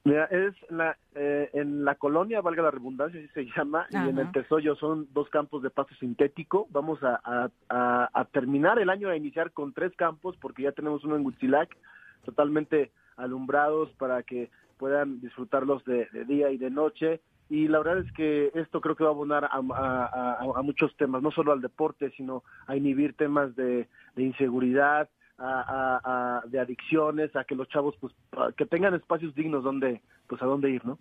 Mira, 0.02 0.24
es 0.26 0.54
la, 0.70 0.96
eh, 1.14 1.50
en 1.52 1.84
la 1.84 1.94
colonia, 1.94 2.40
valga 2.40 2.62
la 2.62 2.70
redundancia, 2.70 3.20
así 3.20 3.28
se 3.34 3.44
llama, 3.54 3.86
y 3.90 3.96
en 3.96 4.18
el 4.18 4.32
Tesoyo 4.32 4.74
son 4.76 5.06
dos 5.12 5.28
campos 5.28 5.62
de 5.62 5.68
pasto 5.68 5.94
sintético. 5.96 6.66
Vamos 6.70 7.02
a, 7.02 7.20
a- 7.22 7.50
a- 7.68 8.08
a 8.14 8.24
terminar 8.26 8.78
el 8.78 8.88
año 8.88 9.10
a 9.10 9.16
iniciar 9.16 9.52
con 9.52 9.74
tres 9.74 9.94
campos, 9.96 10.36
porque 10.40 10.62
ya 10.62 10.72
tenemos 10.72 11.04
uno 11.04 11.16
en 11.16 11.26
Huitzilac, 11.26 11.76
totalmente 12.24 12.92
alumbrados 13.16 13.90
para 13.98 14.22
que 14.22 14.50
puedan 14.80 15.20
disfrutarlos 15.20 15.84
de, 15.84 16.08
de 16.12 16.24
día 16.24 16.50
y 16.50 16.56
de 16.56 16.70
noche. 16.70 17.20
Y 17.50 17.68
la 17.68 17.78
verdad 17.78 17.98
es 17.98 18.10
que 18.12 18.50
esto 18.54 18.80
creo 18.80 18.96
que 18.96 19.04
va 19.04 19.10
a 19.10 19.12
abonar 19.12 19.44
a, 19.44 19.48
a- 19.58 20.06
a- 20.40 20.58
a 20.58 20.62
muchos 20.62 20.96
temas, 20.96 21.20
no 21.22 21.30
solo 21.30 21.52
al 21.52 21.60
deporte, 21.60 22.10
sino 22.16 22.42
a 22.66 22.76
inhibir 22.76 23.14
temas 23.14 23.54
de, 23.56 23.88
de 24.16 24.22
inseguridad, 24.22 25.08
a, 25.42 26.42
de 26.46 26.58
adicciones, 26.60 27.34
a 27.34 27.44
que 27.44 27.54
los 27.54 27.66
chavos 27.68 27.94
pues 28.00 28.14
que 28.56 28.66
tengan 28.66 28.94
espacios 28.94 29.34
dignos 29.34 29.64
donde 29.64 30.02
pues 30.26 30.40
a 30.42 30.46
dónde 30.46 30.70
ir, 30.70 30.84
¿no? 30.84 30.98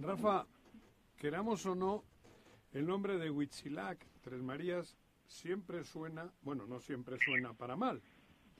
Rafa, 0.00 0.44
queramos 1.16 1.64
o 1.66 1.74
no, 1.74 2.02
el 2.72 2.84
nombre 2.86 3.16
de 3.16 3.30
Huitzilac, 3.30 3.98
Tres 4.22 4.42
Marías, 4.42 4.96
siempre 5.26 5.84
suena, 5.84 6.30
bueno, 6.42 6.66
no 6.66 6.80
siempre 6.80 7.16
suena 7.18 7.52
para 7.54 7.76
mal, 7.76 8.02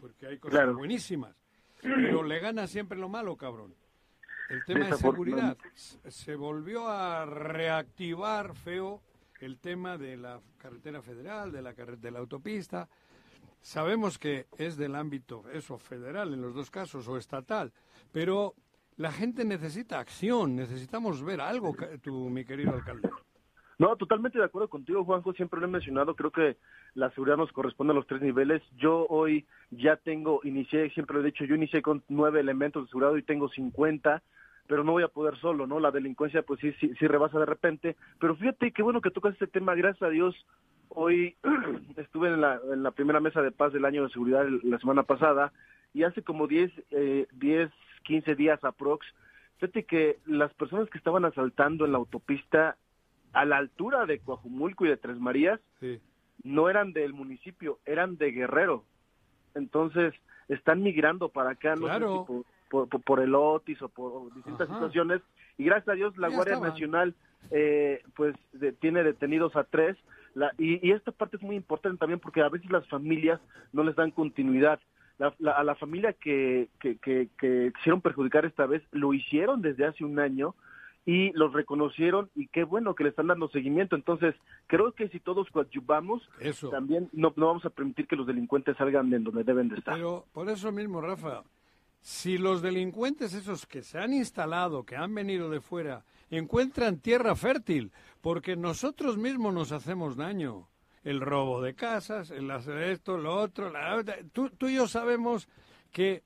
porque 0.00 0.26
hay 0.28 0.38
cosas 0.38 0.60
Claro. 0.60 0.76
buenísimas, 0.76 1.34
pero 1.82 2.22
le 2.22 2.38
gana 2.38 2.66
siempre 2.68 2.96
lo 2.96 3.08
malo, 3.08 3.36
cabrón. 3.36 3.74
El 4.48 4.64
tema 4.64 4.86
de 4.86 4.96
seguridad. 4.96 5.56
Se 5.74 6.36
volvió 6.36 6.88
a 6.88 7.24
reactivar 7.26 8.54
feo 8.54 9.02
el 9.40 9.58
tema 9.58 9.98
de 9.98 10.16
la 10.16 10.40
carretera 10.58 11.02
federal, 11.02 11.52
de 11.52 11.62
la, 11.62 11.72
de 11.72 12.10
la 12.10 12.18
autopista. 12.18 12.88
Sabemos 13.60 14.18
que 14.18 14.46
es 14.58 14.76
del 14.76 14.94
ámbito, 14.94 15.44
eso, 15.52 15.78
federal 15.78 16.32
en 16.32 16.40
los 16.40 16.54
dos 16.54 16.70
casos, 16.70 17.08
o 17.08 17.16
estatal, 17.16 17.72
pero 18.12 18.54
la 18.96 19.10
gente 19.10 19.44
necesita 19.44 19.98
acción, 19.98 20.54
necesitamos 20.54 21.22
ver 21.22 21.40
algo, 21.40 21.74
tú, 22.00 22.30
mi 22.30 22.44
querido 22.44 22.72
alcalde. 22.72 23.10
No, 23.78 23.94
totalmente 23.96 24.38
de 24.38 24.44
acuerdo 24.44 24.68
contigo, 24.68 25.04
Juanjo. 25.04 25.34
Siempre 25.34 25.60
lo 25.60 25.66
he 25.66 25.70
mencionado. 25.70 26.14
Creo 26.14 26.30
que 26.30 26.56
la 26.94 27.10
seguridad 27.10 27.36
nos 27.36 27.52
corresponde 27.52 27.92
a 27.92 27.94
los 27.94 28.06
tres 28.06 28.22
niveles. 28.22 28.62
Yo 28.78 29.06
hoy 29.08 29.46
ya 29.70 29.96
tengo, 29.96 30.40
inicié, 30.44 30.88
siempre 30.90 31.14
lo 31.14 31.20
he 31.20 31.26
dicho, 31.26 31.44
yo 31.44 31.56
inicié 31.56 31.82
con 31.82 32.02
nueve 32.08 32.40
elementos 32.40 32.84
de 32.84 32.88
seguridad 32.88 33.14
y 33.16 33.22
tengo 33.22 33.50
50. 33.50 34.22
Pero 34.66 34.84
no 34.84 34.92
voy 34.92 35.02
a 35.02 35.08
poder 35.08 35.36
solo, 35.38 35.66
¿no? 35.66 35.80
La 35.80 35.90
delincuencia 35.90 36.42
pues 36.42 36.60
sí, 36.60 36.72
sí, 36.80 36.92
sí 36.98 37.06
rebasa 37.06 37.38
de 37.38 37.46
repente, 37.46 37.96
pero 38.18 38.36
fíjate 38.36 38.72
qué 38.72 38.82
bueno 38.82 39.00
que 39.00 39.10
tocas 39.10 39.32
este 39.32 39.46
tema, 39.46 39.74
gracias 39.74 40.02
a 40.02 40.10
Dios, 40.10 40.34
hoy 40.88 41.36
estuve 41.96 42.28
en 42.28 42.40
la, 42.40 42.60
en 42.72 42.82
la 42.82 42.90
primera 42.90 43.20
mesa 43.20 43.42
de 43.42 43.52
paz 43.52 43.72
del 43.72 43.84
año 43.84 44.04
de 44.04 44.10
seguridad 44.10 44.46
la 44.62 44.78
semana 44.78 45.02
pasada 45.02 45.52
y 45.94 46.02
hace 46.02 46.22
como 46.22 46.46
10, 46.46 46.72
eh, 46.90 47.26
10 47.32 47.70
15 48.04 48.34
días 48.36 48.62
aprox, 48.64 49.06
fíjate 49.58 49.84
que 49.84 50.18
las 50.26 50.52
personas 50.54 50.88
que 50.90 50.98
estaban 50.98 51.24
asaltando 51.24 51.84
en 51.84 51.92
la 51.92 51.98
autopista 51.98 52.76
a 53.32 53.44
la 53.44 53.58
altura 53.58 54.06
de 54.06 54.20
Coajumulco 54.20 54.86
y 54.86 54.88
de 54.88 54.96
Tres 54.96 55.18
Marías, 55.18 55.60
no 56.42 56.70
eran 56.70 56.92
del 56.92 57.12
municipio, 57.12 57.80
eran 57.84 58.16
de 58.16 58.30
Guerrero. 58.30 58.84
Entonces, 59.54 60.14
están 60.48 60.82
migrando 60.82 61.28
para 61.28 61.50
acá, 61.50 61.74
no 61.74 61.88
sé 61.88 61.94
si 61.94 62.26
por, 62.26 62.46
por, 62.68 63.20
el 63.20 63.34
Otis 63.34 63.80
o 63.82 63.88
por 63.88 64.34
distintas 64.34 64.68
situaciones. 64.68 65.22
Y 65.58 65.64
gracias 65.64 65.88
a 65.88 65.92
Dios, 65.92 66.16
la 66.16 66.28
Guardia 66.28 66.60
Nacional 66.60 67.14
eh, 67.50 68.02
pues 68.14 68.34
tiene 68.80 69.02
detenidos 69.02 69.56
a 69.56 69.64
tres. 69.64 69.96
La, 70.34 70.52
y, 70.58 70.90
esta 70.90 71.12
parte 71.12 71.36
es 71.36 71.42
muy 71.42 71.56
importante 71.56 71.98
también 71.98 72.20
porque 72.20 72.42
a 72.42 72.48
veces 72.48 72.70
las 72.70 72.86
familias 72.88 73.40
no 73.72 73.82
les 73.82 73.96
dan 73.96 74.10
continuidad. 74.10 74.80
a 75.18 75.64
la 75.64 75.74
familia 75.76 76.12
que, 76.12 76.68
que, 76.80 76.98
que, 76.98 77.28
que 77.38 77.72
quisieron 77.76 78.00
perjudicar 78.00 78.44
esta 78.44 78.66
vez, 78.66 78.82
lo 78.92 79.14
hicieron 79.14 79.62
desde 79.62 79.86
hace 79.86 80.04
un 80.04 80.18
año 80.18 80.54
y 81.06 81.30
los 81.34 81.52
reconocieron 81.52 82.28
y 82.34 82.48
qué 82.48 82.64
bueno 82.64 82.96
que 82.96 83.04
le 83.04 83.10
están 83.10 83.28
dando 83.28 83.48
seguimiento. 83.48 83.94
Entonces, 83.94 84.34
creo 84.66 84.90
que 84.92 85.08
si 85.08 85.20
todos 85.20 85.48
coadyuvamos, 85.50 86.28
también 86.70 87.08
no, 87.12 87.32
no 87.36 87.46
vamos 87.46 87.64
a 87.64 87.70
permitir 87.70 88.08
que 88.08 88.16
los 88.16 88.26
delincuentes 88.26 88.76
salgan 88.76 89.08
de 89.08 89.20
donde 89.20 89.44
deben 89.44 89.68
de 89.68 89.76
estar. 89.76 89.94
Pero 89.94 90.26
por 90.32 90.50
eso 90.50 90.72
mismo, 90.72 91.00
Rafa, 91.00 91.44
si 92.06 92.38
los 92.38 92.62
delincuentes 92.62 93.34
esos 93.34 93.66
que 93.66 93.82
se 93.82 93.98
han 93.98 94.12
instalado, 94.14 94.84
que 94.84 94.94
han 94.94 95.12
venido 95.12 95.50
de 95.50 95.60
fuera, 95.60 96.04
encuentran 96.30 97.00
tierra 97.00 97.34
fértil, 97.34 97.90
porque 98.20 98.54
nosotros 98.54 99.18
mismos 99.18 99.52
nos 99.52 99.72
hacemos 99.72 100.14
daño. 100.14 100.68
El 101.02 101.20
robo 101.20 101.60
de 101.60 101.74
casas, 101.74 102.30
el 102.30 102.48
hacer 102.52 102.78
esto, 102.78 103.18
lo 103.18 103.34
otro. 103.34 103.70
La... 103.70 104.04
Tú, 104.32 104.50
tú 104.50 104.68
y 104.68 104.76
yo 104.76 104.86
sabemos 104.86 105.48
que 105.90 106.22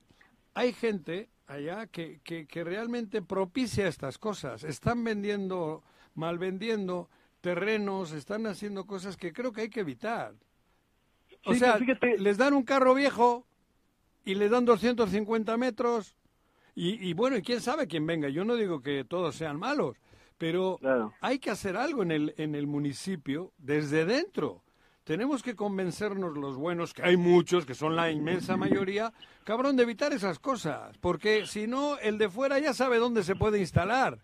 hay 0.53 0.71
gente 0.71 1.29
allá 1.47 1.87
que, 1.87 2.19
que, 2.23 2.63
realmente 2.63 3.23
propicia 3.23 3.87
estas 3.87 4.19
cosas. 4.19 4.63
Están 4.63 5.03
vendiendo, 5.03 5.83
mal 6.13 6.37
vendiendo 6.37 7.09
terrenos, 7.41 8.11
están 8.11 8.45
haciendo 8.45 8.85
cosas 8.85 9.17
que 9.17 9.33
creo 9.33 9.51
que 9.51 9.61
hay 9.61 9.69
que 9.71 9.79
evitar. 9.79 10.35
O 11.43 11.55
sea, 11.55 11.79
les 12.19 12.37
dan 12.37 12.53
un 12.53 12.61
carro 12.61 12.93
viejo 12.93 13.47
y 14.25 14.35
le 14.35 14.49
dan 14.49 14.65
250 14.65 15.57
metros 15.57 16.15
y, 16.75 17.09
y, 17.09 17.13
bueno, 17.13 17.37
y 17.37 17.41
quién 17.41 17.61
sabe 17.61 17.87
quién 17.87 18.05
venga. 18.05 18.29
Yo 18.29 18.45
no 18.45 18.55
digo 18.55 18.81
que 18.81 19.03
todos 19.03 19.35
sean 19.35 19.57
malos, 19.57 19.97
pero 20.37 20.79
hay 21.19 21.39
que 21.39 21.51
hacer 21.51 21.77
algo 21.77 22.03
en 22.03 22.11
el, 22.11 22.33
en 22.37 22.55
el 22.55 22.67
municipio 22.67 23.51
desde 23.57 24.05
dentro. 24.05 24.63
Tenemos 25.03 25.41
que 25.43 25.55
convencernos 25.55 26.37
los 26.37 26.55
buenos, 26.55 26.93
que 26.93 27.03
hay 27.03 27.17
muchos, 27.17 27.65
que 27.65 27.73
son 27.73 27.95
la 27.95 28.11
inmensa 28.11 28.55
mayoría, 28.55 29.11
cabrón, 29.43 29.75
de 29.75 29.83
evitar 29.83 30.13
esas 30.13 30.39
cosas, 30.39 30.97
porque 30.99 31.47
si 31.47 31.67
no, 31.67 31.97
el 31.97 32.17
de 32.17 32.29
fuera 32.29 32.59
ya 32.59 32.73
sabe 32.73 32.97
dónde 32.97 33.23
se 33.23 33.35
puede 33.35 33.59
instalar, 33.59 34.19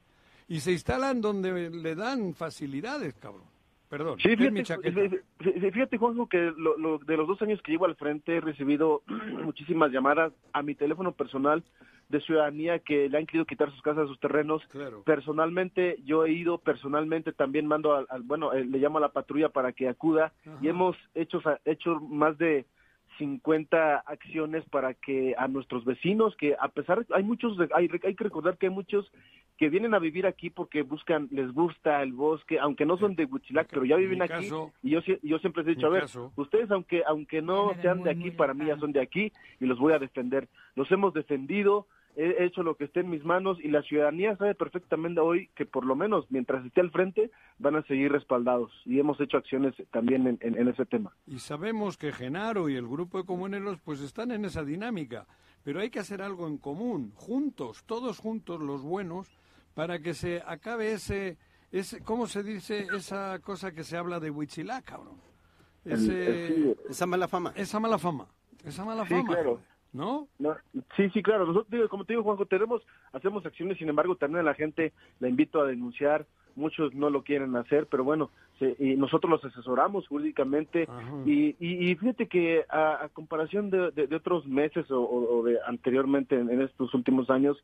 y 0.48 0.60
se 0.62 0.72
instalan 0.72 1.20
donde 1.20 1.70
le 1.70 1.96
dan 1.96 2.34
facilidades, 2.34 3.16
cabrón. 3.16 3.57
Perdón, 3.90 4.20
sí, 4.20 4.36
fíjate, 4.36 5.22
fíjate, 5.72 5.98
Juanjo, 5.98 6.28
que 6.28 6.52
lo, 6.58 6.98
de 6.98 7.18
los 7.18 7.28
dos 7.28 7.42
años 7.42 7.62
que 7.62 7.72
llevo 7.72 7.86
al 7.86 7.96
frente 7.96 8.36
he 8.36 8.42
recibido 8.42 9.02
muchísimas 9.44 9.92
llamadas 9.92 10.34
a 10.52 10.62
mi 10.62 10.76
teléfono 10.76 11.14
personal 11.14 11.64
de 12.10 12.22
ciudadanía 12.22 12.80
que 12.80 13.10
le 13.10 13.18
han 13.18 13.26
querido 13.26 13.46
quitar 13.46 13.72
sus 13.72 13.82
casas, 13.82 14.08
sus 14.08 14.20
terrenos. 14.20 14.62
Personalmente, 15.06 15.98
yo 16.06 16.26
he 16.26 16.32
ido, 16.32 16.58
personalmente 16.58 17.32
también 17.34 17.66
mando 17.66 17.96
al, 17.96 18.08
bueno, 18.24 18.54
eh, 18.54 18.66
le 18.66 18.78
llamo 18.78 18.98
a 18.98 19.02
la 19.02 19.10
patrulla 19.10 19.50
para 19.50 19.72
que 19.74 19.90
acuda 19.90 20.34
y 20.62 20.68
hemos 20.68 20.96
hecho, 21.16 21.42
hecho 21.66 22.00
más 22.02 22.38
de 22.38 22.66
50 23.18 23.98
acciones 24.00 24.64
para 24.70 24.94
que 24.94 25.36
a 25.38 25.48
nuestros 25.48 25.86
vecinos, 25.86 26.36
que 26.36 26.56
a 26.60 26.68
pesar, 26.70 27.06
hay 27.14 27.24
muchos, 27.24 27.58
hay, 27.74 27.90
hay 28.04 28.16
que 28.16 28.24
recordar 28.24 28.58
que 28.58 28.68
hay 28.68 28.74
muchos 28.74 29.12
que 29.58 29.70
vienen 29.70 29.94
a 29.96 30.00
vivir 30.00 30.28
aquí 30.28 30.50
porque 30.50 30.84
buscan, 30.84 31.28
les 31.32 31.52
gusta 31.52 32.04
el 32.04 32.14
bosque, 32.14 32.60
aunque 32.60 32.86
no 32.86 32.98
son 32.98 33.16
de 33.16 33.26
Huitzilac, 33.26 33.68
pero 33.70 33.86
ya 33.86 33.96
viven 33.96 34.22
aquí. 34.22 34.50
y 34.84 34.92
yo, 34.92 35.00
yo 35.24 35.40
siempre 35.40 35.64
les 35.64 35.72
he 35.72 35.76
dicho, 35.76 35.88
a 35.88 35.92
ver, 35.92 36.06
ustedes 36.36 36.70
aunque, 36.70 37.04
aunque 37.08 37.42
no 37.42 37.74
sean 37.82 38.04
de 38.04 38.12
aquí, 38.12 38.32
para 38.32 38.54
mí 38.54 38.66
ya 38.68 38.78
son 38.78 38.92
de 38.92 39.02
aquí 39.02 39.32
y 39.60 39.66
los 39.66 39.80
voy 39.80 39.94
a 39.94 40.00
defender. 40.00 40.48
Los 40.76 40.92
hemos 40.92 41.14
defendido, 41.14 41.88
he 42.18 42.46
hecho 42.46 42.64
lo 42.64 42.76
que 42.76 42.86
esté 42.86 43.02
en 43.02 43.12
mis 43.12 43.24
manos 43.24 43.60
y 43.62 43.68
la 43.68 43.84
ciudadanía 43.84 44.36
sabe 44.38 44.56
perfectamente 44.56 45.22
hoy 45.22 45.50
que 45.56 45.68
por 45.68 45.86
lo 45.86 45.96
menos 45.96 46.26
mientras 46.30 46.66
esté 46.66 46.82
al 46.82 46.90
frente 46.90 47.30
van 47.60 47.76
a 47.76 47.84
seguir 47.84 48.12
respaldados 48.12 48.72
y 48.86 49.00
hemos 49.00 49.22
hecho 49.22 49.38
acciones 49.38 49.76
también 49.92 50.40
en, 50.42 50.68
ese 50.68 50.86
tema. 50.88 51.14
Y 51.28 51.38
sabemos 51.38 51.96
que 51.96 52.12
Genaro 52.12 52.70
y 52.70 52.76
el 52.76 52.88
grupo 52.88 53.20
de 53.20 53.26
comuneros 53.26 53.80
pues 53.86 54.02
están 54.02 54.32
en 54.32 54.46
esa 54.46 54.64
dinámica, 54.64 55.28
pero 55.64 55.80
hay 55.80 55.92
que 55.92 56.00
hacer 56.00 56.24
algo 56.24 56.48
en 56.48 56.58
común, 56.58 57.12
juntos, 57.16 57.84
todos 57.86 58.18
juntos 58.18 58.62
los 58.62 58.82
buenos, 58.82 59.30
para 59.76 60.00
que 60.00 60.16
se 60.16 60.42
acabe 60.44 60.94
ese, 60.94 61.38
ese 61.72 62.02
¿cómo 62.04 62.26
se 62.26 62.42
dice 62.42 62.88
esa 62.96 63.38
cosa 63.40 63.72
que 63.72 63.84
se 63.84 63.96
habla 63.96 64.20
de 64.20 64.32
Huichilá, 64.32 64.82
cabrón? 64.82 65.22
esa 65.86 67.06
mala 67.06 67.28
fama. 67.28 67.54
Esa 67.56 67.80
mala 67.80 68.00
fama. 68.00 68.28
Esa 68.66 68.84
mala 68.84 69.06
fama. 69.06 69.38
¿No? 69.94 70.28
sí, 70.96 71.10
sí, 71.10 71.24
claro. 71.24 71.46
Nosotros, 71.46 71.90
como 71.90 72.06
te 72.06 72.14
digo, 72.14 72.24
Juanjo, 72.24 72.46
tenemos, 72.46 72.82
hacemos 73.14 73.46
acciones, 73.46 73.78
sin 73.78 73.90
embargo, 73.90 74.16
también 74.16 74.42
a 74.42 74.50
la 74.50 74.54
gente 74.54 74.94
la 75.20 75.30
invito 75.30 75.62
a 75.62 75.68
denunciar. 75.68 76.26
Muchos 76.56 76.94
no 76.96 77.12
lo 77.12 77.24
quieren 77.24 77.56
hacer, 77.56 77.86
pero 77.86 78.04
bueno, 78.04 78.32
y 78.80 78.96
nosotros 78.96 79.30
los 79.30 79.46
asesoramos 79.46 80.08
jurídicamente. 80.08 80.88
Y, 81.26 81.56
y, 81.60 81.96
fíjate 81.96 82.28
que 82.28 82.66
a, 82.70 83.10
comparación 83.14 83.70
de, 83.70 83.92
de, 83.92 84.16
otros 84.16 84.48
meses 84.48 84.86
o, 84.90 85.44
de 85.46 85.60
anteriormente 85.68 86.36
en, 86.36 86.62
estos 86.62 86.94
últimos 86.94 87.30
años, 87.30 87.64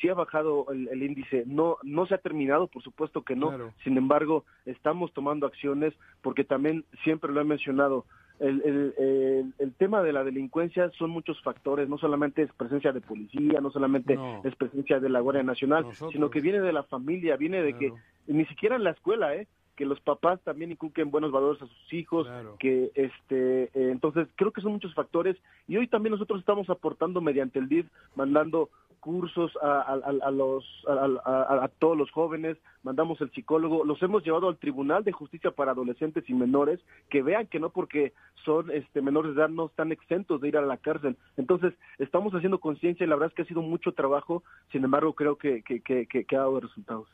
sí 0.00 0.08
ha 0.08 0.14
bajado 0.14 0.66
el, 0.70 1.02
índice. 1.02 1.44
No, 1.46 1.76
no 1.82 2.06
se 2.06 2.14
ha 2.14 2.18
terminado, 2.18 2.66
por 2.68 2.82
supuesto 2.82 3.22
que 3.22 3.36
no. 3.36 3.52
Sin 3.84 3.98
embargo, 3.98 4.44
estamos 4.64 5.12
tomando 5.12 5.46
acciones 5.46 5.92
porque 6.22 6.44
también 6.44 6.84
siempre 7.04 7.32
lo 7.32 7.40
he 7.40 7.44
mencionado 7.44 8.06
el, 8.40 8.62
el, 8.64 9.54
el, 9.58 9.72
tema 9.74 10.02
de 10.02 10.12
la 10.12 10.24
delincuencia 10.24 10.90
son 10.98 11.10
muchos 11.10 11.40
factores, 11.42 11.88
no 11.88 11.98
solamente 11.98 12.42
es 12.42 12.52
presencia 12.54 12.92
de 12.92 13.00
policía, 13.00 13.60
no 13.60 13.70
solamente 13.70 14.18
es 14.44 14.56
presencia 14.56 14.98
de 14.98 15.10
la 15.10 15.20
Guardia 15.20 15.42
Nacional, 15.42 15.86
sino 16.10 16.30
que 16.30 16.40
viene 16.40 16.60
de 16.60 16.72
la 16.72 16.82
familia, 16.84 17.36
viene 17.36 17.62
de 17.62 17.76
que 17.76 17.92
ni 18.26 18.46
siquiera 18.46 18.76
en 18.76 18.84
la 18.84 18.90
escuela, 18.90 19.34
¿eh? 19.34 19.46
que 19.76 19.84
los 19.84 20.00
papás 20.00 20.40
también 20.42 20.72
inculquen 20.72 21.10
buenos 21.10 21.32
valores 21.32 21.62
a 21.62 21.66
sus 21.66 21.92
hijos, 21.92 22.28
que 22.58 22.90
este, 22.94 23.64
eh, 23.64 23.70
entonces 23.74 24.28
creo 24.36 24.52
que 24.52 24.60
son 24.60 24.72
muchos 24.72 24.94
factores 24.94 25.36
y 25.68 25.76
hoy 25.76 25.86
también 25.86 26.12
nosotros 26.12 26.40
estamos 26.40 26.68
aportando 26.68 27.20
mediante 27.20 27.58
el 27.58 27.68
DIF, 27.68 27.86
mandando 28.14 28.68
cursos 29.00 29.52
a, 29.62 29.80
a, 29.80 30.30
los, 30.30 30.64
a, 30.86 31.68
todos 31.78 31.96
los 31.96 32.10
jóvenes, 32.10 32.56
mandamos 32.82 33.20
el 33.20 33.30
psicólogo, 33.32 33.84
los 33.84 34.02
hemos 34.02 34.22
llevado 34.24 34.48
al 34.48 34.58
Tribunal 34.58 35.02
de 35.04 35.12
Justicia 35.12 35.50
para 35.50 35.72
Adolescentes 35.72 36.24
y 36.28 36.34
Menores, 36.34 36.80
que 37.08 37.22
vean 37.22 37.46
que 37.46 37.58
no 37.58 37.70
porque 37.70 38.12
son 38.44 38.70
este, 38.70 39.02
menores 39.02 39.34
de 39.34 39.40
edad 39.40 39.48
no 39.48 39.66
están 39.66 39.92
exentos 39.92 40.40
de 40.40 40.48
ir 40.48 40.56
a 40.56 40.62
la 40.62 40.76
cárcel. 40.76 41.16
Entonces, 41.36 41.74
estamos 41.98 42.32
haciendo 42.34 42.60
conciencia 42.60 43.04
y 43.04 43.08
la 43.08 43.16
verdad 43.16 43.30
es 43.30 43.34
que 43.34 43.42
ha 43.42 43.46
sido 43.46 43.62
mucho 43.62 43.92
trabajo, 43.92 44.42
sin 44.70 44.84
embargo, 44.84 45.14
creo 45.14 45.36
que 45.36 45.64
ha 45.64 46.36
dado 46.36 46.60
resultados. 46.60 47.08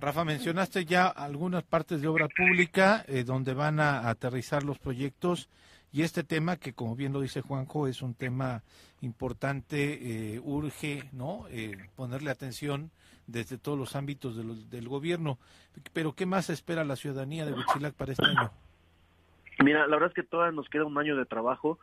Rafa, 0.00 0.24
mencionaste 0.24 0.86
ya 0.86 1.08
algunas 1.08 1.62
partes 1.62 2.00
de 2.00 2.08
obra 2.08 2.26
pública 2.28 3.04
eh, 3.06 3.22
donde 3.22 3.52
van 3.52 3.80
a 3.80 4.08
aterrizar 4.08 4.62
los 4.62 4.78
proyectos 4.78 5.50
y 5.92 6.02
este 6.02 6.22
tema 6.22 6.56
que, 6.56 6.72
como 6.72 6.94
bien 6.94 7.12
lo 7.12 7.20
dice 7.20 7.40
Juanjo, 7.40 7.88
es 7.88 8.02
un 8.02 8.14
tema 8.14 8.62
importante, 9.00 10.34
eh, 10.34 10.40
urge 10.42 11.04
no 11.12 11.46
eh, 11.50 11.76
ponerle 11.96 12.30
atención 12.30 12.90
desde 13.26 13.58
todos 13.58 13.78
los 13.78 13.96
ámbitos 13.96 14.36
del 14.70 14.88
gobierno. 14.88 15.38
Pero, 15.92 16.14
¿qué 16.14 16.26
más 16.26 16.50
espera 16.50 16.84
la 16.84 16.96
ciudadanía 16.96 17.46
de 17.46 17.52
Huitzilac 17.52 17.94
para 17.94 18.12
este 18.12 18.26
año? 18.26 18.50
Mira, 19.64 19.86
la 19.86 19.96
verdad 19.96 20.08
es 20.08 20.14
que 20.14 20.22
todavía 20.22 20.56
nos 20.56 20.68
queda 20.68 20.84
un 20.84 20.98
año 20.98 21.16
de 21.16 21.26
trabajo. 21.26 21.78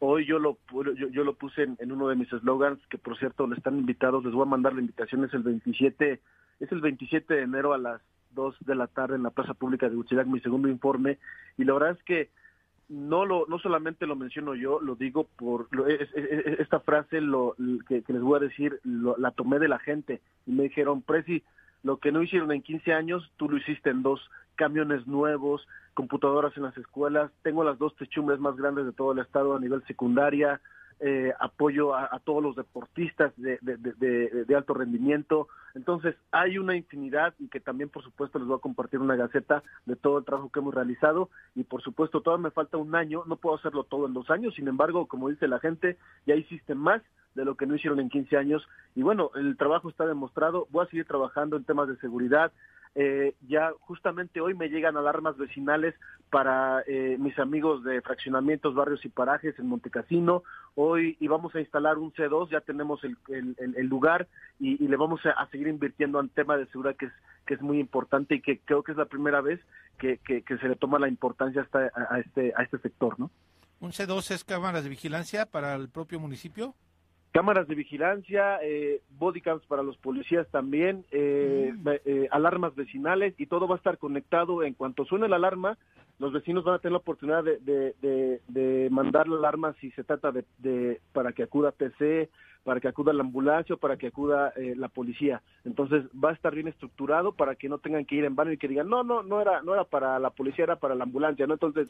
Hoy 0.00 0.26
yo 0.26 0.38
lo, 0.38 0.58
yo, 0.94 1.24
lo 1.24 1.34
puse 1.34 1.62
en, 1.62 1.92
uno 1.92 2.08
de 2.08 2.16
mis 2.16 2.32
eslogans, 2.32 2.80
que 2.88 2.98
por 2.98 3.16
cierto 3.18 3.46
le 3.46 3.56
están 3.56 3.78
invitados, 3.78 4.24
les 4.24 4.34
voy 4.34 4.42
a 4.42 4.50
mandar 4.50 4.74
la 4.74 4.80
invitación, 4.80 5.24
es 5.24 5.32
el 5.32 5.42
27, 5.44 6.20
es 6.60 6.72
el 6.72 6.80
27 6.80 7.32
de 7.32 7.42
enero 7.42 7.72
a 7.72 7.78
las 7.78 8.02
2 8.32 8.56
de 8.60 8.74
la 8.74 8.88
tarde 8.88 9.14
en 9.14 9.22
la 9.22 9.30
Plaza 9.30 9.54
Pública 9.54 9.88
de 9.88 9.96
Huitzilac, 9.96 10.26
mi 10.26 10.40
segundo 10.40 10.68
informe, 10.68 11.18
y 11.56 11.64
la 11.64 11.74
verdad 11.74 11.92
es 11.92 12.02
que 12.02 12.30
no 12.92 13.24
lo 13.24 13.46
no 13.48 13.58
solamente 13.58 14.06
lo 14.06 14.16
menciono 14.16 14.54
yo, 14.54 14.78
lo 14.80 14.94
digo 14.96 15.26
por 15.36 15.66
esta 16.58 16.80
frase 16.80 17.22
lo 17.22 17.56
que, 17.88 18.04
les 18.06 18.20
voy 18.20 18.36
a 18.36 18.42
decir 18.42 18.80
la 18.84 19.30
tomé 19.30 19.58
de 19.58 19.68
la 19.68 19.78
gente 19.78 20.20
y 20.46 20.52
me 20.52 20.64
dijeron, 20.64 21.00
"Presi, 21.00 21.42
lo 21.82 21.96
que 21.96 22.12
no 22.12 22.22
hicieron 22.22 22.52
en 22.52 22.60
15 22.60 22.92
años, 22.92 23.32
tú 23.38 23.48
lo 23.48 23.56
hiciste 23.56 23.90
en 23.90 24.02
dos 24.02 24.20
camiones 24.56 25.06
nuevos, 25.06 25.66
computadoras 25.94 26.54
en 26.58 26.64
las 26.64 26.76
escuelas, 26.76 27.32
tengo 27.42 27.64
las 27.64 27.78
dos 27.78 27.96
techumbres 27.96 28.38
más 28.38 28.56
grandes 28.56 28.84
de 28.84 28.92
todo 28.92 29.12
el 29.12 29.20
estado 29.20 29.56
a 29.56 29.60
nivel 29.60 29.82
secundaria, 29.86 30.60
eh, 31.04 31.32
apoyo 31.40 31.96
a, 31.96 32.20
todos 32.24 32.40
los 32.40 32.54
deportistas 32.54 33.32
de, 33.36 33.58
de, 33.60 34.54
alto 34.54 34.72
rendimiento. 34.72 35.48
Entonces, 35.74 36.14
hay 36.30 36.58
una 36.58 36.76
infinidad 36.76 37.34
y 37.40 37.48
que 37.48 37.58
también, 37.58 37.88
por 37.88 38.04
supuesto, 38.04 38.38
les 38.38 38.46
voy 38.46 38.56
a 38.56 38.60
compartir 38.60 39.00
una 39.00 39.16
gaceta 39.16 39.64
de 39.84 39.96
todo 39.96 40.18
el 40.18 40.24
trabajo 40.24 40.50
que 40.50 40.60
hemos 40.60 40.72
realizado. 40.72 41.28
Y, 41.56 41.64
por 41.64 41.82
supuesto, 41.82 42.20
todavía 42.20 42.44
me 42.44 42.50
falta 42.52 42.76
un 42.76 42.94
año, 42.94 43.24
no 43.26 43.34
puedo 43.34 43.56
hacerlo 43.56 43.82
todo 43.82 44.06
en 44.06 44.14
dos 44.14 44.30
años. 44.30 44.54
Sin 44.54 44.68
embargo, 44.68 45.06
como 45.06 45.28
dice 45.28 45.48
la 45.48 45.58
gente, 45.58 45.98
ya 46.24 46.36
hiciste 46.36 46.76
más 46.76 47.02
de 47.34 47.44
lo 47.44 47.56
que 47.56 47.66
no 47.66 47.74
hicieron 47.74 47.98
en 47.98 48.08
15 48.08 48.36
años. 48.36 48.68
Y 48.94 49.02
bueno, 49.02 49.32
el 49.34 49.56
trabajo 49.56 49.88
está 49.88 50.06
demostrado. 50.06 50.68
Voy 50.70 50.86
a 50.86 50.88
seguir 50.88 51.06
trabajando 51.06 51.56
en 51.56 51.64
temas 51.64 51.88
de 51.88 51.96
seguridad, 51.96 52.52
eh, 52.94 53.34
ya 53.48 53.72
justamente 53.80 54.40
hoy 54.40 54.54
me 54.54 54.68
llegan 54.68 54.96
alarmas 54.96 55.36
vecinales 55.38 55.94
para 56.30 56.82
eh, 56.86 57.16
mis 57.18 57.38
amigos 57.38 57.84
de 57.84 58.00
fraccionamientos, 58.02 58.74
barrios 58.74 59.04
y 59.04 59.08
parajes 59.08 59.58
en 59.58 59.66
Montecasino. 59.68 60.42
Hoy 60.74 61.16
íbamos 61.20 61.54
a 61.54 61.60
instalar 61.60 61.98
un 61.98 62.12
C2, 62.12 62.50
ya 62.50 62.60
tenemos 62.60 63.00
el, 63.04 63.86
lugar 63.86 64.28
y, 64.58 64.76
le 64.86 64.96
vamos 64.96 65.20
a, 65.24 65.46
seguir 65.50 65.68
invirtiendo 65.68 66.20
en 66.20 66.28
tema 66.28 66.56
de 66.56 66.66
seguridad 66.66 66.96
que 66.96 67.06
es, 67.06 67.12
que 67.46 67.54
es 67.54 67.62
muy 67.62 67.78
importante 67.78 68.36
y 68.36 68.40
que 68.40 68.60
creo 68.60 68.82
que 68.82 68.92
es 68.92 68.98
la 68.98 69.06
primera 69.06 69.40
vez 69.40 69.60
que, 69.98 70.18
se 70.26 70.68
le 70.68 70.76
toma 70.76 70.98
la 70.98 71.08
importancia 71.08 71.66
a, 71.72 72.18
este, 72.18 72.52
a 72.56 72.62
este 72.62 72.78
sector, 72.78 73.18
¿no? 73.18 73.30
¿Un 73.80 73.90
C2 73.90 74.30
es 74.30 74.44
cámaras 74.44 74.84
de 74.84 74.90
vigilancia 74.90 75.46
para 75.46 75.74
el 75.74 75.88
propio 75.88 76.20
municipio? 76.20 76.74
Cámaras 77.32 77.66
de 77.66 77.74
vigilancia, 77.74 78.58
eh, 78.62 79.00
bodycams 79.18 79.64
para 79.64 79.82
los 79.82 79.96
policías 79.96 80.46
también, 80.50 81.04
eh, 81.10 81.72
mm. 81.74 81.88
eh, 82.04 82.28
alarmas 82.30 82.74
vecinales 82.74 83.34
y 83.38 83.46
todo 83.46 83.66
va 83.66 83.76
a 83.76 83.78
estar 83.78 83.98
conectado. 83.98 84.62
En 84.62 84.74
cuanto 84.74 85.04
suene 85.06 85.28
la 85.28 85.36
alarma, 85.36 85.78
los 86.18 86.32
vecinos 86.32 86.62
van 86.62 86.74
a 86.74 86.78
tener 86.78 86.92
la 86.92 86.98
oportunidad 86.98 87.42
de, 87.42 87.94
de, 87.98 88.88
mandar 88.90 89.28
la 89.28 89.38
alarma 89.38 89.74
si 89.80 89.90
se 89.92 90.04
trata 90.04 90.30
de, 90.30 91.00
para 91.12 91.32
que 91.32 91.42
acuda 91.42 91.72
PC, 91.72 92.28
para 92.64 92.80
que 92.80 92.88
acuda 92.88 93.12
la 93.12 93.22
ambulancia 93.22 93.74
o 93.74 93.78
para 93.78 93.96
que 93.96 94.08
acuda 94.08 94.52
eh, 94.56 94.74
la 94.76 94.88
policía. 94.88 95.42
Entonces 95.64 96.04
va 96.12 96.30
a 96.30 96.34
estar 96.34 96.54
bien 96.54 96.68
estructurado 96.68 97.32
para 97.32 97.56
que 97.56 97.68
no 97.68 97.78
tengan 97.78 98.04
que 98.04 98.16
ir 98.16 98.24
en 98.24 98.36
vano 98.36 98.52
y 98.52 98.58
que 98.58 98.68
digan, 98.68 98.88
no, 98.88 99.02
no, 99.02 99.22
no 99.22 99.40
era, 99.40 99.62
no 99.62 99.74
era 99.74 99.84
para 99.84 100.18
la 100.18 100.30
policía, 100.30 100.64
era 100.64 100.76
para 100.76 100.94
la 100.94 101.04
ambulancia, 101.04 101.46
¿no? 101.46 101.54
Entonces 101.54 101.88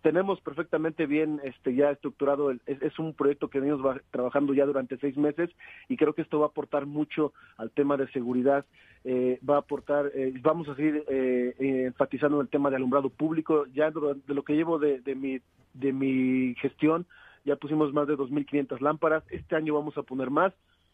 tenemos 0.00 0.40
perfectamente 0.40 1.06
bien 1.06 1.40
este 1.44 1.74
ya 1.74 1.90
estructurado, 1.90 2.50
es, 2.50 2.60
es 2.66 2.98
un 2.98 3.14
proyecto 3.14 3.48
que 3.48 3.60
venimos 3.60 4.00
trabajando 4.10 4.54
ya 4.54 4.66
durante 4.66 4.96
seis 4.98 5.16
meses 5.16 5.50
y 5.88 5.96
creo 5.96 6.12
que 6.12 6.22
esto 6.22 6.40
va 6.40 6.46
a 6.46 6.48
aportar 6.48 6.86
mucho 6.86 7.32
al 7.56 7.70
tema 7.70 7.96
de 7.96 8.08
seguridad, 8.08 8.64
eh, 9.04 9.40
va 9.48 9.56
a 9.56 9.60
aportar, 9.60 10.10
eh, 10.14 10.32
vamos 10.40 10.68
a 10.68 10.76
seguir 10.76 11.04
enfatizando 11.08 12.40
el 12.40 12.48
tema 12.48 12.70
de 12.70 12.76
alumbrado 12.76 13.10
público, 13.10 13.66
ya 13.66 13.90
de 13.90 14.34
lo 14.34 14.42
que 14.42 14.54
llevo 14.54 14.78
de, 14.78 15.00
de 15.00 15.14
mi, 15.14 15.40
de 15.74 15.92
mi 15.92 16.54
gestión, 16.56 17.06
ya 17.44 17.56
pusimos 17.56 17.92
más 17.92 18.06
de 18.06 18.16
2.500 18.16 18.80
lámparas, 18.80 19.24
este 19.30 19.56
año 19.56 19.74
vamos 19.74 19.96
a 19.98 20.02
poner 20.02 20.30
más. 20.30 20.52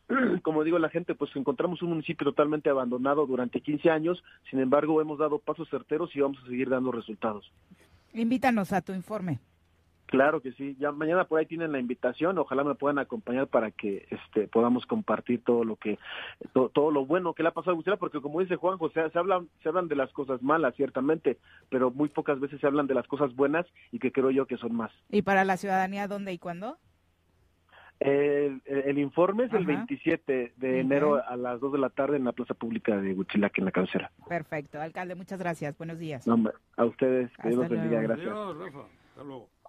Como 0.42 0.64
digo 0.64 0.78
la 0.78 0.88
gente, 0.88 1.14
pues 1.14 1.34
encontramos 1.36 1.82
un 1.82 1.90
municipio 1.90 2.26
totalmente 2.26 2.70
abandonado 2.70 3.26
durante 3.26 3.60
15 3.60 3.90
años, 3.90 4.22
sin 4.50 4.60
embargo 4.60 5.00
hemos 5.00 5.18
dado 5.18 5.38
pasos 5.38 5.68
certeros 5.68 6.14
y 6.16 6.20
vamos 6.20 6.38
a 6.42 6.46
seguir 6.46 6.68
dando 6.68 6.92
resultados. 6.92 7.50
Invítanos 8.14 8.72
a 8.72 8.80
tu 8.80 8.92
informe. 8.92 9.38
Claro 10.08 10.40
que 10.40 10.52
sí. 10.52 10.74
Ya 10.80 10.90
mañana 10.90 11.24
por 11.24 11.38
ahí 11.38 11.44
tienen 11.44 11.70
la 11.70 11.78
invitación. 11.78 12.38
Ojalá 12.38 12.64
me 12.64 12.74
puedan 12.74 12.98
acompañar 12.98 13.46
para 13.46 13.70
que 13.70 14.08
este 14.10 14.48
podamos 14.48 14.86
compartir 14.86 15.44
todo 15.44 15.64
lo 15.64 15.76
que 15.76 15.98
todo, 16.52 16.90
lo 16.90 17.04
bueno 17.04 17.34
que 17.34 17.42
le 17.42 17.50
ha 17.50 17.52
pasado 17.52 17.72
a 17.72 17.74
Gustavo, 17.74 17.98
porque 17.98 18.22
como 18.22 18.40
dice 18.40 18.56
Juan 18.56 18.78
José, 18.78 19.10
se 19.10 19.18
hablan 19.18 19.50
se 19.62 19.68
hablan 19.68 19.86
de 19.86 19.96
las 19.96 20.10
cosas 20.12 20.42
malas 20.42 20.74
ciertamente, 20.76 21.36
pero 21.68 21.90
muy 21.90 22.08
pocas 22.08 22.40
veces 22.40 22.58
se 22.58 22.66
hablan 22.66 22.86
de 22.86 22.94
las 22.94 23.06
cosas 23.06 23.36
buenas 23.36 23.66
y 23.92 23.98
que 23.98 24.10
creo 24.10 24.30
yo 24.30 24.46
que 24.46 24.56
son 24.56 24.74
más. 24.74 24.90
¿Y 25.10 25.20
para 25.20 25.44
la 25.44 25.58
ciudadanía 25.58 26.08
dónde 26.08 26.32
y 26.32 26.38
cuándo? 26.38 26.78
El, 28.00 28.98
informe 28.98 29.44
es 29.44 29.52
el 29.52 29.66
27 29.66 30.54
de 30.56 30.80
enero 30.80 31.22
a 31.22 31.36
las 31.36 31.60
2 31.60 31.72
de 31.72 31.78
la 31.78 31.90
tarde 31.90 32.16
en 32.16 32.24
la 32.24 32.32
Plaza 32.32 32.54
Pública 32.54 32.96
de 32.96 33.12
Huitzilac, 33.12 33.58
en 33.58 33.64
la 33.64 33.72
cabecera. 33.72 34.10
Perfecto. 34.28 34.80
Alcalde, 34.80 35.16
muchas 35.16 35.38
gracias. 35.40 35.76
Buenos 35.76 35.98
días. 35.98 36.26
a 36.76 36.84
ustedes. 36.84 37.30
Que 37.42 37.48
Dios 37.50 37.68
bendiga. 37.68 38.00
Gracias. 38.00 38.32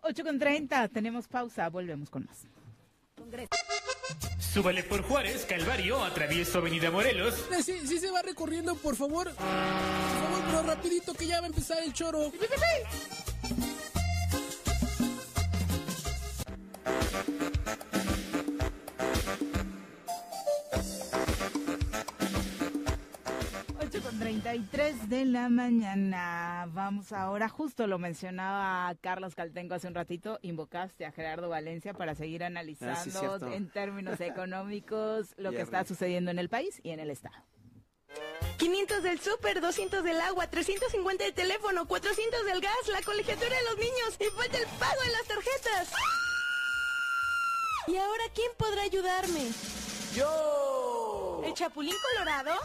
8 0.03 0.23
con 0.23 0.39
30, 0.39 0.87
tenemos 0.89 1.27
pausa, 1.27 1.69
volvemos 1.69 2.09
con 2.09 2.25
más. 2.25 2.45
Súbale 4.39 4.83
por 4.83 5.03
Juárez, 5.03 5.45
Calvario, 5.45 6.03
atravieso 6.03 6.57
Avenida 6.57 6.89
Morelos. 6.89 7.45
Eh, 7.51 7.61
sí, 7.61 7.79
sí 7.85 7.99
se 7.99 8.09
va 8.09 8.21
recorriendo, 8.21 8.75
por 8.75 8.95
favor. 8.95 9.27
Por 9.27 9.35
favor, 9.35 10.41
pero 10.47 10.63
rapidito 10.63 11.13
que 11.13 11.27
ya 11.27 11.39
va 11.39 11.45
a 11.45 11.49
empezar 11.49 11.83
el 11.83 11.93
choro. 11.93 12.31
De 24.89 25.23
la 25.23 25.49
mañana. 25.49 26.67
Vamos 26.73 27.11
ahora, 27.11 27.47
justo 27.47 27.85
lo 27.85 27.99
mencionaba 27.99 28.91
Carlos 29.01 29.35
Caltengo 29.35 29.75
hace 29.75 29.87
un 29.87 29.93
ratito, 29.93 30.39
invocaste 30.41 31.05
a 31.05 31.11
Gerardo 31.11 31.47
Valencia 31.47 31.93
para 31.93 32.15
seguir 32.15 32.43
analizando 32.43 33.37
ah, 33.39 33.53
en 33.53 33.69
términos 33.69 34.19
económicos 34.19 35.33
lo 35.37 35.51
que 35.51 35.61
está 35.61 35.85
sucediendo 35.85 36.31
en 36.31 36.39
el 36.39 36.49
país 36.49 36.79
y 36.81 36.89
en 36.89 36.99
el 36.99 37.11
Estado. 37.11 37.35
500 38.57 39.03
del 39.03 39.19
súper, 39.19 39.61
200 39.61 40.03
del 40.03 40.19
agua, 40.21 40.47
350 40.47 41.23
del 41.23 41.33
teléfono, 41.33 41.87
400 41.87 42.45
del 42.45 42.59
gas, 42.59 42.87
la 42.91 43.03
colegiatura 43.03 43.55
de 43.55 43.63
los 43.69 43.77
niños 43.77 44.17
y 44.19 44.35
falta 44.35 44.57
el 44.57 44.65
pago 44.79 45.01
de 45.03 45.11
las 45.11 45.23
tarjetas. 45.27 45.93
¿Y 47.87 47.95
ahora 47.95 48.23
quién 48.33 48.51
podrá 48.57 48.81
ayudarme? 48.81 49.51
¡Yo! 50.15 51.43
¿El 51.45 51.53
Chapulín 51.53 51.95
Colorado? 52.11 52.55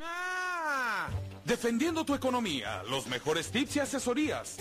¡Nah! 0.00 1.23
Defendiendo 1.44 2.06
tu 2.06 2.14
economía, 2.14 2.82
los 2.88 3.06
mejores 3.06 3.50
tips 3.50 3.76
y 3.76 3.80
asesorías. 3.80 4.56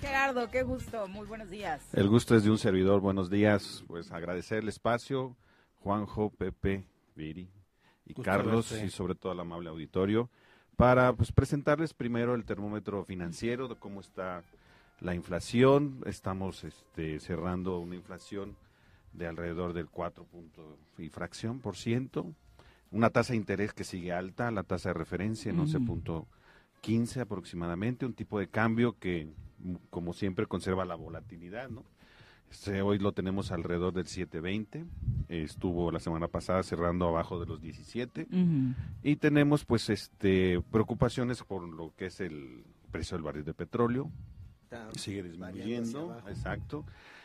Gerardo, 0.00 0.50
qué 0.50 0.64
gusto, 0.64 1.06
muy 1.06 1.26
buenos 1.28 1.48
días. 1.48 1.80
El 1.92 2.08
gusto 2.08 2.34
es 2.34 2.42
de 2.42 2.50
un 2.50 2.58
servidor, 2.58 3.00
buenos 3.00 3.30
días. 3.30 3.84
Pues 3.86 4.10
agradecer 4.10 4.58
el 4.58 4.68
espacio, 4.68 5.36
Juanjo, 5.76 6.30
Pepe, 6.30 6.84
Viri 7.14 7.48
y 8.06 8.14
Carlos 8.14 8.72
y 8.72 8.90
sobre 8.90 9.14
todo 9.14 9.30
al 9.30 9.38
amable 9.38 9.70
auditorio 9.70 10.28
para 10.74 11.12
pues, 11.12 11.30
presentarles 11.30 11.94
primero 11.94 12.34
el 12.34 12.44
termómetro 12.44 13.04
financiero 13.04 13.68
de 13.68 13.76
cómo 13.76 14.00
está 14.00 14.42
la 15.00 15.14
inflación. 15.14 16.02
Estamos 16.04 16.64
este, 16.64 17.20
cerrando 17.20 17.78
una 17.78 17.94
inflación 17.94 18.56
de 19.14 19.26
alrededor 19.26 19.72
del 19.72 19.88
4 19.88 20.26
y 20.98 21.08
fracción 21.08 21.60
por 21.60 21.76
ciento. 21.76 22.34
Una 22.90 23.10
tasa 23.10 23.32
de 23.32 23.38
interés 23.38 23.72
que 23.72 23.84
sigue 23.84 24.12
alta, 24.12 24.50
la 24.50 24.62
tasa 24.62 24.90
de 24.90 24.94
referencia 24.94 25.50
en 25.50 25.58
11.15 25.58 27.20
aproximadamente. 27.20 28.06
Un 28.06 28.14
tipo 28.14 28.38
de 28.38 28.48
cambio 28.48 28.98
que, 28.98 29.28
como 29.90 30.12
siempre, 30.12 30.46
conserva 30.46 30.84
la 30.84 30.94
volatilidad, 30.94 31.70
¿no? 31.70 31.84
Este, 32.54 32.82
hoy 32.82 32.98
lo 32.98 33.12
tenemos 33.12 33.50
alrededor 33.50 33.92
del 33.92 34.04
7.20, 34.04 34.86
estuvo 35.28 35.90
la 35.90 35.98
semana 35.98 36.28
pasada 36.28 36.62
cerrando 36.62 37.08
abajo 37.08 37.40
de 37.40 37.46
los 37.46 37.60
17 37.60 38.28
y 39.02 39.16
tenemos 39.16 39.64
pues 39.64 39.90
este 39.90 40.62
preocupaciones 40.70 41.42
por 41.42 41.66
lo 41.66 41.92
que 41.96 42.06
es 42.06 42.20
el 42.20 42.64
precio 42.92 43.16
del 43.16 43.24
barril 43.24 43.44
de 43.44 43.54
petróleo, 43.54 44.08
sigue 44.96 45.24
disminuyendo, 45.24 46.16
exacto, 46.28 46.84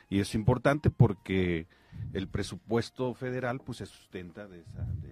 y 0.10 0.20
es 0.20 0.36
importante 0.36 0.90
porque 0.90 1.68
el 2.14 2.28
presupuesto 2.28 3.14
federal 3.14 3.60
pues 3.60 3.80
se 3.80 3.86
sustenta 3.86 4.48
de, 4.48 4.64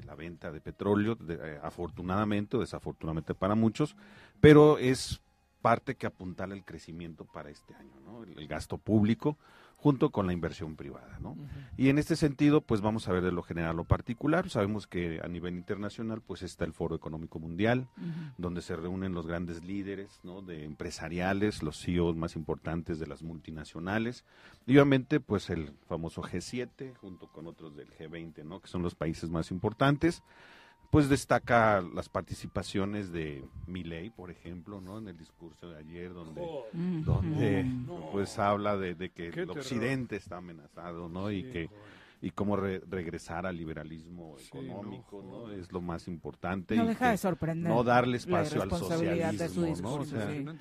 la 0.06 0.16
venta 0.16 0.52
de 0.52 0.62
petróleo, 0.62 1.18
eh, 1.30 1.60
afortunadamente 1.62 2.58
o 2.58 2.62
desafortunadamente 2.62 3.36
para 3.36 3.56
muchos, 3.56 3.96
pero 4.40 4.78
es 4.78 5.22
parte 5.62 5.96
que 5.96 6.08
apuntala 6.08 6.56
el 6.56 6.64
crecimiento 6.64 7.26
para 7.26 7.50
este 7.50 7.76
año, 7.76 8.00
¿no? 8.06 8.24
el 8.24 8.48
gasto 8.48 8.78
público 8.78 9.38
junto 9.78 10.10
con 10.10 10.26
la 10.26 10.34
inversión 10.34 10.76
privada. 10.76 11.18
¿no? 11.22 11.38
Y 11.78 11.90
en 11.90 12.00
este 12.00 12.16
sentido, 12.16 12.62
pues 12.62 12.82
vamos 12.82 13.08
a 13.08 13.14
ver 13.14 13.24
de 13.24 13.32
lo 13.32 13.44
general 13.44 13.78
lo 13.78 13.84
particular. 13.84 14.50
Sabemos 14.50 14.88
que 14.88 15.22
a 15.24 15.28
nivel 15.28 15.56
internacional, 15.56 16.22
pues 16.22 16.42
está 16.42 16.66
el 16.66 16.74
Foro 16.74 16.96
Económico 16.96 17.40
Mundial, 17.40 17.88
donde 18.38 18.62
se 18.62 18.76
reúnen 18.76 19.14
los 19.14 19.28
grandes 19.28 19.64
líderes 19.64 20.20
¿no? 20.24 20.42
de 20.42 20.66
empresariales, 20.66 21.62
los 21.62 21.80
CEOs 21.80 22.16
más 22.16 22.36
importantes 22.36 23.00
de 23.00 23.08
las 23.08 23.22
multinacionales, 23.22 24.26
y 24.66 24.74
obviamente, 24.74 25.20
pues 25.20 25.50
el 25.50 25.72
famoso 25.88 26.22
G7, 26.24 26.96
junto 26.98 27.28
con 27.28 27.48
otros 27.48 27.76
del 27.76 27.90
G20, 27.92 28.44
¿no? 28.44 28.60
que 28.60 28.68
son 28.68 28.82
los 28.82 28.96
países 28.96 29.30
más 29.30 29.52
importantes 29.52 30.24
pues 30.90 31.10
destaca 31.10 31.82
las 31.82 32.10
participaciones 32.10 33.12
de 33.12 33.44
Milei, 33.68 34.10
por 34.10 34.32
ejemplo, 34.32 34.80
¿no? 34.80 34.98
En 34.98 35.08
el 35.08 35.18
discurso 35.18 35.70
de 35.70 35.78
ayer, 35.78 36.14
donde, 36.14 36.42
donde 36.74 37.66
pues 38.12 38.40
habla 38.40 38.78
de, 38.78 39.10
que 39.10 39.28
el 39.28 39.50
occidente 39.50 40.16
está 40.16 40.38
amenazado, 40.38 41.10
¿no? 41.10 41.32
y 41.32 41.44
que 41.44 41.70
y 42.22 42.32
cómo 42.32 42.56
regresar 42.56 43.46
al 43.46 43.56
liberalismo 43.58 44.36
económico, 44.40 45.22
no, 45.22 45.52
Es 45.52 45.72
lo 45.72 45.82
más 45.82 46.08
importante. 46.08 46.76
No 46.76 46.86
deja 46.86 47.12
de 47.12 47.18
sorprender. 47.18 47.72
No 47.72 47.84
darle 47.84 48.18
espacio 48.18 48.62
al 48.62 48.70
socialismo, 48.72 50.00
¿no? 50.28 50.52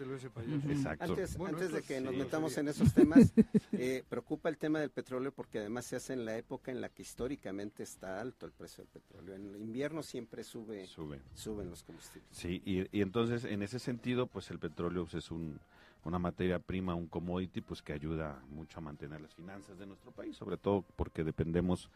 Exacto. 0.71 1.17
Antes, 1.47 1.73
de 1.73 1.83
que 1.83 2.01
nos 2.01 2.15
metamos 2.15 2.57
en 2.59 2.69
esos 2.69 2.93
temas, 2.93 3.33
eh, 3.73 4.05
preocupa 4.09 4.49
el 4.49 4.59
tema 4.59 4.81
del 4.81 4.91
petróleo 4.91 5.33
porque 5.33 5.61
además 5.61 5.87
se 5.87 5.97
hace 5.97 6.13
en 6.13 6.25
la 6.25 6.37
época 6.37 6.71
en 6.71 6.81
la 6.81 6.91
que 6.91 7.03
históricamente 7.03 7.83
está 7.83 8.21
alto 8.21 8.45
el 8.47 8.53
precio 8.53 8.85
del 8.85 8.89
petróleo. 8.89 9.35
En 9.35 9.55
el 9.55 9.61
invierno 9.61 10.03
siempre 10.03 10.45
sube, 10.45 10.87
sube. 10.87 11.21
suben 11.35 11.71
los 11.71 11.83
combustibles. 11.83 12.29
Sí, 12.33 12.63
y, 12.65 12.87
y 12.97 13.01
entonces 13.01 13.45
en 13.45 13.63
ese 13.63 13.79
sentido, 13.79 14.27
pues 14.27 14.51
el 14.51 14.59
petróleo 14.59 15.05
pues, 15.05 15.15
es 15.25 15.31
un 15.31 15.59
una 16.07 16.19
materia 16.19 16.59
prima, 16.59 16.95
un 16.95 17.07
commodity, 17.07 17.61
pues 17.61 17.83
que 17.83 17.93
ayuda 17.93 18.43
mucho 18.49 18.79
a 18.79 18.83
mantener 18.83 19.21
las 19.21 19.35
finanzas 19.35 19.79
de 19.79 19.87
nuestro 19.87 20.13
país, 20.13 20.37
sobre 20.37 20.57
todo 20.57 20.83
porque 20.97 21.25
dependemos 21.25 21.91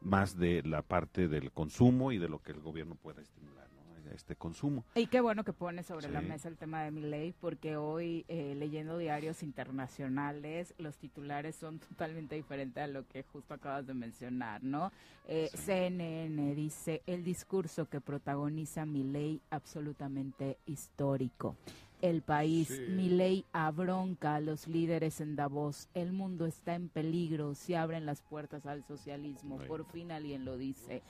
más 0.00 0.38
de 0.38 0.62
la 0.62 0.82
parte 0.82 1.28
del 1.28 1.52
consumo 1.52 2.12
y 2.12 2.18
de 2.18 2.28
lo 2.28 2.40
que 2.42 2.52
el 2.52 2.60
gobierno 2.60 2.94
pueda 2.94 3.22
estimular 3.22 3.66
este 4.14 4.36
consumo. 4.36 4.84
Y 4.94 5.06
qué 5.06 5.20
bueno 5.20 5.44
que 5.44 5.52
pone 5.52 5.82
sobre 5.82 6.08
la 6.08 6.20
mesa 6.20 6.48
el 6.48 6.56
tema 6.56 6.82
de 6.82 6.90
mi 6.90 7.02
ley, 7.02 7.34
porque 7.40 7.76
hoy 7.76 8.24
eh, 8.28 8.54
leyendo 8.56 8.98
diarios 8.98 9.42
internacionales, 9.42 10.74
los 10.78 10.96
titulares 10.96 11.56
son 11.56 11.78
totalmente 11.78 12.34
diferentes 12.34 12.82
a 12.82 12.86
lo 12.86 13.06
que 13.06 13.22
justo 13.22 13.54
acabas 13.54 13.86
de 13.86 13.94
mencionar, 13.94 14.62
¿no? 14.62 14.92
Eh, 15.28 15.50
CNN 15.54 16.54
dice, 16.54 17.02
el 17.06 17.24
discurso 17.24 17.88
que 17.88 18.00
protagoniza 18.00 18.84
mi 18.86 19.04
ley 19.04 19.40
absolutamente 19.50 20.58
histórico 20.66 21.56
el 22.02 22.22
país. 22.22 22.80
mi 22.88 23.08
ley 23.08 23.44
abronca 23.52 24.36
a 24.36 24.40
los 24.40 24.66
líderes 24.66 25.20
en 25.20 25.36
Davos. 25.36 25.88
El 25.94 26.12
mundo 26.12 26.46
está 26.46 26.74
en 26.74 26.88
peligro. 26.88 27.54
Se 27.54 27.76
abren 27.76 28.06
las 28.06 28.22
puertas 28.22 28.66
al 28.66 28.84
socialismo. 28.84 29.58
Por 29.66 29.84
fin 29.86 30.12
alguien 30.12 30.44
lo 30.44 30.56
dice. 30.56 31.02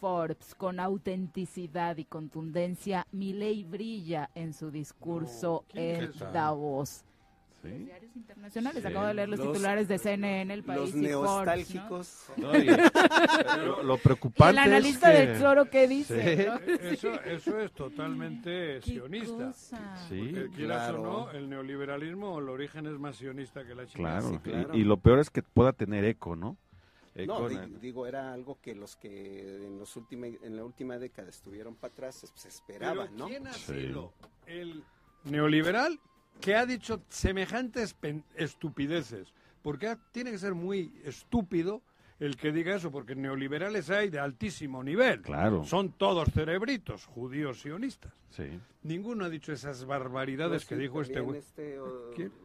Forbes, 0.00 0.54
con 0.54 0.80
autenticidad 0.80 1.96
y 1.96 2.04
contundencia, 2.04 3.06
mi 3.12 3.32
ley 3.32 3.64
brilla 3.64 4.30
en 4.34 4.52
su 4.52 4.70
discurso 4.70 5.64
en 5.72 6.10
Davos 6.32 7.04
diarios 7.70 8.16
internacionales. 8.16 8.84
Acabo 8.84 9.06
de 9.06 9.14
leer 9.14 9.28
los, 9.28 9.40
titulares 9.40 9.88
de 9.88 9.98
CNN, 9.98 10.52
El 10.52 10.62
País 10.62 10.80
los 10.80 10.94
neostálgicos. 10.94 12.26
lo, 13.84 13.98
preocupante 13.98 14.52
El 14.52 14.58
analista 14.58 15.10
del 15.10 15.32
Tesoro, 15.32 15.70
¿qué 15.70 15.88
dice? 15.88 16.50
Eso, 16.80 17.12
eso, 17.22 17.58
es 17.58 17.72
totalmente 17.72 18.80
sionista. 18.82 19.52
Sí, 20.08 20.34
claro. 20.54 21.00
o 21.00 21.04
no, 21.04 21.30
el 21.30 21.48
neoliberalismo, 21.48 22.38
el 22.38 22.48
origen 22.48 22.86
es 22.86 22.98
más 22.98 23.16
sionista 23.16 23.64
que 23.64 23.74
la 23.74 23.86
China. 23.86 24.20
Claro, 24.42 24.74
Y, 24.74 24.84
lo 24.84 24.98
peor 24.98 25.18
es 25.18 25.30
que 25.30 25.42
pueda 25.42 25.72
tener 25.72 26.04
eco, 26.04 26.36
¿no? 26.36 26.56
no, 27.26 27.48
digo, 27.80 28.06
era 28.06 28.32
algo 28.32 28.58
que 28.60 28.74
los 28.74 28.96
que 28.96 29.66
en, 29.66 29.78
los 29.78 29.96
en 30.10 30.56
la 30.56 30.64
última 30.64 30.98
década 30.98 31.28
estuvieron 31.28 31.76
para 31.76 31.92
atrás 31.92 32.16
se 32.16 32.26
pues, 32.26 32.46
esperaban, 32.46 33.16
¿no? 33.16 33.28
¿Quién 33.28 33.46
ha 33.46 33.52
sido 33.52 34.12
el 34.46 34.82
neoliberal 35.24 36.00
que 36.40 36.54
ha 36.54 36.66
dicho 36.66 37.02
semejantes 37.08 37.96
estupideces, 38.36 39.32
porque 39.62 39.96
tiene 40.12 40.30
que 40.30 40.38
ser 40.38 40.54
muy 40.54 40.92
estúpido 41.04 41.82
el 42.20 42.36
que 42.36 42.52
diga 42.52 42.76
eso, 42.76 42.90
porque 42.90 43.14
neoliberales 43.14 43.90
hay 43.90 44.08
de 44.08 44.18
altísimo 44.18 44.82
nivel. 44.82 45.22
Claro. 45.22 45.64
Son 45.64 45.92
todos 45.92 46.30
cerebritos, 46.32 47.06
judíos 47.06 47.60
sionistas. 47.60 48.12
Sí. 48.30 48.60
Ninguno 48.82 49.24
ha 49.24 49.28
dicho 49.28 49.52
esas 49.52 49.84
barbaridades 49.84 50.64
que 50.64 50.76
dijo 50.76 51.00
este 51.00 51.20
güey. 51.20 51.38
Este 51.38 51.78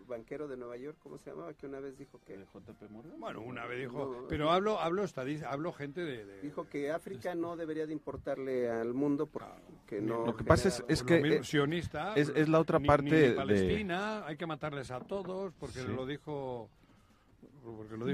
banquero 0.08 0.48
de 0.48 0.58
Nueva 0.58 0.78
York, 0.78 0.98
¿cómo 1.02 1.18
se 1.18 1.30
llamaba? 1.30 1.54
Que 1.54 1.66
una 1.66 1.80
vez 1.80 1.98
dijo 1.98 2.20
que... 2.26 2.38
JP 2.38 2.90
Morgan? 2.90 3.20
Bueno, 3.20 3.42
una 3.42 3.66
vez 3.66 3.80
dijo... 3.80 4.26
pero 4.28 4.52
hablo, 4.52 4.80
hablo, 4.80 5.04
hablo 5.48 5.74
gente 5.74 6.02
de, 6.02 6.42
Dijo 6.42 6.68
que 6.68 6.92
África 6.92 7.36
no 7.36 7.56
debería 7.56 7.86
de 7.86 7.94
importarle 7.94 8.70
al 8.70 8.94
mundo 8.94 9.28
porque 9.28 10.02
no... 10.02 10.26
Lo 10.26 10.36
que 10.36 10.44
pasa 10.44 10.70
es, 10.88 11.04
que... 11.04 11.44
sionista. 11.44 12.14
Es, 12.16 12.32
es, 12.36 12.50
la 12.50 12.60
otra 12.60 12.80
parte 12.80 13.16
de... 13.16 13.32
Palestina, 13.34 14.26
hay 14.26 14.38
que 14.38 14.46
matarles 14.46 14.92
a 14.92 15.00
todos, 15.00 15.54
porque 15.60 15.84
lo 15.84 16.06
dijo 16.06 16.70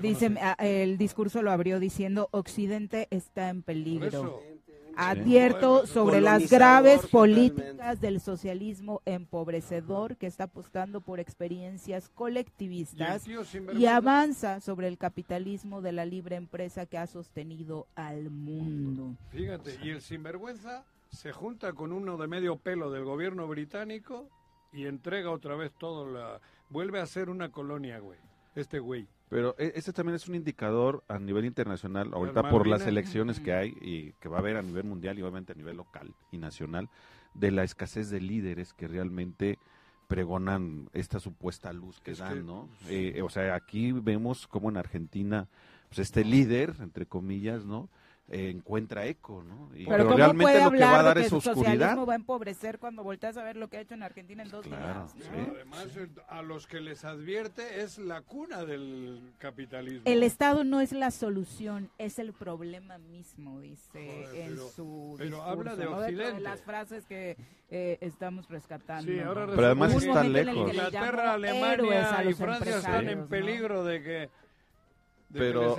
Dice, 0.01 0.35
el 0.59 0.97
discurso 0.97 1.41
lo 1.41 1.51
abrió 1.51 1.79
diciendo, 1.79 2.29
Occidente 2.31 3.07
está 3.11 3.49
en 3.49 3.61
peligro. 3.61 4.41
Advierto 4.97 5.87
sobre 5.87 6.21
las 6.21 6.49
graves 6.49 7.05
políticas 7.07 7.99
del 7.99 8.21
socialismo 8.21 9.01
empobrecedor 9.05 10.15
que 10.15 10.25
está 10.25 10.45
apostando 10.45 11.01
por 11.01 11.19
experiencias 11.19 12.07
colectivistas 12.09 13.27
y, 13.73 13.85
avanza 13.87 14.61
sobre 14.61 14.87
el 14.87 14.97
capitalismo 14.97 15.81
de 15.81 15.91
la 15.91 16.05
libre 16.05 16.37
empresa 16.37 16.85
que 16.85 16.97
ha 16.97 17.07
sostenido 17.07 17.87
al 17.95 18.29
mundo. 18.29 19.17
Fíjate, 19.31 19.77
y 19.83 19.89
el 19.89 20.01
sinvergüenza 20.01 20.85
se 21.09 21.33
junta 21.33 21.73
con 21.73 21.91
uno 21.91 22.17
de 22.17 22.27
medio 22.27 22.57
pelo 22.57 22.89
del 22.89 23.03
gobierno 23.03 23.47
británico 23.47 24.29
y 24.71 24.85
entrega 24.85 25.29
otra 25.29 25.55
vez 25.55 25.73
todo 25.77 26.09
la... 26.09 26.39
Vuelve 26.69 26.99
a 26.99 27.05
ser 27.05 27.29
una 27.29 27.51
colonia, 27.51 27.99
güey. 27.99 28.19
Este 28.55 28.79
güey. 28.79 29.07
Pero 29.29 29.55
e, 29.57 29.73
este 29.75 29.91
también 29.91 30.15
es 30.15 30.27
un 30.27 30.35
indicador 30.35 31.03
a 31.07 31.17
nivel 31.19 31.45
internacional, 31.45 32.11
ahorita 32.13 32.49
por 32.49 32.67
las 32.67 32.85
elecciones 32.85 33.39
que 33.39 33.53
hay 33.53 33.75
y 33.81 34.11
que 34.13 34.29
va 34.29 34.37
a 34.37 34.39
haber 34.39 34.57
a 34.57 34.61
nivel 34.61 34.83
mundial 34.83 35.17
y 35.17 35.21
obviamente 35.21 35.53
a 35.53 35.55
nivel 35.55 35.77
local 35.77 36.13
y 36.31 36.37
nacional, 36.37 36.89
de 37.33 37.51
la 37.51 37.63
escasez 37.63 38.09
de 38.09 38.21
líderes 38.21 38.73
que 38.73 38.87
realmente 38.87 39.59
pregonan 40.07 40.89
esta 40.93 41.19
supuesta 41.19 41.73
luz 41.73 41.99
que 41.99 42.13
dan, 42.13 42.45
¿no? 42.45 42.69
Eh, 42.87 43.21
o 43.23 43.29
sea, 43.29 43.55
aquí 43.55 43.91
vemos 43.91 44.47
como 44.47 44.69
en 44.69 44.77
Argentina, 44.77 45.47
pues 45.89 45.99
este 45.99 46.23
líder, 46.23 46.75
entre 46.79 47.07
comillas, 47.07 47.65
¿no? 47.65 47.89
Eh, 48.27 48.49
encuentra 48.49 49.05
eco, 49.05 49.43
¿no? 49.43 49.69
pero, 49.87 50.15
realmente 50.15 50.63
lo 50.63 50.71
que 50.71 50.79
va 50.79 50.99
a 50.99 51.03
dar 51.03 51.17
es 51.19 51.31
oscuridad. 51.31 51.59
El 51.59 51.79
socialismo 51.79 52.05
va 52.07 52.13
a 52.13 52.15
empobrecer 52.15 52.79
cuando 52.79 53.03
volteas 53.03 53.37
a 53.37 53.43
ver 53.43 53.55
lo 53.55 53.67
que 53.67 53.77
ha 53.77 53.81
hecho 53.81 53.93
en 53.93 54.01
Argentina 54.01 54.41
en 54.41 54.49
dos 54.49 54.65
claro, 54.65 55.07
días. 55.13 55.29
Además, 55.29 55.87
a 56.27 56.41
los 56.41 56.65
que 56.65 56.81
les 56.81 57.05
advierte 57.05 57.81
es 57.81 57.99
la 57.99 58.21
cuna 58.21 58.65
del 58.65 59.31
capitalismo. 59.37 60.01
El 60.05 60.23
Estado 60.23 60.63
no 60.63 60.81
es 60.81 60.91
la 60.91 61.11
solución, 61.11 61.91
es 61.99 62.17
el 62.17 62.33
problema 62.33 62.97
mismo, 62.97 63.59
dice 63.59 64.43
en 64.43 64.57
su 64.57 65.13
Pero 65.19 65.43
habla 65.43 65.75
de 65.75 65.85
Occidente. 65.85 66.41
las 66.41 66.63
frases 66.63 67.05
que 67.05 67.37
eh, 67.69 67.99
estamos 68.01 68.49
rescatando. 68.49 69.11
Sí, 69.11 69.19
ahora 69.19 69.45
pero 69.45 69.67
además 69.67 69.93
está 69.93 70.23
lejos. 70.23 70.69
Inglaterra, 70.69 71.33
Alemania 71.33 72.23
y 72.27 72.33
Francia 72.33 72.77
están 72.77 73.07
en 73.07 73.27
peligro 73.27 73.83
de 73.83 74.01
que 74.01 74.29
pero 75.33 75.75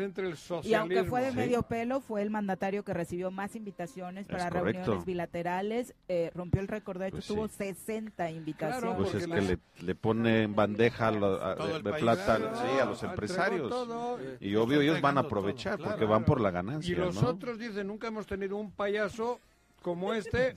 y 0.62 0.74
aunque 0.74 1.04
fue 1.04 1.22
de 1.22 1.32
medio 1.32 1.62
pelo, 1.62 2.00
fue 2.00 2.22
el 2.22 2.30
mandatario 2.30 2.84
que 2.84 2.92
recibió 2.92 3.30
más 3.30 3.56
invitaciones 3.56 4.26
para 4.26 4.50
reuniones 4.50 5.04
bilaterales, 5.04 5.94
eh, 6.08 6.30
rompió 6.34 6.60
el 6.60 6.68
récord, 6.68 6.98
de 6.98 7.08
hecho 7.08 7.16
pues 7.16 7.26
tuvo 7.26 7.48
60 7.48 8.30
invitaciones. 8.30 8.96
pues 8.96 9.14
es 9.14 9.26
que 9.26 9.58
le, 9.82 9.94
pone 9.94 10.42
en 10.42 10.54
bandeja 10.54 11.10
de, 11.12 11.92
plata 11.98 12.34
a 12.34 12.84
los 12.84 13.02
empresarios. 13.02 13.72
y 14.40 14.54
obvio 14.56 14.80
ellos 14.80 15.00
van 15.00 15.18
a 15.18 15.22
aprovechar 15.22 15.78
porque 15.78 16.04
van 16.04 16.24
por 16.24 16.40
la 16.40 16.50
ganancia. 16.50 16.92
Y 16.92 16.96
los 16.96 17.22
otros 17.22 17.58
dicen, 17.58 17.86
nunca 17.86 18.08
hemos 18.08 18.26
tenido 18.26 18.56
un 18.56 18.70
payaso 18.70 19.40
como 19.86 20.12
este 20.14 20.52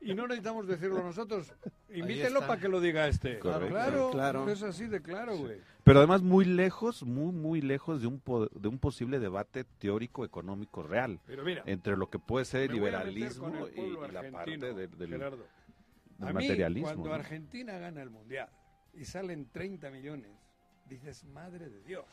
y 0.00 0.12
no 0.12 0.26
necesitamos 0.26 0.66
decirlo 0.66 1.04
nosotros. 1.04 1.54
Invítelo 1.94 2.40
para 2.40 2.60
que 2.60 2.66
lo 2.68 2.80
diga 2.80 3.06
este. 3.06 3.38
Claro, 3.38 4.10
claro. 4.10 4.48
Es 4.48 4.64
así 4.64 4.86
de 4.86 5.00
claro, 5.00 5.36
güey. 5.36 5.60
Pero 5.84 6.00
además 6.00 6.22
muy 6.22 6.44
lejos, 6.44 7.04
muy, 7.04 7.32
muy 7.32 7.60
lejos 7.60 8.00
de 8.00 8.08
un, 8.08 8.20
de 8.54 8.68
un 8.68 8.78
posible 8.80 9.20
debate 9.20 9.62
teórico 9.78 10.24
económico 10.24 10.82
real. 10.82 11.20
entre 11.64 11.96
lo 11.96 12.10
que 12.10 12.18
puede 12.18 12.44
ser 12.44 12.62
el 12.62 12.72
liberalismo 12.72 13.52
y, 13.68 14.12
la 14.12 14.28
parte 14.32 14.74
del, 14.74 14.90
materialismo. 16.18 16.88
cuando 16.88 17.14
Argentina 17.14 17.78
gana 17.78 18.02
el 18.02 18.10
Mundial 18.10 18.48
y 18.94 19.04
salen 19.04 19.48
30 19.52 19.90
millones, 19.90 20.32
dices, 20.88 21.24
madre 21.24 21.70
de 21.70 21.82
Dios. 21.84 22.06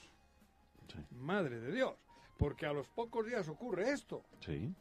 Madre 1.10 1.60
de 1.60 1.72
Dios. 1.72 1.96
Porque 2.38 2.68
a 2.68 2.74
los 2.74 2.88
pocos 2.90 3.26
días 3.26 3.48
ocurre 3.48 3.92
esto. 3.92 4.24
Sí. 4.40 4.74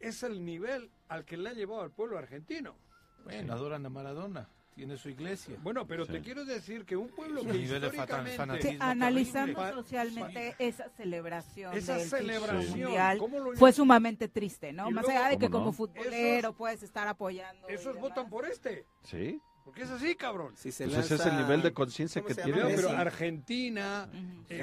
Es 0.00 0.22
el 0.22 0.44
nivel 0.44 0.90
al 1.08 1.24
que 1.24 1.36
le 1.36 1.50
ha 1.50 1.52
llevado 1.52 1.82
al 1.82 1.90
pueblo 1.90 2.18
argentino. 2.18 2.76
Bueno, 3.24 3.52
adoran 3.52 3.84
a 3.86 3.90
Maradona 3.90 4.48
tiene 4.76 4.98
su 4.98 5.08
iglesia. 5.08 5.56
Bueno, 5.62 5.86
pero 5.86 6.06
te 6.06 6.20
quiero 6.20 6.44
decir 6.44 6.84
que 6.84 6.96
un 6.96 7.08
pueblo 7.08 7.42
que 7.42 7.56
históricamente... 7.56 8.76
analizando 8.78 9.72
socialmente 9.72 10.54
esa 10.58 10.90
celebración 10.90 11.72
esa 11.74 11.98
celebración 11.98 12.80
mundial 12.80 13.18
fue 13.54 13.72
sumamente 13.72 14.28
triste, 14.28 14.74
¿no? 14.74 14.90
Más 14.90 15.08
allá 15.08 15.30
de 15.30 15.38
que 15.38 15.48
como 15.48 15.72
futbolero 15.72 16.52
puedes 16.52 16.82
estar 16.82 17.08
apoyando. 17.08 17.66
Esos 17.68 17.98
votan 17.98 18.28
por 18.28 18.44
este. 18.44 18.84
Sí. 19.02 19.40
Porque 19.64 19.82
es 19.82 19.90
así, 19.90 20.14
cabrón. 20.14 20.52
Si 20.56 20.70
se 20.70 20.84
pues 20.84 20.98
ese 20.98 21.16
es 21.16 21.26
el 21.26 21.38
nivel 21.38 21.62
de 21.62 21.72
conciencia 21.72 22.22
que 22.22 22.34
tiene. 22.34 22.62
Pero 22.66 22.90
Argentina, 22.90 24.08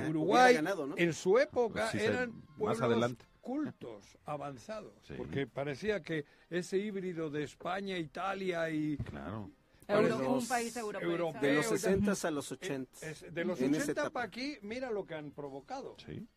Uruguay, 0.10 0.60
en 0.96 1.14
su 1.14 1.40
época 1.40 1.90
pues 1.92 2.04
eran 2.04 2.32
pueblos 2.56 2.80
más 2.80 2.82
adelante. 2.82 3.26
Cultos, 3.44 4.18
avanzados. 4.26 4.96
Porque 5.16 5.46
parecía 5.46 6.02
que 6.02 6.26
ese 6.50 6.78
híbrido 6.80 7.30
de 7.30 7.44
España, 7.44 7.98
Italia 8.00 8.72
y... 8.72 8.98
Claro 8.98 9.52
un 9.88 10.48
país 10.48 10.76
europeo. 10.78 11.34
De 11.42 11.54
los 11.56 11.66
60 11.66 12.28
a 12.28 12.32
los 12.32 12.52
80. 12.52 13.00
de 13.32 13.46
los 13.46 13.62
80 13.62 14.10
para 14.10 14.26
aquí, 14.26 14.58
mira 14.62 14.92
lo 14.92 15.06
que 15.06 15.16
han 15.16 15.32
provocado. 15.32 15.96
Sí. 16.06 16.28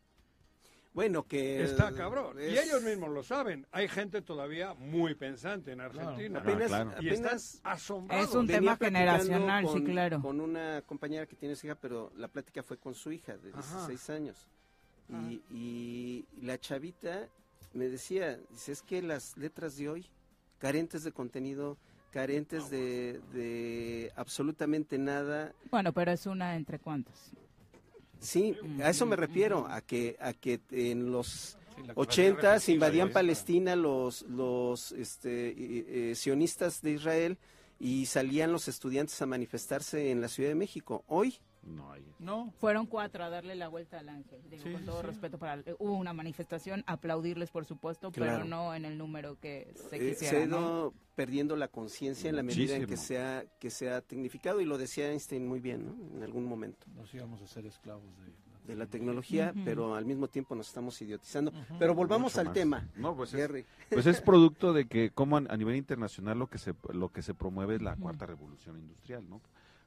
Bueno, 0.93 1.27
que... 1.27 1.63
Está 1.63 1.93
cabrón. 1.93 2.37
Y 2.41 2.57
ellos 2.57 2.81
mismos 2.81 3.11
lo 3.11 3.21
saben. 3.21 3.67
Hay 3.71 3.87
gente 3.87 4.23
todavía 4.23 4.73
muy 4.73 5.13
pensante 5.13 5.71
en 5.71 5.81
Argentina. 5.81 6.39
Apenas, 6.39 6.71
Y 7.03 7.09
apenas 7.09 7.61
asombrados. 7.63 8.29
Es 8.29 8.35
un 8.35 8.47
Venía 8.47 8.75
tema 8.75 8.77
generacional, 8.77 9.65
sí, 9.67 9.73
con- 9.73 9.85
claro. 9.85 10.21
Con 10.23 10.41
una 10.41 10.81
compañera 10.81 11.27
que 11.27 11.35
tiene 11.35 11.55
su 11.55 11.67
hija, 11.67 11.75
pero 11.75 12.11
la 12.15 12.27
plática 12.27 12.63
fue 12.63 12.77
con 12.77 12.95
su 12.95 13.11
hija 13.11 13.37
de 13.37 13.51
Ajá. 13.51 13.87
16 13.87 14.09
años. 14.09 14.47
Y, 15.09 15.41
y 15.51 16.25
la 16.41 16.59
chavita 16.59 17.27
me 17.73 17.87
decía, 17.87 18.39
dice, 18.51 18.71
es 18.71 18.81
que 18.81 19.01
las 19.01 19.37
letras 19.37 19.77
de 19.77 19.89
hoy, 19.89 20.05
carentes 20.57 21.03
de 21.03 21.11
contenido, 21.11 21.77
carentes 22.11 22.69
de, 22.69 23.19
de 23.33 24.11
absolutamente 24.15 24.97
nada, 24.97 25.53
Bueno, 25.71 25.93
pero 25.93 26.11
es 26.11 26.25
una 26.25 26.55
entre 26.55 26.79
cuantos. 26.79 27.15
Sí, 28.19 28.57
a 28.83 28.89
eso 28.89 29.05
me 29.05 29.15
refiero, 29.15 29.67
a 29.67 29.81
que 29.81 30.17
a 30.19 30.33
que 30.33 30.59
en 30.71 31.11
los 31.11 31.57
la 31.85 31.93
80 31.95 32.41
represiva 32.41 32.73
invadían. 32.73 33.11
Palestina 33.11 33.75
los 33.75 34.23
los 34.23 34.91
este, 34.93 35.49
eh, 35.49 36.11
eh, 36.11 36.15
sionistas 36.15 36.81
de 36.81 36.93
Israel 36.93 37.37
y 37.79 38.07
salían 38.07 38.51
los 38.51 38.67
estudiantes 38.67 39.21
a 39.21 39.27
manifestarse 39.27 40.09
en 40.09 40.19
la 40.19 40.27
Ciudad 40.29 40.49
de 40.49 40.55
México. 40.55 41.03
Hoy 41.07 41.37
No 41.67 41.91
hay. 41.91 42.03
No. 42.19 42.51
Fueron 42.59 42.85
cuatro 42.85 43.23
a 43.23 43.29
darle 43.29 43.55
la 43.55 43.67
vuelta 43.67 43.99
al 43.99 44.09
ángel. 44.09 44.39
Digo, 44.49 44.63
Sí, 44.63 44.71
con 44.71 44.85
todo 44.85 45.01
sí. 45.01 45.07
respeto 45.07 45.37
para 45.37 45.55
eh, 45.61 45.75
hubo 45.79 45.93
una 45.97 46.13
manifestación, 46.13 46.83
aplaudirles 46.87 47.51
por 47.51 47.65
supuesto, 47.65 48.11
Claro. 48.11 48.33
pero 48.33 48.45
no 48.45 48.73
en 48.73 48.85
el 48.85 48.97
número 48.97 49.39
que 49.39 49.71
se 49.89 49.97
eh, 49.97 50.09
quisiera. 50.11 50.37
se 50.37 50.43
ha 50.43 50.47
¿no? 50.47 50.57
ido 50.57 50.93
perdiendo 51.15 51.55
la 51.55 51.67
conciencia 51.67 52.29
en 52.29 52.35
la 52.37 52.43
medida 52.43 52.75
en 52.75 52.85
que 52.85 52.97
se 52.97 53.19
ha 53.21 53.43
que 53.59 53.69
se 53.69 53.89
ha 53.89 54.01
tecnificado 54.01 54.61
y 54.61 54.65
lo 54.65 54.77
decía 54.77 55.09
Einstein 55.11 55.47
muy 55.47 55.59
bien, 55.59 55.85
¿no? 55.85 56.17
En 56.17 56.23
algún 56.23 56.45
momento. 56.45 56.85
Nos 56.95 57.13
íbamos 57.13 57.41
a 57.41 57.47
ser 57.47 57.65
esclavos 57.65 58.03
de... 58.17 58.31
de 58.67 58.75
la 58.75 58.85
tecnología, 58.85 59.53
pero 59.65 59.95
al 59.95 60.05
mismo 60.05 60.27
tiempo 60.27 60.53
nos 60.55 60.67
estamos 60.67 61.01
idiotizando. 61.01 61.51
Pero 61.79 61.95
volvamos 61.95 62.33
Mucho 62.33 62.39
al 62.41 62.45
más. 62.47 62.53
tema. 62.53 62.89
No, 62.97 63.15
pues 63.15 63.33
es, 63.33 63.49
pues 63.89 64.05
es 64.05 64.19
producto 64.29 64.73
de 64.73 64.85
que 64.87 65.09
como 65.11 65.37
a, 65.37 65.43
a 65.49 65.57
nivel 65.57 65.75
internacional 65.77 66.37
lo 66.37 66.47
que 66.47 66.57
se 66.57 66.73
lo 66.93 67.09
que 67.09 67.21
se 67.21 67.33
promueve 67.33 67.75
es 67.75 67.81
la 67.81 67.95
cuarta 67.95 68.25
revolución 68.25 68.77
industrial, 68.77 69.23
¿no? 69.29 69.41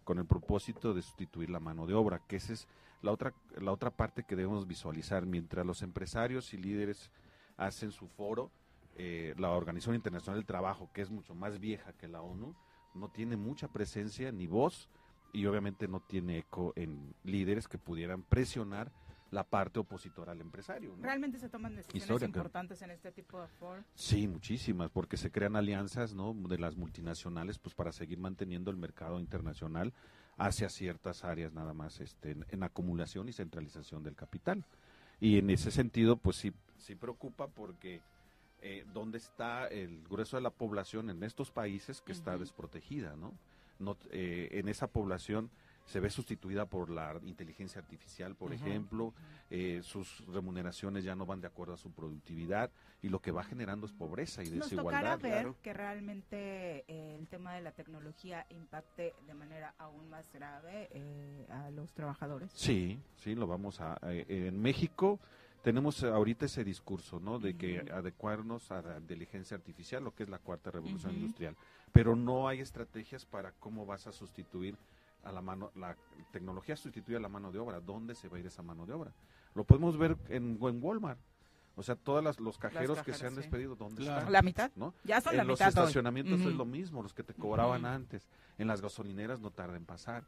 Con 0.04 0.18
el 0.18 0.26
propósito 0.26 0.94
de 0.94 1.02
sustituir 1.02 1.50
la 1.50 1.60
mano 1.60 1.86
de 1.86 1.94
obra, 1.94 2.20
que 2.26 2.36
esa 2.36 2.52
es 2.52 2.66
la 3.02 3.12
otra 3.12 3.32
la 3.58 3.72
otra 3.72 3.90
parte 3.90 4.24
que 4.24 4.36
debemos 4.36 4.66
visualizar. 4.66 5.26
Mientras 5.26 5.66
los 5.66 5.82
empresarios 5.82 6.52
y 6.54 6.56
líderes 6.56 7.10
hacen 7.56 7.92
su 7.92 8.08
foro 8.08 8.50
eh, 8.96 9.34
la 9.38 9.50
Organización 9.50 9.94
Internacional 9.94 10.40
del 10.40 10.46
Trabajo, 10.46 10.90
que 10.92 11.00
es 11.00 11.10
mucho 11.10 11.34
más 11.34 11.58
vieja 11.58 11.92
que 11.94 12.08
la 12.08 12.20
ONU, 12.20 12.54
no 12.94 13.08
tiene 13.08 13.36
mucha 13.36 13.68
presencia 13.68 14.32
ni 14.32 14.46
voz 14.46 14.90
y 15.32 15.46
obviamente 15.46 15.88
no 15.88 16.00
tiene 16.00 16.38
eco 16.38 16.72
en 16.76 17.14
líderes 17.24 17.68
que 17.68 17.78
pudieran 17.78 18.22
presionar 18.22 18.92
la 19.30 19.44
parte 19.44 19.78
opositora 19.78 20.32
al 20.32 20.40
empresario. 20.40 20.94
¿no? 20.96 21.02
Realmente 21.02 21.38
se 21.38 21.48
toman 21.48 21.76
decisiones 21.76 22.22
importantes 22.22 22.82
en 22.82 22.90
este 22.90 23.12
tipo 23.12 23.40
de 23.40 23.48
foros. 23.48 23.84
Sí, 23.94 24.26
muchísimas, 24.26 24.90
porque 24.90 25.16
se 25.16 25.30
crean 25.30 25.56
alianzas 25.56 26.14
¿no? 26.14 26.34
de 26.34 26.58
las 26.58 26.76
multinacionales 26.76 27.58
pues 27.58 27.74
para 27.74 27.92
seguir 27.92 28.18
manteniendo 28.18 28.70
el 28.70 28.76
mercado 28.76 29.20
internacional 29.20 29.92
hacia 30.36 30.68
ciertas 30.68 31.24
áreas 31.24 31.52
nada 31.52 31.74
más 31.74 32.00
este, 32.00 32.32
en, 32.32 32.46
en 32.48 32.62
acumulación 32.62 33.28
y 33.28 33.32
centralización 33.32 34.02
del 34.02 34.16
capital. 34.16 34.64
Y 35.20 35.38
en 35.38 35.50
ese 35.50 35.70
sentido, 35.70 36.16
pues 36.16 36.36
sí, 36.36 36.52
sí 36.78 36.94
preocupa 36.94 37.46
porque 37.46 38.00
eh, 38.62 38.84
dónde 38.92 39.16
está 39.16 39.68
el 39.68 40.02
grueso 40.08 40.36
de 40.36 40.42
la 40.42 40.50
población 40.50 41.08
en 41.08 41.22
estos 41.22 41.50
países 41.50 42.02
que 42.02 42.12
está 42.12 42.36
desprotegida, 42.36 43.16
¿no? 43.16 43.34
no 43.78 43.96
eh, 44.10 44.48
en 44.52 44.68
esa 44.68 44.86
población 44.86 45.50
se 45.90 45.98
ve 45.98 46.08
sustituida 46.08 46.66
por 46.66 46.88
la 46.88 47.18
inteligencia 47.24 47.80
artificial, 47.80 48.36
por 48.36 48.52
ejemplo, 48.52 49.12
eh, 49.50 49.80
sus 49.82 50.24
remuneraciones 50.28 51.02
ya 51.02 51.16
no 51.16 51.26
van 51.26 51.40
de 51.40 51.48
acuerdo 51.48 51.74
a 51.74 51.76
su 51.76 51.90
productividad 51.90 52.70
y 53.02 53.08
lo 53.08 53.18
que 53.20 53.32
va 53.32 53.42
generando 53.42 53.86
es 53.86 53.92
pobreza 53.92 54.44
y 54.44 54.50
Nos 54.50 54.70
tocará 54.70 55.16
desigualdad. 55.16 55.20
ver 55.20 55.54
que 55.60 55.72
realmente 55.72 56.84
eh, 56.86 57.16
el 57.18 57.26
tema 57.26 57.54
de 57.54 57.62
la 57.62 57.72
tecnología 57.72 58.46
impacte 58.50 59.14
de 59.26 59.34
manera 59.34 59.74
aún 59.78 60.08
más 60.08 60.30
grave 60.32 60.88
eh, 60.92 61.46
a 61.50 61.70
los 61.70 61.92
trabajadores. 61.92 62.52
Sí, 62.54 63.00
sí, 63.16 63.34
lo 63.34 63.48
vamos 63.48 63.80
a... 63.80 63.98
eh, 64.02 64.26
en 64.28 64.62
México 64.62 65.18
tenemos 65.62 66.04
ahorita 66.04 66.46
ese 66.46 66.62
discurso, 66.62 67.18
¿no? 67.18 67.38
De 67.40 67.54
que 67.56 67.84
adecuarnos 67.92 68.70
a 68.70 68.80
la 68.80 68.96
inteligencia 68.98 69.56
artificial, 69.56 70.04
lo 70.04 70.14
que 70.14 70.22
es 70.22 70.28
la 70.28 70.38
cuarta 70.38 70.70
revolución 70.70 71.14
industrial. 71.16 71.56
Pero 71.92 72.14
no 72.16 72.48
hay 72.48 72.60
estrategias 72.60 73.26
para 73.26 73.52
cómo 73.58 73.84
vas 73.84 74.06
a 74.06 74.12
sustituir 74.12 74.76
a 75.22 75.32
la 75.32 75.40
mano, 75.42 75.70
la 75.74 75.96
tecnología 76.32 76.76
sustituye 76.76 77.16
a 77.16 77.20
la 77.20 77.28
mano 77.28 77.50
de 77.52 77.58
obra. 77.58 77.80
¿Dónde 77.80 78.14
se 78.14 78.28
va 78.28 78.36
a 78.36 78.40
ir 78.40 78.46
esa 78.46 78.62
mano 78.62 78.86
de 78.86 78.92
obra? 78.92 79.12
Lo 79.54 79.64
podemos 79.64 79.96
ver 79.98 80.16
en, 80.28 80.58
en 80.62 80.82
Walmart. 80.82 81.18
O 81.76 81.82
sea, 81.82 81.96
todos 81.96 82.38
los 82.40 82.58
cajeros 82.58 83.02
que 83.02 83.12
se 83.14 83.26
han 83.26 83.34
despedido, 83.36 83.74
¿dónde 83.76 84.02
Claro. 84.02 84.18
están? 84.18 84.32
La 84.32 84.42
mitad. 84.42 84.70
¿No? 84.76 84.92
Ya 85.04 85.20
son 85.20 85.32
en 85.32 85.38
la 85.38 85.44
los 85.44 85.58
mitad 85.58 85.68
hoy. 85.68 85.84
estacionamientos 85.84 86.40
es 86.40 86.54
lo 86.54 86.64
mismo, 86.64 87.02
los 87.02 87.14
que 87.14 87.22
te 87.22 87.32
cobraban 87.34 87.86
antes. 87.86 88.28
En 88.58 88.66
las 88.68 88.80
gasolineras 88.82 89.40
no 89.40 89.50
tarda 89.50 89.76
en 89.76 89.86
pasar. 89.86 90.24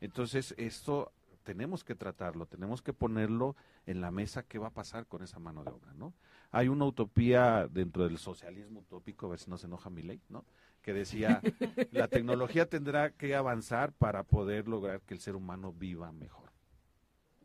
Entonces, 0.00 0.54
esto 0.58 1.12
tenemos 1.44 1.84
que 1.84 1.94
tratarlo, 1.94 2.46
tenemos 2.46 2.82
que 2.82 2.92
ponerlo 2.92 3.54
en 3.86 4.00
la 4.00 4.10
mesa 4.10 4.42
qué 4.42 4.58
va 4.58 4.68
a 4.68 4.74
pasar 4.74 5.06
con 5.06 5.22
esa 5.22 5.38
mano 5.38 5.62
de 5.62 5.70
obra, 5.70 5.94
¿no? 5.94 6.12
Hay 6.50 6.66
una 6.66 6.86
utopía 6.86 7.68
dentro 7.70 8.02
del 8.02 8.18
socialismo 8.18 8.80
utópico, 8.80 9.26
a 9.26 9.30
ver 9.30 9.38
si 9.38 9.48
no 9.48 9.56
se 9.58 9.66
enoja 9.68 9.88
mi 9.88 10.02
ley, 10.02 10.20
¿no? 10.28 10.44
Que 10.86 10.92
decía, 10.94 11.42
la 11.90 12.06
tecnología 12.06 12.66
tendrá 12.66 13.10
que 13.10 13.34
avanzar 13.34 13.92
para 13.92 14.22
poder 14.22 14.68
lograr 14.68 15.00
que 15.00 15.14
el 15.14 15.20
ser 15.20 15.34
humano 15.34 15.72
viva 15.72 16.12
mejor. 16.12 16.52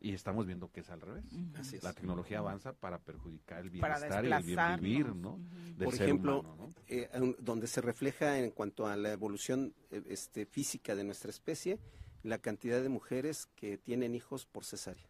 Y 0.00 0.14
estamos 0.14 0.46
viendo 0.46 0.70
que 0.70 0.78
es 0.78 0.90
al 0.90 1.00
revés. 1.00 1.24
Así 1.56 1.74
es. 1.74 1.82
La 1.82 1.92
tecnología 1.92 2.38
avanza 2.38 2.72
para 2.72 3.00
perjudicar 3.00 3.58
el 3.64 3.70
bienestar 3.70 4.24
y 4.24 4.30
el 4.32 4.42
bien 4.44 4.76
vivir. 4.80 5.14
¿no? 5.16 5.40
Del 5.76 5.86
Por 5.86 5.96
ser 5.96 6.04
ejemplo, 6.04 6.40
humano, 6.40 6.56
¿no? 6.56 6.74
eh, 6.86 7.34
donde 7.40 7.66
se 7.66 7.80
refleja 7.80 8.38
en 8.38 8.52
cuanto 8.52 8.86
a 8.86 8.94
la 8.94 9.10
evolución 9.10 9.74
eh, 9.90 10.04
este, 10.08 10.46
física 10.46 10.94
de 10.94 11.02
nuestra 11.02 11.30
especie, 11.30 11.80
la 12.22 12.38
cantidad 12.38 12.80
de 12.80 12.88
mujeres 12.88 13.46
que 13.56 13.76
tienen 13.76 14.14
hijos 14.14 14.46
por 14.46 14.64
cesárea 14.64 15.08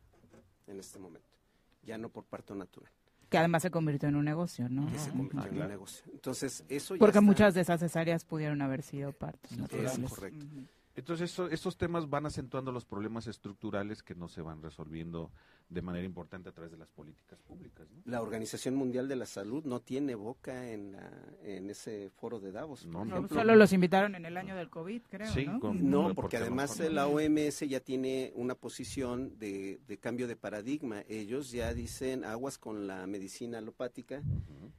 en 0.67 0.81
este 0.81 0.99
momento, 0.99 1.37
ya 1.83 1.99
no 1.99 2.09
por 2.09 2.25
parto 2.25 2.55
natural. 2.55 2.91
Que 3.33 3.39
además 3.39 3.63
se 3.63 3.71
convirtió 3.71 4.09
en 4.09 4.15
un 4.17 4.25
negocio, 4.25 4.69
¿no? 4.69 4.87
que 4.93 4.99
se 4.99 5.11
convirtió 5.11 5.45
en 5.51 5.63
un 5.63 5.69
negocio. 5.69 6.05
Entonces, 6.13 6.65
eso 6.69 6.95
ya 6.95 6.99
Porque 7.01 7.19
está- 7.19 7.21
muchas 7.23 7.55
de 7.55 7.63
esas 7.63 7.81
cesáreas 7.81 8.25
pudieron 8.25 8.63
haber 8.63 8.83
sido 8.83 9.13
partos 9.13 9.57
naturales. 9.59 10.11
correcto. 10.11 10.45
Ujú. 10.47 10.67
Entonces, 10.95 11.33
eso- 11.33 11.49
estos 11.49 11.79
temas 11.79 12.11
van 12.11 12.27
acentuando 12.27 12.71
los 12.71 12.85
problemas 12.85 13.27
estructurales 13.27 14.03
que 14.03 14.15
no 14.15 14.29
se 14.29 14.43
van 14.43 14.63
resolviendo 14.63 15.31
de 15.73 15.83
manera 15.83 16.05
importante 16.05 16.49
a 16.49 16.53
través 16.53 16.71
de 16.71 16.77
las 16.79 16.89
políticas 16.91 17.41
públicas. 17.41 17.87
¿no? 17.91 18.03
La 18.05 18.21
Organización 18.23 18.75
Mundial 18.75 19.09
de 19.09 19.17
la 19.17 19.27
Salud 19.27 19.65
no 19.65 19.81
tiene 19.81 20.15
boca 20.15 20.71
en, 20.71 20.93
la- 20.93 21.11
en 21.43 21.71
ese 21.71 22.11
foro 22.11 22.41
de 22.41 22.53
Davos. 22.53 22.85
No. 22.87 23.05
Solo 23.29 23.57
los 23.57 23.73
invitaron 23.73 24.15
en 24.15 24.27
el 24.27 24.37
año 24.37 24.55
del 24.57 24.69
COVID, 24.69 25.03
creo, 25.09 25.33
Sí, 25.33 25.47
¿no? 25.47 25.61
con- 25.61 25.77
Ujú. 25.79 25.87
No, 25.87 26.15
Porque 26.15 26.37
además 26.37 26.79
la 26.79 27.07
OMS 27.07 27.61
ya 27.69 27.81
tiene 27.81 28.33
una 28.35 28.55
posición 28.55 29.39
de, 29.39 29.81
de 29.87 29.99
cambio 29.99 30.29
de 30.29 30.37
paradigma. 30.37 31.03
Ellos 31.09 31.51
ya 31.51 31.73
dicen 31.75 32.25
aguas 32.25 32.59
con 32.59 32.87
la 32.87 33.07
medicina 33.07 33.59
alopática. 33.59 34.23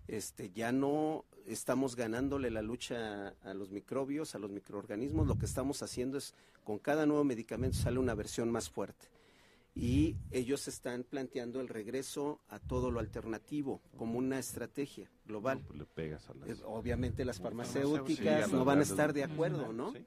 Este, 0.07 0.51
ya 0.51 0.71
no 0.71 1.25
estamos 1.47 1.95
ganándole 1.95 2.51
la 2.51 2.61
lucha 2.61 3.29
a 3.43 3.53
los 3.53 3.71
microbios, 3.71 4.35
a 4.35 4.39
los 4.39 4.51
microorganismos. 4.51 5.27
Lo 5.27 5.37
que 5.37 5.45
estamos 5.45 5.81
haciendo 5.81 6.17
es 6.17 6.35
con 6.63 6.77
cada 6.77 7.05
nuevo 7.05 7.23
medicamento 7.23 7.77
sale 7.77 7.99
una 7.99 8.13
versión 8.13 8.51
más 8.51 8.69
fuerte. 8.69 9.07
Y 9.75 10.15
ellos 10.29 10.67
están 10.67 11.03
planteando 11.03 11.59
el 11.59 11.67
regreso 11.67 12.41
a 12.49 12.59
todo 12.59 12.91
lo 12.91 12.99
alternativo 12.99 13.81
como 13.97 14.19
una 14.19 14.37
estrategia 14.37 15.09
global. 15.25 15.59
No, 15.61 15.65
pues 15.67 15.79
le 15.79 15.85
pegas 15.85 16.29
a 16.29 16.35
las- 16.35 16.49
Eh, 16.59 16.63
Obviamente 16.65 17.25
las 17.25 17.39
farmacéuticas 17.39 18.51
no 18.51 18.65
van 18.65 18.79
a 18.79 18.83
estar 18.83 19.13
de 19.13 19.23
acuerdo, 19.23 19.73
¿no? 19.73 19.91
Sí. 19.91 20.05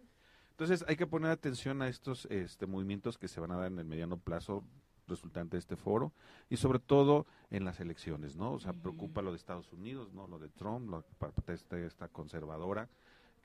Entonces 0.50 0.84
hay 0.88 0.96
que 0.96 1.06
poner 1.06 1.30
atención 1.30 1.82
a 1.82 1.88
estos 1.88 2.26
este, 2.30 2.66
movimientos 2.66 3.18
que 3.18 3.28
se 3.28 3.40
van 3.40 3.50
a 3.50 3.56
dar 3.56 3.72
en 3.72 3.78
el 3.78 3.84
mediano 3.84 4.18
plazo 4.18 4.64
resultante 5.08 5.56
de 5.56 5.60
este 5.60 5.76
foro 5.76 6.12
y 6.48 6.56
sobre 6.56 6.78
todo 6.78 7.26
en 7.50 7.64
las 7.64 7.78
elecciones, 7.80 8.36
¿no? 8.36 8.52
O 8.52 8.60
sea, 8.60 8.72
preocupa 8.72 9.20
lo 9.22 9.30
de 9.32 9.36
Estados 9.36 9.72
Unidos, 9.72 10.12
¿no? 10.12 10.26
Lo 10.28 10.38
de 10.38 10.48
Trump, 10.48 10.88
lo 10.88 11.04
esta, 11.52 11.78
esta 11.78 12.08
conservadora 12.08 12.88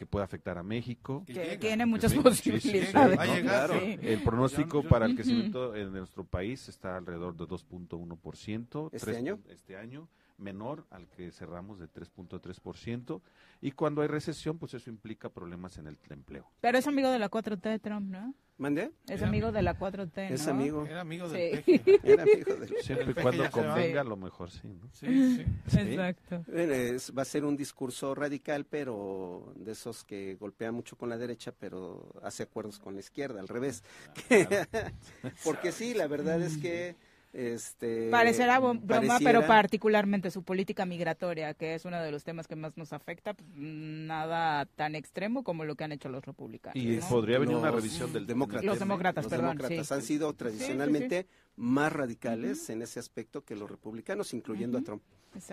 que 0.02 0.08
puede 0.08 0.26
afectar 0.26 0.58
a 0.58 0.64
México. 0.64 1.24
Que 1.28 1.60
tiene 1.60 1.86
muchas 1.86 2.12
posibilidades. 2.16 3.20
El 4.02 4.24
pronóstico 4.24 4.82
Yo- 4.82 4.90
para 4.90 5.06
el 5.06 5.14
crecimiento 5.14 5.76
en 5.76 5.92
nuestro 5.92 6.24
país 6.24 6.68
está 6.70 6.98
alrededor 6.98 7.38
de 7.38 7.44
2.1%. 7.46 8.90
¿Este 8.94 9.06
tres- 9.06 9.18
año? 9.18 9.38
Este 9.48 9.78
año 9.78 10.10
menor 10.42 10.86
al 10.90 11.08
que 11.08 11.32
cerramos 11.32 11.80
de 11.80 11.88
3.3%. 11.88 13.22
Y 13.62 13.72
cuando 13.72 14.02
hay 14.02 14.08
recesión, 14.08 14.58
pues 14.58 14.74
eso 14.74 14.90
implica 14.90 15.30
problemas 15.30 15.78
en 15.78 15.88
el 15.88 15.98
empleo. 16.10 16.50
Pero 16.62 16.78
es 16.78 16.88
amigo 16.88 17.10
de 17.10 17.20
la 17.20 17.30
4T 17.30 17.80
Trump, 17.82 18.10
¿no? 18.10 18.34
¿Mande? 18.58 18.92
Es 19.08 19.24
amigo 19.24 19.52
de 19.52 19.64
la 19.64 19.76
4T, 19.76 20.30
¿no? 20.30 20.36
Es 20.36 20.48
amigo. 20.48 20.86
Era 20.86 21.02
amigo 21.02 21.28
Sí. 21.30 21.34
del 21.34 21.64
peje. 21.64 22.00
Era 22.04 22.22
amigo 22.24 22.54
del- 22.56 22.76
Siempre 22.84 23.12
y 23.12 23.14
cuando 23.16 23.50
convenga, 23.50 24.02
a 24.02 24.04
lo 24.04 24.18
mejor 24.18 24.52
sí, 24.52 24.68
¿no? 24.68 24.88
Sí, 24.94 25.08
sí. 25.38 25.46
Sí. 25.68 25.80
Exacto. 25.80 26.44
Bueno, 26.48 26.74
es- 26.74 27.12
va 27.18 27.24
a 27.24 27.26
ser 27.26 27.44
un 27.44 27.58
discurso 27.58 28.14
radical, 28.14 28.66
pero 28.66 29.52
de 29.56 29.72
esos 29.72 30.04
que 30.04 30.36
golpea 30.36 30.72
mucho 30.72 30.96
con 30.96 31.10
la 31.10 31.18
derecha, 31.18 31.52
pero 31.58 32.14
hace 32.22 32.44
acuerdos 32.44 32.78
con 32.78 32.94
la 32.94 33.00
izquierda, 33.00 33.40
al 33.40 33.48
revés. 33.48 33.84
Porque 35.44 35.72
sí, 35.72 35.94
la 35.96 36.08
verdad 36.08 36.40
es 36.42 36.58
que 36.58 36.96
Este, 37.34 38.10
Parecerá 38.10 38.60
broma, 38.60 38.82
pareciera- 38.86 39.20
pero 39.24 39.48
particularmente 39.48 40.32
su 40.32 40.44
política 40.44 40.86
migratoria, 40.86 41.54
que 41.54 41.76
es 41.76 41.86
uno 41.86 42.02
de 42.02 42.12
los 42.12 42.26
temas 42.26 42.46
que 42.48 42.58
más 42.58 42.76
nos 42.76 42.92
afecta, 42.92 43.34
pues, 43.34 43.48
nada 43.56 44.66
tan 44.66 44.96
extremo 44.96 45.44
como 45.44 45.64
lo 45.64 45.76
que 45.76 45.86
han 45.86 45.94
hecho 45.94 46.10
los 46.10 46.26
republicanos. 46.26 46.76
Y 46.76 46.98
¿no? 46.98 47.08
podría 47.08 47.40
venir 47.40 47.56
una 47.56 47.72
revisión 47.72 48.12
del 48.12 48.28
demócratas. 48.28 48.66
Los 48.66 48.80
demócratas, 48.80 49.24
Los 49.24 49.30
perdón, 49.32 49.58
demócratas 49.58 49.88
sí. 49.88 49.94
han 49.94 50.02
sido 50.02 50.28
Sí, 50.30 50.34
sí, 50.34 50.38
tradicionalmente 50.40 51.28
más 51.56 51.94
radicales 51.94 52.70
en 52.70 52.82
ese 52.82 53.00
aspecto 53.00 53.46
que 53.46 53.56
los 53.56 53.70
republicanos, 53.70 54.34
incluyendo 54.34 54.78
a 54.80 54.82
Trump. 54.82 55.02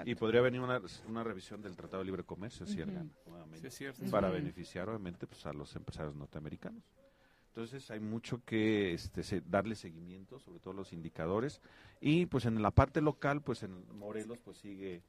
Y 0.04 0.16
podría 0.16 0.40
venir 0.40 0.60
una, 0.60 0.80
una 1.08 1.22
revisión 1.22 1.62
del 1.62 1.76
Tratado 1.76 1.98
de 2.00 2.06
Libre 2.06 2.24
Comercio, 2.24 2.66
si 2.66 2.80
él 2.80 2.88
Ujú. 2.88 2.98
gana, 2.98 3.10
nuevamente, 3.26 3.60
Sí, 3.70 3.84
es 3.84 3.94
cierto. 3.96 4.10
para 4.10 4.28
beneficiar 4.30 4.88
obviamente 4.88 5.28
pues, 5.28 5.46
a 5.46 5.52
los 5.52 5.74
empresarios 5.76 6.16
norteamericanos. 6.16 6.82
Entonces 7.48 7.90
hay 7.90 8.00
mucho 8.00 8.42
que 8.44 8.92
este, 8.92 9.42
darle 9.46 9.74
seguimiento, 9.74 10.38
sobre 10.38 10.60
todo 10.60 10.74
los 10.74 10.92
indicadores. 10.92 11.60
Y 12.00 12.26
pues 12.26 12.46
en 12.46 12.62
la 12.62 12.70
parte 12.70 13.00
local, 13.00 13.42
pues 13.42 13.62
en 13.62 13.84
Morelos 13.98 14.38
pues 14.44 14.58
sigue 14.58 15.02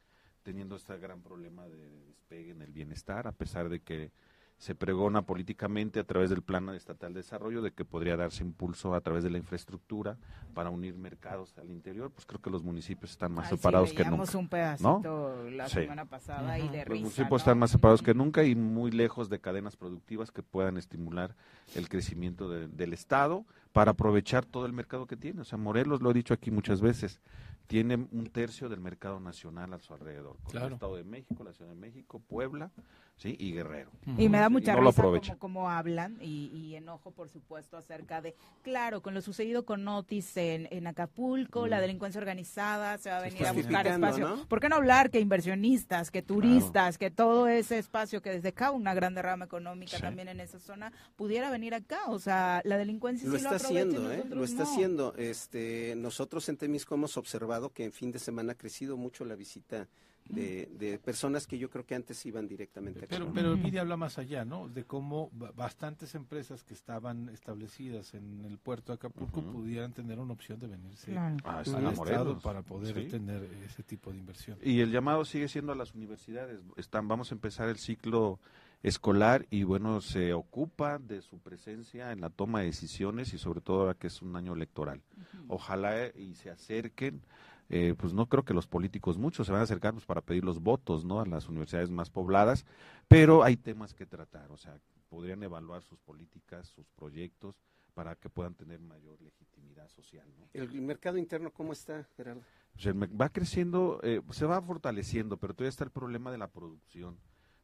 teniendo 0.43 0.75
este 0.75 0.97
gran 0.97 1.21
problema 1.21 1.67
de 1.67 1.89
despegue 2.07 2.51
en 2.51 2.61
el 2.61 2.71
bienestar, 2.71 3.27
a 3.27 3.33
pesar 3.33 3.69
de 3.69 3.81
que 3.81 4.11
se 4.59 4.75
pregona 4.75 5.21
políticamente 5.21 6.01
a 6.01 6.03
través 6.03 6.29
del 6.29 6.41
Plan 6.41 6.67
Estatal 6.69 7.13
de 7.13 7.21
Desarrollo 7.21 7.61
de 7.61 7.71
que 7.71 7.85
podría 7.85 8.17
darse 8.17 8.43
impulso 8.43 8.93
a 8.93 8.99
través 8.99 9.23
de 9.23 9.29
la 9.29 9.37
infraestructura 9.37 10.17
para 10.53 10.69
unir 10.69 10.95
mercados 10.97 11.57
al 11.57 11.71
interior, 11.71 12.11
pues 12.11 12.25
creo 12.25 12.41
que 12.41 12.49
los 12.49 12.61
municipios 12.61 13.11
están 13.11 13.31
más 13.31 13.45
Ay, 13.45 13.51
sí, 13.51 13.55
separados 13.55 13.93
que 13.93 14.03
nunca. 14.03 14.37
un 14.37 14.43
¿no? 14.43 14.49
pedacito 14.49 15.49
la 15.49 15.69
Sí. 15.69 15.75
semana 15.81 16.05
pasada 16.05 16.59
y 16.59 16.67
de 16.67 16.79
Los 16.79 16.87
risa, 16.89 17.01
municipios 17.03 17.31
¿no? 17.31 17.37
están 17.37 17.57
más 17.57 17.71
separados 17.71 18.01
que 18.01 18.13
nunca 18.13 18.43
y 18.43 18.53
muy 18.53 18.91
lejos 18.91 19.29
de 19.29 19.39
cadenas 19.39 19.77
productivas 19.77 20.29
que 20.31 20.43
puedan 20.43 20.75
estimular 20.77 21.35
el 21.75 21.87
crecimiento 21.87 22.49
de- 22.49 22.67
del 22.67 22.91
Estado 22.91 23.45
para 23.71 23.91
aprovechar 23.91 24.45
todo 24.45 24.65
el 24.65 24.73
mercado 24.73 25.07
que 25.07 25.15
tiene. 25.15 25.39
O 25.39 25.45
sea, 25.45 25.57
Morelos, 25.57 26.01
lo 26.01 26.11
he 26.11 26.13
dicho 26.13 26.33
aquí 26.33 26.51
muchas 26.51 26.81
veces, 26.81 27.21
tiene 27.67 27.95
un 28.11 28.25
tercio 28.25 28.67
del 28.67 28.81
mercado 28.81 29.19
nacional 29.21 29.73
a 29.73 29.79
su 29.79 29.93
alrededor. 29.93 30.35
Con 30.37 30.47
el 30.47 30.51
Claro. 30.51 30.73
Estado 30.75 30.95
de 30.97 31.03
México, 31.05 31.43
la 31.45 31.53
Ciudad 31.53 31.69
de 31.69 31.77
México, 31.77 32.19
Puebla 32.19 32.71
¿sí? 33.19 33.35
y 33.37 33.51
Guerrero. 33.51 33.91
Y 34.17 34.27
me 34.29 34.39
da 34.39 34.49
mucha 34.49 34.73
no 34.73 34.81
lo 34.81 34.89
risa 34.89 35.01
aprovecha. 35.01 35.35
como, 35.35 35.59
como 35.59 35.69
hablan 35.69 36.17
y, 36.21 36.47
y 36.47 36.75
enojo, 36.75 37.11
por 37.11 37.29
supuesto, 37.29 37.77
acerca 37.77 38.21
de, 38.21 38.33
claro, 38.63 39.01
con 39.01 39.13
lo 39.13 39.21
sucedido 39.21 39.65
con 39.65 39.87
Otis 39.87 40.35
en, 40.37 40.67
en 40.71 40.87
Acapulco, 40.87 41.67
la 41.67 41.79
delincuencia 41.79 42.19
organizada 42.19 42.97
se 42.97 43.11
va 43.11 43.17
a 43.19 43.21
venir 43.21 43.45
a 43.45 43.51
buscar 43.51 43.85
espacio. 43.85 44.27
¿no? 44.29 44.47
¿Por 44.47 44.59
qué 44.59 44.69
no 44.69 44.77
hablar 44.77 45.11
que 45.11 45.19
inversionistas, 45.19 46.09
que 46.09 46.21
turistas, 46.23 46.97
que 46.97 47.11
todo 47.11 47.47
ese 47.47 47.77
espacio 47.77 48.21
que 48.21 48.31
desde 48.31 48.49
acá 48.49 48.71
una 48.71 48.93
gran 48.95 49.13
derrama 49.13 49.45
económica 49.45 49.97
Sí. 49.97 50.01
también 50.01 50.27
en 50.29 50.39
esa 50.39 50.59
zona 50.59 50.91
pudiera 51.15 51.51
venir 51.51 51.75
acá? 51.75 51.99
O 52.07 52.17
sea, 52.19 52.61
la 52.63 52.77
delincuencia 52.77 53.27
Lo 53.27 53.33
sí 53.33 53.37
está 53.37 53.49
lo 53.51 53.55
haciendo, 53.57 54.11
¿eh? 54.11 54.23
Lo 54.29 54.43
está 54.43 54.63
no. 54.63 54.69
haciendo. 54.71 55.13
Este, 55.17 55.93
nosotros 55.97 56.47
en 56.49 56.57
Temisco 56.57 56.95
hemos 56.95 57.17
observado 57.17 57.71
que 57.71 57.83
en 57.83 57.91
fin 57.91 58.11
de 58.11 58.19
semana 58.19 58.53
ha 58.53 58.55
crecido 58.55 58.95
mucho 58.97 59.25
la 59.25 59.35
visita 59.35 59.87
de, 60.29 60.69
de 60.77 60.97
personas 60.99 61.47
que 61.47 61.57
yo 61.57 61.69
creo 61.69 61.85
que 61.85 61.95
antes 61.95 62.25
iban 62.25 62.47
directamente 62.47 62.99
a 63.05 63.07
Pero, 63.07 63.25
Cancún. 63.25 63.33
pero 63.33 63.57
Miri 63.57 63.77
habla 63.79 63.97
más 63.97 64.17
allá, 64.19 64.45
¿no? 64.45 64.69
De 64.69 64.83
cómo 64.85 65.29
ba- 65.33 65.51
bastantes 65.51 66.15
empresas 66.15 66.63
que 66.63 66.73
estaban 66.73 67.29
establecidas 67.29 68.13
en 68.13 68.45
el 68.45 68.57
puerto 68.59 68.91
de 68.91 68.97
Acapulco 68.97 69.41
pudieran 69.41 69.91
tener 69.91 70.19
una 70.19 70.33
opción 70.33 70.59
de 70.59 70.67
venirse 70.67 71.11
Claro. 71.11 71.35
Ah, 71.43 71.63
al 71.65 71.85
a 71.87 71.91
Estado 71.91 72.39
para 72.39 72.61
poder 72.61 72.95
Sí. 72.95 73.09
tener 73.09 73.43
ese 73.65 73.83
tipo 73.83 74.11
de 74.11 74.17
inversión. 74.19 74.57
Y 74.63 74.79
el 74.81 74.91
llamado 74.91 75.25
sigue 75.25 75.47
siendo 75.47 75.71
a 75.71 75.75
las 75.75 75.93
universidades. 75.95 76.61
Están, 76.77 77.07
vamos 77.07 77.31
a 77.31 77.35
empezar 77.35 77.67
el 77.67 77.77
ciclo 77.77 78.39
escolar 78.81 79.45
y 79.49 79.63
bueno, 79.63 79.99
se 79.99 80.31
ocupa 80.33 80.99
de 80.99 81.21
su 81.21 81.39
presencia 81.39 82.11
en 82.13 82.21
la 82.21 82.29
toma 82.29 82.59
de 82.59 82.67
decisiones 82.67 83.33
y 83.33 83.37
sobre 83.37 83.59
todo 83.59 83.81
ahora 83.81 83.93
que 83.95 84.07
es 84.07 84.21
un 84.21 84.35
año 84.37 84.53
electoral. 84.53 85.01
Ojalá 85.49 86.07
y 86.15 86.35
se 86.35 86.49
acerquen, 86.49 87.21
eh, 87.69 87.95
pues 87.97 88.13
no 88.13 88.27
creo 88.27 88.43
que 88.43 88.53
los 88.53 88.67
políticos 88.67 89.17
muchos 89.17 89.45
se 89.47 89.53
van 89.53 89.61
a 89.61 89.63
acercar 89.63 89.93
pues, 89.93 90.05
para 90.05 90.21
pedir 90.21 90.43
los 90.43 90.59
votos, 90.59 91.05
¿no? 91.05 91.21
A 91.21 91.25
las 91.25 91.47
universidades 91.47 91.89
más 91.89 92.09
pobladas, 92.09 92.65
pero 93.07 93.43
hay 93.43 93.57
temas 93.57 93.93
que 93.93 94.05
tratar, 94.05 94.51
o 94.51 94.57
sea, 94.57 94.77
podrían 95.09 95.41
evaluar 95.43 95.83
sus 95.83 95.99
políticas, 95.99 96.67
sus 96.67 96.87
proyectos 96.89 97.55
para 97.93 98.15
que 98.15 98.29
puedan 98.29 98.53
tener 98.53 98.79
mayor 98.79 99.21
legitimidad 99.21 99.87
social, 99.89 100.27
¿no? 100.39 100.47
¿El 100.53 100.81
mercado 100.81 101.17
interno 101.17 101.51
cómo 101.51 101.73
está, 101.73 102.07
Gerardo? 102.15 102.41
O 102.75 102.79
sea, 102.79 102.91
el 102.91 102.97
merc- 102.97 103.19
va 103.19 103.29
creciendo, 103.29 103.99
eh, 104.03 104.21
se 104.31 104.45
va 104.45 104.61
fortaleciendo, 104.61 105.37
pero 105.37 105.53
todavía 105.53 105.69
está 105.69 105.83
el 105.83 105.89
problema 105.91 106.31
de 106.31 106.37
la 106.37 106.47
producción, 106.47 107.17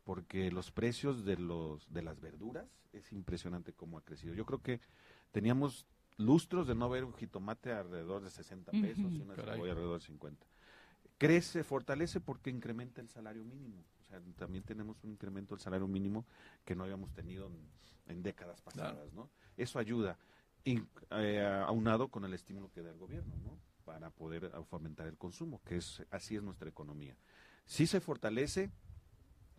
porque 0.03 0.51
los 0.51 0.71
precios 0.71 1.23
de 1.25 1.37
los 1.37 1.91
de 1.91 2.01
las 2.01 2.19
verduras 2.19 2.67
es 2.91 3.11
impresionante 3.13 3.71
cómo 3.73 3.97
ha 3.97 4.01
crecido. 4.01 4.33
Yo 4.33 4.45
creo 4.45 4.61
que 4.61 4.81
teníamos 5.31 5.85
lustros 6.17 6.67
de 6.67 6.75
no 6.75 6.89
ver 6.89 7.03
un 7.03 7.13
jitomate 7.13 7.71
alrededor 7.71 8.23
de 8.23 8.29
60 8.29 8.71
pesos 8.71 9.13
y 9.13 9.21
una 9.21 9.35
cebolla 9.35 9.71
alrededor 9.71 9.99
de 9.99 10.05
50. 10.05 10.47
Crece, 11.17 11.63
fortalece 11.63 12.19
porque 12.19 12.49
incrementa 12.49 13.01
el 13.01 13.09
salario 13.09 13.43
mínimo. 13.43 13.83
O 13.99 14.03
sea, 14.03 14.21
también 14.37 14.63
tenemos 14.63 15.03
un 15.03 15.11
incremento 15.11 15.55
del 15.55 15.61
salario 15.61 15.87
mínimo 15.87 16.25
que 16.63 16.75
no 16.75 16.83
habíamos 16.83 17.11
tenido 17.13 17.47
en, 17.47 17.57
en 18.07 18.23
décadas 18.23 18.61
pasadas, 18.61 19.11
¿no? 19.13 19.29
Eso 19.57 19.79
ayuda, 19.79 20.17
y, 20.65 20.81
eh, 21.11 21.63
aunado 21.67 22.09
con 22.09 22.25
el 22.25 22.33
estímulo 22.33 22.71
que 22.71 22.81
da 22.81 22.89
el 22.89 22.97
gobierno, 22.97 23.35
¿no? 23.37 23.59
Para 23.85 24.09
poder 24.09 24.45
eh, 24.45 24.49
fomentar 24.67 25.07
el 25.07 25.15
consumo, 25.15 25.61
que 25.63 25.77
es 25.77 26.03
así 26.09 26.35
es 26.35 26.43
nuestra 26.43 26.67
economía. 26.67 27.15
Sí 27.65 27.85
se 27.85 28.01
fortalece, 28.01 28.71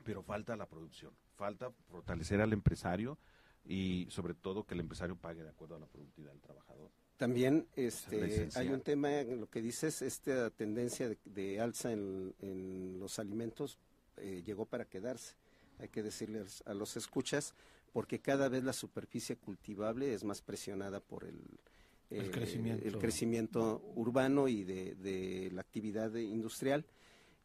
pero 0.04 0.22
falta 0.22 0.56
la 0.56 0.66
producción, 0.66 1.12
falta 1.36 1.70
fortalecer 1.88 2.40
al 2.40 2.52
empresario 2.52 3.18
y 3.66 4.06
sobre 4.10 4.34
todo 4.34 4.64
que 4.64 4.74
el 4.74 4.80
empresario 4.80 5.16
pague 5.16 5.42
de 5.42 5.50
acuerdo 5.50 5.76
a 5.76 5.80
la 5.80 5.86
productividad 5.86 6.32
del 6.32 6.40
trabajador. 6.40 6.90
También 7.16 7.66
es 7.74 8.06
este, 8.10 8.48
hay 8.58 8.68
un 8.68 8.80
tema 8.82 9.20
en 9.20 9.40
lo 9.40 9.48
que 9.48 9.62
dices, 9.62 10.02
esta 10.02 10.50
tendencia 10.50 11.08
de, 11.08 11.18
de 11.24 11.60
alza 11.60 11.90
en, 11.92 12.34
en 12.40 12.98
los 13.00 13.18
alimentos 13.18 13.78
eh, 14.18 14.42
llegó 14.44 14.66
para 14.66 14.84
quedarse. 14.84 15.34
Hay 15.78 15.88
que 15.88 16.02
decirles 16.02 16.62
a 16.66 16.74
los 16.74 16.96
escuchas, 16.96 17.54
porque 17.92 18.20
cada 18.20 18.48
vez 18.48 18.64
la 18.64 18.72
superficie 18.72 19.36
cultivable 19.36 20.12
es 20.12 20.24
más 20.24 20.42
presionada 20.42 21.00
por 21.00 21.24
el, 21.24 21.40
El 22.10 22.26
eh, 22.26 22.30
crecimiento. 22.30 22.86
el 22.86 22.98
crecimiento 22.98 23.82
urbano 23.94 24.48
y 24.48 24.64
de, 24.64 24.94
de 24.96 25.50
la 25.52 25.62
actividad 25.62 26.14
industrial. 26.14 26.84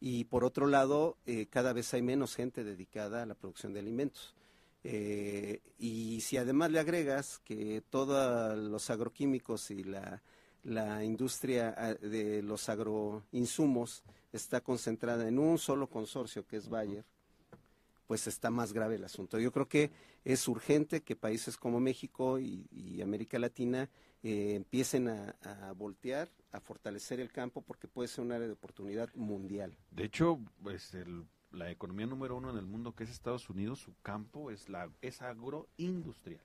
Y 0.00 0.24
por 0.24 0.44
otro 0.44 0.66
lado, 0.66 1.16
eh, 1.26 1.46
cada 1.46 1.72
vez 1.72 1.94
hay 1.94 2.02
menos 2.02 2.34
gente 2.34 2.64
dedicada 2.64 3.22
a 3.22 3.26
la 3.26 3.34
producción 3.34 3.72
de 3.72 3.80
alimentos. 3.80 4.34
Eh, 4.84 5.60
y 5.78 6.20
si 6.22 6.36
además 6.36 6.70
le 6.72 6.80
agregas 6.80 7.38
que 7.44 7.82
todos 7.88 8.58
los 8.58 8.90
agroquímicos 8.90 9.70
y 9.70 9.84
la, 9.84 10.22
la 10.64 11.04
industria 11.04 11.74
ah, 11.76 11.94
de 11.94 12.42
los 12.42 12.68
agroinsumos 12.68 14.02
está 14.32 14.60
concentrada 14.60 15.28
en 15.28 15.38
un 15.38 15.58
solo 15.58 15.88
consorcio 15.88 16.46
que 16.46 16.56
es 16.56 16.68
Bayer, 16.68 17.04
pues 18.06 18.26
está 18.26 18.50
más 18.50 18.72
grave 18.72 18.96
el 18.96 19.04
asunto. 19.04 19.38
Yo 19.38 19.52
creo 19.52 19.68
que 19.68 19.90
es 20.24 20.46
urgente 20.48 21.02
que 21.02 21.16
países 21.16 21.56
como 21.56 21.80
México 21.80 22.38
y, 22.38 22.66
y 22.70 23.00
América 23.02 23.38
Latina 23.38 23.88
eh, 24.22 24.54
empiecen 24.56 25.08
a, 25.08 25.36
a 25.42 25.72
voltear, 25.72 26.28
a 26.50 26.60
fortalecer 26.60 27.20
el 27.20 27.32
campo, 27.32 27.62
porque 27.62 27.88
puede 27.88 28.08
ser 28.08 28.24
un 28.24 28.32
área 28.32 28.46
de 28.46 28.52
oportunidad 28.52 29.12
mundial. 29.14 29.76
De 29.90 30.04
hecho, 30.04 30.40
pues 30.62 30.92
el- 30.94 31.24
la 31.52 31.70
economía 31.70 32.06
número 32.06 32.36
uno 32.36 32.50
en 32.50 32.56
el 32.56 32.66
mundo, 32.66 32.94
que 32.94 33.04
es 33.04 33.10
Estados 33.10 33.48
Unidos, 33.50 33.78
su 33.78 33.94
campo 34.02 34.50
es 34.50 34.68
la 34.68 34.90
es 35.00 35.22
agroindustrial. 35.22 36.44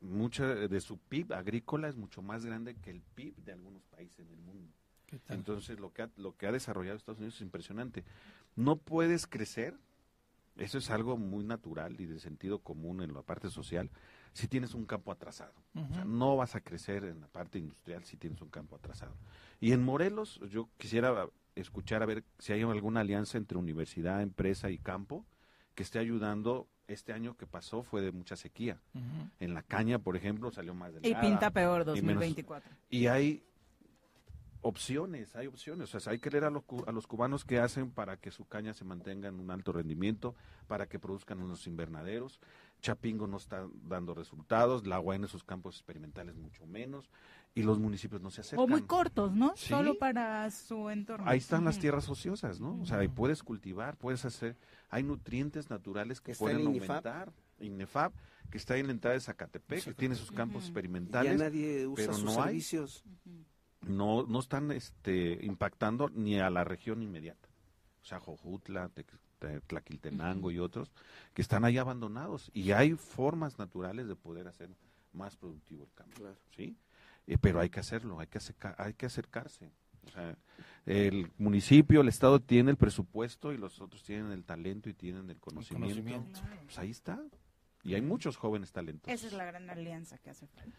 Mucha 0.00 0.46
de 0.46 0.80
su 0.80 0.98
PIB 0.98 1.32
agrícola 1.32 1.88
es 1.88 1.96
mucho 1.96 2.22
más 2.22 2.44
grande 2.44 2.74
que 2.74 2.90
el 2.90 3.02
PIB 3.02 3.36
de 3.36 3.52
algunos 3.52 3.84
países 3.84 4.20
en 4.20 4.28
el 4.28 4.38
mundo. 4.38 4.72
Entonces, 5.28 5.78
lo 5.78 5.92
que 5.92 6.02
ha, 6.02 6.10
lo 6.16 6.36
que 6.36 6.46
ha 6.46 6.52
desarrollado 6.52 6.96
Estados 6.96 7.18
Unidos 7.18 7.36
es 7.36 7.42
impresionante. 7.42 8.04
No 8.56 8.76
puedes 8.76 9.26
crecer, 9.26 9.76
eso 10.56 10.78
es 10.78 10.90
algo 10.90 11.16
muy 11.16 11.44
natural 11.44 12.00
y 12.00 12.06
de 12.06 12.18
sentido 12.18 12.60
común 12.60 13.02
en 13.02 13.12
la 13.12 13.22
parte 13.22 13.50
social, 13.50 13.90
si 14.32 14.48
tienes 14.48 14.74
un 14.74 14.86
campo 14.86 15.12
atrasado. 15.12 15.52
O 15.74 15.94
sea, 15.94 16.04
no 16.04 16.36
vas 16.36 16.54
a 16.54 16.60
crecer 16.62 17.04
en 17.04 17.20
la 17.20 17.28
parte 17.28 17.58
industrial 17.58 18.04
si 18.04 18.16
tienes 18.16 18.40
un 18.40 18.48
campo 18.48 18.76
atrasado. 18.76 19.14
Y 19.60 19.72
en 19.72 19.84
Morelos, 19.84 20.40
yo 20.50 20.68
quisiera 20.78 21.28
escuchar 21.56 22.02
a 22.02 22.06
ver 22.06 22.24
si 22.38 22.52
hay 22.52 22.62
alguna 22.62 23.00
alianza 23.00 23.38
entre 23.38 23.58
universidad, 23.58 24.22
empresa 24.22 24.70
y 24.70 24.78
campo 24.78 25.24
que 25.74 25.82
esté 25.82 25.98
ayudando. 25.98 26.66
Este 26.88 27.12
año 27.12 27.36
que 27.36 27.46
pasó 27.46 27.82
fue 27.82 28.02
de 28.02 28.12
mucha 28.12 28.36
sequía. 28.36 28.78
En 29.40 29.54
la 29.54 29.62
caña, 29.62 29.98
por 29.98 30.16
ejemplo, 30.16 30.50
salió 30.50 30.74
más 30.74 30.90
Y 30.90 30.98
delgada. 31.00 31.20
pinta 31.22 31.50
peor 31.50 31.82
y 31.82 31.84
menos- 31.84 31.94
2024. 31.96 32.70
y 32.90 33.06
hay 33.06 33.42
opciones, 34.60 35.34
hay 35.34 35.46
opciones. 35.46 35.94
O 35.94 36.00
sea, 36.00 36.12
hay 36.12 36.18
que 36.18 36.30
leer 36.30 36.44
a 36.44 36.50
los, 36.50 36.62
cu- 36.64 36.84
a 36.86 36.92
los 36.92 37.06
cubanos 37.06 37.44
que 37.44 37.58
hacen 37.58 37.90
para 37.90 38.16
que 38.18 38.30
su 38.30 38.44
caña 38.46 38.74
se 38.74 38.84
mantenga 38.84 39.28
en 39.28 39.40
un 39.40 39.50
alto 39.50 39.72
rendimiento, 39.72 40.34
para 40.68 40.86
que 40.88 40.98
produzcan 40.98 41.40
unos 41.40 41.66
invernaderos. 41.66 42.40
Chapingo 42.80 43.26
no 43.26 43.36
está 43.38 43.66
dando 43.88 44.14
resultados, 44.14 44.86
la 44.86 44.96
agua 44.96 45.16
en 45.16 45.26
sus 45.28 45.44
campos 45.44 45.76
experimentales 45.76 46.36
mucho 46.36 46.66
menos, 46.66 47.08
y 47.54 47.62
los 47.62 47.78
municipios 47.78 48.22
no 48.22 48.30
se 48.30 48.40
acercan. 48.40 48.64
O 48.64 48.68
muy 48.68 48.82
cortos, 48.82 49.34
¿no? 49.34 49.52
Sí. 49.56 49.68
Solo 49.68 49.98
para 49.98 50.50
su 50.50 50.88
entorno. 50.88 51.28
Ahí 51.28 51.38
están 51.38 51.64
las 51.64 51.78
tierras 51.78 52.08
ociosas, 52.08 52.60
¿no? 52.60 52.80
O 52.80 52.86
sea, 52.86 52.98
ahí 52.98 53.08
puedes 53.08 53.42
cultivar, 53.42 53.96
puedes 53.96 54.24
hacer, 54.24 54.56
hay 54.88 55.02
nutrientes 55.02 55.68
naturales 55.70 56.20
que 56.20 56.34
pueden 56.34 56.66
aumentar. 56.66 57.32
INEFAP, 57.60 58.12
que 58.50 58.58
está 58.58 58.76
en 58.76 58.86
la 58.86 58.92
entrada 58.92 59.14
de 59.14 59.20
Zacatepec, 59.20 59.84
que 59.84 59.94
tiene 59.94 60.14
sus 60.14 60.32
campos 60.32 60.64
Y 60.64 60.66
experimentales. 60.66 61.38
ya 61.38 61.44
nadie 61.44 61.86
usa 61.86 62.06
pero 62.06 62.14
sus 62.14 62.24
no 62.24 62.42
hay. 62.42 62.60
servicios. 62.60 63.04
no, 63.82 64.24
no 64.24 64.40
están 64.40 64.72
este, 64.72 65.38
impactando 65.44 66.08
ni 66.08 66.38
a 66.40 66.50
la 66.50 66.64
región 66.64 67.02
inmediata. 67.02 67.48
O 68.02 68.04
sea, 68.04 68.18
Jojutla, 68.18 68.90
Tlaquiltenango 69.66 70.50
y 70.50 70.58
otros, 70.58 70.90
que 71.34 71.42
están 71.42 71.64
ahí 71.64 71.78
abandonados. 71.78 72.50
Y 72.52 72.72
hay 72.72 72.94
formas 72.94 73.58
naturales 73.58 74.08
de 74.08 74.16
poder 74.16 74.48
hacer 74.48 74.70
más 75.12 75.36
productivo 75.36 75.84
el 75.84 75.92
cambio. 75.92 76.36
¿sí? 76.56 76.76
Eh, 77.26 77.38
pero 77.38 77.60
hay 77.60 77.70
que 77.70 77.80
hacerlo, 77.80 78.18
hay 78.20 78.26
que, 78.26 78.38
hay 78.78 78.94
que 78.94 79.06
acercarse. 79.06 79.72
O 80.04 80.10
sea, 80.10 80.36
el 80.84 81.30
municipio, 81.38 82.00
el 82.00 82.08
Estado 82.08 82.40
tiene 82.40 82.72
el 82.72 82.76
presupuesto 82.76 83.52
y 83.52 83.58
los 83.58 83.80
otros 83.80 84.02
tienen 84.02 84.32
el 84.32 84.44
talento 84.44 84.90
y 84.90 84.94
tienen 84.94 85.30
el 85.30 85.38
conocimiento. 85.38 86.40
Pues 86.64 86.78
ahí 86.78 86.90
está. 86.90 87.22
Y 87.84 87.94
hay 87.94 88.02
muchos 88.02 88.36
jóvenes 88.36 88.72
talentos. 88.72 89.12
Esa 89.12 89.26
es 89.26 89.32
la 89.32 89.44
gran 89.44 89.68
alianza 89.70 90.18
que 90.18 90.30
hace 90.30 90.46
falta. 90.46 90.78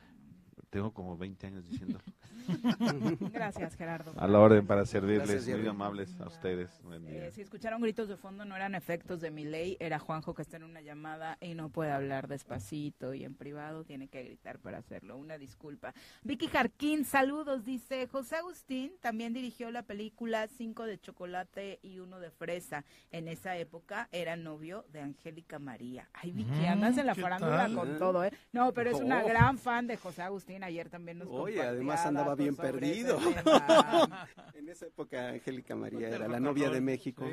Tengo 0.74 0.92
como 0.92 1.16
20 1.16 1.46
años 1.46 1.70
diciendo. 1.70 2.00
Gracias, 3.32 3.76
Gerardo. 3.76 4.12
A 4.18 4.28
la 4.28 4.40
orden 4.40 4.66
para 4.66 4.88
servirles, 4.88 5.48
muy 5.48 5.68
amables 5.68 6.20
a 6.20 6.26
ustedes. 6.26 6.82
Eh, 7.06 7.30
si 7.32 7.42
escucharon 7.42 7.80
gritos 7.80 8.10
de 8.10 8.18
fondo, 8.18 8.44
no 8.44 8.56
eran 8.56 8.74
efectos 8.74 9.22
de 9.22 9.30
mi 9.30 9.46
ley, 9.46 9.78
era 9.80 10.00
Juanjo 10.00 10.34
que 10.34 10.42
está 10.42 10.58
en 10.58 10.64
una 10.64 10.82
llamada 10.82 11.38
y 11.42 11.54
no 11.54 11.70
puede 11.70 11.92
hablar 11.92 12.28
despacito 12.28 13.14
y 13.14 13.24
en 13.24 13.36
privado 13.36 13.84
tiene 13.84 14.08
que 14.08 14.24
gritar 14.24 14.58
para 14.58 14.80
hacerlo. 14.80 15.16
Una 15.16 15.38
disculpa. 15.38 15.94
Vicky 16.24 16.48
Jarquín, 16.48 17.06
saludos, 17.06 17.66
dice 17.66 18.08
José 18.08 18.38
Agustín, 18.38 18.94
también 19.00 19.34
dirigió 19.34 19.70
la 19.70 19.84
película 19.84 20.48
Cinco 20.48 20.88
de 20.88 21.00
chocolate 21.00 21.80
y 21.84 22.00
uno 22.00 22.20
de 22.20 22.32
fresa. 22.32 22.84
En 23.12 23.28
esa 23.28 23.56
época 23.58 24.10
era 24.12 24.36
novio 24.36 24.86
de 24.92 25.02
Angélica 25.02 25.60
María. 25.60 26.10
Ay, 26.14 26.32
Vicky, 26.32 26.66
andas 26.66 26.98
en 26.98 27.06
la 27.06 27.14
farándula 27.14 27.70
con 27.76 28.00
todo, 28.00 28.24
¿eh? 28.24 28.34
No, 28.52 28.74
pero 28.74 28.90
es 28.90 29.00
una 29.00 29.22
gran 29.22 29.60
fan 29.60 29.86
de 29.86 29.98
José 29.98 30.24
Agustín 30.24 30.63
ayer 30.64 30.90
también 30.90 31.20
nos 31.20 31.28
Oye, 31.30 31.62
además 31.62 32.06
andaba 32.06 32.36
bien 32.36 32.56
perdido. 32.56 33.20
en 34.54 34.70
esa 34.70 34.88
época 34.88 35.30
Angélica 35.30 35.76
María 35.76 36.10
era 36.10 36.28
la 36.28 36.40
novia 36.40 36.70
de 36.70 36.82
México. 36.82 37.26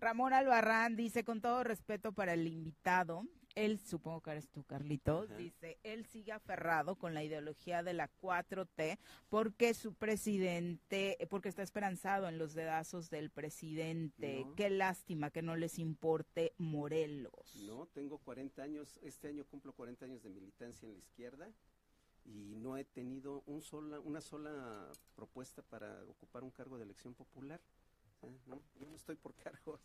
Ramón 0.00 0.32
Albarrán 0.32 0.96
dice, 0.96 1.24
con 1.24 1.40
todo 1.40 1.64
respeto 1.64 2.12
para 2.12 2.34
el 2.34 2.46
invitado, 2.46 3.24
él, 3.58 3.80
supongo 3.80 4.20
que 4.20 4.30
eres 4.30 4.48
tú, 4.48 4.62
Carlitos, 4.62 5.36
dice, 5.36 5.78
él 5.82 6.06
sigue 6.06 6.30
aferrado 6.30 6.94
con 6.94 7.12
la 7.12 7.24
ideología 7.24 7.82
de 7.82 7.92
la 7.92 8.08
4T 8.20 8.98
porque 9.28 9.74
su 9.74 9.94
presidente, 9.94 11.18
porque 11.28 11.48
está 11.48 11.62
esperanzado 11.62 12.28
en 12.28 12.38
los 12.38 12.54
dedazos 12.54 13.10
del 13.10 13.30
presidente. 13.30 14.46
Qué 14.56 14.70
lástima 14.70 15.30
que 15.30 15.42
no 15.42 15.56
les 15.56 15.80
importe 15.80 16.52
Morelos. 16.58 17.56
No, 17.66 17.86
tengo 17.86 18.18
40 18.18 18.62
años, 18.62 19.00
este 19.02 19.28
año 19.28 19.44
cumplo 19.44 19.72
40 19.72 20.04
años 20.04 20.22
de 20.22 20.30
militancia 20.30 20.86
en 20.86 20.92
la 20.92 20.98
izquierda 20.98 21.50
y 22.28 22.56
no 22.56 22.76
he 22.76 22.84
tenido 22.84 23.42
un 23.46 23.62
sola, 23.62 24.00
una 24.00 24.20
sola 24.20 24.90
propuesta 25.14 25.62
para 25.62 26.04
ocupar 26.04 26.44
un 26.44 26.50
cargo 26.50 26.76
de 26.76 26.84
elección 26.84 27.14
popular. 27.14 27.60
no, 28.46 28.62
yo 28.78 28.86
no 28.86 28.96
estoy 28.96 29.16
por 29.16 29.34
cargos. 29.42 29.80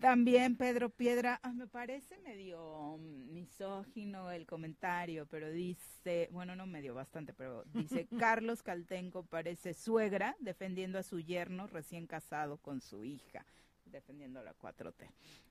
También 0.00 0.56
Pedro 0.56 0.90
Piedra, 0.90 1.40
ah, 1.42 1.52
me 1.52 1.66
parece 1.66 2.18
medio 2.18 2.98
misógino 2.98 4.30
el 4.30 4.46
comentario, 4.46 5.26
pero 5.26 5.50
dice, 5.50 6.28
bueno, 6.30 6.54
no 6.54 6.66
medio 6.66 6.94
bastante, 6.94 7.32
pero 7.34 7.64
dice, 7.64 8.06
Carlos 8.18 8.62
Caltenco 8.62 9.24
parece 9.24 9.74
suegra 9.74 10.36
defendiendo 10.38 11.00
a 11.00 11.02
su 11.02 11.18
yerno 11.18 11.66
recién 11.66 12.06
casado 12.06 12.58
con 12.58 12.80
su 12.80 13.04
hija, 13.04 13.44
defendiendo 13.86 14.40
la 14.44 14.56
4T. 14.56 15.10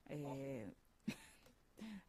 Eh, 0.09 0.73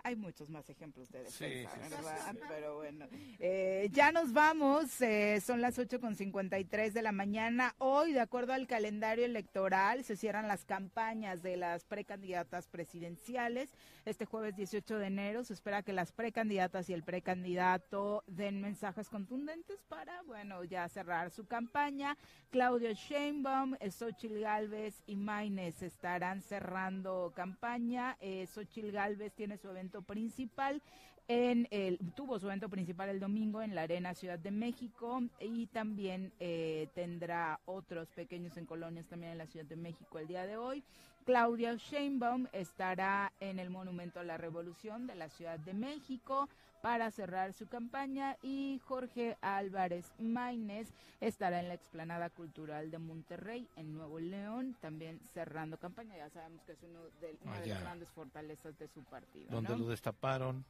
hay 0.03 0.17
muchos 0.17 0.49
más 0.49 0.69
ejemplos 0.71 1.11
de 1.11 1.25
defensa, 1.25 1.77
¿verdad? 1.77 2.37
Pero 2.49 2.77
bueno, 2.77 3.07
eh, 3.39 3.89
ya 3.93 4.13
nos 4.13 4.33
vamos, 4.33 5.01
eh, 5.01 5.41
son 5.45 5.61
las 5.61 5.79
8.53 5.79 6.93
de 6.93 7.03
la 7.03 7.13
mañana. 7.13 7.75
Hoy, 7.79 8.13
de 8.13 8.21
acuerdo 8.21 8.53
al 8.53 8.67
calendario 8.67 9.25
electoral, 9.25 10.05
se 10.05 10.17
cierran 10.17 10.49
las 10.49 10.65
campañas 10.65 11.43
de 11.43 11.57
las 11.57 11.85
precandidatas 11.85 12.69
presidenciales. 12.69 13.71
Este 14.05 14.25
jueves 14.25 14.57
18 14.57 14.99
de 14.99 15.07
enero 15.07 15.45
se 15.45 15.53
espera 15.53 15.83
que 15.83 15.93
las 15.93 16.13
precandidatas 16.13 16.89
y 16.89 16.95
el 16.95 17.03
precandidato 17.03 18.25
den 18.27 18.61
mensajes 18.61 19.09
contundentes 19.09 19.83
para, 19.89 20.23
bueno, 20.23 20.65
ya 20.65 20.89
cerrar 20.89 21.31
su 21.31 21.47
campaña. 21.47 22.17
Claudio 22.51 22.93
Sheinbaum, 22.93 23.77
Xochil 23.91 24.41
Gálvez 24.41 25.03
y 25.07 25.17
Maines 25.17 25.83
estarán 25.83 26.41
cerrando 26.41 27.33
campaña. 27.35 28.17
Eh, 28.21 28.47
Xochil 28.47 28.93
Gálvez 28.93 29.35
tiene 29.35 29.58
su 29.59 29.69
evento 29.69 30.03
principal 30.03 30.81
en 31.29 31.69
el, 31.71 31.99
tuvo 32.15 32.39
su 32.39 32.47
evento 32.47 32.71
principal 32.71 33.11
el 33.11 33.21
domingo 33.21 33.61
en 33.61 33.75
la 33.75 33.83
Arena 33.83 34.15
Ciudad 34.15 34.39
de 34.39 34.51
México 34.51 35.23
y 35.41 35.67
también 35.67 36.33
eh, 36.41 36.89
tendrá 36.95 37.61
otros 37.67 38.09
pequeños 38.09 38.57
en 38.57 38.65
colonias 38.65 39.07
también 39.07 39.33
en 39.33 39.39
la 39.39 39.47
Ciudad 39.47 39.67
de 39.67 39.77
México 39.77 40.19
el 40.19 40.27
día 40.27 40.47
de 40.47 40.57
hoy. 40.57 40.83
Claudia 41.27 41.75
Sheinbaum 41.75 42.47
estará 42.53 43.31
en 43.41 43.59
el 43.59 43.69
Monumento 43.69 44.21
a 44.21 44.25
la 44.25 44.39
Revolución 44.39 45.07
de 45.07 45.15
la 45.15 45.29
Ciudad 45.29 45.59
de 45.59 45.75
México 45.75 46.49
para 46.83 47.11
cerrar 47.11 47.53
su 47.53 47.67
campaña 47.67 48.37
y 48.43 48.81
Jorge 48.85 49.37
Álvarez 49.41 50.13
Maínez 50.19 50.93
estará 51.21 51.61
en 51.61 51.69
la 51.69 51.75
explanada 51.75 52.31
cultural 52.31 52.91
de 52.91 52.99
Monterrey 52.99 53.69
en 53.77 53.95
Nuevo 53.95 54.21
León 54.21 54.77
también 54.81 55.21
cerrando 55.33 55.79
campaña. 55.79 56.17
Ya 56.17 56.31
sabemos 56.31 56.63
que 56.63 56.73
es 56.73 56.83
uno 56.83 57.01
de, 57.21 57.39
una 57.45 57.61
de 57.61 57.67
las 57.67 57.81
grandes 57.81 58.09
fortalezas 58.11 58.79
de 58.79 58.89
su 58.89 59.03
partido 59.05 59.51
donde 59.51 59.77
lo 59.77 59.89
destaparon 59.89 60.65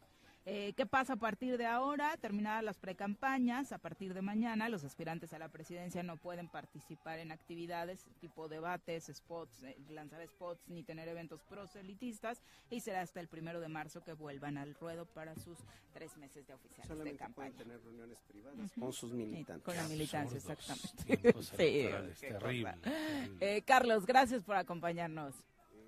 eh, 0.51 0.73
¿Qué 0.75 0.87
pasa 0.87 1.12
a 1.12 1.16
partir 1.16 1.59
de 1.59 1.66
ahora? 1.66 2.16
Terminadas 2.16 2.65
las 2.65 2.79
precampañas, 2.79 3.70
a 3.70 3.77
partir 3.77 4.15
de 4.15 4.23
mañana 4.23 4.70
los 4.70 4.83
aspirantes 4.83 5.35
a 5.35 5.39
la 5.39 5.51
presidencia 5.51 6.03
no 6.03 6.16
pueden 6.16 6.49
participar 6.49 7.19
en 7.19 7.33
actividades 7.33 8.09
tipo 8.19 8.49
debates, 8.49 9.12
spots, 9.12 9.62
eh, 9.65 9.77
lanzar 9.91 10.27
spots 10.27 10.66
ni 10.69 10.83
tener 10.83 11.07
eventos 11.07 11.43
proselitistas 11.43 12.41
y 12.70 12.81
será 12.81 13.03
hasta 13.03 13.20
el 13.20 13.29
primero 13.29 13.61
de 13.61 13.69
marzo 13.69 14.03
que 14.03 14.15
vuelvan 14.15 14.57
al 14.57 14.75
ruedo 14.75 15.05
para 15.05 15.35
sus 15.37 15.59
tres 15.93 16.16
meses 16.16 16.47
de 16.47 16.55
oficiales 16.55 17.05
de 17.05 17.16
campaña. 17.16 17.51
Pueden 17.51 17.69
tener 17.69 17.83
reuniones 17.83 18.19
privadas 18.27 18.73
con 18.73 18.93
sus 18.95 19.12
militantes. 19.12 19.65
con 19.66 19.77
la 19.77 19.87
militancia, 19.87 20.39
exactamente. 20.39 21.35
sí, 21.43 22.27
terrible, 22.27 22.75
eh, 23.41 23.61
Carlos, 23.66 24.07
gracias 24.07 24.43
por 24.43 24.57
acompañarnos. 24.57 25.35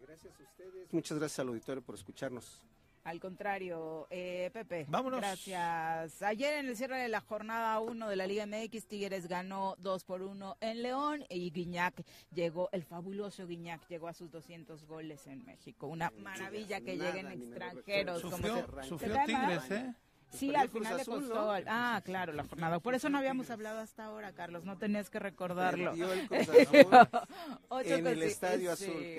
gracias 0.03 0.39
a 0.39 0.43
ustedes. 0.43 0.93
Muchas 0.93 1.19
gracias 1.19 1.39
al 1.39 1.49
auditorio 1.49 1.83
por 1.83 1.95
escucharnos. 1.95 2.61
Al 3.05 3.19
contrario, 3.19 4.07
eh, 4.11 4.51
Pepe. 4.53 4.87
Vámonos. 4.89 5.21
Gracias. 5.21 6.23
Ayer 6.23 6.55
en 6.55 6.69
el 6.69 6.77
cierre 6.77 6.99
de 6.99 7.09
la 7.09 7.21
jornada 7.21 7.81
1 7.81 8.09
de 8.09 8.17
la 8.17 8.27
Liga 8.27 8.45
MX, 8.47 8.87
Tigres 8.87 9.27
ganó 9.27 9.75
2 9.79 10.05
por 10.05 10.23
1 10.23 10.59
en 10.61 10.83
León 10.83 11.25
y 11.31 11.51
Guiñac 11.51 12.05
llegó, 12.33 12.69
el 12.73 12.85
fabuloso 12.85 13.47
Guiñac 13.47 13.87
llegó 13.89 14.09
a 14.09 14.13
sus 14.13 14.31
200 14.31 14.85
goles 14.85 15.27
en 15.27 15.45
México. 15.45 15.87
Una 15.87 16.11
maravilla 16.11 16.81
que 16.81 16.99
lleguen 16.99 17.29
extranjeros. 17.29 18.21
Sufrió, 18.21 18.67
como 18.67 18.83
sufrió 18.83 19.17
Tigres, 19.25 19.71
¿eh? 19.71 19.95
Pues 20.31 20.39
sí, 20.39 20.55
al 20.55 20.69
final 20.69 20.71
Cruz 20.71 20.97
de 20.97 21.03
Azul, 21.03 21.29
costó. 21.29 21.59
¿no? 21.59 21.65
Ah, 21.67 22.01
claro, 22.05 22.33
la 22.33 22.45
jornada. 22.45 22.79
Por 22.79 22.95
eso 22.95 23.09
no 23.09 23.19
habíamos 23.19 23.51
hablado 23.51 23.81
hasta 23.81 24.05
ahora, 24.05 24.33
Carlos. 24.33 24.65
No 24.65 24.79
tenías 24.79 25.11
que 25.11 25.19
recordarlo. 25.19 25.91
Perdió 25.91 26.13
el 26.13 26.29
en 27.85 28.07
el 28.07 28.23
Estadio 28.23 28.71
Azul. 28.71 28.87
Sí, 28.87 29.19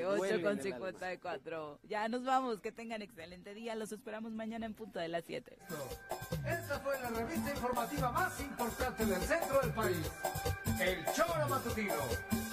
Ya 1.90 2.08
nos 2.08 2.24
vamos. 2.24 2.62
Que 2.62 2.72
tengan 2.72 3.02
excelente 3.02 3.54
día. 3.54 3.76
Los 3.76 3.92
esperamos 3.92 4.32
mañana 4.32 4.66
en 4.66 4.74
punto 4.74 5.00
de 5.00 5.10
las 5.10 5.26
7. 5.26 5.58
Esta 6.46 6.80
fue 6.80 6.98
la 7.02 7.10
revista 7.10 7.50
informativa 7.52 8.12
más 8.12 8.40
importante 8.40 9.06
del 9.06 9.22
centro 9.22 9.60
del 9.62 9.72
país. 9.72 10.12
El 10.80 11.06
Choro 11.14 11.50
Matutino. 11.50 11.94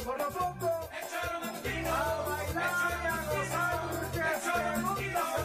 Por 0.05 0.18
lo 0.18 0.28
pronto, 0.30 0.90
el 0.93 1.09
Choro 1.09 1.40
Matutino. 1.40 1.94
A 1.94 2.28
bailar 2.28 2.93
y 3.02 3.06
a 3.06 3.16
gozar. 3.39 3.80
El 4.14 4.43
Choro 4.43 4.89
Matutino. 4.89 5.38